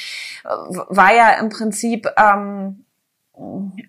war 0.45 1.15
ja 1.15 1.31
im 1.41 1.49
Prinzip 1.49 2.09
ähm, 2.17 2.85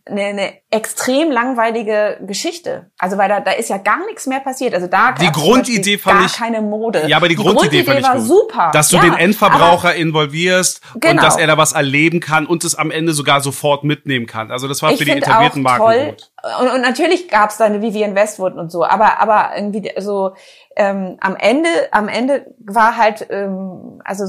eine, 0.06 0.22
eine 0.22 0.54
extrem 0.70 1.32
langweilige 1.32 2.20
Geschichte. 2.22 2.92
Also 2.98 3.18
weil 3.18 3.30
da, 3.30 3.40
da 3.40 3.52
ist 3.52 3.70
ja 3.70 3.78
gar 3.78 4.06
nichts 4.06 4.26
mehr 4.28 4.40
passiert. 4.40 4.74
Also 4.74 4.88
da 4.88 5.12
die 5.14 5.32
Grundidee 5.32 5.98
fand 5.98 6.20
gar 6.20 6.26
ich 6.26 6.34
keine 6.34 6.62
Mode. 6.62 7.08
Ja, 7.08 7.18
aber 7.18 7.28
die, 7.28 7.36
die 7.36 7.42
Grundidee, 7.42 7.84
Grundidee, 7.84 7.84
fand 7.84 8.00
ich 8.00 8.06
war 8.06 8.16
gut. 8.16 8.28
super. 8.28 8.72
Dass 8.74 8.90
du 8.90 8.98
ja, 8.98 9.04
den 9.04 9.14
Endverbraucher 9.14 9.96
involvierst 9.96 10.82
genau. 10.96 11.12
und 11.12 11.24
dass 11.24 11.38
er 11.38 11.48
da 11.48 11.58
was 11.58 11.74
erleben 11.74 12.20
kann 12.20 12.46
und 12.46 12.64
es 12.64 12.76
am 12.76 12.92
Ende 12.92 13.14
sogar 13.14 13.42
sofort 13.42 13.84
mitnehmen 13.84 14.26
kann. 14.26 14.52
Also 14.52 14.68
das 14.68 14.82
war 14.82 14.92
ich 14.92 14.98
für 14.98 15.06
die 15.06 15.12
etablierten 15.12 15.62
Marken 15.62 15.84
toll. 15.84 16.06
gut. 16.10 16.32
Und, 16.62 16.72
und 16.72 16.82
natürlich 16.82 17.28
gab 17.28 17.50
es 17.50 17.58
da 17.58 17.66
eine 17.66 17.82
Vivian 17.82 18.16
Westwood 18.16 18.54
und 18.56 18.72
so, 18.72 18.84
aber 18.84 19.20
aber 19.20 19.52
irgendwie 19.56 19.92
so 20.00 20.34
ähm, 20.76 21.18
am 21.20 21.36
Ende 21.36 21.70
am 21.92 22.08
Ende 22.08 22.46
war 22.60 22.98
halt 22.98 23.28
ähm, 23.30 24.02
also 24.06 24.26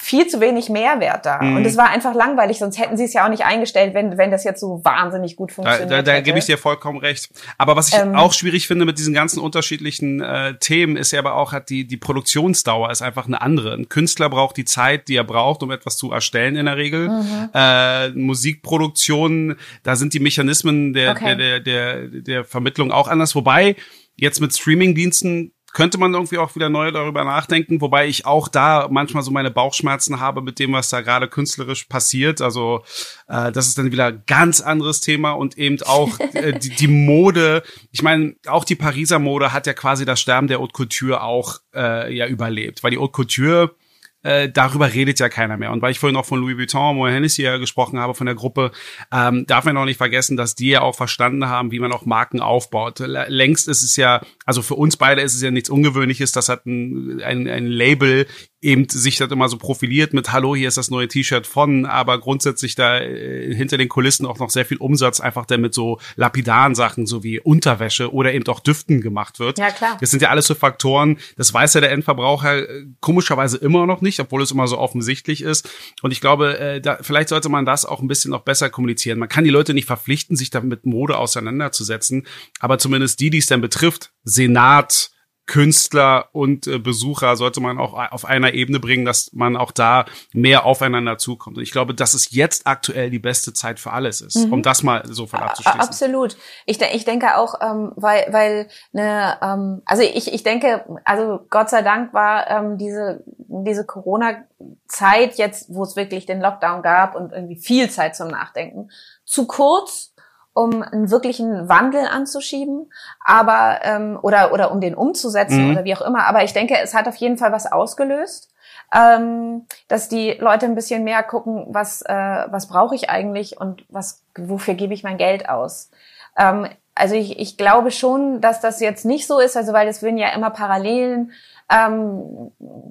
viel 0.00 0.28
zu 0.28 0.40
wenig 0.40 0.68
Mehrwert 0.68 1.26
da. 1.26 1.42
Mhm. 1.42 1.56
Und 1.56 1.64
es 1.66 1.76
war 1.76 1.90
einfach 1.90 2.14
langweilig, 2.14 2.58
sonst 2.58 2.78
hätten 2.78 2.96
sie 2.96 3.04
es 3.04 3.12
ja 3.12 3.24
auch 3.24 3.30
nicht 3.30 3.44
eingestellt, 3.44 3.94
wenn, 3.94 4.16
wenn 4.16 4.30
das 4.30 4.44
jetzt 4.44 4.60
so 4.60 4.80
wahnsinnig 4.84 5.34
gut 5.34 5.50
funktioniert. 5.50 5.90
Da, 5.90 5.96
da, 5.96 6.02
da 6.02 6.12
hätte. 6.12 6.22
gebe 6.22 6.38
ich 6.38 6.46
dir 6.46 6.56
vollkommen 6.56 6.98
recht. 6.98 7.28
Aber 7.58 7.74
was 7.74 7.88
ich 7.88 7.94
ähm, 7.94 8.14
auch 8.14 8.32
schwierig 8.32 8.68
finde 8.68 8.84
mit 8.84 8.98
diesen 8.98 9.12
ganzen 9.12 9.40
unterschiedlichen 9.40 10.20
äh, 10.20 10.54
Themen, 10.58 10.96
ist 10.96 11.10
ja 11.10 11.18
aber 11.18 11.34
auch, 11.34 11.52
hat 11.52 11.68
die, 11.68 11.84
die 11.84 11.96
Produktionsdauer 11.96 12.90
ist 12.90 13.02
einfach 13.02 13.26
eine 13.26 13.42
andere. 13.42 13.74
Ein 13.74 13.88
Künstler 13.88 14.30
braucht 14.30 14.56
die 14.56 14.64
Zeit, 14.64 15.08
die 15.08 15.16
er 15.16 15.24
braucht, 15.24 15.62
um 15.64 15.72
etwas 15.72 15.96
zu 15.96 16.12
erstellen 16.12 16.54
in 16.54 16.66
der 16.66 16.76
Regel. 16.76 17.08
Mhm. 17.08 17.50
Äh, 17.52 18.10
Musikproduktion, 18.10 19.56
da 19.82 19.96
sind 19.96 20.14
die 20.14 20.20
Mechanismen 20.20 20.92
der, 20.92 21.10
okay. 21.10 21.36
der, 21.36 21.60
der, 21.60 22.06
der, 22.06 22.20
der 22.22 22.44
Vermittlung 22.44 22.92
auch 22.92 23.08
anders. 23.08 23.34
Wobei, 23.34 23.74
jetzt 24.16 24.40
mit 24.40 24.54
Streamingdiensten 24.54 25.52
könnte 25.72 25.98
man 25.98 26.14
irgendwie 26.14 26.38
auch 26.38 26.54
wieder 26.54 26.68
neu 26.68 26.90
darüber 26.90 27.24
nachdenken, 27.24 27.80
wobei 27.80 28.06
ich 28.08 28.26
auch 28.26 28.48
da 28.48 28.88
manchmal 28.90 29.22
so 29.22 29.30
meine 29.30 29.50
Bauchschmerzen 29.50 30.18
habe 30.18 30.40
mit 30.40 30.58
dem, 30.58 30.72
was 30.72 30.88
da 30.88 31.02
gerade 31.02 31.28
künstlerisch 31.28 31.84
passiert. 31.84 32.40
Also 32.40 32.82
äh, 33.28 33.52
das 33.52 33.66
ist 33.68 33.78
dann 33.78 33.92
wieder 33.92 34.10
ganz 34.12 34.60
anderes 34.60 35.00
Thema 35.00 35.32
und 35.32 35.58
eben 35.58 35.80
auch 35.82 36.18
äh, 36.32 36.58
die, 36.58 36.70
die 36.70 36.88
Mode. 36.88 37.62
Ich 37.92 38.02
meine, 38.02 38.34
auch 38.46 38.64
die 38.64 38.76
Pariser 38.76 39.18
Mode 39.18 39.52
hat 39.52 39.66
ja 39.66 39.74
quasi 39.74 40.04
das 40.04 40.20
Sterben 40.20 40.48
der 40.48 40.58
Haute 40.58 40.72
Couture 40.72 41.22
auch 41.22 41.58
äh, 41.74 42.14
ja 42.14 42.26
überlebt, 42.26 42.82
weil 42.82 42.90
die 42.90 42.98
Haute 42.98 43.12
Couture 43.12 43.74
äh, 44.22 44.48
darüber 44.50 44.92
redet 44.92 45.20
ja 45.20 45.28
keiner 45.28 45.56
mehr. 45.56 45.72
Und 45.72 45.80
weil 45.82 45.92
ich 45.92 45.98
vorhin 45.98 46.16
auch 46.16 46.26
von 46.26 46.40
Louis 46.40 46.56
Vuitton, 46.56 46.96
Moe 46.96 47.10
Hennessy 47.10 47.42
ja 47.42 47.56
gesprochen 47.56 47.98
habe, 47.98 48.14
von 48.14 48.26
der 48.26 48.34
Gruppe, 48.34 48.72
ähm, 49.12 49.46
darf 49.46 49.64
man 49.64 49.76
auch 49.76 49.84
nicht 49.84 49.96
vergessen, 49.96 50.36
dass 50.36 50.54
die 50.54 50.70
ja 50.70 50.80
auch 50.80 50.96
verstanden 50.96 51.46
haben, 51.48 51.70
wie 51.70 51.78
man 51.78 51.92
auch 51.92 52.04
Marken 52.04 52.40
aufbaut. 52.40 52.98
Längst 52.98 53.68
ist 53.68 53.82
es 53.82 53.96
ja, 53.96 54.20
also 54.48 54.62
für 54.62 54.76
uns 54.76 54.96
beide 54.96 55.20
ist 55.20 55.34
es 55.34 55.42
ja 55.42 55.50
nichts 55.50 55.68
Ungewöhnliches, 55.68 56.32
dass 56.32 56.48
hat 56.48 56.64
ein, 56.64 57.20
ein, 57.22 57.46
ein 57.46 57.66
Label 57.66 58.26
eben 58.62 58.88
sich 58.88 59.18
das 59.18 59.30
immer 59.30 59.46
so 59.50 59.58
profiliert 59.58 60.14
mit 60.14 60.32
Hallo, 60.32 60.56
hier 60.56 60.68
ist 60.68 60.78
das 60.78 60.90
neue 60.90 61.06
T-Shirt 61.06 61.46
von, 61.46 61.84
aber 61.84 62.18
grundsätzlich 62.18 62.74
da 62.74 62.98
äh, 62.98 63.54
hinter 63.54 63.76
den 63.76 63.90
Kulissen 63.90 64.24
auch 64.24 64.38
noch 64.38 64.48
sehr 64.48 64.64
viel 64.64 64.78
Umsatz 64.78 65.20
einfach 65.20 65.44
der 65.44 65.58
mit 65.58 65.74
so 65.74 66.00
lapidaren 66.16 66.74
Sachen, 66.74 67.06
so 67.06 67.22
wie 67.22 67.38
Unterwäsche 67.38 68.10
oder 68.12 68.32
eben 68.32 68.46
auch 68.46 68.60
Düften 68.60 69.02
gemacht 69.02 69.38
wird. 69.38 69.58
Ja, 69.58 69.70
klar. 69.70 69.98
Das 70.00 70.10
sind 70.10 70.22
ja 70.22 70.30
alles 70.30 70.46
so 70.46 70.54
Faktoren, 70.54 71.18
das 71.36 71.52
weiß 71.52 71.74
ja 71.74 71.82
der 71.82 71.92
Endverbraucher 71.92 72.68
äh, 72.68 72.86
komischerweise 73.00 73.58
immer 73.58 73.84
noch 73.84 74.00
nicht, 74.00 74.18
obwohl 74.18 74.40
es 74.40 74.50
immer 74.50 74.66
so 74.66 74.78
offensichtlich 74.78 75.42
ist. 75.42 75.68
Und 76.00 76.10
ich 76.10 76.22
glaube, 76.22 76.58
äh, 76.58 76.80
da, 76.80 76.98
vielleicht 77.02 77.28
sollte 77.28 77.50
man 77.50 77.66
das 77.66 77.84
auch 77.84 78.00
ein 78.00 78.08
bisschen 78.08 78.30
noch 78.30 78.44
besser 78.44 78.70
kommunizieren. 78.70 79.18
Man 79.18 79.28
kann 79.28 79.44
die 79.44 79.50
Leute 79.50 79.74
nicht 79.74 79.86
verpflichten, 79.86 80.36
sich 80.36 80.48
damit 80.48 80.70
mit 80.70 80.86
Mode 80.86 81.18
auseinanderzusetzen, 81.18 82.26
aber 82.60 82.78
zumindest 82.78 83.20
die, 83.20 83.28
die 83.28 83.38
es 83.38 83.46
dann 83.46 83.60
betrifft, 83.60 84.10
Senat, 84.38 85.10
Künstler 85.48 86.28
und 86.32 86.66
äh, 86.66 86.78
Besucher 86.78 87.34
sollte 87.36 87.60
man 87.60 87.78
auch 87.78 87.94
auf 87.94 88.24
einer 88.24 88.52
Ebene 88.52 88.78
bringen, 88.78 89.04
dass 89.04 89.32
man 89.32 89.56
auch 89.56 89.72
da 89.72 90.04
mehr 90.32 90.64
aufeinander 90.64 91.18
zukommt. 91.18 91.56
Und 91.56 91.62
ich 91.62 91.72
glaube, 91.72 91.94
dass 91.94 92.14
es 92.14 92.30
jetzt 92.30 92.66
aktuell 92.66 93.10
die 93.10 93.18
beste 93.18 93.52
Zeit 93.54 93.80
für 93.80 93.92
alles 93.92 94.20
ist, 94.20 94.36
mhm. 94.36 94.52
um 94.52 94.62
das 94.62 94.82
mal 94.82 95.02
so 95.06 95.26
von 95.26 95.40
abzuschließen. 95.40 95.80
Absolut. 95.80 96.36
Ich, 96.66 96.80
ich 96.80 97.04
denke 97.04 97.36
auch, 97.36 97.54
ähm, 97.62 97.92
weil, 97.96 98.26
weil 98.30 98.68
ne, 98.92 99.38
ähm, 99.42 99.82
also 99.86 100.02
ich, 100.02 100.32
ich 100.32 100.42
denke, 100.44 100.84
also 101.04 101.40
Gott 101.48 101.70
sei 101.70 101.80
Dank 101.82 102.12
war 102.12 102.48
ähm, 102.50 102.76
diese, 102.76 103.24
diese 103.38 103.86
Corona-Zeit 103.86 105.38
jetzt, 105.38 105.74
wo 105.74 105.82
es 105.82 105.96
wirklich 105.96 106.26
den 106.26 106.42
Lockdown 106.42 106.82
gab 106.82 107.16
und 107.16 107.32
irgendwie 107.32 107.56
viel 107.56 107.88
Zeit 107.88 108.14
zum 108.14 108.28
Nachdenken, 108.28 108.90
zu 109.24 109.46
kurz 109.46 110.12
um 110.58 110.82
einen 110.82 111.08
wirklichen 111.08 111.68
Wandel 111.68 112.04
anzuschieben, 112.06 112.90
aber 113.24 113.78
ähm, 113.82 114.18
oder 114.20 114.52
oder 114.52 114.72
um 114.72 114.80
den 114.80 114.96
umzusetzen 114.96 115.66
mhm. 115.66 115.70
oder 115.70 115.84
wie 115.84 115.94
auch 115.94 116.00
immer. 116.00 116.26
Aber 116.26 116.42
ich 116.42 116.52
denke, 116.52 116.76
es 116.82 116.94
hat 116.94 117.06
auf 117.06 117.14
jeden 117.14 117.38
Fall 117.38 117.52
was 117.52 117.70
ausgelöst, 117.70 118.52
ähm, 118.92 119.66
dass 119.86 120.08
die 120.08 120.32
Leute 120.32 120.66
ein 120.66 120.74
bisschen 120.74 121.04
mehr 121.04 121.22
gucken, 121.22 121.66
was 121.68 122.02
äh, 122.02 122.12
was 122.50 122.66
brauche 122.66 122.96
ich 122.96 123.08
eigentlich 123.08 123.60
und 123.60 123.84
was 123.88 124.24
wofür 124.36 124.74
gebe 124.74 124.94
ich 124.94 125.04
mein 125.04 125.16
Geld 125.16 125.48
aus. 125.48 125.90
Ähm, 126.36 126.66
also 126.96 127.14
ich, 127.14 127.38
ich 127.38 127.56
glaube 127.56 127.92
schon, 127.92 128.40
dass 128.40 128.60
das 128.60 128.80
jetzt 128.80 129.04
nicht 129.04 129.28
so 129.28 129.38
ist, 129.38 129.56
also 129.56 129.72
weil 129.72 129.86
es 129.86 130.02
würden 130.02 130.18
ja 130.18 130.30
immer 130.30 130.50
Parallelen 130.50 131.30
ähm, 131.70 132.50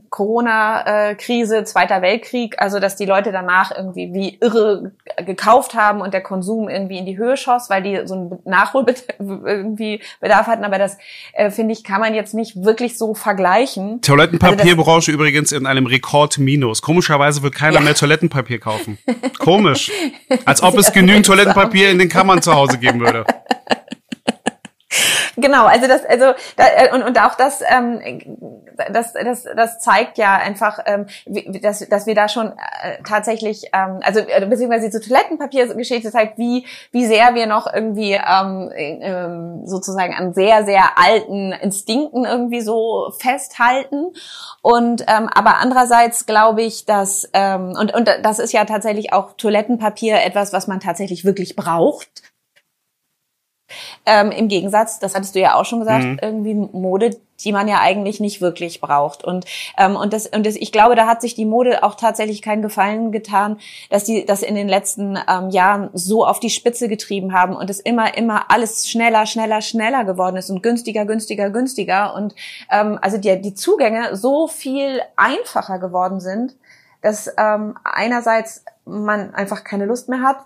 Corona-Krise, 0.09 1.63
Zweiter 1.63 2.01
Weltkrieg, 2.01 2.55
also 2.59 2.79
dass 2.79 2.95
die 2.95 3.05
Leute 3.05 3.31
danach 3.31 3.71
irgendwie 3.75 4.13
wie 4.13 4.37
irre 4.39 4.91
gekauft 5.25 5.73
haben 5.73 6.01
und 6.01 6.13
der 6.13 6.21
Konsum 6.21 6.69
irgendwie 6.69 6.97
in 6.97 7.05
die 7.05 7.17
Höhe 7.17 7.37
schoss, 7.37 7.69
weil 7.69 7.81
die 7.81 8.01
so 8.05 8.13
einen 8.13 8.39
Nachholbedarf 8.45 9.05
irgendwie 9.19 10.01
Bedarf 10.19 10.47
hatten. 10.47 10.63
Aber 10.63 10.77
das 10.77 10.97
äh, 11.33 11.49
finde 11.49 11.73
ich 11.73 11.83
kann 11.83 12.01
man 12.01 12.13
jetzt 12.13 12.33
nicht 12.33 12.63
wirklich 12.63 12.97
so 12.97 13.15
vergleichen. 13.15 14.01
Toilettenpapierbranche 14.01 15.11
also 15.11 15.11
übrigens 15.11 15.51
in 15.51 15.65
einem 15.65 15.87
Rekordminus. 15.87 16.81
Komischerweise 16.81 17.41
will 17.41 17.51
keiner 17.51 17.75
ja. 17.75 17.81
mehr 17.81 17.95
Toilettenpapier 17.95 18.59
kaufen. 18.59 18.99
Komisch. 19.39 19.91
Als 20.45 20.61
ob 20.61 20.77
es 20.77 20.91
genügend 20.91 21.25
Toilettenpapier 21.25 21.89
in 21.89 21.99
den 21.99 22.09
Kammern 22.09 22.41
zu 22.41 22.53
Hause 22.53 22.77
geben 22.77 22.99
würde. 22.99 23.25
Genau, 25.35 25.65
also 25.65 25.87
das, 25.87 26.05
also 26.05 26.33
da, 26.55 26.65
äh, 26.77 26.93
und, 26.93 27.03
und 27.03 27.19
auch 27.19 27.35
das, 27.35 27.61
ähm, 27.69 28.01
das, 28.91 29.13
das, 29.13 29.43
das 29.43 29.79
zeigt 29.79 30.17
ja 30.17 30.35
einfach, 30.35 30.79
ähm, 30.85 31.05
wie, 31.25 31.59
dass, 31.59 31.87
dass 31.87 32.07
wir 32.07 32.15
da 32.15 32.27
schon 32.27 32.53
äh, 32.81 33.03
tatsächlich, 33.07 33.69
ähm, 33.73 33.99
also 34.01 34.19
äh, 34.21 34.45
beziehungsweise 34.45 34.89
die 34.89 35.05
Toilettenpapiergeschichte 35.05 36.11
zeigt, 36.11 36.37
wie 36.37 36.65
wie 36.91 37.05
sehr 37.05 37.35
wir 37.35 37.45
noch 37.45 37.71
irgendwie 37.71 38.13
ähm, 38.13 38.71
äh, 38.73 39.67
sozusagen 39.67 40.15
an 40.15 40.33
sehr 40.33 40.65
sehr 40.65 40.97
alten 40.97 41.51
Instinkten 41.51 42.25
irgendwie 42.25 42.61
so 42.61 43.11
festhalten. 43.19 44.13
Und 44.61 45.01
ähm, 45.01 45.29
aber 45.33 45.57
andererseits 45.57 46.25
glaube 46.25 46.63
ich, 46.63 46.85
dass 46.85 47.29
ähm, 47.33 47.75
und 47.79 47.93
und 47.93 48.09
das 48.23 48.39
ist 48.39 48.53
ja 48.53 48.65
tatsächlich 48.65 49.13
auch 49.13 49.33
Toilettenpapier 49.33 50.23
etwas, 50.23 50.53
was 50.53 50.67
man 50.67 50.79
tatsächlich 50.79 51.25
wirklich 51.25 51.55
braucht 51.55 52.23
ähm, 54.05 54.31
Im 54.31 54.47
Gegensatz, 54.47 54.99
das 54.99 55.15
hattest 55.15 55.35
du 55.35 55.39
ja 55.39 55.55
auch 55.55 55.65
schon 55.65 55.79
gesagt, 55.79 56.05
mhm. 56.05 56.19
irgendwie 56.21 56.53
Mode, 56.53 57.17
die 57.43 57.51
man 57.51 57.67
ja 57.67 57.81
eigentlich 57.81 58.19
nicht 58.19 58.41
wirklich 58.41 58.81
braucht. 58.81 59.23
Und 59.23 59.45
ähm, 59.77 59.95
und 59.95 60.13
das 60.13 60.27
und 60.27 60.45
das, 60.45 60.55
ich 60.55 60.71
glaube, 60.71 60.95
da 60.95 61.05
hat 61.05 61.21
sich 61.21 61.35
die 61.35 61.45
Mode 61.45 61.83
auch 61.83 61.95
tatsächlich 61.95 62.41
keinen 62.41 62.61
Gefallen 62.61 63.11
getan, 63.11 63.59
dass 63.89 64.05
die 64.05 64.25
das 64.25 64.41
in 64.41 64.55
den 64.55 64.67
letzten 64.67 65.19
ähm, 65.29 65.49
Jahren 65.49 65.89
so 65.93 66.25
auf 66.25 66.39
die 66.39 66.49
Spitze 66.49 66.87
getrieben 66.87 67.33
haben 67.33 67.55
und 67.55 67.69
es 67.69 67.79
immer 67.79 68.17
immer 68.17 68.49
alles 68.49 68.89
schneller, 68.89 69.25
schneller, 69.25 69.61
schneller 69.61 70.05
geworden 70.05 70.37
ist 70.37 70.49
und 70.49 70.63
günstiger, 70.63 71.05
günstiger, 71.05 71.49
günstiger 71.49 72.15
und 72.15 72.33
ähm, 72.71 72.97
also 73.01 73.17
die 73.17 73.41
die 73.41 73.53
Zugänge 73.53 74.15
so 74.15 74.47
viel 74.47 75.01
einfacher 75.15 75.79
geworden 75.79 76.19
sind, 76.19 76.55
dass 77.01 77.31
ähm, 77.37 77.77
einerseits 77.83 78.63
man 78.85 79.35
einfach 79.35 79.63
keine 79.63 79.85
Lust 79.85 80.09
mehr 80.09 80.21
hat, 80.21 80.37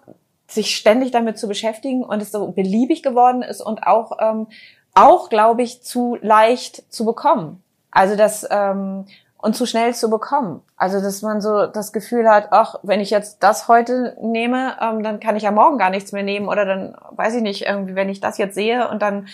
sich 0.52 0.76
ständig 0.76 1.12
damit 1.12 1.38
zu 1.38 1.48
beschäftigen 1.48 2.04
und 2.04 2.22
es 2.22 2.32
so 2.32 2.48
beliebig 2.52 3.04
geworden 3.04 3.42
ist 3.42 3.62
und 3.62 3.84
auch, 3.88 4.18
ähm, 4.20 4.48
auch 4.94 5.30
glaube 5.30 5.62
ich, 5.64 5.84
zu 5.84 6.18
leicht 6.22 6.92
zu 6.94 7.06
bekommen. 7.06 7.64
Also 7.92 8.16
das 8.16 8.48
ähm, 8.50 9.06
und 9.42 9.56
zu 9.56 9.66
schnell 9.66 9.94
zu 9.94 10.10
bekommen. 10.10 10.62
Also 10.78 11.02
dass 11.02 11.22
man 11.22 11.42
so 11.42 11.66
das 11.66 11.92
Gefühl 11.94 12.30
hat, 12.30 12.50
ach, 12.52 12.76
wenn 12.84 13.00
ich 13.00 13.10
jetzt 13.10 13.42
das 13.44 13.68
heute 13.68 14.16
nehme, 14.22 14.78
ähm, 14.80 15.04
dann 15.04 15.20
kann 15.20 15.36
ich 15.36 15.44
ja 15.44 15.52
morgen 15.52 15.78
gar 15.78 15.90
nichts 15.90 16.12
mehr 16.12 16.24
nehmen 16.24 16.48
oder 16.48 16.66
dann 16.66 16.96
weiß 17.12 17.36
ich 17.36 17.42
nicht 17.42 17.66
irgendwie, 17.66 17.96
wenn 17.96 18.10
ich 18.10 18.20
das 18.20 18.38
jetzt 18.38 18.56
sehe 18.56 18.88
und 18.90 19.02
dann 19.02 19.28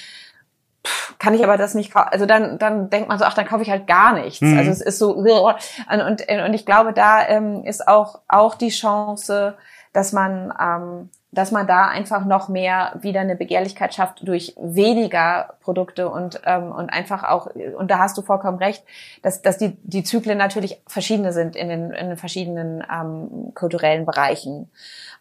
pff, 0.86 1.18
kann 1.20 1.34
ich 1.34 1.44
aber 1.44 1.58
das 1.58 1.76
nicht 1.76 1.94
kaufen. 1.94 2.10
Also 2.12 2.26
dann 2.26 2.58
dann 2.58 2.90
denkt 2.90 3.10
man 3.10 3.20
so, 3.20 3.26
ach, 3.26 3.34
dann 3.34 3.48
kaufe 3.48 3.64
ich 3.64 3.70
halt 3.70 3.86
gar 3.86 4.14
nichts. 4.14 4.42
Mhm. 4.42 4.58
Also 4.58 4.72
es 4.72 4.82
ist 4.82 4.98
so 4.98 5.12
und, 5.12 6.02
und, 6.02 6.22
und 6.30 6.54
ich 6.54 6.66
glaube, 6.66 6.94
da 6.94 7.28
ähm, 7.28 7.64
ist 7.66 7.88
auch 7.88 8.20
auch 8.28 8.56
die 8.56 8.70
Chance 8.70 9.56
dass 9.98 10.14
man, 10.14 10.54
ähm, 10.62 11.10
dass 11.32 11.50
man 11.50 11.66
da 11.66 11.88
einfach 11.88 12.24
noch 12.24 12.50
mehr 12.50 12.94
wieder 13.02 13.22
eine 13.22 13.36
Begehrlichkeit 13.36 13.96
schafft 13.96 14.28
durch 14.28 14.54
weniger 14.62 15.56
Produkte 15.62 16.08
und 16.10 16.40
ähm, 16.46 16.72
und 16.72 16.92
einfach 16.92 17.24
auch 17.24 17.48
und 17.48 17.90
da 17.90 17.98
hast 17.98 18.16
du 18.16 18.22
vollkommen 18.22 18.60
recht, 18.60 18.84
dass 19.24 19.42
dass 19.42 19.58
die 19.58 19.76
die 19.82 20.04
Zyklen 20.04 20.38
natürlich 20.38 20.84
verschiedene 20.86 21.34
sind 21.34 21.56
in 21.56 21.70
den 21.70 21.90
in 21.90 22.10
den 22.10 22.18
verschiedenen 22.18 22.84
ähm, 22.94 23.54
kulturellen 23.56 24.06
Bereichen, 24.06 24.70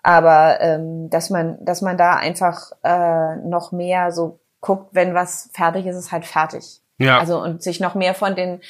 aber 0.02 0.60
ähm, 0.60 1.08
dass 1.08 1.30
man 1.30 1.56
dass 1.64 1.80
man 1.80 1.96
da 1.96 2.16
einfach 2.16 2.72
äh, 2.84 3.36
noch 3.36 3.72
mehr 3.72 4.12
so 4.12 4.40
guckt, 4.60 4.90
wenn 4.92 5.14
was 5.14 5.48
fertig 5.54 5.86
ist, 5.86 5.96
ist 5.96 6.12
halt 6.12 6.26
fertig. 6.26 6.82
Ja. 6.98 7.18
Also 7.18 7.42
und 7.42 7.62
sich 7.62 7.80
noch 7.80 7.94
mehr 7.94 8.14
von 8.14 8.34
den 8.34 8.60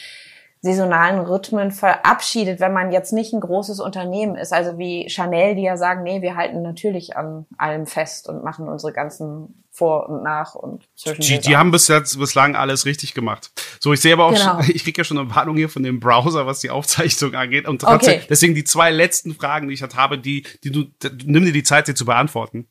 saisonalen 0.61 1.21
Rhythmen 1.21 1.71
verabschiedet, 1.71 2.61
wenn 2.61 2.73
man 2.73 2.91
jetzt 2.91 3.13
nicht 3.13 3.33
ein 3.33 3.41
großes 3.41 3.79
Unternehmen 3.79 4.37
ist, 4.37 4.53
also 4.53 4.79
wie 4.79 5.09
Chanel, 5.09 5.55
die 5.55 5.63
ja 5.63 5.77
sagen, 5.77 6.03
nee, 6.03 6.23
wir 6.23 6.35
halten 6.35 6.63
natürlich 6.63 7.17
an 7.17 7.47
allem 7.57 7.87
fest 7.87 8.29
und 8.29 8.43
machen 8.43 8.69
unsere 8.69 8.93
ganzen 8.93 9.65
vor 9.71 10.09
und 10.09 10.23
nach 10.23 10.55
und 10.55 10.89
zwischen. 10.97 11.21
Die, 11.21 11.39
die 11.39 11.57
haben 11.57 11.71
bis 11.71 11.89
jetzt 11.89 12.19
bislang 12.19 12.57
alles 12.57 12.87
richtig 12.87 13.13
gemacht. 13.13 13.51
So, 13.79 13.93
ich 13.93 14.01
sehe 14.01 14.15
aber 14.15 14.25
auch, 14.25 14.33
genau. 14.33 14.63
schon, 14.63 14.71
ich 14.75 14.85
kriege 14.85 15.01
ja 15.01 15.05
schon 15.05 15.19
eine 15.19 15.35
Warnung 15.35 15.57
hier 15.57 15.69
von 15.69 15.83
dem 15.83 16.01
Browser, 16.01 16.47
was 16.47 16.61
die 16.61 16.71
Aufzeichnung 16.71 17.35
angeht. 17.35 17.69
Und 17.69 17.83
trotzdem, 17.83 18.15
okay. 18.15 18.27
deswegen 18.29 18.55
die 18.55 18.65
zwei 18.65 18.91
letzten 18.91 19.35
Fragen, 19.35 19.69
die 19.69 19.75
ich 19.75 19.83
halt 19.83 19.95
habe, 19.95 20.19
die, 20.19 20.47
die 20.65 20.73
du, 20.73 20.85
nimm 21.25 21.45
dir 21.45 21.53
die 21.53 21.63
Zeit, 21.63 21.87
sie 21.87 21.95
zu 21.95 22.07
beantworten. 22.07 22.69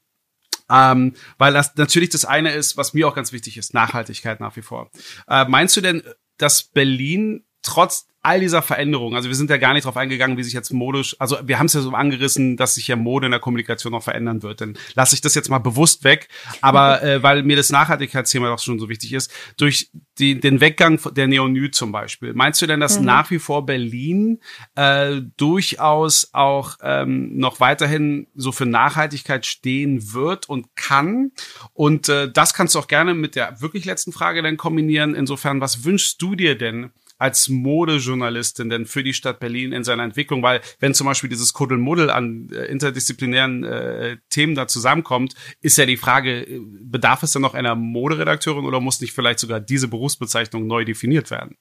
Ähm, 0.69 1.13
weil 1.37 1.53
das 1.53 1.75
natürlich 1.75 2.09
das 2.09 2.25
eine 2.25 2.51
ist, 2.51 2.75
was 2.75 2.95
mir 2.95 3.07
auch 3.07 3.13
ganz 3.13 3.31
wichtig 3.31 3.57
ist, 3.57 3.75
Nachhaltigkeit 3.75 4.39
nach 4.39 4.55
wie 4.55 4.63
vor. 4.63 4.89
Äh, 5.27 5.45
meinst 5.45 5.77
du 5.77 5.81
denn, 5.81 6.01
dass 6.37 6.63
Berlin 6.63 7.45
trotz 7.65 8.07
all 8.25 8.39
dieser 8.39 8.63
Veränderungen, 8.63 9.15
also 9.15 9.29
wir 9.29 9.35
sind 9.35 9.51
ja 9.51 9.57
gar 9.57 9.73
nicht 9.73 9.85
drauf 9.85 9.97
eingegangen, 9.97 10.35
wie 10.35 10.43
sich 10.43 10.53
jetzt 10.53 10.73
modisch, 10.73 11.15
also 11.19 11.37
wir 11.43 11.59
haben 11.59 11.67
es 11.67 11.73
ja 11.73 11.81
so 11.81 11.91
angerissen, 11.91 12.57
dass 12.57 12.73
sich 12.73 12.87
ja 12.87 12.95
Mode 12.95 13.27
in 13.27 13.31
der 13.31 13.39
Kommunikation 13.39 13.91
noch 13.91 14.01
verändern 14.01 14.41
wird. 14.41 14.61
Dann 14.61 14.77
lasse 14.95 15.13
ich 15.13 15.21
das 15.21 15.35
jetzt 15.35 15.49
mal 15.49 15.59
bewusst 15.59 16.03
weg, 16.03 16.27
aber 16.61 17.03
äh, 17.03 17.21
weil 17.21 17.43
mir 17.43 17.55
das 17.55 17.69
Nachhaltigkeitsthema 17.69 18.47
doch 18.49 18.59
schon 18.59 18.79
so 18.79 18.89
wichtig 18.89 19.13
ist, 19.13 19.31
durch 19.57 19.91
die, 20.17 20.39
den 20.39 20.59
Weggang 20.59 20.99
der 21.13 21.27
Neonü 21.27 21.69
zum 21.69 21.91
Beispiel, 21.91 22.33
meinst 22.33 22.61
du 22.63 22.65
denn, 22.65 22.79
dass 22.79 22.99
mhm. 22.99 23.05
nach 23.05 23.29
wie 23.29 23.37
vor 23.37 23.63
Berlin 23.65 24.39
äh, 24.75 25.21
durchaus 25.37 26.29
auch 26.33 26.77
ähm, 26.81 27.37
noch 27.37 27.59
weiterhin 27.59 28.25
so 28.33 28.51
für 28.51 28.65
Nachhaltigkeit 28.65 29.45
stehen 29.45 30.13
wird 30.13 30.49
und 30.49 30.75
kann? 30.75 31.31
Und 31.73 32.09
äh, 32.09 32.31
das 32.31 32.55
kannst 32.55 32.73
du 32.73 32.79
auch 32.79 32.87
gerne 32.87 33.13
mit 33.13 33.35
der 33.35 33.61
wirklich 33.61 33.85
letzten 33.85 34.13
Frage 34.13 34.41
dann 34.41 34.57
kombinieren. 34.57 35.13
Insofern, 35.13 35.61
was 35.61 35.83
wünschst 35.83 36.19
du 36.23 36.33
dir 36.33 36.57
denn? 36.57 36.89
Als 37.17 37.49
Modejournalistin 37.49 38.69
denn 38.69 38.85
für 38.85 39.03
die 39.03 39.13
Stadt 39.13 39.39
Berlin 39.39 39.71
in 39.71 39.83
seiner 39.83 40.03
Entwicklung? 40.03 40.43
Weil 40.43 40.61
wenn 40.79 40.93
zum 40.93 41.07
Beispiel 41.07 41.29
dieses 41.29 41.53
Kuddelmuddel 41.53 42.09
an 42.09 42.49
äh, 42.51 42.65
interdisziplinären 42.65 43.63
äh, 43.63 44.17
Themen 44.29 44.55
da 44.55 44.67
zusammenkommt, 44.67 45.35
ist 45.61 45.77
ja 45.77 45.85
die 45.85 45.97
Frage, 45.97 46.41
äh, 46.41 46.59
bedarf 46.59 47.23
es 47.23 47.31
dann 47.31 47.41
noch 47.41 47.53
einer 47.53 47.75
Moderedakteurin 47.75 48.65
oder 48.65 48.79
muss 48.79 49.01
nicht 49.01 49.13
vielleicht 49.13 49.39
sogar 49.39 49.59
diese 49.59 49.87
Berufsbezeichnung 49.87 50.67
neu 50.67 50.85
definiert 50.85 51.31
werden? 51.31 51.57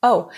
Oh, 0.00 0.30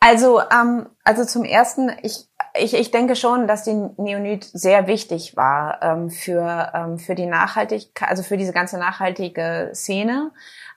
also 0.00 0.40
ähm, 0.40 0.86
also 1.04 1.24
zum 1.24 1.44
ersten, 1.44 1.92
ich 2.02 2.26
ich, 2.56 2.74
ich 2.74 2.90
denke 2.90 3.16
schon, 3.16 3.48
dass 3.48 3.64
die 3.64 3.74
Neonit 3.96 4.44
sehr 4.44 4.86
wichtig 4.86 5.36
war 5.36 5.82
ähm, 5.82 6.10
für 6.10 6.72
ähm, 6.72 6.98
für 6.98 7.14
die 7.14 7.26
Nachhaltigkeit, 7.26 8.08
also 8.08 8.22
für 8.22 8.36
diese 8.36 8.52
ganze 8.52 8.78
nachhaltige 8.78 9.70
Szene. 9.74 10.30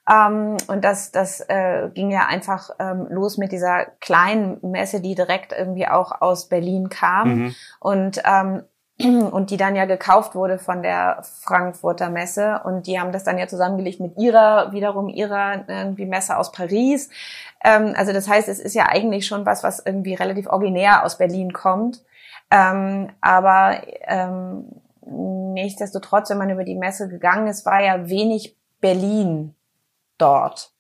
Ähm, 0.10 0.58
und 0.68 0.84
das, 0.84 1.12
das 1.12 1.42
äh, 1.42 1.90
ging 1.94 2.12
ja 2.12 2.28
einfach 2.28 2.70
ähm, 2.80 3.08
los 3.10 3.38
mit 3.38 3.52
dieser 3.52 3.86
kleinen 4.00 4.60
Messe, 4.62 5.02
die 5.02 5.16
direkt 5.16 5.52
irgendwie 5.52 5.88
auch 5.88 6.22
aus 6.22 6.48
Berlin 6.48 6.90
kam 6.90 7.30
mhm. 7.30 7.56
und 7.80 8.22
ähm, 8.26 8.64
und 9.32 9.52
die 9.52 9.58
dann 9.58 9.76
ja 9.76 9.86
gekauft 9.86 10.34
wurde 10.34 10.58
von 10.58 10.82
der 10.82 11.22
Frankfurter 11.42 12.10
Messe 12.10 12.62
und 12.64 12.88
die 12.88 13.00
haben 13.00 13.12
das 13.12 13.24
dann 13.24 13.38
ja 13.38 13.48
zusammengelegt 13.48 14.00
mit 14.00 14.18
ihrer 14.18 14.72
wiederum 14.72 15.10
ihrer 15.10 15.68
irgendwie 15.68 16.06
Messe 16.06 16.38
aus 16.38 16.52
Paris. 16.52 17.10
Ähm, 17.64 17.94
also 17.96 18.14
das 18.14 18.28
heißt, 18.30 18.48
es 18.48 18.60
ist 18.60 18.76
ja 18.76 18.88
eigentlich 18.88 19.28
schon 19.28 19.46
was, 19.46 19.64
was 19.64 19.86
irgendwie 19.86 20.14
relativ 20.14 20.48
originär 20.48 21.04
aus 21.04 21.18
Berlin 21.18 21.52
kommt. 21.52 22.04
Ähm, 22.50 23.10
aber 23.20 23.82
ähm, 24.08 24.66
nichtsdestotrotz, 25.06 26.30
wenn 26.30 26.38
man 26.38 26.50
über 26.50 26.64
die 26.64 26.76
Messe 26.76 27.10
gegangen 27.10 27.48
ist, 27.48 27.66
war 27.66 27.84
ja 27.84 28.10
wenig 28.10 28.56
Berlin 28.80 29.54
dort. 30.18 30.72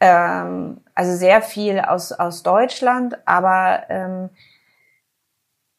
Ähm, 0.00 0.84
also 0.94 1.16
sehr 1.16 1.42
viel 1.42 1.80
aus, 1.80 2.12
aus 2.12 2.42
Deutschland, 2.42 3.16
aber 3.26 3.84
ähm, 3.88 4.30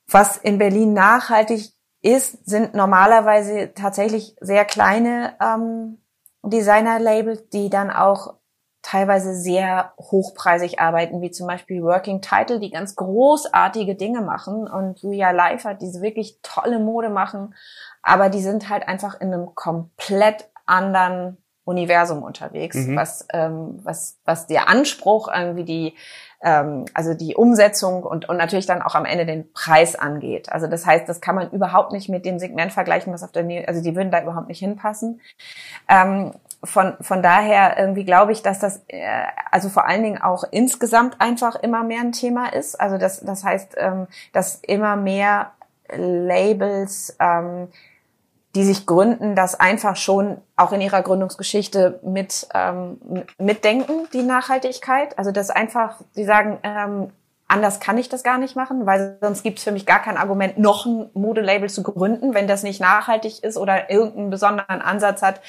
was 0.10 0.38
in 0.38 0.58
Berlin 0.58 0.94
nachhaltig 0.94 1.72
ist, 2.02 2.46
sind 2.48 2.74
normalerweise 2.74 3.74
tatsächlich 3.74 4.36
sehr 4.40 4.66
kleine 4.66 5.36
ähm, 5.42 5.98
Designer-Labels, 6.44 7.50
die 7.50 7.70
dann 7.70 7.92
auch 7.92 8.36
teilweise 8.82 9.36
sehr 9.36 9.92
hochpreisig 10.00 10.80
arbeiten, 10.80 11.22
wie 11.22 11.32
zum 11.32 11.46
Beispiel 11.48 11.84
Working 11.84 12.22
Title, 12.22 12.60
die 12.60 12.70
ganz 12.70 12.96
großartige 12.96 13.96
Dinge 13.96 14.22
machen 14.22 14.66
und 14.68 15.02
Julia 15.02 15.32
Leifert, 15.32 15.82
die 15.82 15.88
wirklich 16.02 16.40
tolle 16.42 16.80
Mode 16.80 17.10
machen, 17.10 17.54
aber 18.02 18.30
die 18.30 18.42
sind 18.42 18.70
halt 18.70 18.88
einfach 18.88 19.20
in 19.20 19.34
einem 19.34 19.56
komplett 19.56 20.50
anderen 20.66 21.38
Universum 21.68 22.24
unterwegs, 22.24 22.78
mhm. 22.78 22.96
was, 22.96 23.28
ähm, 23.34 23.80
was, 23.84 24.18
was 24.24 24.48
der 24.48 24.70
Anspruch 24.70 25.28
irgendwie 25.28 25.66
die, 25.66 25.94
ähm, 26.42 26.86
also 26.94 27.14
die 27.14 27.36
Umsetzung 27.36 28.04
und, 28.04 28.30
und 28.30 28.38
natürlich 28.38 28.66
dann 28.66 28.82
auch 28.82 28.96
am 28.96 29.04
Ende 29.04 29.26
den 29.26 29.52
Preis 29.52 29.96
angeht. 29.96 30.50
Also 30.50 30.68
das 30.68 30.86
heißt, 30.86 31.10
das 31.10 31.20
kann 31.20 31.36
man 31.36 31.52
überhaupt 31.52 31.92
nicht 31.92 32.08
mit 32.08 32.26
dem 32.26 32.40
Segment 32.40 32.72
vergleichen, 32.72 33.14
was 33.14 33.22
auf 33.22 33.34
der, 33.34 33.68
also 33.68 33.84
die 33.84 33.96
würden 33.96 34.12
da 34.12 34.22
überhaupt 34.22 34.48
nicht 34.48 34.60
hinpassen. 34.60 35.20
Ähm, 35.90 36.32
von, 36.64 36.96
von 37.02 37.22
daher 37.22 37.78
irgendwie 37.78 38.06
glaube 38.06 38.32
ich, 38.32 38.42
dass 38.42 38.60
das 38.60 38.84
äh, 38.88 39.24
also 39.52 39.68
vor 39.68 39.86
allen 39.88 40.04
Dingen 40.04 40.22
auch 40.22 40.46
insgesamt 40.50 41.20
einfach 41.20 41.56
immer 41.56 41.84
mehr 41.84 42.00
ein 42.00 42.14
Thema 42.14 42.54
ist. 42.54 42.80
Also 42.80 42.98
das, 42.98 43.20
das 43.20 43.44
heißt, 43.44 43.76
ähm, 43.78 44.08
dass 44.32 44.56
immer 44.56 44.96
mehr 44.96 45.52
Labels 45.90 47.16
ähm, 47.20 47.68
die 48.56 48.64
sich 48.64 48.86
gründen, 48.86 49.36
das 49.36 49.60
einfach 49.60 49.96
schon 49.96 50.38
auch 50.56 50.72
in 50.72 50.82
ihrer 50.82 51.02
Gründungsgeschichte 51.02 52.00
mit 52.04 52.48
ähm, 52.54 52.98
mitdenken, 53.38 54.08
die 54.14 54.24
Nachhaltigkeit. 54.24 55.18
Also 55.18 55.32
das 55.32 55.50
einfach, 55.50 56.02
sie 56.14 56.26
sagen, 56.26 56.58
ähm, 56.64 57.12
anders 57.48 57.80
kann 57.80 57.98
ich 57.98 58.10
das 58.10 58.24
gar 58.24 58.38
nicht 58.38 58.56
machen, 58.56 58.86
weil 58.86 59.18
sonst 59.22 59.44
gibt 59.44 59.60
es 59.60 59.64
für 59.64 59.72
mich 59.72 59.86
gar 59.86 60.02
kein 60.02 60.18
Argument, 60.18 60.58
noch 60.58 60.86
ein 60.86 61.10
Modelabel 61.14 61.70
zu 61.70 61.84
gründen, 61.84 62.34
wenn 62.34 62.48
das 62.48 62.64
nicht 62.64 62.82
nachhaltig 62.82 63.44
ist 63.44 63.58
oder 63.58 63.90
irgendeinen 63.90 64.30
besonderen 64.30 64.82
Ansatz 64.82 65.22
hat, 65.22 65.42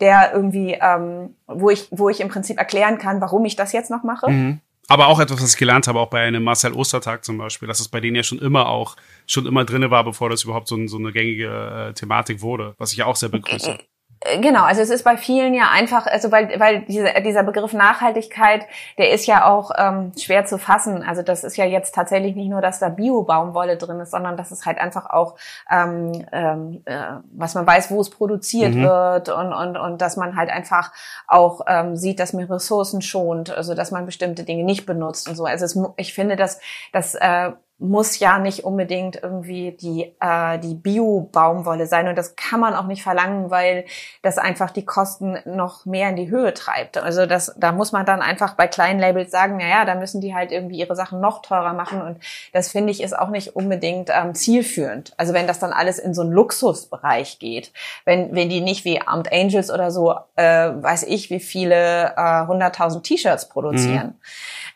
der 0.00 0.32
irgendwie, 0.32 0.78
ähm, 0.80 1.36
wo 1.46 1.70
ich, 1.70 1.88
wo 1.90 2.08
ich 2.08 2.20
im 2.20 2.28
Prinzip 2.28 2.58
erklären 2.58 2.98
kann, 2.98 3.20
warum 3.20 3.44
ich 3.44 3.56
das 3.56 3.72
jetzt 3.72 3.90
noch 3.90 4.02
mache. 4.02 4.30
Mhm. 4.30 4.60
Aber 4.88 5.06
auch 5.06 5.20
etwas, 5.20 5.42
was 5.42 5.52
ich 5.54 5.58
gelernt 5.58 5.86
habe, 5.86 6.00
auch 6.00 6.10
bei 6.10 6.22
einem 6.22 6.42
Marcel 6.42 6.72
Ostertag 6.72 7.24
zum 7.24 7.38
Beispiel, 7.38 7.68
dass 7.68 7.80
es 7.80 7.88
bei 7.88 8.00
denen 8.00 8.16
ja 8.16 8.22
schon 8.22 8.40
immer 8.40 8.68
auch, 8.68 8.96
schon 9.26 9.46
immer 9.46 9.64
drinne 9.64 9.90
war, 9.90 10.04
bevor 10.04 10.28
das 10.28 10.44
überhaupt 10.44 10.68
so, 10.68 10.86
so 10.86 10.98
eine 10.98 11.12
gängige 11.12 11.48
äh, 11.90 11.94
Thematik 11.94 12.40
wurde, 12.40 12.74
was 12.78 12.92
ich 12.92 12.98
ja 12.98 13.06
auch 13.06 13.16
sehr 13.16 13.28
begrüße. 13.28 13.78
Äh, 14.24 14.38
genau, 14.40 14.64
also 14.64 14.80
es 14.80 14.90
ist 14.90 15.04
bei 15.04 15.16
vielen 15.16 15.54
ja 15.54 15.70
einfach, 15.70 16.06
also 16.06 16.30
weil, 16.32 16.58
weil 16.58 16.82
diese, 16.82 17.08
dieser 17.24 17.42
Begriff 17.42 17.72
Nachhaltigkeit, 17.72 18.66
der 18.98 19.10
ist 19.10 19.26
ja 19.26 19.46
auch 19.46 19.70
ähm, 19.76 20.12
schwer 20.18 20.44
zu 20.44 20.58
fassen. 20.58 21.02
Also 21.02 21.22
das 21.22 21.44
ist 21.44 21.56
ja 21.56 21.64
jetzt 21.64 21.94
tatsächlich 21.94 22.36
nicht 22.36 22.48
nur, 22.48 22.60
dass 22.60 22.78
da 22.78 22.88
Bio-Baumwolle 22.88 23.76
drin 23.76 24.00
ist, 24.00 24.10
sondern 24.10 24.36
dass 24.36 24.50
es 24.50 24.66
halt 24.66 24.78
einfach 24.78 25.06
auch, 25.10 25.36
ähm, 25.70 26.24
ähm, 26.32 26.82
äh, 26.84 26.98
was 27.32 27.54
man 27.54 27.66
weiß, 27.66 27.90
wo 27.90 28.00
es 28.00 28.10
produziert 28.10 28.74
mhm. 28.74 28.82
wird 28.82 29.28
und, 29.28 29.52
und, 29.52 29.76
und 29.76 30.00
dass 30.00 30.16
man 30.16 30.36
halt 30.36 30.50
einfach 30.50 30.92
auch 31.26 31.62
ähm, 31.66 31.96
sieht, 31.96 32.20
dass 32.20 32.32
man 32.32 32.44
Ressourcen 32.44 33.02
schont, 33.02 33.50
also 33.50 33.74
dass 33.74 33.90
man 33.90 34.06
bestimmte 34.06 34.44
Dinge 34.44 34.64
nicht 34.64 34.86
benutzt 34.86 35.28
und 35.28 35.36
so. 35.36 35.44
Also 35.44 35.64
es, 35.64 35.78
ich 35.96 36.14
finde, 36.14 36.36
dass, 36.36 36.60
dass 36.92 37.14
äh, 37.14 37.52
muss 37.82 38.18
ja 38.18 38.38
nicht 38.38 38.64
unbedingt 38.64 39.22
irgendwie 39.22 39.72
die, 39.72 40.14
äh, 40.20 40.58
die 40.58 40.74
Bio-Baumwolle 40.74 41.86
sein. 41.86 42.08
Und 42.08 42.16
das 42.16 42.36
kann 42.36 42.60
man 42.60 42.74
auch 42.74 42.86
nicht 42.86 43.02
verlangen, 43.02 43.50
weil 43.50 43.84
das 44.22 44.38
einfach 44.38 44.70
die 44.70 44.84
Kosten 44.84 45.38
noch 45.44 45.84
mehr 45.84 46.10
in 46.10 46.16
die 46.16 46.30
Höhe 46.30 46.54
treibt. 46.54 46.96
Also 46.98 47.26
das, 47.26 47.54
da 47.56 47.72
muss 47.72 47.92
man 47.92 48.06
dann 48.06 48.22
einfach 48.22 48.54
bei 48.54 48.66
kleinen 48.66 49.00
Labels 49.00 49.30
sagen, 49.30 49.56
naja, 49.56 49.84
da 49.84 49.94
müssen 49.94 50.20
die 50.20 50.34
halt 50.34 50.52
irgendwie 50.52 50.78
ihre 50.78 50.94
Sachen 50.94 51.20
noch 51.20 51.42
teurer 51.42 51.72
machen. 51.72 52.00
Und 52.00 52.18
das 52.52 52.70
finde 52.70 52.92
ich 52.92 53.02
ist 53.02 53.18
auch 53.18 53.30
nicht 53.30 53.56
unbedingt 53.56 54.10
ähm, 54.10 54.34
zielführend. 54.34 55.12
Also 55.16 55.34
wenn 55.34 55.46
das 55.46 55.58
dann 55.58 55.72
alles 55.72 55.98
in 55.98 56.14
so 56.14 56.22
einen 56.22 56.32
Luxusbereich 56.32 57.38
geht, 57.38 57.72
wenn, 58.04 58.34
wenn 58.34 58.48
die 58.48 58.60
nicht 58.60 58.84
wie 58.84 59.00
Armed 59.00 59.32
Angels 59.32 59.70
oder 59.70 59.90
so, 59.90 60.14
äh, 60.36 60.70
weiß 60.74 61.02
ich, 61.04 61.30
wie 61.30 61.40
viele 61.40 62.14
äh, 62.16 62.46
hunderttausend 62.46 63.04
äh, 63.04 63.08
T-Shirts 63.08 63.48
produzieren. 63.48 64.06
Mhm. 64.06 64.14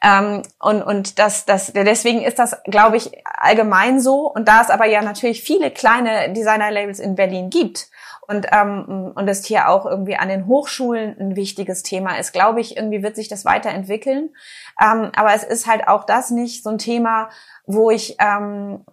Ähm, 0.02 0.42
und 0.58 0.82
und 0.82 1.18
das, 1.18 1.44
das, 1.44 1.72
deswegen 1.72 2.22
ist 2.22 2.38
das, 2.38 2.62
glaube 2.64 2.95
ich, 2.96 3.10
allgemein 3.24 4.00
so. 4.00 4.30
Und 4.30 4.48
da 4.48 4.60
es 4.60 4.70
aber 4.70 4.86
ja 4.86 5.02
natürlich 5.02 5.42
viele 5.42 5.70
kleine 5.70 6.32
Designer-Labels 6.32 6.98
in 6.98 7.14
Berlin 7.14 7.50
gibt 7.50 7.88
und 8.26 8.46
ähm, 8.52 9.12
und 9.14 9.28
es 9.28 9.44
hier 9.44 9.68
auch 9.68 9.86
irgendwie 9.86 10.16
an 10.16 10.28
den 10.28 10.46
Hochschulen 10.46 11.16
ein 11.18 11.36
wichtiges 11.36 11.82
Thema 11.82 12.18
ist, 12.18 12.32
glaube 12.32 12.60
ich, 12.60 12.76
irgendwie 12.76 13.02
wird 13.02 13.16
sich 13.16 13.28
das 13.28 13.44
weiterentwickeln. 13.44 14.34
Ähm, 14.80 15.12
aber 15.14 15.34
es 15.34 15.44
ist 15.44 15.66
halt 15.66 15.86
auch 15.86 16.04
das 16.04 16.30
nicht 16.30 16.64
so 16.64 16.70
ein 16.70 16.78
Thema, 16.78 17.30
wo 17.66 17.90
ich 17.90 18.16
ähm, 18.18 18.84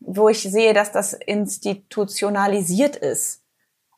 wo 0.00 0.28
ich 0.28 0.42
sehe, 0.42 0.74
dass 0.74 0.92
das 0.92 1.12
institutionalisiert 1.14 2.96
ist. 2.96 3.43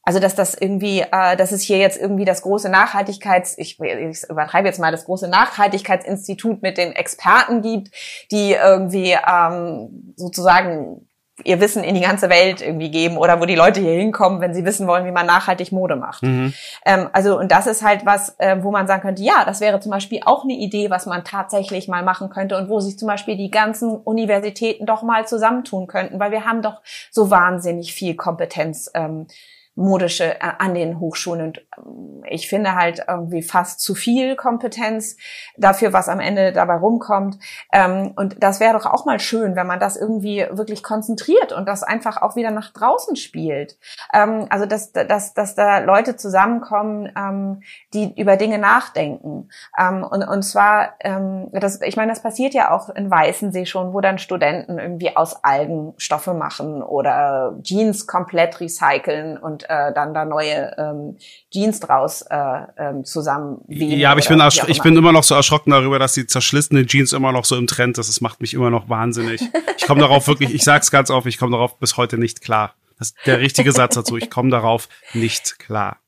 Also 0.07 0.20
dass 0.20 0.36
das 0.36 0.54
irgendwie, 0.54 1.00
äh, 1.00 1.36
dass 1.36 1.50
es 1.50 1.62
hier 1.62 1.78
jetzt 1.78 2.00
irgendwie 2.00 2.24
das 2.24 2.42
große 2.42 2.68
Nachhaltigkeits, 2.68 3.59
ich, 3.59 3.80
ich 3.80 4.22
übertreibe 4.30 4.68
jetzt 4.68 4.78
mal, 4.78 4.92
das 4.92 5.04
große 5.04 5.26
Nachhaltigkeitsinstitut 5.26 6.62
mit 6.62 6.78
den 6.78 6.92
Experten 6.92 7.60
gibt, 7.60 7.90
die 8.31 8.52
irgendwie 8.52 9.16
ähm, 9.28 10.14
sozusagen 10.14 11.09
ihr 11.43 11.60
Wissen 11.60 11.82
in 11.82 11.97
die 11.97 12.01
ganze 12.01 12.31
Welt 12.31 12.62
irgendwie 12.62 12.90
geben 12.90 13.18
oder 13.18 13.40
wo 13.40 13.47
die 13.47 13.56
Leute 13.56 13.81
hier 13.81 13.93
hinkommen, 13.93 14.40
wenn 14.40 14.55
sie 14.55 14.64
wissen 14.64 14.86
wollen, 14.86 15.05
wie 15.06 15.10
man 15.10 15.26
nachhaltig 15.26 15.72
Mode 15.72 15.97
macht. 15.97 16.22
Mhm. 16.22 16.55
Ähm, 16.85 17.09
also 17.12 17.36
und 17.36 17.51
das 17.51 17.66
ist 17.66 17.82
halt 17.82 18.06
was, 18.06 18.36
äh, 18.39 18.62
wo 18.62 18.70
man 18.70 18.86
sagen 18.86 19.02
könnte, 19.02 19.24
ja, 19.24 19.44
das 19.44 19.60
wäre 19.60 19.81
zum 19.81 19.90
Beispiel 19.90 20.20
auch 20.24 20.44
eine 20.44 20.55
Idee, 20.55 20.89
was 20.89 21.06
man 21.06 21.24
tatsächlich 21.24 21.89
mal 21.89 22.05
machen 22.05 22.31
könnte 22.31 22.56
und 22.56 22.68
wo 22.68 22.78
sich 22.78 22.97
zum 22.97 23.09
Beispiel 23.09 23.36
die 23.36 23.51
ganzen 23.51 23.90
Universitäten 23.90 24.86
doch 24.86 25.02
mal 25.02 25.26
zusammentun 25.26 25.89
könnten, 25.89 26.20
weil 26.20 26.31
wir 26.31 26.44
haben 26.44 26.62
doch 26.62 26.81
so 27.10 27.28
wahnsinnig 27.28 27.93
viel 27.93 28.14
Kompetenz. 28.14 28.89
Ähm, 28.94 29.26
modische 29.77 30.40
äh, 30.40 30.53
an 30.59 30.74
den 30.74 30.98
Hochschulen. 30.98 31.48
Und 31.48 31.66
ähm, 31.78 32.24
ich 32.28 32.48
finde 32.48 32.74
halt 32.74 33.05
irgendwie 33.07 33.43
fast 33.43 33.81
zu 33.81 33.94
viel 33.94 34.35
Kompetenz 34.35 35.16
dafür, 35.57 35.93
was 35.93 36.09
am 36.09 36.19
Ende 36.19 36.53
dabei 36.53 36.77
rumkommt. 36.77 37.39
Ähm, 37.73 38.12
und 38.16 38.43
das 38.43 38.59
wäre 38.59 38.73
doch 38.73 38.86
auch 38.86 39.05
mal 39.05 39.20
schön, 39.20 39.55
wenn 39.55 39.66
man 39.66 39.78
das 39.78 39.97
irgendwie 39.97 40.47
wirklich 40.51 40.82
konzentriert 40.82 41.53
und 41.53 41.69
das 41.69 41.82
einfach 41.82 42.23
auch 42.23 42.36
wieder 42.36 42.51
nach 42.51 42.73
draußen 42.73 43.16
spielt. 43.16 43.78
Ähm, 44.12 44.47
also 44.48 44.65
dass, 44.65 44.93
dass, 44.93 45.35
dass 45.35 45.55
da 45.55 45.78
Leute 45.78 46.16
zusammenkommen, 46.16 47.62
die 47.93 48.19
über 48.19 48.36
Dinge 48.36 48.59
nachdenken. 48.59 49.48
Und, 49.78 50.23
und 50.23 50.43
zwar, 50.43 50.94
das, 51.53 51.81
ich 51.82 51.97
meine, 51.97 52.12
das 52.12 52.23
passiert 52.23 52.55
ja 52.55 52.70
auch 52.70 52.89
in 52.89 53.11
Weißensee 53.11 53.66
schon, 53.66 53.93
wo 53.93 54.01
dann 54.01 54.19
Studenten 54.19 54.78
irgendwie 54.78 55.15
aus 55.16 55.44
Algen 55.44 55.93
Stoffe 55.98 56.35
machen 56.35 56.82
oder 56.82 57.59
Jeans 57.62 58.07
komplett 58.07 58.61
recyceln 58.61 59.36
und 59.36 59.65
äh, 59.68 59.93
dann 59.93 60.14
da 60.14 60.24
neue 60.24 60.74
ähm, 60.78 61.16
Jeans 61.51 61.80
draus 61.80 62.22
äh, 62.22 62.36
ähm, 62.78 63.05
zusammen 63.05 63.62
Ja, 63.68 64.12
aber 64.12 64.20
ich 64.20 64.28
bin, 64.28 64.43
ich 64.68 64.82
bin 64.82 64.97
immer 64.97 65.12
noch 65.12 65.24
so 65.24 65.34
erschrocken 65.34 65.70
darüber, 65.70 65.98
dass 65.98 66.12
die 66.12 66.26
zerschlissene 66.26 66.86
Jeans 66.86 67.12
immer 67.12 67.32
noch 67.32 67.44
so 67.44 67.56
im 67.56 67.66
Trend 67.66 67.98
ist. 67.98 68.09
Das 68.09 68.20
macht 68.20 68.40
mich 68.40 68.55
immer 68.55 68.70
noch 68.70 68.88
wahnsinnig. 68.88 69.43
Ich 69.78 69.86
komme 69.86 70.01
darauf 70.01 70.26
wirklich, 70.28 70.55
ich 70.55 70.64
sag's 70.64 70.90
ganz 70.90 71.10
oft, 71.10 71.26
ich 71.26 71.38
komme 71.38 71.52
darauf 71.52 71.78
bis 71.78 71.97
heute 71.97 72.18
nicht 72.18 72.40
klar. 72.40 72.74
Das 72.98 73.09
ist 73.09 73.16
der 73.26 73.40
richtige 73.40 73.72
Satz 73.72 73.94
dazu. 73.94 74.16
Ich 74.16 74.30
komme 74.30 74.51
darauf 74.51 74.88
nicht 75.12 75.59
klar. 75.59 75.98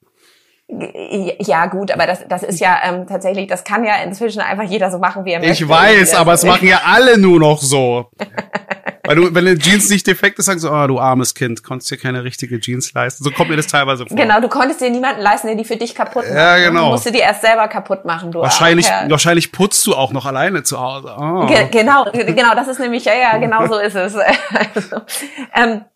Ja, 0.70 1.64
gut, 1.66 1.90
aber 1.90 2.06
das, 2.06 2.28
das 2.28 2.42
ist 2.42 2.60
ja 2.60 2.78
ähm, 2.84 3.06
tatsächlich, 3.06 3.46
das 3.46 3.64
kann 3.64 3.84
ja 3.84 4.02
inzwischen 4.02 4.40
einfach 4.40 4.64
jeder 4.64 4.90
so 4.90 4.98
machen, 4.98 5.24
wie 5.24 5.32
er 5.32 5.40
möchte. 5.40 5.64
Ich 5.64 5.68
weiß, 5.68 6.14
aber 6.14 6.34
es 6.34 6.44
machen 6.44 6.68
ja 6.68 6.82
alle 6.84 7.16
nur 7.16 7.40
noch 7.40 7.62
so. 7.62 8.10
Weil 9.08 9.16
du, 9.16 9.34
wenn 9.34 9.46
eine 9.46 9.58
Jeans 9.58 9.88
nicht 9.88 10.06
defekt 10.06 10.38
ist, 10.38 10.44
sagst 10.44 10.64
du, 10.64 10.68
oh, 10.70 10.86
du 10.86 11.00
armes 11.00 11.34
Kind, 11.34 11.62
konntest 11.62 11.90
dir 11.90 11.96
keine 11.96 12.24
richtige 12.24 12.60
Jeans 12.60 12.92
leisten. 12.92 13.24
So 13.24 13.30
kommt 13.30 13.48
mir 13.48 13.56
das 13.56 13.66
teilweise 13.66 14.04
vor. 14.04 14.14
Genau, 14.14 14.38
du 14.38 14.48
konntest 14.48 14.82
dir 14.82 14.90
niemanden 14.90 15.22
leisten, 15.22 15.46
der 15.46 15.56
die 15.56 15.64
für 15.64 15.76
dich 15.76 15.94
kaputt 15.94 16.24
macht. 16.24 16.34
Ja, 16.34 16.58
genau. 16.58 16.84
Du 16.84 16.90
musst 16.90 17.06
die 17.06 17.18
erst 17.18 17.40
selber 17.40 17.68
kaputt 17.68 18.04
machen, 18.04 18.32
du 18.32 18.40
Wahrscheinlich, 18.40 18.86
wahrscheinlich 19.08 19.50
putzt 19.50 19.86
du 19.86 19.94
auch 19.94 20.12
noch 20.12 20.26
alleine 20.26 20.62
zu 20.62 20.78
Hause. 20.78 21.16
Oh. 21.18 21.46
Ge 21.46 21.68
genau, 21.70 22.04
genau, 22.12 22.54
das 22.54 22.68
ist 22.68 22.80
nämlich, 22.80 23.06
ja, 23.06 23.14
ja, 23.14 23.38
genau 23.38 23.66
so 23.66 23.78
ist 23.78 23.94
es. 23.94 24.14
also, 24.74 25.00
ähm, 25.54 25.86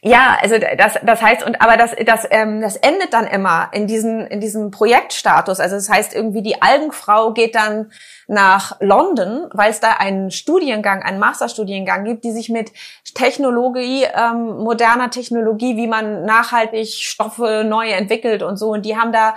ja, 0.00 0.36
also 0.40 0.56
das, 0.58 0.98
das 1.02 1.22
heißt, 1.22 1.44
und 1.44 1.60
aber 1.60 1.76
das, 1.76 1.92
das, 2.04 2.26
ähm, 2.30 2.60
das 2.60 2.76
endet 2.76 3.12
dann 3.12 3.26
immer 3.26 3.70
in 3.72 3.86
diesem, 3.86 4.26
in 4.26 4.40
diesem 4.40 4.70
Projektstatus. 4.70 5.60
Also 5.60 5.76
das 5.76 5.88
heißt 5.88 6.14
irgendwie, 6.14 6.42
die 6.42 6.60
Algenfrau 6.60 7.32
geht 7.32 7.54
dann 7.54 7.92
nach 8.26 8.76
London, 8.80 9.48
weil 9.52 9.70
es 9.70 9.80
da 9.80 9.92
einen 9.92 10.30
Studiengang, 10.30 11.02
einen 11.02 11.18
Masterstudiengang 11.18 12.04
gibt, 12.04 12.24
die 12.24 12.32
sich 12.32 12.48
mit 12.48 12.72
Technologie, 13.14 14.04
ähm, 14.04 14.58
moderner 14.58 15.10
Technologie, 15.10 15.76
wie 15.76 15.86
man 15.86 16.24
nachhaltig 16.24 16.88
Stoffe 16.88 17.64
neu 17.66 17.90
entwickelt 17.90 18.42
und 18.42 18.56
so. 18.56 18.70
Und 18.70 18.86
die 18.86 18.96
haben 18.96 19.12
da 19.12 19.34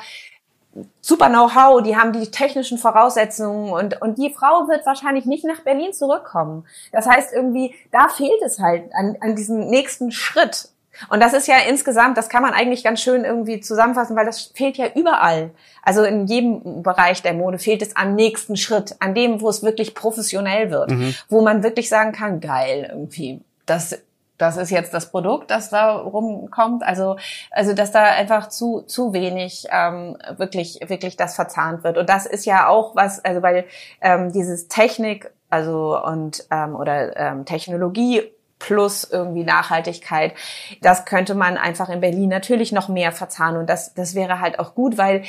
super 1.02 1.30
Know-how, 1.30 1.81
die 1.81 1.95
haben 1.95 2.11
die 2.11 2.30
technischen 2.30 2.77
Voraussetzungen 2.77 3.72
und, 3.72 4.02
und 4.02 4.18
die 4.18 4.34
Frau 4.34 4.68
wird 4.68 4.85
wahrscheinlich 4.85 5.26
nicht 5.26 5.45
nach 5.45 5.61
Berlin 5.61 5.93
zurückkommen. 5.93 6.65
Das 6.91 7.07
heißt 7.07 7.34
irgendwie, 7.34 7.73
da 7.91 8.07
fehlt 8.10 8.41
es 8.45 8.60
halt 8.60 8.93
an, 8.93 9.18
an 9.22 9.35
diesem 9.35 9.68
nächsten 9.68 10.11
Schritt. 10.11 10.69
Und 11.10 11.19
das 11.19 11.34
ist 11.34 11.47
ja 11.47 11.56
insgesamt, 11.68 12.18
das 12.18 12.30
kann 12.30 12.41
man 12.41 12.53
eigentlich 12.53 12.84
ganz 12.84 13.02
schön 13.02 13.26
irgendwie 13.26 13.60
zusammenfassen, 13.60 14.15
weil 14.15 14.26
das 14.26 14.52
fehlt 14.53 14.77
ja 14.77 14.88
überall. 14.95 15.52
Also 15.81 16.03
in 16.03 16.26
jedem 16.26 16.84
Bereich 16.84 17.22
der 17.22 17.34
Mode 17.34 17.60
fehlt 17.60 17.81
es 17.81 17.95
am 17.95 18.15
nächsten 18.15 18.56
Schritt, 18.56 18.95
an 18.99 19.14
dem, 19.14 19.41
wo 19.41 19.49
es 19.49 19.61
wirklich 19.61 19.93
professionell 19.93 20.72
wird, 20.72 20.91
mhm. 20.91 21.14
wo 21.27 21.41
man 21.41 21.64
wirklich 21.64 21.89
sagen 21.89 22.14
kann, 22.14 22.39
geil, 22.39 22.88
irgendwie, 22.89 23.41
das 23.65 24.02
das 24.38 24.57
ist 24.57 24.70
jetzt 24.70 24.94
das 24.94 25.12
Produkt, 25.12 25.52
das 25.52 25.70
da 25.70 25.95
rumkommt. 25.95 26.84
Also, 26.84 27.18
also 27.52 27.74
dass 27.74 27.91
da 27.91 28.03
einfach 28.03 28.49
zu 28.49 28.82
zu 28.82 29.14
wenig 29.14 29.68
ähm, 29.72 30.18
wirklich 30.38 30.80
wirklich 30.88 31.18
das 31.18 31.36
verzahnt 31.36 31.84
wird. 31.84 31.98
Und 31.98 32.10
das 32.10 32.26
ist 32.26 32.45
ja 32.45 32.68
auch 32.68 32.95
was, 32.95 33.24
also 33.24 33.41
weil 33.41 33.66
ähm, 34.02 34.32
dieses 34.32 34.68
Technik, 34.68 35.32
also 35.49 36.02
und 36.03 36.45
ähm, 36.52 36.76
oder 36.76 37.16
ähm, 37.18 37.45
Technologie 37.45 38.24
plus 38.60 39.03
irgendwie 39.03 39.44
Nachhaltigkeit. 39.44 40.34
Das 40.82 41.06
könnte 41.06 41.36
man 41.36 41.57
einfach 41.57 41.90
in 41.90 42.02
Berlin 42.02 42.30
natürlich 42.30 42.72
noch 42.72 42.88
mehr 42.88 43.12
verzahnen 43.12 43.60
und 43.60 43.70
das, 43.70 43.94
das 43.94 44.16
wäre 44.16 44.40
halt 44.40 44.60
auch 44.60 44.76
gut, 44.76 44.98
weil 44.98 45.24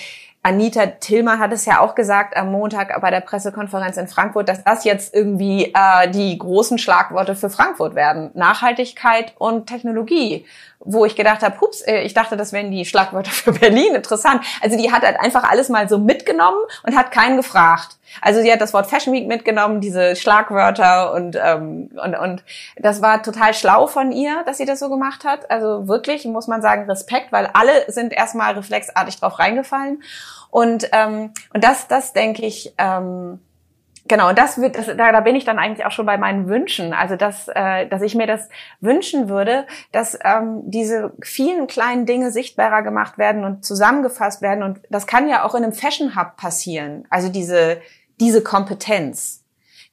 Anita 0.47 0.87
Tillmann 0.87 1.41
hat 1.41 1.53
es 1.53 1.65
ja 1.65 1.81
auch 1.81 1.97
gesagt 1.97 2.37
am 2.37 2.53
Montag 2.53 3.01
bei 3.01 3.11
der 3.11 3.21
Pressekonferenz 3.21 3.97
in 3.97 4.07
Frankfurt, 4.07 4.49
dass 4.49 4.63
das 4.63 4.85
jetzt 4.85 5.13
irgendwie 5.13 5.73
äh, 5.75 6.09
die 6.09 6.39
großen 6.39 6.79
Schlagworte 6.79 7.35
für 7.35 7.51
Frankfurt 7.51 7.97
werden. 7.97 8.31
Nachhaltigkeit 8.35 9.33
und 9.39 9.67
Technologie. 9.67 10.47
Wo 10.79 11.05
ich 11.05 11.17
gedacht 11.17 11.43
habe, 11.43 11.61
hups, 11.61 11.81
äh, 11.81 12.03
ich 12.03 12.15
dachte, 12.15 12.37
das 12.37 12.53
wären 12.53 12.71
die 12.71 12.85
Schlagwörter 12.85 13.31
für 13.33 13.55
Berlin. 13.55 13.97
Interessant. 13.97 14.41
Also 14.63 14.77
die 14.77 14.93
hat 14.93 15.03
halt 15.03 15.19
einfach 15.19 15.43
alles 15.43 15.69
mal 15.69 15.89
so 15.89 15.99
mitgenommen 15.99 16.61
und 16.85 16.97
hat 16.97 17.11
keinen 17.11 17.37
gefragt. 17.37 17.97
Also 18.21 18.41
sie 18.41 18.53
hat 18.53 18.61
das 18.61 18.73
Wort 18.73 18.87
Fashion 18.87 19.13
Week 19.13 19.27
mitgenommen, 19.27 19.81
diese 19.81 20.15
Schlagwörter 20.15 21.13
und, 21.13 21.37
ähm, 21.43 21.91
und, 22.03 22.15
und 22.15 22.45
das 22.77 23.03
war 23.03 23.23
total 23.23 23.53
schlau 23.53 23.89
von 23.89 24.13
ihr, 24.13 24.45
dass 24.47 24.59
sie 24.59 24.65
das 24.65 24.79
so 24.79 24.89
gemacht 24.89 25.25
hat. 25.25 25.51
Also 25.51 25.89
wirklich, 25.89 26.25
muss 26.25 26.47
man 26.47 26.63
sagen, 26.63 26.89
Respekt, 26.89 27.33
weil 27.33 27.51
alle 27.53 27.91
sind 27.91 28.13
erstmal 28.13 28.55
reflexartig 28.55 29.19
drauf 29.19 29.41
reingefallen. 29.41 30.03
Und, 30.57 30.89
ähm, 30.93 31.33
und 31.53 31.63
das, 31.63 31.87
das 31.87 32.15
denke 32.15 32.47
ich, 32.47 32.73
ähm, 32.79 33.41
genau, 34.09 34.33
das 34.33 34.59
wird, 34.59 34.79
das, 34.79 34.87
da, 34.87 35.13
da 35.13 35.21
bin 35.21 35.37
ich 35.37 35.45
dann 35.45 35.59
eigentlich 35.59 35.85
auch 35.85 35.91
schon 35.91 36.07
bei 36.07 36.17
meinen 36.17 36.49
Wünschen. 36.49 36.95
Also 36.95 37.15
dass, 37.15 37.49
äh, 37.49 37.87
dass 37.89 38.01
ich 38.01 38.15
mir 38.15 38.27
das 38.27 38.49
wünschen 38.81 39.29
würde, 39.29 39.67
dass 39.93 40.19
ähm, 40.25 40.63
diese 40.65 41.13
vielen 41.21 41.67
kleinen 41.67 42.07
Dinge 42.07 42.31
sichtbarer 42.31 42.81
gemacht 42.81 43.19
werden 43.19 43.45
und 43.45 43.67
zusammengefasst 43.67 44.41
werden. 44.41 44.63
Und 44.63 44.81
das 44.89 45.07
kann 45.07 45.29
ja 45.29 45.45
auch 45.45 45.55
in 45.55 45.63
einem 45.63 45.75
Fashion 45.75 46.17
Hub 46.17 46.39
passieren. 46.39 47.07
Also 47.11 47.29
diese, 47.29 47.83
diese 48.19 48.43
Kompetenz, 48.43 49.45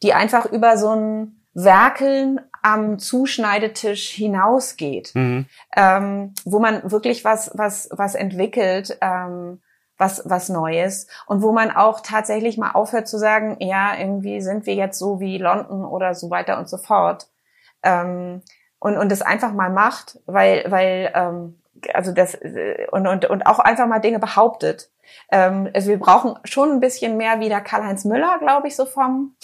die 0.02 0.14
einfach 0.14 0.45
über 0.45 0.77
so 0.77 0.95
ein 0.95 1.41
Werkeln 1.53 2.40
am 2.61 2.99
Zuschneidetisch 2.99 4.11
hinausgeht, 4.11 5.11
mhm. 5.14 5.45
ähm, 5.76 6.34
wo 6.45 6.60
man 6.60 6.90
wirklich 6.90 7.26
was, 7.26 7.52
was, 7.53 7.90
was 7.91 8.15
entwickelt, 8.15 8.98
ähm, 9.02 9.60
was, 9.98 10.22
was 10.26 10.49
Neues 10.49 11.07
und 11.28 11.41
wo 11.41 11.52
man 11.52 11.72
auch 11.72 12.02
tatsächlich 12.02 12.57
mal 12.57 12.72
aufhört 12.72 13.07
zu 13.07 13.18
sagen, 13.18 13.57
ja, 13.60 13.98
irgendwie 13.98 14.41
sind 14.41 14.65
wir 14.65 14.76
jetzt 14.76 14.99
so 14.99 15.20
wie 15.20 15.38
London 15.38 15.86
oder 15.86 16.15
so 16.15 16.30
weiter 16.30 16.57
und 16.57 16.68
so 16.68 16.78
fort. 16.78 17.28
Ähm, 17.84 18.41
und, 18.80 18.98
und 18.98 19.11
das 19.11 19.22
einfach 19.22 19.53
mal 19.53 19.70
macht, 19.70 20.20
weil, 20.26 20.65
weil, 20.70 21.11
ähm, 21.15 21.61
also 21.94 22.11
das, 22.11 22.38
und, 22.91 23.07
und, 23.07 23.26
und 23.26 23.45
auch 23.45 23.60
einfach 23.60 23.88
mal 23.88 23.99
Dinge 23.99 24.20
behauptet. 24.20 24.90
Ähm, 25.32 25.70
also 25.74 25.90
wir 25.90 25.99
brauchen 25.99 26.38
schon 26.44 26.72
ein 26.72 26.80
bisschen 26.80 27.18
mehr 27.18 27.40
wie 27.40 27.49
der 27.49 27.61
Karl-Heinz 27.61 28.06
Müller, 28.06 28.40
glaube 28.40 28.68
ich, 28.68 28.76
so 28.76 28.86
vom, 28.86 29.36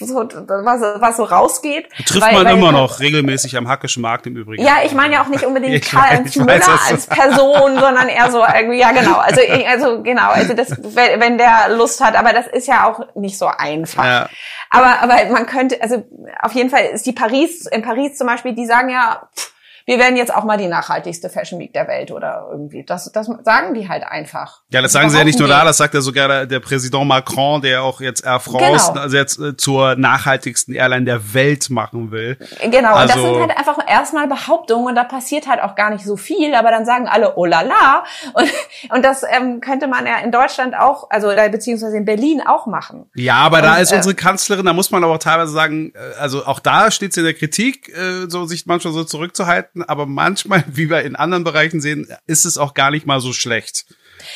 so, 0.00 0.16
was, 0.16 0.80
was 1.00 1.16
so 1.16 1.24
rausgeht. 1.24 1.88
Trifft 2.06 2.20
weil, 2.20 2.32
man 2.32 2.46
weil, 2.46 2.56
immer 2.56 2.72
noch 2.72 3.00
regelmäßig 3.00 3.56
am 3.56 3.68
Hackischen 3.68 4.02
Markt 4.02 4.26
im 4.26 4.36
Übrigen. 4.36 4.64
Ja, 4.64 4.78
ich 4.84 4.92
meine 4.92 5.14
ja 5.14 5.22
auch 5.22 5.28
nicht 5.28 5.44
unbedingt 5.44 5.84
Karl-Heinz 5.90 6.34
Müller 6.36 6.80
als 6.88 7.06
Person, 7.06 7.78
sondern 7.78 8.08
eher 8.08 8.30
so 8.30 8.42
irgendwie, 8.44 8.78
ja 8.78 8.92
genau, 8.92 9.16
also, 9.16 9.40
also 9.66 10.02
genau, 10.02 10.30
also 10.30 10.54
das, 10.54 10.70
wenn 10.70 11.38
der 11.38 11.76
Lust 11.76 12.02
hat, 12.02 12.16
aber 12.16 12.32
das 12.32 12.46
ist 12.46 12.66
ja 12.66 12.88
auch 12.88 13.14
nicht 13.14 13.38
so 13.38 13.46
einfach. 13.46 14.04
Ja. 14.04 14.28
Aber, 14.70 15.00
aber 15.02 15.32
man 15.32 15.46
könnte, 15.46 15.82
also 15.82 16.04
auf 16.40 16.52
jeden 16.52 16.70
Fall 16.70 16.84
ist 16.86 17.06
die 17.06 17.12
Paris, 17.12 17.66
in 17.66 17.82
Paris 17.82 18.16
zum 18.16 18.26
Beispiel, 18.26 18.54
die 18.54 18.66
sagen 18.66 18.88
ja, 18.88 19.28
pff, 19.36 19.52
wir 19.86 19.98
werden 19.98 20.16
jetzt 20.16 20.34
auch 20.34 20.44
mal 20.44 20.56
die 20.56 20.68
nachhaltigste 20.68 21.30
Fashion 21.30 21.58
Week 21.58 21.72
der 21.72 21.88
Welt 21.88 22.10
oder 22.10 22.48
irgendwie. 22.50 22.84
Das, 22.84 23.10
das 23.12 23.30
sagen 23.42 23.74
die 23.74 23.88
halt 23.88 24.04
einfach. 24.04 24.62
Ja, 24.70 24.82
das 24.82 24.92
sagen 24.92 25.10
sie 25.10 25.18
ja 25.18 25.24
nicht 25.24 25.38
nur 25.38 25.48
da, 25.48 25.64
das 25.64 25.76
sagt 25.76 25.94
ja 25.94 26.00
sogar 26.00 26.28
der, 26.28 26.46
der 26.46 26.60
Präsident 26.60 27.06
Macron, 27.06 27.60
der 27.62 27.82
auch 27.82 28.00
jetzt 28.00 28.24
Air 28.24 28.40
France 28.40 28.88
genau. 28.88 29.02
also 29.02 29.16
jetzt 29.16 29.38
äh, 29.38 29.56
zur 29.56 29.96
nachhaltigsten 29.96 30.74
Airline 30.74 31.04
der 31.04 31.34
Welt 31.34 31.70
machen 31.70 32.10
will. 32.10 32.36
Genau, 32.70 32.94
also, 32.94 33.02
und 33.02 33.08
das 33.08 33.16
also 33.16 33.34
sind 33.34 33.40
halt 33.40 33.58
einfach 33.58 33.78
erstmal 33.86 34.28
Behauptungen 34.28 34.88
und 34.88 34.94
da 34.94 35.04
passiert 35.04 35.46
halt 35.46 35.62
auch 35.62 35.74
gar 35.74 35.90
nicht 35.90 36.04
so 36.04 36.16
viel, 36.16 36.54
aber 36.54 36.70
dann 36.70 36.84
sagen 36.84 37.08
alle, 37.08 37.36
oh 37.36 37.44
la 37.44 37.62
la. 37.62 38.04
Und, 38.34 38.50
und 38.94 39.04
das 39.04 39.22
ähm, 39.22 39.60
könnte 39.60 39.86
man 39.86 40.06
ja 40.06 40.18
in 40.18 40.30
Deutschland 40.30 40.74
auch, 40.74 41.10
also 41.10 41.28
beziehungsweise 41.50 41.96
in 41.96 42.04
Berlin 42.04 42.42
auch 42.46 42.66
machen. 42.66 43.10
Ja, 43.14 43.36
aber 43.36 43.58
und, 43.58 43.64
da 43.64 43.76
ist 43.76 43.92
äh, 43.92 43.96
unsere 43.96 44.14
Kanzlerin, 44.14 44.66
da 44.66 44.72
muss 44.72 44.90
man 44.90 45.02
aber 45.02 45.14
auch 45.14 45.18
teilweise 45.18 45.52
sagen, 45.52 45.92
äh, 45.94 46.20
also 46.20 46.44
auch 46.44 46.60
da 46.60 46.90
steht 46.90 47.12
sie 47.12 47.20
in 47.20 47.26
der 47.26 47.34
Kritik, 47.34 47.88
äh, 47.88 48.28
so 48.28 48.44
sich 48.44 48.66
manchmal 48.66 48.92
so 48.92 49.04
zurückzuhalten 49.04 49.69
aber 49.86 50.06
manchmal, 50.06 50.64
wie 50.72 50.90
wir 50.90 51.02
in 51.02 51.16
anderen 51.16 51.44
Bereichen 51.44 51.80
sehen, 51.80 52.08
ist 52.26 52.44
es 52.44 52.58
auch 52.58 52.74
gar 52.74 52.90
nicht 52.90 53.06
mal 53.06 53.20
so 53.20 53.32
schlecht. 53.32 53.86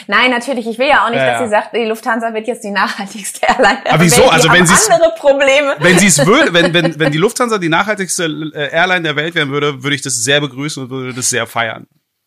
Nein, 0.06 0.30
natürlich. 0.30 0.66
Ich 0.66 0.78
will 0.78 0.88
ja 0.88 1.04
auch 1.04 1.10
nicht, 1.10 1.18
ja, 1.18 1.32
dass 1.32 1.42
sie 1.42 1.50
sagt, 1.50 1.74
die 1.74 1.84
Lufthansa 1.84 2.32
wird 2.32 2.46
jetzt 2.46 2.64
die 2.64 2.70
nachhaltigste 2.70 3.40
Airline. 3.46 3.78
Aber 3.88 4.02
wieso? 4.02 4.28
Also 4.28 4.50
wenn 4.50 4.66
sie 4.66 4.74
andere 4.92 5.14
Probleme. 5.16 5.76
Wenn 5.78 5.98
sie 5.98 6.06
es 6.06 6.18
würde, 6.26 6.52
wenn, 6.54 6.72
wenn, 6.72 6.98
wenn 6.98 7.12
die 7.12 7.18
Lufthansa 7.18 7.58
die 7.58 7.68
nachhaltigste 7.68 8.24
äh, 8.54 8.70
Airline 8.72 9.02
der 9.02 9.16
Welt 9.16 9.34
werden 9.34 9.50
würde, 9.50 9.82
würde 9.82 9.94
ich 9.94 10.02
das 10.02 10.14
sehr 10.14 10.40
begrüßen 10.40 10.84
und 10.84 10.90
würde 10.90 11.14
das 11.14 11.28
sehr 11.28 11.46
feiern. 11.46 11.86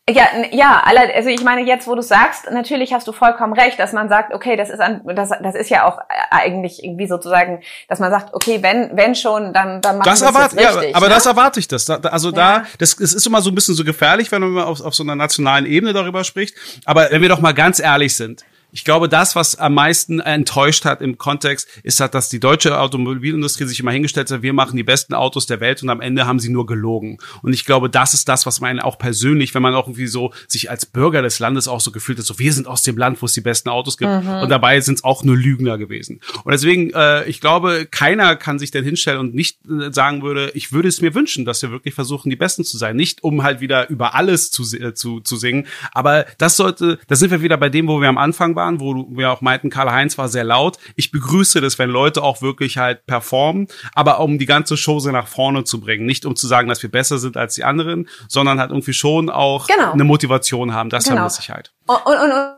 Ja, 0.10 0.24
ja, 0.52 0.82
also 0.86 1.28
ich 1.28 1.44
meine, 1.44 1.68
jetzt, 1.68 1.86
wo 1.86 1.94
du 1.94 2.02
sagst, 2.02 2.50
natürlich 2.50 2.94
hast 2.94 3.06
du 3.10 3.12
vollkommen 3.12 3.52
recht, 3.52 3.78
dass 3.78 3.92
man 3.92 4.08
sagt, 4.08 4.34
okay, 4.34 4.56
das 4.56 4.70
ist 4.70 4.80
an, 4.80 5.02
das, 5.04 5.32
das 5.44 5.54
ist 5.54 5.70
ja 5.70 5.86
auch 5.86 6.00
eigentlich 6.32 6.82
irgendwie 6.82 7.08
sozusagen, 7.08 7.62
dass 7.90 8.00
man 8.00 8.10
sagt, 8.10 8.34
okay, 8.34 8.60
wenn, 8.62 8.96
wenn 8.96 9.16
schon, 9.16 9.52
dann, 9.52 9.82
dann 9.82 9.98
machen 9.98 10.10
das 10.10 10.22
wir 10.22 10.32
das 10.32 10.56
richtig, 10.56 10.92
ja, 10.92 10.96
aber 10.96 11.10
ne? 11.10 11.14
das 11.14 11.26
erwarte 11.26 11.60
ich 11.60 11.68
das. 11.68 11.90
Also 11.90 12.32
da, 12.32 12.64
das, 12.80 12.96
das 12.96 13.12
ist 13.14 13.28
immer 13.28 13.42
so 13.42 13.52
ein 13.52 13.56
bisschen 13.56 13.76
so 13.76 13.84
gefährlich, 13.84 14.32
wenn 14.32 14.42
man 14.44 14.64
auf, 14.64 14.80
auf 14.80 14.96
so 14.96 15.04
einer 15.04 15.16
nationalen 15.16 15.66
Ebene 15.66 15.92
darüber 15.92 16.24
spricht. 16.24 16.56
Aber 16.86 17.12
wenn 17.12 17.22
wir 17.22 17.28
doch 17.28 17.42
mal 17.42 17.54
ganz 17.54 17.82
ehrlich 17.82 18.16
sind, 18.16 18.46
ich 18.78 18.84
glaube, 18.84 19.10
das, 19.10 19.36
was 19.36 19.56
am 19.56 19.74
meisten 19.74 20.20
enttäuscht 20.20 20.86
hat 20.86 21.02
im 21.02 21.18
Kontext, 21.18 21.68
ist 21.82 22.00
halt, 22.00 22.14
dass 22.14 22.30
die 22.30 22.40
deutsche 22.40 22.80
Automobilindustrie 22.80 23.66
sich 23.66 23.80
immer 23.80 23.90
hingestellt 23.90 24.30
hat, 24.30 24.44
wir 24.44 24.54
machen 24.54 24.78
die 24.78 24.84
besten 24.84 25.16
Autos 25.16 25.48
der 25.48 25.60
Welt 25.60 25.82
und 25.82 25.90
am 25.90 26.00
Ende 26.00 26.28
haben 26.28 26.38
sie 26.38 26.50
nur 26.50 26.68
gelogen. 26.68 27.18
Und 27.42 27.54
ich 27.54 27.66
glaube, 27.66 27.90
das 27.90 28.14
ist 28.14 28.30
das, 28.30 28.46
was 28.46 28.62
man 28.62 28.80
auch 28.80 29.00
persönlich, 29.00 29.56
wenn 29.56 29.64
man 29.64 29.74
auch 29.74 29.88
irgendwie 29.88 30.06
so 30.06 30.32
sich 30.48 30.70
als 30.70 30.86
Bürger 30.86 31.24
des 31.24 31.40
Landes 31.40 31.68
auch 31.68 31.80
so 31.80 31.92
gefühlt 31.92 32.20
hat, 32.20 32.26
so 32.28 32.38
wir 32.38 32.54
sind 32.54 32.68
aus 32.68 32.84
dem 32.84 33.00
Land, 33.00 33.20
wo 33.20 33.26
es 33.26 33.34
die 33.34 33.42
besten 33.42 33.70
Autos 33.70 33.98
gibt 33.98 34.12
mhm. 34.12 34.30
und 34.44 34.50
dabei 34.50 34.80
sind 34.80 35.00
es 35.00 35.04
auch 35.04 35.24
nur 35.24 35.36
Lügner 35.36 35.80
gewesen. 35.80 36.22
Und 36.44 36.52
deswegen, 36.52 36.92
äh, 36.92 37.26
ich 37.26 37.42
glaube, 37.42 37.88
keiner 37.90 38.36
kann 38.36 38.60
sich 38.60 38.70
denn 38.70 38.84
hinstellen 38.84 39.20
und 39.20 39.34
nicht 39.34 39.58
äh, 39.66 39.92
sagen 39.92 40.22
würde, 40.22 40.52
ich 40.54 40.72
würde 40.72 40.88
es 40.88 41.02
mir 41.02 41.16
wünschen, 41.16 41.46
dass 41.46 41.64
wir 41.64 41.72
wirklich 41.72 41.96
versuchen, 41.96 42.30
die 42.30 42.36
Besten 42.36 42.64
zu 42.64 42.78
sein. 42.78 42.96
Nicht 42.96 43.24
um 43.24 43.42
halt 43.42 43.60
wieder 43.60 43.90
über 43.90 44.14
alles 44.14 44.52
zu, 44.52 44.62
äh, 44.78 44.94
zu, 44.94 45.20
zu 45.22 45.36
singen, 45.36 45.66
aber 45.94 46.28
das 46.38 46.58
sollte, 46.58 47.00
da 47.08 47.16
sind 47.16 47.32
wir 47.32 47.42
wieder 47.42 47.58
bei 47.58 47.70
dem, 47.70 47.88
wo 47.88 48.00
wir 48.00 48.10
am 48.10 48.20
Anfang 48.20 48.56
waren, 48.56 48.67
wo 48.80 49.08
wir 49.10 49.32
auch 49.32 49.42
meinten, 49.42 49.70
Karl-Heinz 49.70 50.18
war 50.18 50.30
sehr 50.30 50.44
laut. 50.44 50.78
Ich 50.96 51.12
begrüße 51.12 51.62
das, 51.62 51.80
wenn 51.80 51.90
Leute 51.90 52.24
auch 52.24 52.42
wirklich 52.42 52.78
halt 52.78 53.06
performen, 53.06 53.68
aber 53.94 54.20
um 54.20 54.38
die 54.38 54.46
ganze 54.46 54.78
Show 54.78 55.00
nach 55.12 55.28
vorne 55.28 55.64
zu 55.64 55.80
bringen. 55.80 56.06
Nicht 56.06 56.26
um 56.26 56.36
zu 56.36 56.48
sagen, 56.48 56.68
dass 56.68 56.82
wir 56.82 56.92
besser 56.92 57.18
sind 57.18 57.38
als 57.38 57.56
die 57.56 57.64
anderen, 57.64 58.10
sondern 58.28 58.60
halt 58.60 58.72
irgendwie 58.72 58.94
schon 58.94 59.30
auch 59.30 59.68
genau. 59.68 59.94
eine 59.94 60.04
Motivation 60.04 60.74
haben. 60.74 60.90
Das 60.90 61.06
genau. 61.06 61.18
vermisse 61.18 61.42
ich 61.42 61.50
halt. 61.50 61.74
Und, 61.86 62.06
und, 62.06 62.18
und, 62.18 62.56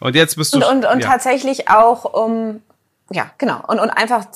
und 0.00 0.14
jetzt 0.14 0.36
bist 0.36 0.54
du. 0.54 0.58
Und, 0.58 0.64
und, 0.64 0.84
und 0.86 1.00
ja. 1.00 1.08
tatsächlich 1.08 1.68
auch 1.68 2.04
um, 2.04 2.62
ja, 3.10 3.30
genau. 3.38 3.62
Und, 3.66 3.80
und 3.80 3.90
einfach 3.90 4.26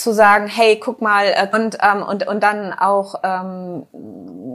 zu 0.00 0.12
sagen, 0.12 0.46
hey, 0.46 0.80
guck 0.80 1.02
mal, 1.02 1.26
äh, 1.26 1.48
und, 1.54 1.78
ähm, 1.80 2.02
und, 2.02 2.26
und 2.26 2.42
dann 2.42 2.72
auch 2.72 3.16
ähm, 3.22 3.86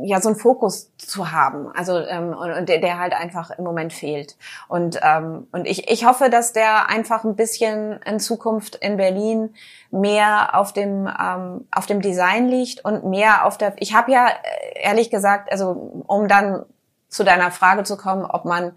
ja 0.03 0.19
so 0.19 0.29
einen 0.29 0.37
Fokus 0.37 0.91
zu 0.97 1.31
haben, 1.31 1.69
also 1.75 1.99
ähm, 1.99 2.29
und, 2.29 2.51
und 2.51 2.69
der, 2.69 2.79
der 2.79 2.99
halt 2.99 3.13
einfach 3.13 3.51
im 3.51 3.63
Moment 3.63 3.93
fehlt. 3.93 4.37
Und, 4.67 4.99
ähm, 5.03 5.47
und 5.51 5.65
ich, 5.65 5.89
ich 5.89 6.05
hoffe, 6.05 6.29
dass 6.29 6.53
der 6.53 6.89
einfach 6.89 7.23
ein 7.23 7.35
bisschen 7.35 7.99
in 8.05 8.19
Zukunft 8.19 8.75
in 8.75 8.97
Berlin 8.97 9.53
mehr 9.91 10.55
auf 10.55 10.73
dem 10.73 11.07
ähm, 11.07 11.67
auf 11.71 11.85
dem 11.85 12.01
Design 12.01 12.47
liegt 12.49 12.83
und 12.83 13.05
mehr 13.05 13.45
auf 13.45 13.57
der. 13.57 13.73
Ich 13.77 13.93
habe 13.93 14.11
ja 14.11 14.27
äh, 14.27 14.83
ehrlich 14.83 15.09
gesagt, 15.09 15.51
also 15.51 16.03
um 16.07 16.27
dann 16.27 16.65
zu 17.07 17.23
deiner 17.23 17.51
Frage 17.51 17.83
zu 17.83 17.97
kommen, 17.97 18.25
ob 18.25 18.45
man 18.45 18.73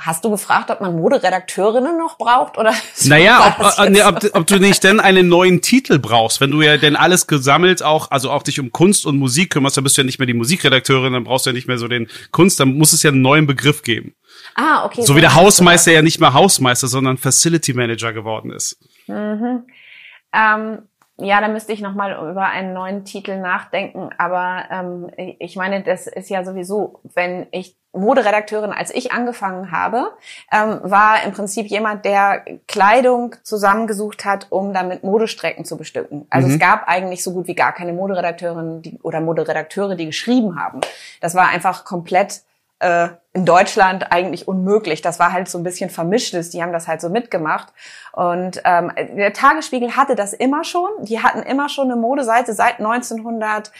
Hast 0.00 0.24
du 0.24 0.30
gefragt, 0.30 0.70
ob 0.70 0.80
man 0.80 0.96
Moderedakteurinnen 0.96 1.98
noch 1.98 2.16
braucht 2.16 2.58
oder? 2.58 2.72
Naja, 3.04 3.56
ob, 3.58 3.88
nee, 3.90 4.02
ob, 4.02 4.18
ob, 4.34 4.46
du 4.46 4.58
nicht 4.58 4.82
denn 4.84 5.00
einen 5.00 5.28
neuen 5.28 5.62
Titel 5.62 5.98
brauchst, 5.98 6.40
wenn 6.40 6.50
du 6.50 6.62
ja 6.62 6.76
denn 6.76 6.96
alles 6.96 7.26
gesammelt 7.26 7.82
auch, 7.82 8.10
also 8.10 8.30
auch 8.30 8.42
dich 8.42 8.60
um 8.60 8.72
Kunst 8.72 9.06
und 9.06 9.18
Musik 9.18 9.50
kümmerst, 9.50 9.76
dann 9.76 9.84
bist 9.84 9.96
du 9.96 10.02
ja 10.02 10.06
nicht 10.06 10.18
mehr 10.18 10.26
die 10.26 10.34
Musikredakteurin, 10.34 11.12
dann 11.12 11.24
brauchst 11.24 11.46
du 11.46 11.50
ja 11.50 11.54
nicht 11.54 11.68
mehr 11.68 11.78
so 11.78 11.88
den 11.88 12.08
Kunst, 12.30 12.58
dann 12.60 12.76
muss 12.76 12.92
es 12.92 13.02
ja 13.02 13.10
einen 13.10 13.22
neuen 13.22 13.46
Begriff 13.46 13.82
geben. 13.82 14.14
Ah, 14.54 14.84
okay. 14.84 15.02
So 15.02 15.16
wie 15.16 15.20
der 15.20 15.34
Hausmeister 15.34 15.92
ja 15.92 16.02
nicht 16.02 16.20
mehr 16.20 16.32
Hausmeister, 16.32 16.86
sondern 16.88 17.16
Facility 17.16 17.74
Manager 17.74 18.12
geworden 18.12 18.50
ist. 18.52 18.78
Mhm. 19.06 19.66
Ähm, 20.32 20.78
ja, 21.22 21.40
da 21.40 21.48
müsste 21.48 21.72
ich 21.72 21.80
nochmal 21.80 22.12
über 22.30 22.46
einen 22.46 22.72
neuen 22.72 23.04
Titel 23.04 23.38
nachdenken. 23.38 24.10
Aber 24.16 24.64
ähm, 24.70 25.36
ich 25.38 25.56
meine, 25.56 25.82
das 25.82 26.06
ist 26.06 26.30
ja 26.30 26.44
sowieso, 26.44 27.00
wenn 27.14 27.46
ich 27.52 27.76
Moderedakteurin, 27.92 28.72
als 28.72 28.94
ich 28.94 29.10
angefangen 29.10 29.72
habe, 29.72 30.12
ähm, 30.52 30.78
war 30.82 31.24
im 31.24 31.32
Prinzip 31.32 31.66
jemand, 31.66 32.04
der 32.04 32.44
Kleidung 32.68 33.34
zusammengesucht 33.42 34.24
hat, 34.24 34.46
um 34.50 34.72
damit 34.72 35.02
Modestrecken 35.02 35.64
zu 35.64 35.76
bestücken. 35.76 36.26
Also 36.30 36.46
mhm. 36.46 36.54
es 36.54 36.60
gab 36.60 36.86
eigentlich 36.86 37.24
so 37.24 37.32
gut 37.32 37.48
wie 37.48 37.54
gar 37.54 37.72
keine 37.72 37.92
Moderedakteurin 37.92 38.82
die, 38.82 38.98
oder 39.02 39.20
Moderedakteure, 39.20 39.96
die 39.96 40.06
geschrieben 40.06 40.60
haben. 40.60 40.80
Das 41.20 41.34
war 41.34 41.48
einfach 41.48 41.84
komplett 41.84 42.42
äh, 42.78 43.08
in 43.32 43.44
Deutschland 43.44 44.10
eigentlich 44.10 44.48
unmöglich. 44.48 45.02
Das 45.02 45.18
war 45.18 45.32
halt 45.32 45.48
so 45.48 45.58
ein 45.58 45.64
bisschen 45.64 45.90
vermischtes. 45.90 46.50
Die 46.50 46.62
haben 46.62 46.72
das 46.72 46.88
halt 46.88 47.00
so 47.00 47.08
mitgemacht. 47.08 47.72
Und 48.12 48.60
ähm, 48.64 48.92
der 48.96 49.32
Tagesspiegel 49.32 49.96
hatte 49.96 50.16
das 50.16 50.32
immer 50.32 50.64
schon. 50.64 50.88
Die 51.02 51.22
hatten 51.22 51.42
immer 51.42 51.68
schon 51.68 51.90
eine 51.90 52.00
Modeseite 52.00 52.52
seit 52.54 52.78
1900 52.78 53.70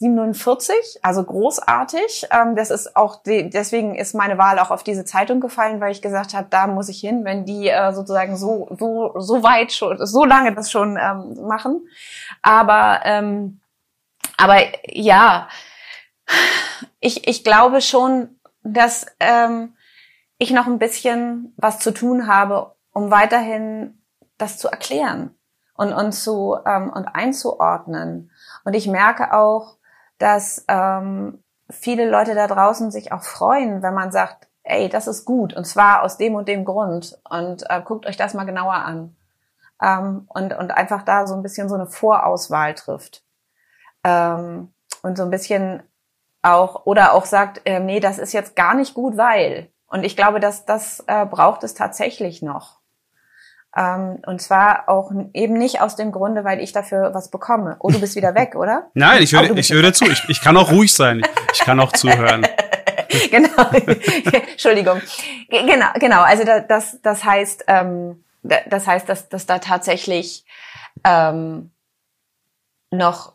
47, 0.00 1.00
also 1.02 1.24
großartig. 1.24 2.28
Ähm, 2.30 2.54
das 2.54 2.70
ist 2.70 2.94
auch 2.94 3.20
die, 3.22 3.50
deswegen 3.50 3.96
ist 3.96 4.14
meine 4.14 4.38
Wahl 4.38 4.58
auch 4.60 4.70
auf 4.70 4.84
diese 4.84 5.04
Zeitung 5.04 5.40
gefallen, 5.40 5.80
weil 5.80 5.90
ich 5.90 6.02
gesagt 6.02 6.34
habe, 6.34 6.46
da 6.50 6.68
muss 6.68 6.88
ich 6.88 7.00
hin, 7.00 7.24
wenn 7.24 7.44
die 7.44 7.68
äh, 7.68 7.92
sozusagen 7.92 8.36
so 8.36 8.68
so 8.78 9.14
so 9.18 9.42
weit 9.42 9.72
schon, 9.72 10.04
so 10.06 10.24
lange 10.24 10.54
das 10.54 10.70
schon 10.70 10.96
ähm, 10.96 11.46
machen. 11.48 11.88
Aber 12.42 13.00
ähm, 13.04 13.60
aber 14.36 14.58
ja, 14.86 15.48
ich 17.00 17.26
ich 17.26 17.42
glaube 17.42 17.80
schon, 17.80 18.38
dass 18.62 19.06
ähm, 19.18 19.74
ich 20.38 20.52
noch 20.52 20.68
ein 20.68 20.78
bisschen 20.78 21.54
was 21.56 21.80
zu 21.80 21.90
tun 21.90 22.28
habe, 22.28 22.72
um 22.92 23.10
weiterhin 23.10 24.00
das 24.36 24.58
zu 24.58 24.68
erklären 24.68 25.34
und 25.74 25.92
und 25.92 26.12
zu 26.12 26.56
ähm, 26.64 26.90
und 26.90 27.08
einzuordnen. 27.08 28.30
Und 28.64 28.74
ich 28.74 28.86
merke 28.86 29.32
auch, 29.32 29.77
dass 30.18 30.64
ähm, 30.68 31.42
viele 31.70 32.08
Leute 32.10 32.34
da 32.34 32.46
draußen 32.46 32.90
sich 32.90 33.12
auch 33.12 33.22
freuen, 33.22 33.82
wenn 33.82 33.94
man 33.94 34.12
sagt, 34.12 34.48
ey, 34.62 34.88
das 34.88 35.06
ist 35.06 35.24
gut 35.24 35.54
und 35.54 35.64
zwar 35.64 36.02
aus 36.02 36.18
dem 36.18 36.34
und 36.34 36.48
dem 36.48 36.64
Grund 36.64 37.18
und 37.28 37.64
äh, 37.70 37.80
guckt 37.82 38.06
euch 38.06 38.16
das 38.16 38.34
mal 38.34 38.44
genauer 38.44 38.74
an. 38.74 39.16
Ähm, 39.80 40.26
und 40.28 40.52
und 40.54 40.72
einfach 40.72 41.02
da 41.02 41.26
so 41.26 41.34
ein 41.34 41.42
bisschen 41.42 41.68
so 41.68 41.76
eine 41.76 41.86
Vorauswahl 41.86 42.74
trifft. 42.74 43.22
Ähm, 44.04 44.72
und 45.02 45.16
so 45.16 45.22
ein 45.22 45.30
bisschen 45.30 45.82
auch 46.42 46.86
oder 46.86 47.12
auch 47.14 47.24
sagt, 47.24 47.62
äh, 47.64 47.80
nee, 47.80 48.00
das 48.00 48.18
ist 48.18 48.32
jetzt 48.32 48.56
gar 48.56 48.74
nicht 48.74 48.94
gut, 48.94 49.16
weil. 49.16 49.70
Und 49.86 50.04
ich 50.04 50.16
glaube, 50.16 50.40
dass 50.40 50.66
das 50.66 51.02
äh, 51.06 51.24
braucht 51.24 51.64
es 51.64 51.74
tatsächlich 51.74 52.42
noch 52.42 52.77
ähm, 53.76 54.22
und 54.26 54.40
zwar 54.40 54.88
auch 54.88 55.12
eben 55.34 55.54
nicht 55.54 55.80
aus 55.80 55.94
dem 55.94 56.10
Grunde, 56.10 56.42
weil 56.44 56.60
ich 56.60 56.72
dafür 56.72 57.12
was 57.12 57.30
bekomme. 57.30 57.76
Oh, 57.80 57.90
du 57.90 58.00
bist 58.00 58.16
wieder 58.16 58.34
weg, 58.34 58.54
oder? 58.54 58.90
Nein, 58.94 59.22
ich 59.22 59.32
höre, 59.32 59.50
oh, 59.50 59.54
ich 59.54 59.70
höre 59.70 59.92
zu. 59.92 60.06
Ich, 60.06 60.24
ich 60.28 60.40
kann 60.40 60.56
auch 60.56 60.70
ruhig 60.70 60.92
sein. 60.92 61.22
Ich 61.52 61.60
kann 61.60 61.78
auch 61.78 61.92
zuhören. 61.92 62.46
genau. 63.30 63.62
Entschuldigung. 64.50 65.00
Genau, 65.50 65.86
genau. 65.98 66.22
Also 66.22 66.44
das, 66.44 67.00
das 67.02 67.24
heißt, 67.24 67.64
ähm, 67.68 68.24
das 68.42 68.86
heißt, 68.86 69.08
dass, 69.08 69.28
dass 69.28 69.44
da 69.44 69.58
tatsächlich 69.58 70.44
ähm, 71.04 71.70
noch 72.90 73.34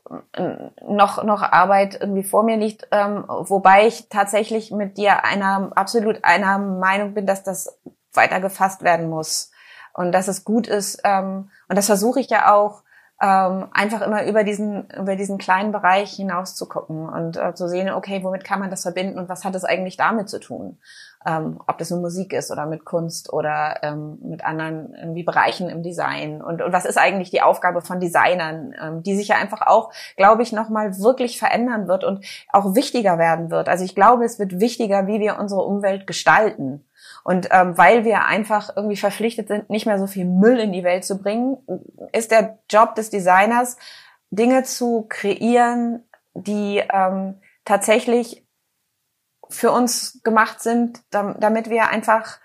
noch 0.82 1.24
noch 1.24 1.44
Arbeit 1.44 2.00
irgendwie 2.02 2.24
vor 2.24 2.42
mir 2.42 2.58
liegt, 2.58 2.88
ähm, 2.92 3.24
wobei 3.28 3.86
ich 3.86 4.10
tatsächlich 4.10 4.72
mit 4.72 4.98
dir 4.98 5.24
einer 5.26 5.72
absolut 5.76 6.24
einer 6.24 6.58
Meinung 6.58 7.14
bin, 7.14 7.28
dass 7.28 7.44
das 7.44 7.80
weiter 8.14 8.40
gefasst 8.40 8.82
werden 8.82 9.10
muss 9.10 9.53
und 9.94 10.12
dass 10.12 10.28
es 10.28 10.44
gut 10.44 10.68
ist. 10.68 11.02
Ähm, 11.04 11.50
und 11.70 11.78
das 11.78 11.86
versuche 11.86 12.20
ich 12.20 12.30
ja 12.30 12.54
auch, 12.54 12.84
ähm, 13.22 13.68
einfach 13.72 14.02
immer 14.02 14.26
über 14.26 14.44
diesen, 14.44 14.90
über 14.90 15.16
diesen 15.16 15.38
kleinen 15.38 15.72
Bereich 15.72 16.12
hinaus 16.12 16.56
zu 16.56 16.68
gucken 16.68 17.08
und 17.08 17.38
äh, 17.38 17.54
zu 17.56 17.70
sehen, 17.70 17.90
okay, 17.90 18.22
womit 18.24 18.44
kann 18.44 18.60
man 18.60 18.70
das 18.70 18.82
verbinden 18.82 19.18
und 19.18 19.30
was 19.30 19.46
hat 19.46 19.56
es 19.56 19.64
eigentlich 19.64 19.96
damit 19.96 20.30
zu 20.30 20.40
tun? 20.40 20.78
Ähm, 21.26 21.60
ob 21.68 21.78
das 21.78 21.90
nur 21.90 22.02
Musik 22.02 22.34
ist 22.34 22.52
oder 22.52 22.66
mit 22.66 22.86
Kunst 22.86 23.32
oder 23.32 23.80
ähm, 23.82 24.20
mit 24.22 24.44
anderen 24.44 24.94
irgendwie 24.94 25.24
Bereichen 25.24 25.70
im 25.70 25.84
Design 25.84 26.42
und, 26.42 26.62
und 26.62 26.74
was 26.74 26.86
ist 26.86 26.98
eigentlich 26.98 27.30
die 27.30 27.42
Aufgabe 27.42 27.82
von 27.82 28.00
Designern, 28.00 28.74
ähm, 28.82 29.04
die 29.04 29.16
sich 29.16 29.30
ja 29.30 29.38
einfach 29.38 29.62
auch, 29.62 29.92
glaube 30.18 30.44
ich, 30.44 30.52
nochmal 30.52 31.00
wirklich 31.00 31.40
verändern 31.40 31.88
wird 31.88 32.04
und 32.04 32.26
auch 32.52 32.76
wichtiger 32.76 33.18
werden 33.18 33.52
wird. 33.52 33.70
Also 33.70 33.86
ich 33.86 33.96
glaube, 33.96 34.26
es 34.26 34.40
wird 34.40 34.60
wichtiger, 34.60 35.08
wie 35.08 35.20
wir 35.20 35.40
unsere 35.40 35.62
Umwelt 35.62 36.08
gestalten 36.08 36.84
und 37.24 37.48
ähm, 37.52 37.78
weil 37.78 38.06
wir 38.06 38.26
einfach 38.26 38.76
irgendwie 38.76 38.98
verpflichtet 38.98 39.48
sind, 39.48 39.70
nicht 39.70 39.86
mehr 39.86 40.00
so 40.00 40.08
viel 40.08 40.26
Müll 40.26 40.60
in 40.60 40.74
die 40.74 40.84
Welt 40.84 41.06
zu 41.06 41.18
bringen, 41.18 41.58
ist 42.12 42.32
der 42.32 42.60
Job 42.70 42.96
des 42.96 43.10
Designers, 43.10 43.78
Dinge 44.30 44.64
zu 44.64 45.06
kreieren, 45.08 46.04
die 46.34 46.82
ähm, 46.92 47.36
tatsächlich 47.66 48.43
für 49.54 49.72
uns 49.72 50.22
gemacht 50.24 50.62
sind, 50.62 51.02
damit 51.12 51.70
wir 51.70 51.90
einfach 51.90 52.40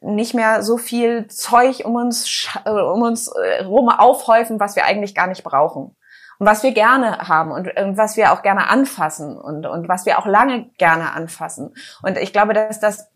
nicht 0.00 0.34
mehr 0.34 0.62
so 0.62 0.76
viel 0.76 1.26
Zeug 1.28 1.84
um 1.84 1.96
uns 1.96 2.48
um 2.64 3.02
uns 3.02 3.28
äh, 3.28 3.64
rum 3.64 3.88
aufhäufen, 3.88 4.60
was 4.60 4.76
wir 4.76 4.84
eigentlich 4.84 5.14
gar 5.14 5.26
nicht 5.26 5.42
brauchen. 5.42 5.96
und 6.38 6.46
was 6.46 6.62
wir 6.62 6.72
gerne 6.72 7.28
haben 7.28 7.50
und, 7.50 7.74
und, 7.76 7.96
was 7.96 8.16
wir 8.16 8.32
auch 8.32 8.42
gerne 8.42 8.68
anfassen 8.68 9.38
und, 9.38 9.66
und 9.66 9.88
was 9.88 10.04
wir 10.04 10.18
auch 10.18 10.26
lange 10.26 10.68
gerne 10.76 11.12
anfassen. 11.12 11.74
Und 12.02 12.18
ich 12.18 12.32
glaube, 12.32 12.52
dass 12.52 12.78
das 12.78 13.10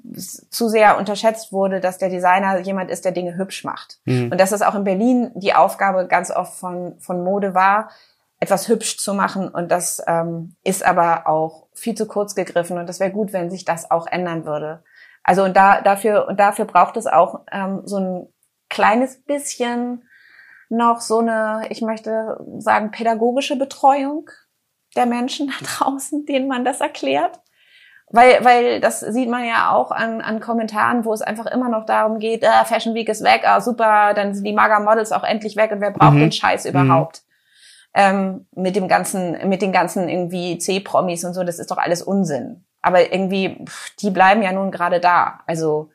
zu 0.51 0.69
sehr 0.69 0.97
unterschätzt 0.97 1.53
wurde, 1.53 1.81
dass 1.81 1.99
der 1.99 2.09
Designer 2.09 2.59
jemand 2.61 2.91
ist, 2.91 3.05
der 3.05 3.13
Dinge 3.13 3.37
hübsch 3.37 3.63
macht. 3.65 4.01
Mhm. 4.05 4.33
Und 4.33 4.41
dass 4.41 4.53
es 4.53 4.63
auch 4.63 4.75
in 4.75 4.85
Berlin 4.85 5.33
die 5.35 5.55
Aufgabe 5.55 6.07
ganz 6.07 6.31
oft 6.31 6.55
von, 6.55 6.99
von 6.99 7.23
Mode 7.23 7.55
war, 7.55 7.91
etwas 8.41 8.69
hübsch 8.69 8.99
zu 8.99 9.13
machen. 9.13 9.49
Und 9.49 9.71
das 9.71 10.03
ähm, 10.07 10.57
ist 10.65 10.85
aber 10.85 11.27
auch 11.27 11.67
viel 11.81 11.95
zu 11.95 12.07
kurz 12.07 12.35
gegriffen. 12.35 12.79
Und 12.79 12.89
das 12.89 13.01
wäre 13.01 13.11
gut, 13.11 13.33
wenn 13.33 13.51
sich 13.51 13.65
das 13.65 13.91
auch 13.91 14.07
ändern 14.07 14.45
würde. 14.45 14.83
Also 15.23 15.45
und 15.45 15.57
da, 15.57 15.81
dafür, 15.81 16.29
und 16.29 16.39
dafür 16.39 16.65
braucht 16.65 16.97
es 16.97 17.07
auch 17.07 17.41
ähm, 17.51 17.83
so 17.85 17.99
ein 17.99 18.27
kleines 18.69 19.23
bisschen 19.23 20.05
noch 20.69 21.01
so 21.01 21.19
eine, 21.19 21.63
ich 21.69 21.83
möchte 21.83 22.39
sagen, 22.59 22.91
pädagogische 22.91 23.57
Betreuung 23.57 24.31
der 24.97 25.07
Menschen 25.07 25.49
da 25.49 25.65
draußen, 25.65 26.27
denen 26.27 26.49
man 26.49 26.65
das 26.65 26.81
erklärt. 26.81 27.41
Weil, 28.13 28.45
weil 28.45 28.81
das 28.81 29.01
sieht 29.01 29.29
man 29.29 29.45
ja 29.45 29.71
auch 29.71 29.93
an, 29.93 30.21
an 30.21 30.41
Kommentaren, 30.41 31.05
wo 31.05 31.13
es 31.13 31.23
einfach 31.23 31.47
immer 31.47 31.69
noch 31.69 31.87
darum 31.87 32.19
geht, 32.19 32.45
ah, 32.45 32.65
Fashion 32.65 32.95
Week 32.95 33.09
ist 33.09 33.23
weg, 33.23 33.43
ah, 33.45 33.61
super, 33.61 34.15
dann 34.15 34.35
sind 34.35 34.43
die 34.45 34.53
Mager 34.53 34.81
Models 34.81 35.13
auch 35.13 35.23
endlich 35.23 35.55
weg 35.57 35.71
und 35.71 35.81
wer 35.81 35.93
braucht 35.93 36.15
mhm. 36.15 36.21
den 36.21 36.33
Scheiß 36.33 36.65
überhaupt? 36.65 37.23
Ähm, 37.93 38.47
mit 38.55 38.77
dem 38.77 38.87
ganzen, 38.87 39.49
mit 39.49 39.63
den 39.63 39.73
ganzen 39.73 40.09
irgendwie 40.09 40.59
C-Promis 40.59 41.25
und 41.25 41.35
so, 41.35 41.43
das 41.43 41.59
ist 41.59 41.71
doch 41.71 41.79
alles 41.79 42.03
Unsinn. 42.03 42.65
Aber 42.83 43.13
irgendwie, 43.13 43.65
pff, 43.65 43.97
die 43.97 44.11
bleiben 44.11 44.43
ja 44.43 44.53
nun 44.53 44.71
gerade 44.71 45.01
da. 45.01 45.41
Also 45.47 45.91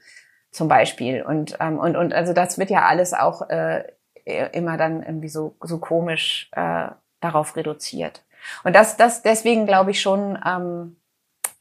zum 0.51 0.67
Beispiel. 0.67 1.21
Und, 1.21 1.57
ähm, 1.59 1.79
und, 1.79 1.95
und 1.95 2.13
also 2.13 2.33
das 2.33 2.57
wird 2.57 2.69
ja 2.69 2.85
alles 2.85 3.13
auch 3.13 3.49
äh, 3.49 3.83
immer 4.25 4.77
dann 4.77 5.03
irgendwie 5.03 5.29
so, 5.29 5.55
so 5.61 5.77
komisch 5.79 6.49
äh, 6.53 6.87
darauf 7.19 7.55
reduziert. 7.55 8.23
Und 8.63 8.75
das, 8.75 8.97
das 8.97 9.21
deswegen 9.21 9.65
glaube 9.65 9.91
ich 9.91 10.01
schon, 10.01 10.39
ähm, 10.45 10.97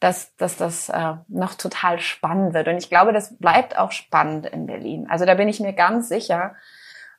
dass, 0.01 0.36
dass 0.36 0.56
das 0.56 0.89
äh, 0.90 1.15
noch 1.28 1.55
total 1.55 1.98
spannend 1.98 2.55
wird. 2.55 2.69
Und 2.69 2.77
ich 2.77 2.90
glaube, 2.90 3.12
das 3.12 3.36
bleibt 3.39 3.78
auch 3.78 3.93
spannend 3.93 4.47
in 4.47 4.66
Berlin. 4.66 5.06
Also 5.09 5.24
da 5.24 5.35
bin 5.35 5.48
ich 5.48 5.61
mir 5.61 5.73
ganz 5.73 6.09
sicher, 6.09 6.55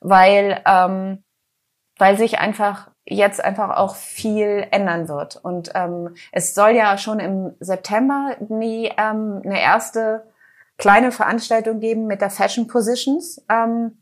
weil, 0.00 0.60
ähm, 0.66 1.24
weil 1.98 2.16
sich 2.16 2.38
einfach 2.38 2.90
jetzt 3.06 3.42
einfach 3.42 3.76
auch 3.76 3.96
viel 3.96 4.66
ändern 4.70 5.08
wird. 5.08 5.36
Und 5.36 5.70
ähm, 5.74 6.14
es 6.32 6.54
soll 6.54 6.70
ja 6.70 6.98
schon 6.98 7.20
im 7.20 7.54
September 7.60 8.36
nie, 8.48 8.90
ähm, 8.96 9.42
eine 9.44 9.60
erste 9.60 10.26
kleine 10.76 11.12
Veranstaltung 11.12 11.80
geben 11.80 12.06
mit 12.06 12.20
der 12.20 12.30
Fashion 12.30 12.66
Positions. 12.66 13.44
Ähm, 13.48 13.98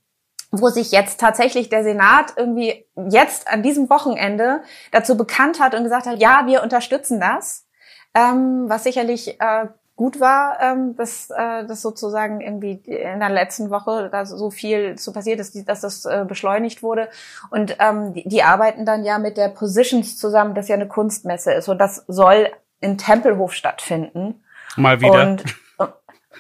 wo 0.61 0.69
sich 0.69 0.93
jetzt 0.93 1.21
tatsächlich 1.21 1.69
der 1.69 1.83
Senat 1.83 2.35
irgendwie 2.37 2.87
jetzt 3.11 3.49
an 3.49 3.63
diesem 3.63 3.91
Wochenende 3.91 4.63
dazu 4.93 5.17
bekannt 5.17 5.61
hat 5.61 5.75
und 5.75 5.83
gesagt 5.83 6.07
hat, 6.07 6.19
ja, 6.19 6.45
wir 6.47 6.63
unterstützen 6.63 7.21
das, 7.21 7.67
ähm, 8.15 8.65
was 8.69 8.85
sicherlich 8.85 9.41
äh, 9.41 9.67
gut 9.97 10.19
war, 10.21 10.59
ähm, 10.61 10.97
dass, 10.97 11.31
äh, 11.31 11.65
dass 11.67 11.83
sozusagen 11.83 12.41
irgendwie 12.41 12.73
in 12.85 13.21
der 13.21 13.29
letzten 13.29 13.71
Woche 13.71 14.09
da 14.11 14.27
so 14.27 14.51
viel 14.51 14.97
zu 14.97 15.13
passiert 15.13 15.39
ist, 15.39 15.69
dass 15.69 15.83
das 15.83 16.05
äh, 16.05 16.25
beschleunigt 16.27 16.83
wurde. 16.83 17.09
Und 17.51 17.77
ähm, 17.79 18.13
die, 18.13 18.29
die 18.29 18.43
arbeiten 18.43 18.85
dann 18.85 19.05
ja 19.05 19.19
mit 19.19 19.37
der 19.37 19.49
Positions 19.49 20.17
zusammen, 20.17 20.55
das 20.55 20.69
ja 20.69 20.75
eine 20.75 20.89
Kunstmesse 20.89 21.53
ist. 21.53 21.69
Und 21.69 21.79
das 21.79 22.05
soll 22.09 22.49
in 22.81 22.99
Tempelhof 22.99 23.53
stattfinden. 23.53 24.43
Mal 24.77 25.01
wieder. 25.01 25.23
Und 25.23 25.45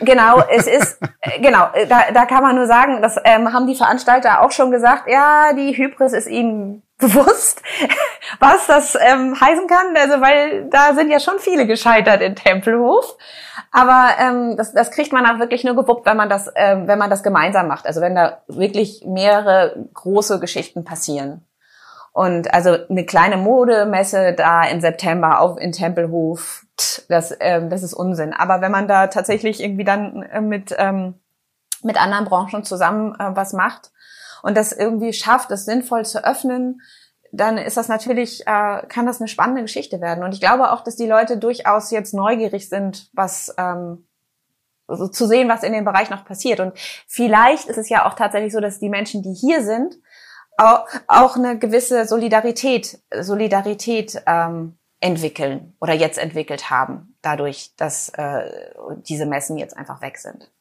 Genau, 0.00 0.42
es 0.50 0.66
ist, 0.66 0.98
äh, 1.20 1.38
genau, 1.40 1.68
äh, 1.72 1.86
da, 1.86 2.10
da 2.12 2.26
kann 2.26 2.42
man 2.42 2.56
nur 2.56 2.66
sagen, 2.66 3.00
das 3.02 3.16
ähm, 3.24 3.52
haben 3.52 3.66
die 3.66 3.76
Veranstalter 3.76 4.42
auch 4.42 4.50
schon 4.50 4.70
gesagt, 4.70 5.08
ja, 5.08 5.52
die 5.52 5.76
Hybris 5.76 6.12
ist 6.12 6.26
ihnen 6.26 6.82
bewusst, 6.98 7.62
was 8.40 8.66
das 8.66 8.96
ähm, 9.00 9.38
heißen 9.40 9.66
kann, 9.66 9.96
also 9.96 10.20
weil 10.20 10.68
da 10.70 10.94
sind 10.94 11.10
ja 11.10 11.20
schon 11.20 11.38
viele 11.38 11.66
gescheitert 11.66 12.20
in 12.22 12.36
Tempelhof. 12.36 13.16
Aber 13.72 14.10
ähm, 14.20 14.56
das, 14.56 14.72
das 14.72 14.90
kriegt 14.90 15.12
man 15.12 15.26
auch 15.26 15.40
wirklich 15.40 15.64
nur 15.64 15.74
gewuppt, 15.74 16.06
wenn 16.06 16.16
man 16.16 16.28
das, 16.28 16.50
ähm, 16.54 16.86
wenn 16.86 16.98
man 16.98 17.10
das 17.10 17.22
gemeinsam 17.22 17.66
macht. 17.66 17.86
Also 17.86 18.00
wenn 18.00 18.14
da 18.14 18.42
wirklich 18.46 19.04
mehrere 19.04 19.88
große 19.94 20.38
Geschichten 20.38 20.84
passieren. 20.84 21.44
Und 22.12 22.54
also 22.54 22.76
eine 22.88 23.04
kleine 23.04 23.36
Modemesse 23.36 24.34
da 24.34 24.62
im 24.62 24.80
September 24.80 25.40
auf 25.40 25.58
in 25.58 25.72
Tempelhof, 25.72 26.64
das, 27.08 27.36
ähm, 27.40 27.70
das 27.70 27.82
ist 27.82 27.94
Unsinn. 27.94 28.32
Aber 28.32 28.60
wenn 28.60 28.70
man 28.70 28.86
da 28.86 29.08
tatsächlich 29.08 29.60
irgendwie 29.60 29.84
dann 29.84 30.22
äh, 30.22 30.40
mit, 30.40 30.72
ähm, 30.78 31.14
mit 31.82 32.00
anderen 32.00 32.24
Branchen 32.26 32.62
zusammen 32.62 33.16
äh, 33.18 33.34
was 33.34 33.52
macht 33.52 33.90
und 34.44 34.54
das 34.58 34.72
irgendwie 34.72 35.14
schafft, 35.14 35.50
das 35.50 35.64
sinnvoll 35.64 36.04
zu 36.04 36.22
öffnen, 36.22 36.82
dann 37.32 37.56
ist 37.56 37.78
das 37.78 37.88
natürlich, 37.88 38.42
äh, 38.42 38.82
kann 38.88 39.06
das 39.06 39.18
eine 39.18 39.26
spannende 39.26 39.62
Geschichte 39.62 40.02
werden. 40.02 40.22
Und 40.22 40.34
ich 40.34 40.40
glaube 40.40 40.70
auch, 40.70 40.84
dass 40.84 40.96
die 40.96 41.06
Leute 41.06 41.38
durchaus 41.38 41.90
jetzt 41.90 42.12
neugierig 42.12 42.68
sind, 42.68 43.08
was 43.14 43.54
ähm, 43.56 44.06
also 44.86 45.08
zu 45.08 45.26
sehen, 45.26 45.48
was 45.48 45.62
in 45.62 45.72
dem 45.72 45.86
Bereich 45.86 46.10
noch 46.10 46.26
passiert. 46.26 46.60
Und 46.60 46.74
vielleicht 47.08 47.68
ist 47.68 47.78
es 47.78 47.88
ja 47.88 48.06
auch 48.06 48.12
tatsächlich 48.12 48.52
so, 48.52 48.60
dass 48.60 48.78
die 48.78 48.90
Menschen, 48.90 49.22
die 49.22 49.32
hier 49.32 49.64
sind, 49.64 49.96
auch, 50.58 50.86
auch 51.06 51.36
eine 51.36 51.58
gewisse 51.58 52.04
Solidarität, 52.04 52.98
Solidarität 53.18 54.22
ähm, 54.26 54.76
entwickeln 55.00 55.74
oder 55.80 55.94
jetzt 55.94 56.18
entwickelt 56.18 56.68
haben, 56.68 57.16
dadurch, 57.22 57.74
dass 57.78 58.10
äh, 58.10 58.44
diese 59.08 59.24
Messen 59.24 59.56
jetzt 59.56 59.74
einfach 59.74 60.02
weg 60.02 60.18
sind. 60.18 60.52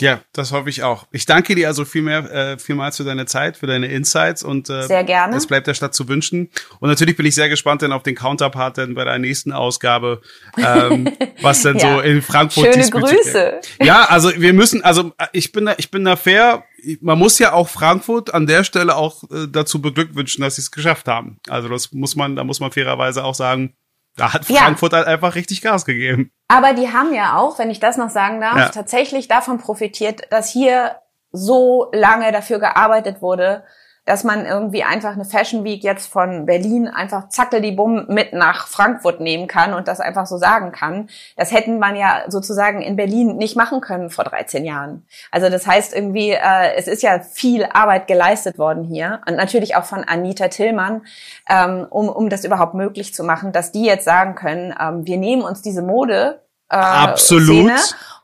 Ja, 0.00 0.20
das 0.32 0.52
hoffe 0.52 0.70
ich 0.70 0.84
auch. 0.84 1.08
Ich 1.10 1.26
danke 1.26 1.56
dir 1.56 1.66
also 1.66 1.84
vielmehr, 1.84 2.30
äh, 2.30 2.58
vielmals 2.58 2.98
für 2.98 3.04
deine 3.04 3.26
Zeit, 3.26 3.56
für 3.56 3.66
deine 3.66 3.88
Insights 3.88 4.44
und 4.44 4.70
äh, 4.70 4.84
sehr 4.84 5.02
gerne. 5.02 5.36
Es 5.36 5.48
bleibt 5.48 5.66
der 5.66 5.74
Stadt 5.74 5.92
zu 5.92 6.06
wünschen. 6.06 6.50
Und 6.78 6.88
natürlich 6.88 7.16
bin 7.16 7.26
ich 7.26 7.34
sehr 7.34 7.48
gespannt 7.48 7.82
dann 7.82 7.92
auf 7.92 8.04
den 8.04 8.14
Counterpart 8.14 8.78
dann 8.78 8.94
bei 8.94 9.04
der 9.04 9.18
nächsten 9.18 9.50
Ausgabe, 9.52 10.20
ähm, 10.56 11.10
was 11.42 11.62
denn 11.62 11.78
ja. 11.78 11.96
so 11.96 12.00
in 12.00 12.22
Frankfurt. 12.22 12.72
Schöne 12.72 12.88
Grüße. 12.88 13.60
Ja, 13.82 14.04
also 14.04 14.30
wir 14.36 14.52
müssen, 14.52 14.84
also 14.84 15.12
ich 15.32 15.50
bin 15.50 15.66
da, 15.66 15.74
ich 15.78 15.90
bin 15.90 16.04
da 16.04 16.14
fair. 16.14 16.64
Man 17.00 17.18
muss 17.18 17.40
ja 17.40 17.52
auch 17.52 17.68
Frankfurt 17.68 18.32
an 18.32 18.46
der 18.46 18.62
Stelle 18.62 18.94
auch 18.94 19.24
äh, 19.24 19.48
dazu 19.50 19.82
beglückwünschen, 19.82 20.42
dass 20.42 20.54
sie 20.54 20.62
es 20.62 20.70
geschafft 20.70 21.08
haben. 21.08 21.40
Also 21.48 21.68
das 21.68 21.92
muss 21.92 22.14
man, 22.14 22.36
da 22.36 22.44
muss 22.44 22.60
man 22.60 22.70
fairerweise 22.70 23.24
auch 23.24 23.34
sagen, 23.34 23.74
da 24.18 24.34
hat 24.34 24.44
Frankfurt 24.44 24.92
ja. 24.92 24.98
halt 24.98 25.08
einfach 25.08 25.34
richtig 25.34 25.62
Gas 25.62 25.84
gegeben. 25.84 26.30
Aber 26.48 26.74
die 26.74 26.92
haben 26.92 27.14
ja 27.14 27.36
auch, 27.36 27.58
wenn 27.58 27.70
ich 27.70 27.80
das 27.80 27.96
noch 27.96 28.10
sagen 28.10 28.40
darf, 28.40 28.56
ja. 28.56 28.68
tatsächlich 28.68 29.28
davon 29.28 29.58
profitiert, 29.58 30.22
dass 30.30 30.50
hier 30.50 30.96
so 31.30 31.88
lange 31.92 32.32
dafür 32.32 32.58
gearbeitet 32.58 33.22
wurde, 33.22 33.64
dass 34.08 34.24
man 34.24 34.46
irgendwie 34.46 34.84
einfach 34.84 35.12
eine 35.12 35.26
Fashion 35.26 35.64
Week 35.64 35.84
jetzt 35.84 36.10
von 36.10 36.46
Berlin 36.46 36.88
einfach 36.88 37.28
zackel 37.28 37.60
die 37.60 37.72
Bumm 37.72 38.06
mit 38.08 38.32
nach 38.32 38.66
Frankfurt 38.66 39.20
nehmen 39.20 39.46
kann 39.48 39.74
und 39.74 39.86
das 39.86 40.00
einfach 40.00 40.26
so 40.26 40.38
sagen 40.38 40.72
kann. 40.72 41.10
Das 41.36 41.52
hätten 41.52 41.78
man 41.78 41.94
ja 41.94 42.22
sozusagen 42.28 42.80
in 42.80 42.96
Berlin 42.96 43.36
nicht 43.36 43.54
machen 43.54 43.82
können 43.82 44.08
vor 44.08 44.24
13 44.24 44.64
Jahren. 44.64 45.06
Also 45.30 45.50
das 45.50 45.66
heißt 45.66 45.94
irgendwie, 45.94 46.30
äh, 46.30 46.74
es 46.76 46.88
ist 46.88 47.02
ja 47.02 47.20
viel 47.20 47.66
Arbeit 47.66 48.06
geleistet 48.06 48.58
worden 48.58 48.82
hier 48.82 49.20
und 49.28 49.36
natürlich 49.36 49.76
auch 49.76 49.84
von 49.84 50.04
Anita 50.04 50.48
Tillmann, 50.48 51.02
ähm, 51.46 51.86
um, 51.90 52.08
um 52.08 52.30
das 52.30 52.46
überhaupt 52.46 52.72
möglich 52.72 53.12
zu 53.12 53.24
machen, 53.24 53.52
dass 53.52 53.72
die 53.72 53.84
jetzt 53.84 54.06
sagen 54.06 54.34
können, 54.34 54.74
ähm, 54.80 55.06
wir 55.06 55.18
nehmen 55.18 55.42
uns 55.42 55.60
diese 55.60 55.82
Mode 55.82 56.40
äh, 56.70 56.76
Absolut. 56.76 57.46
Szene. 57.46 57.76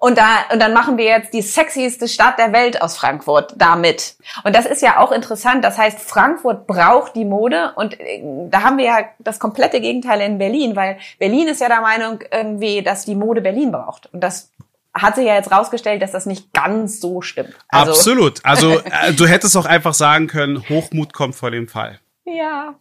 Und 0.04 0.18
da 0.18 0.40
und 0.52 0.60
dann 0.60 0.74
machen 0.74 0.98
wir 0.98 1.06
jetzt 1.06 1.32
die 1.32 1.40
sexieste 1.40 2.08
Stadt 2.08 2.38
der 2.38 2.52
Welt 2.52 2.82
aus 2.82 2.94
Frankfurt 2.94 3.54
damit. 3.56 4.16
Und 4.42 4.54
das 4.54 4.66
ist 4.66 4.82
ja 4.82 4.98
auch 4.98 5.12
interessant. 5.12 5.64
Das 5.64 5.78
heißt, 5.78 5.98
Frankfurt 5.98 6.66
braucht 6.66 7.16
die 7.16 7.24
Mode 7.24 7.72
und 7.76 7.98
äh, 7.98 8.20
da 8.50 8.60
haben 8.60 8.76
wir 8.76 8.84
ja 8.84 8.98
das 9.18 9.38
komplette 9.38 9.80
Gegenteil 9.80 10.20
in 10.20 10.36
Berlin, 10.36 10.76
weil 10.76 10.98
Berlin 11.18 11.48
ist 11.48 11.62
ja 11.62 11.68
der 11.68 11.80
Meinung 11.80 12.18
irgendwie, 12.30 12.82
dass 12.82 13.06
die 13.06 13.14
Mode 13.14 13.40
Berlin 13.40 13.72
braucht. 13.72 14.12
Und 14.12 14.20
das 14.20 14.50
hat 14.92 15.14
sich 15.14 15.24
ja 15.24 15.36
jetzt 15.36 15.50
rausgestellt, 15.50 16.02
dass 16.02 16.12
das 16.12 16.26
nicht 16.26 16.52
ganz 16.52 17.00
so 17.00 17.22
stimmt. 17.22 17.54
Also 17.68 17.92
Absolut. 17.92 18.44
Also 18.44 18.72
äh, 18.84 19.14
du 19.14 19.26
hättest 19.26 19.56
auch 19.56 19.64
einfach 19.64 19.94
sagen 19.94 20.26
können, 20.26 20.68
Hochmut 20.68 21.14
kommt 21.14 21.34
vor 21.34 21.50
dem 21.50 21.66
Fall. 21.66 21.98
Ja. 22.26 22.74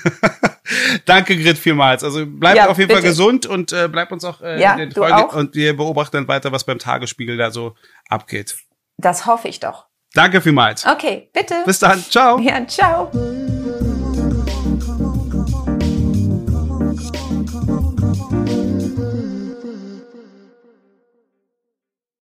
Danke, 1.04 1.36
Grit, 1.36 1.58
vielmals. 1.58 2.04
Also 2.04 2.24
bleib 2.26 2.56
ja, 2.56 2.68
auf 2.68 2.78
jeden 2.78 2.88
bitte. 2.88 3.00
Fall 3.00 3.10
gesund 3.10 3.46
und 3.46 3.72
äh, 3.72 3.88
bleib 3.90 4.12
uns 4.12 4.24
auch 4.24 4.40
äh, 4.40 4.60
ja, 4.60 4.72
in 4.72 4.78
den 4.78 4.92
Folgen 4.92 5.24
und 5.30 5.54
wir 5.54 5.76
beobachten 5.76 6.16
dann 6.16 6.28
weiter, 6.28 6.52
was 6.52 6.64
beim 6.64 6.78
Tagesspiegel 6.78 7.36
da 7.36 7.50
so 7.50 7.74
abgeht. 8.08 8.56
Das 8.98 9.26
hoffe 9.26 9.48
ich 9.48 9.60
doch. 9.60 9.86
Danke 10.14 10.40
vielmals. 10.40 10.86
Okay, 10.86 11.28
bitte. 11.32 11.54
Bis 11.66 11.78
dann. 11.78 12.02
Ciao. 12.02 12.38
Ja, 12.40 12.66
ciao. 12.66 13.10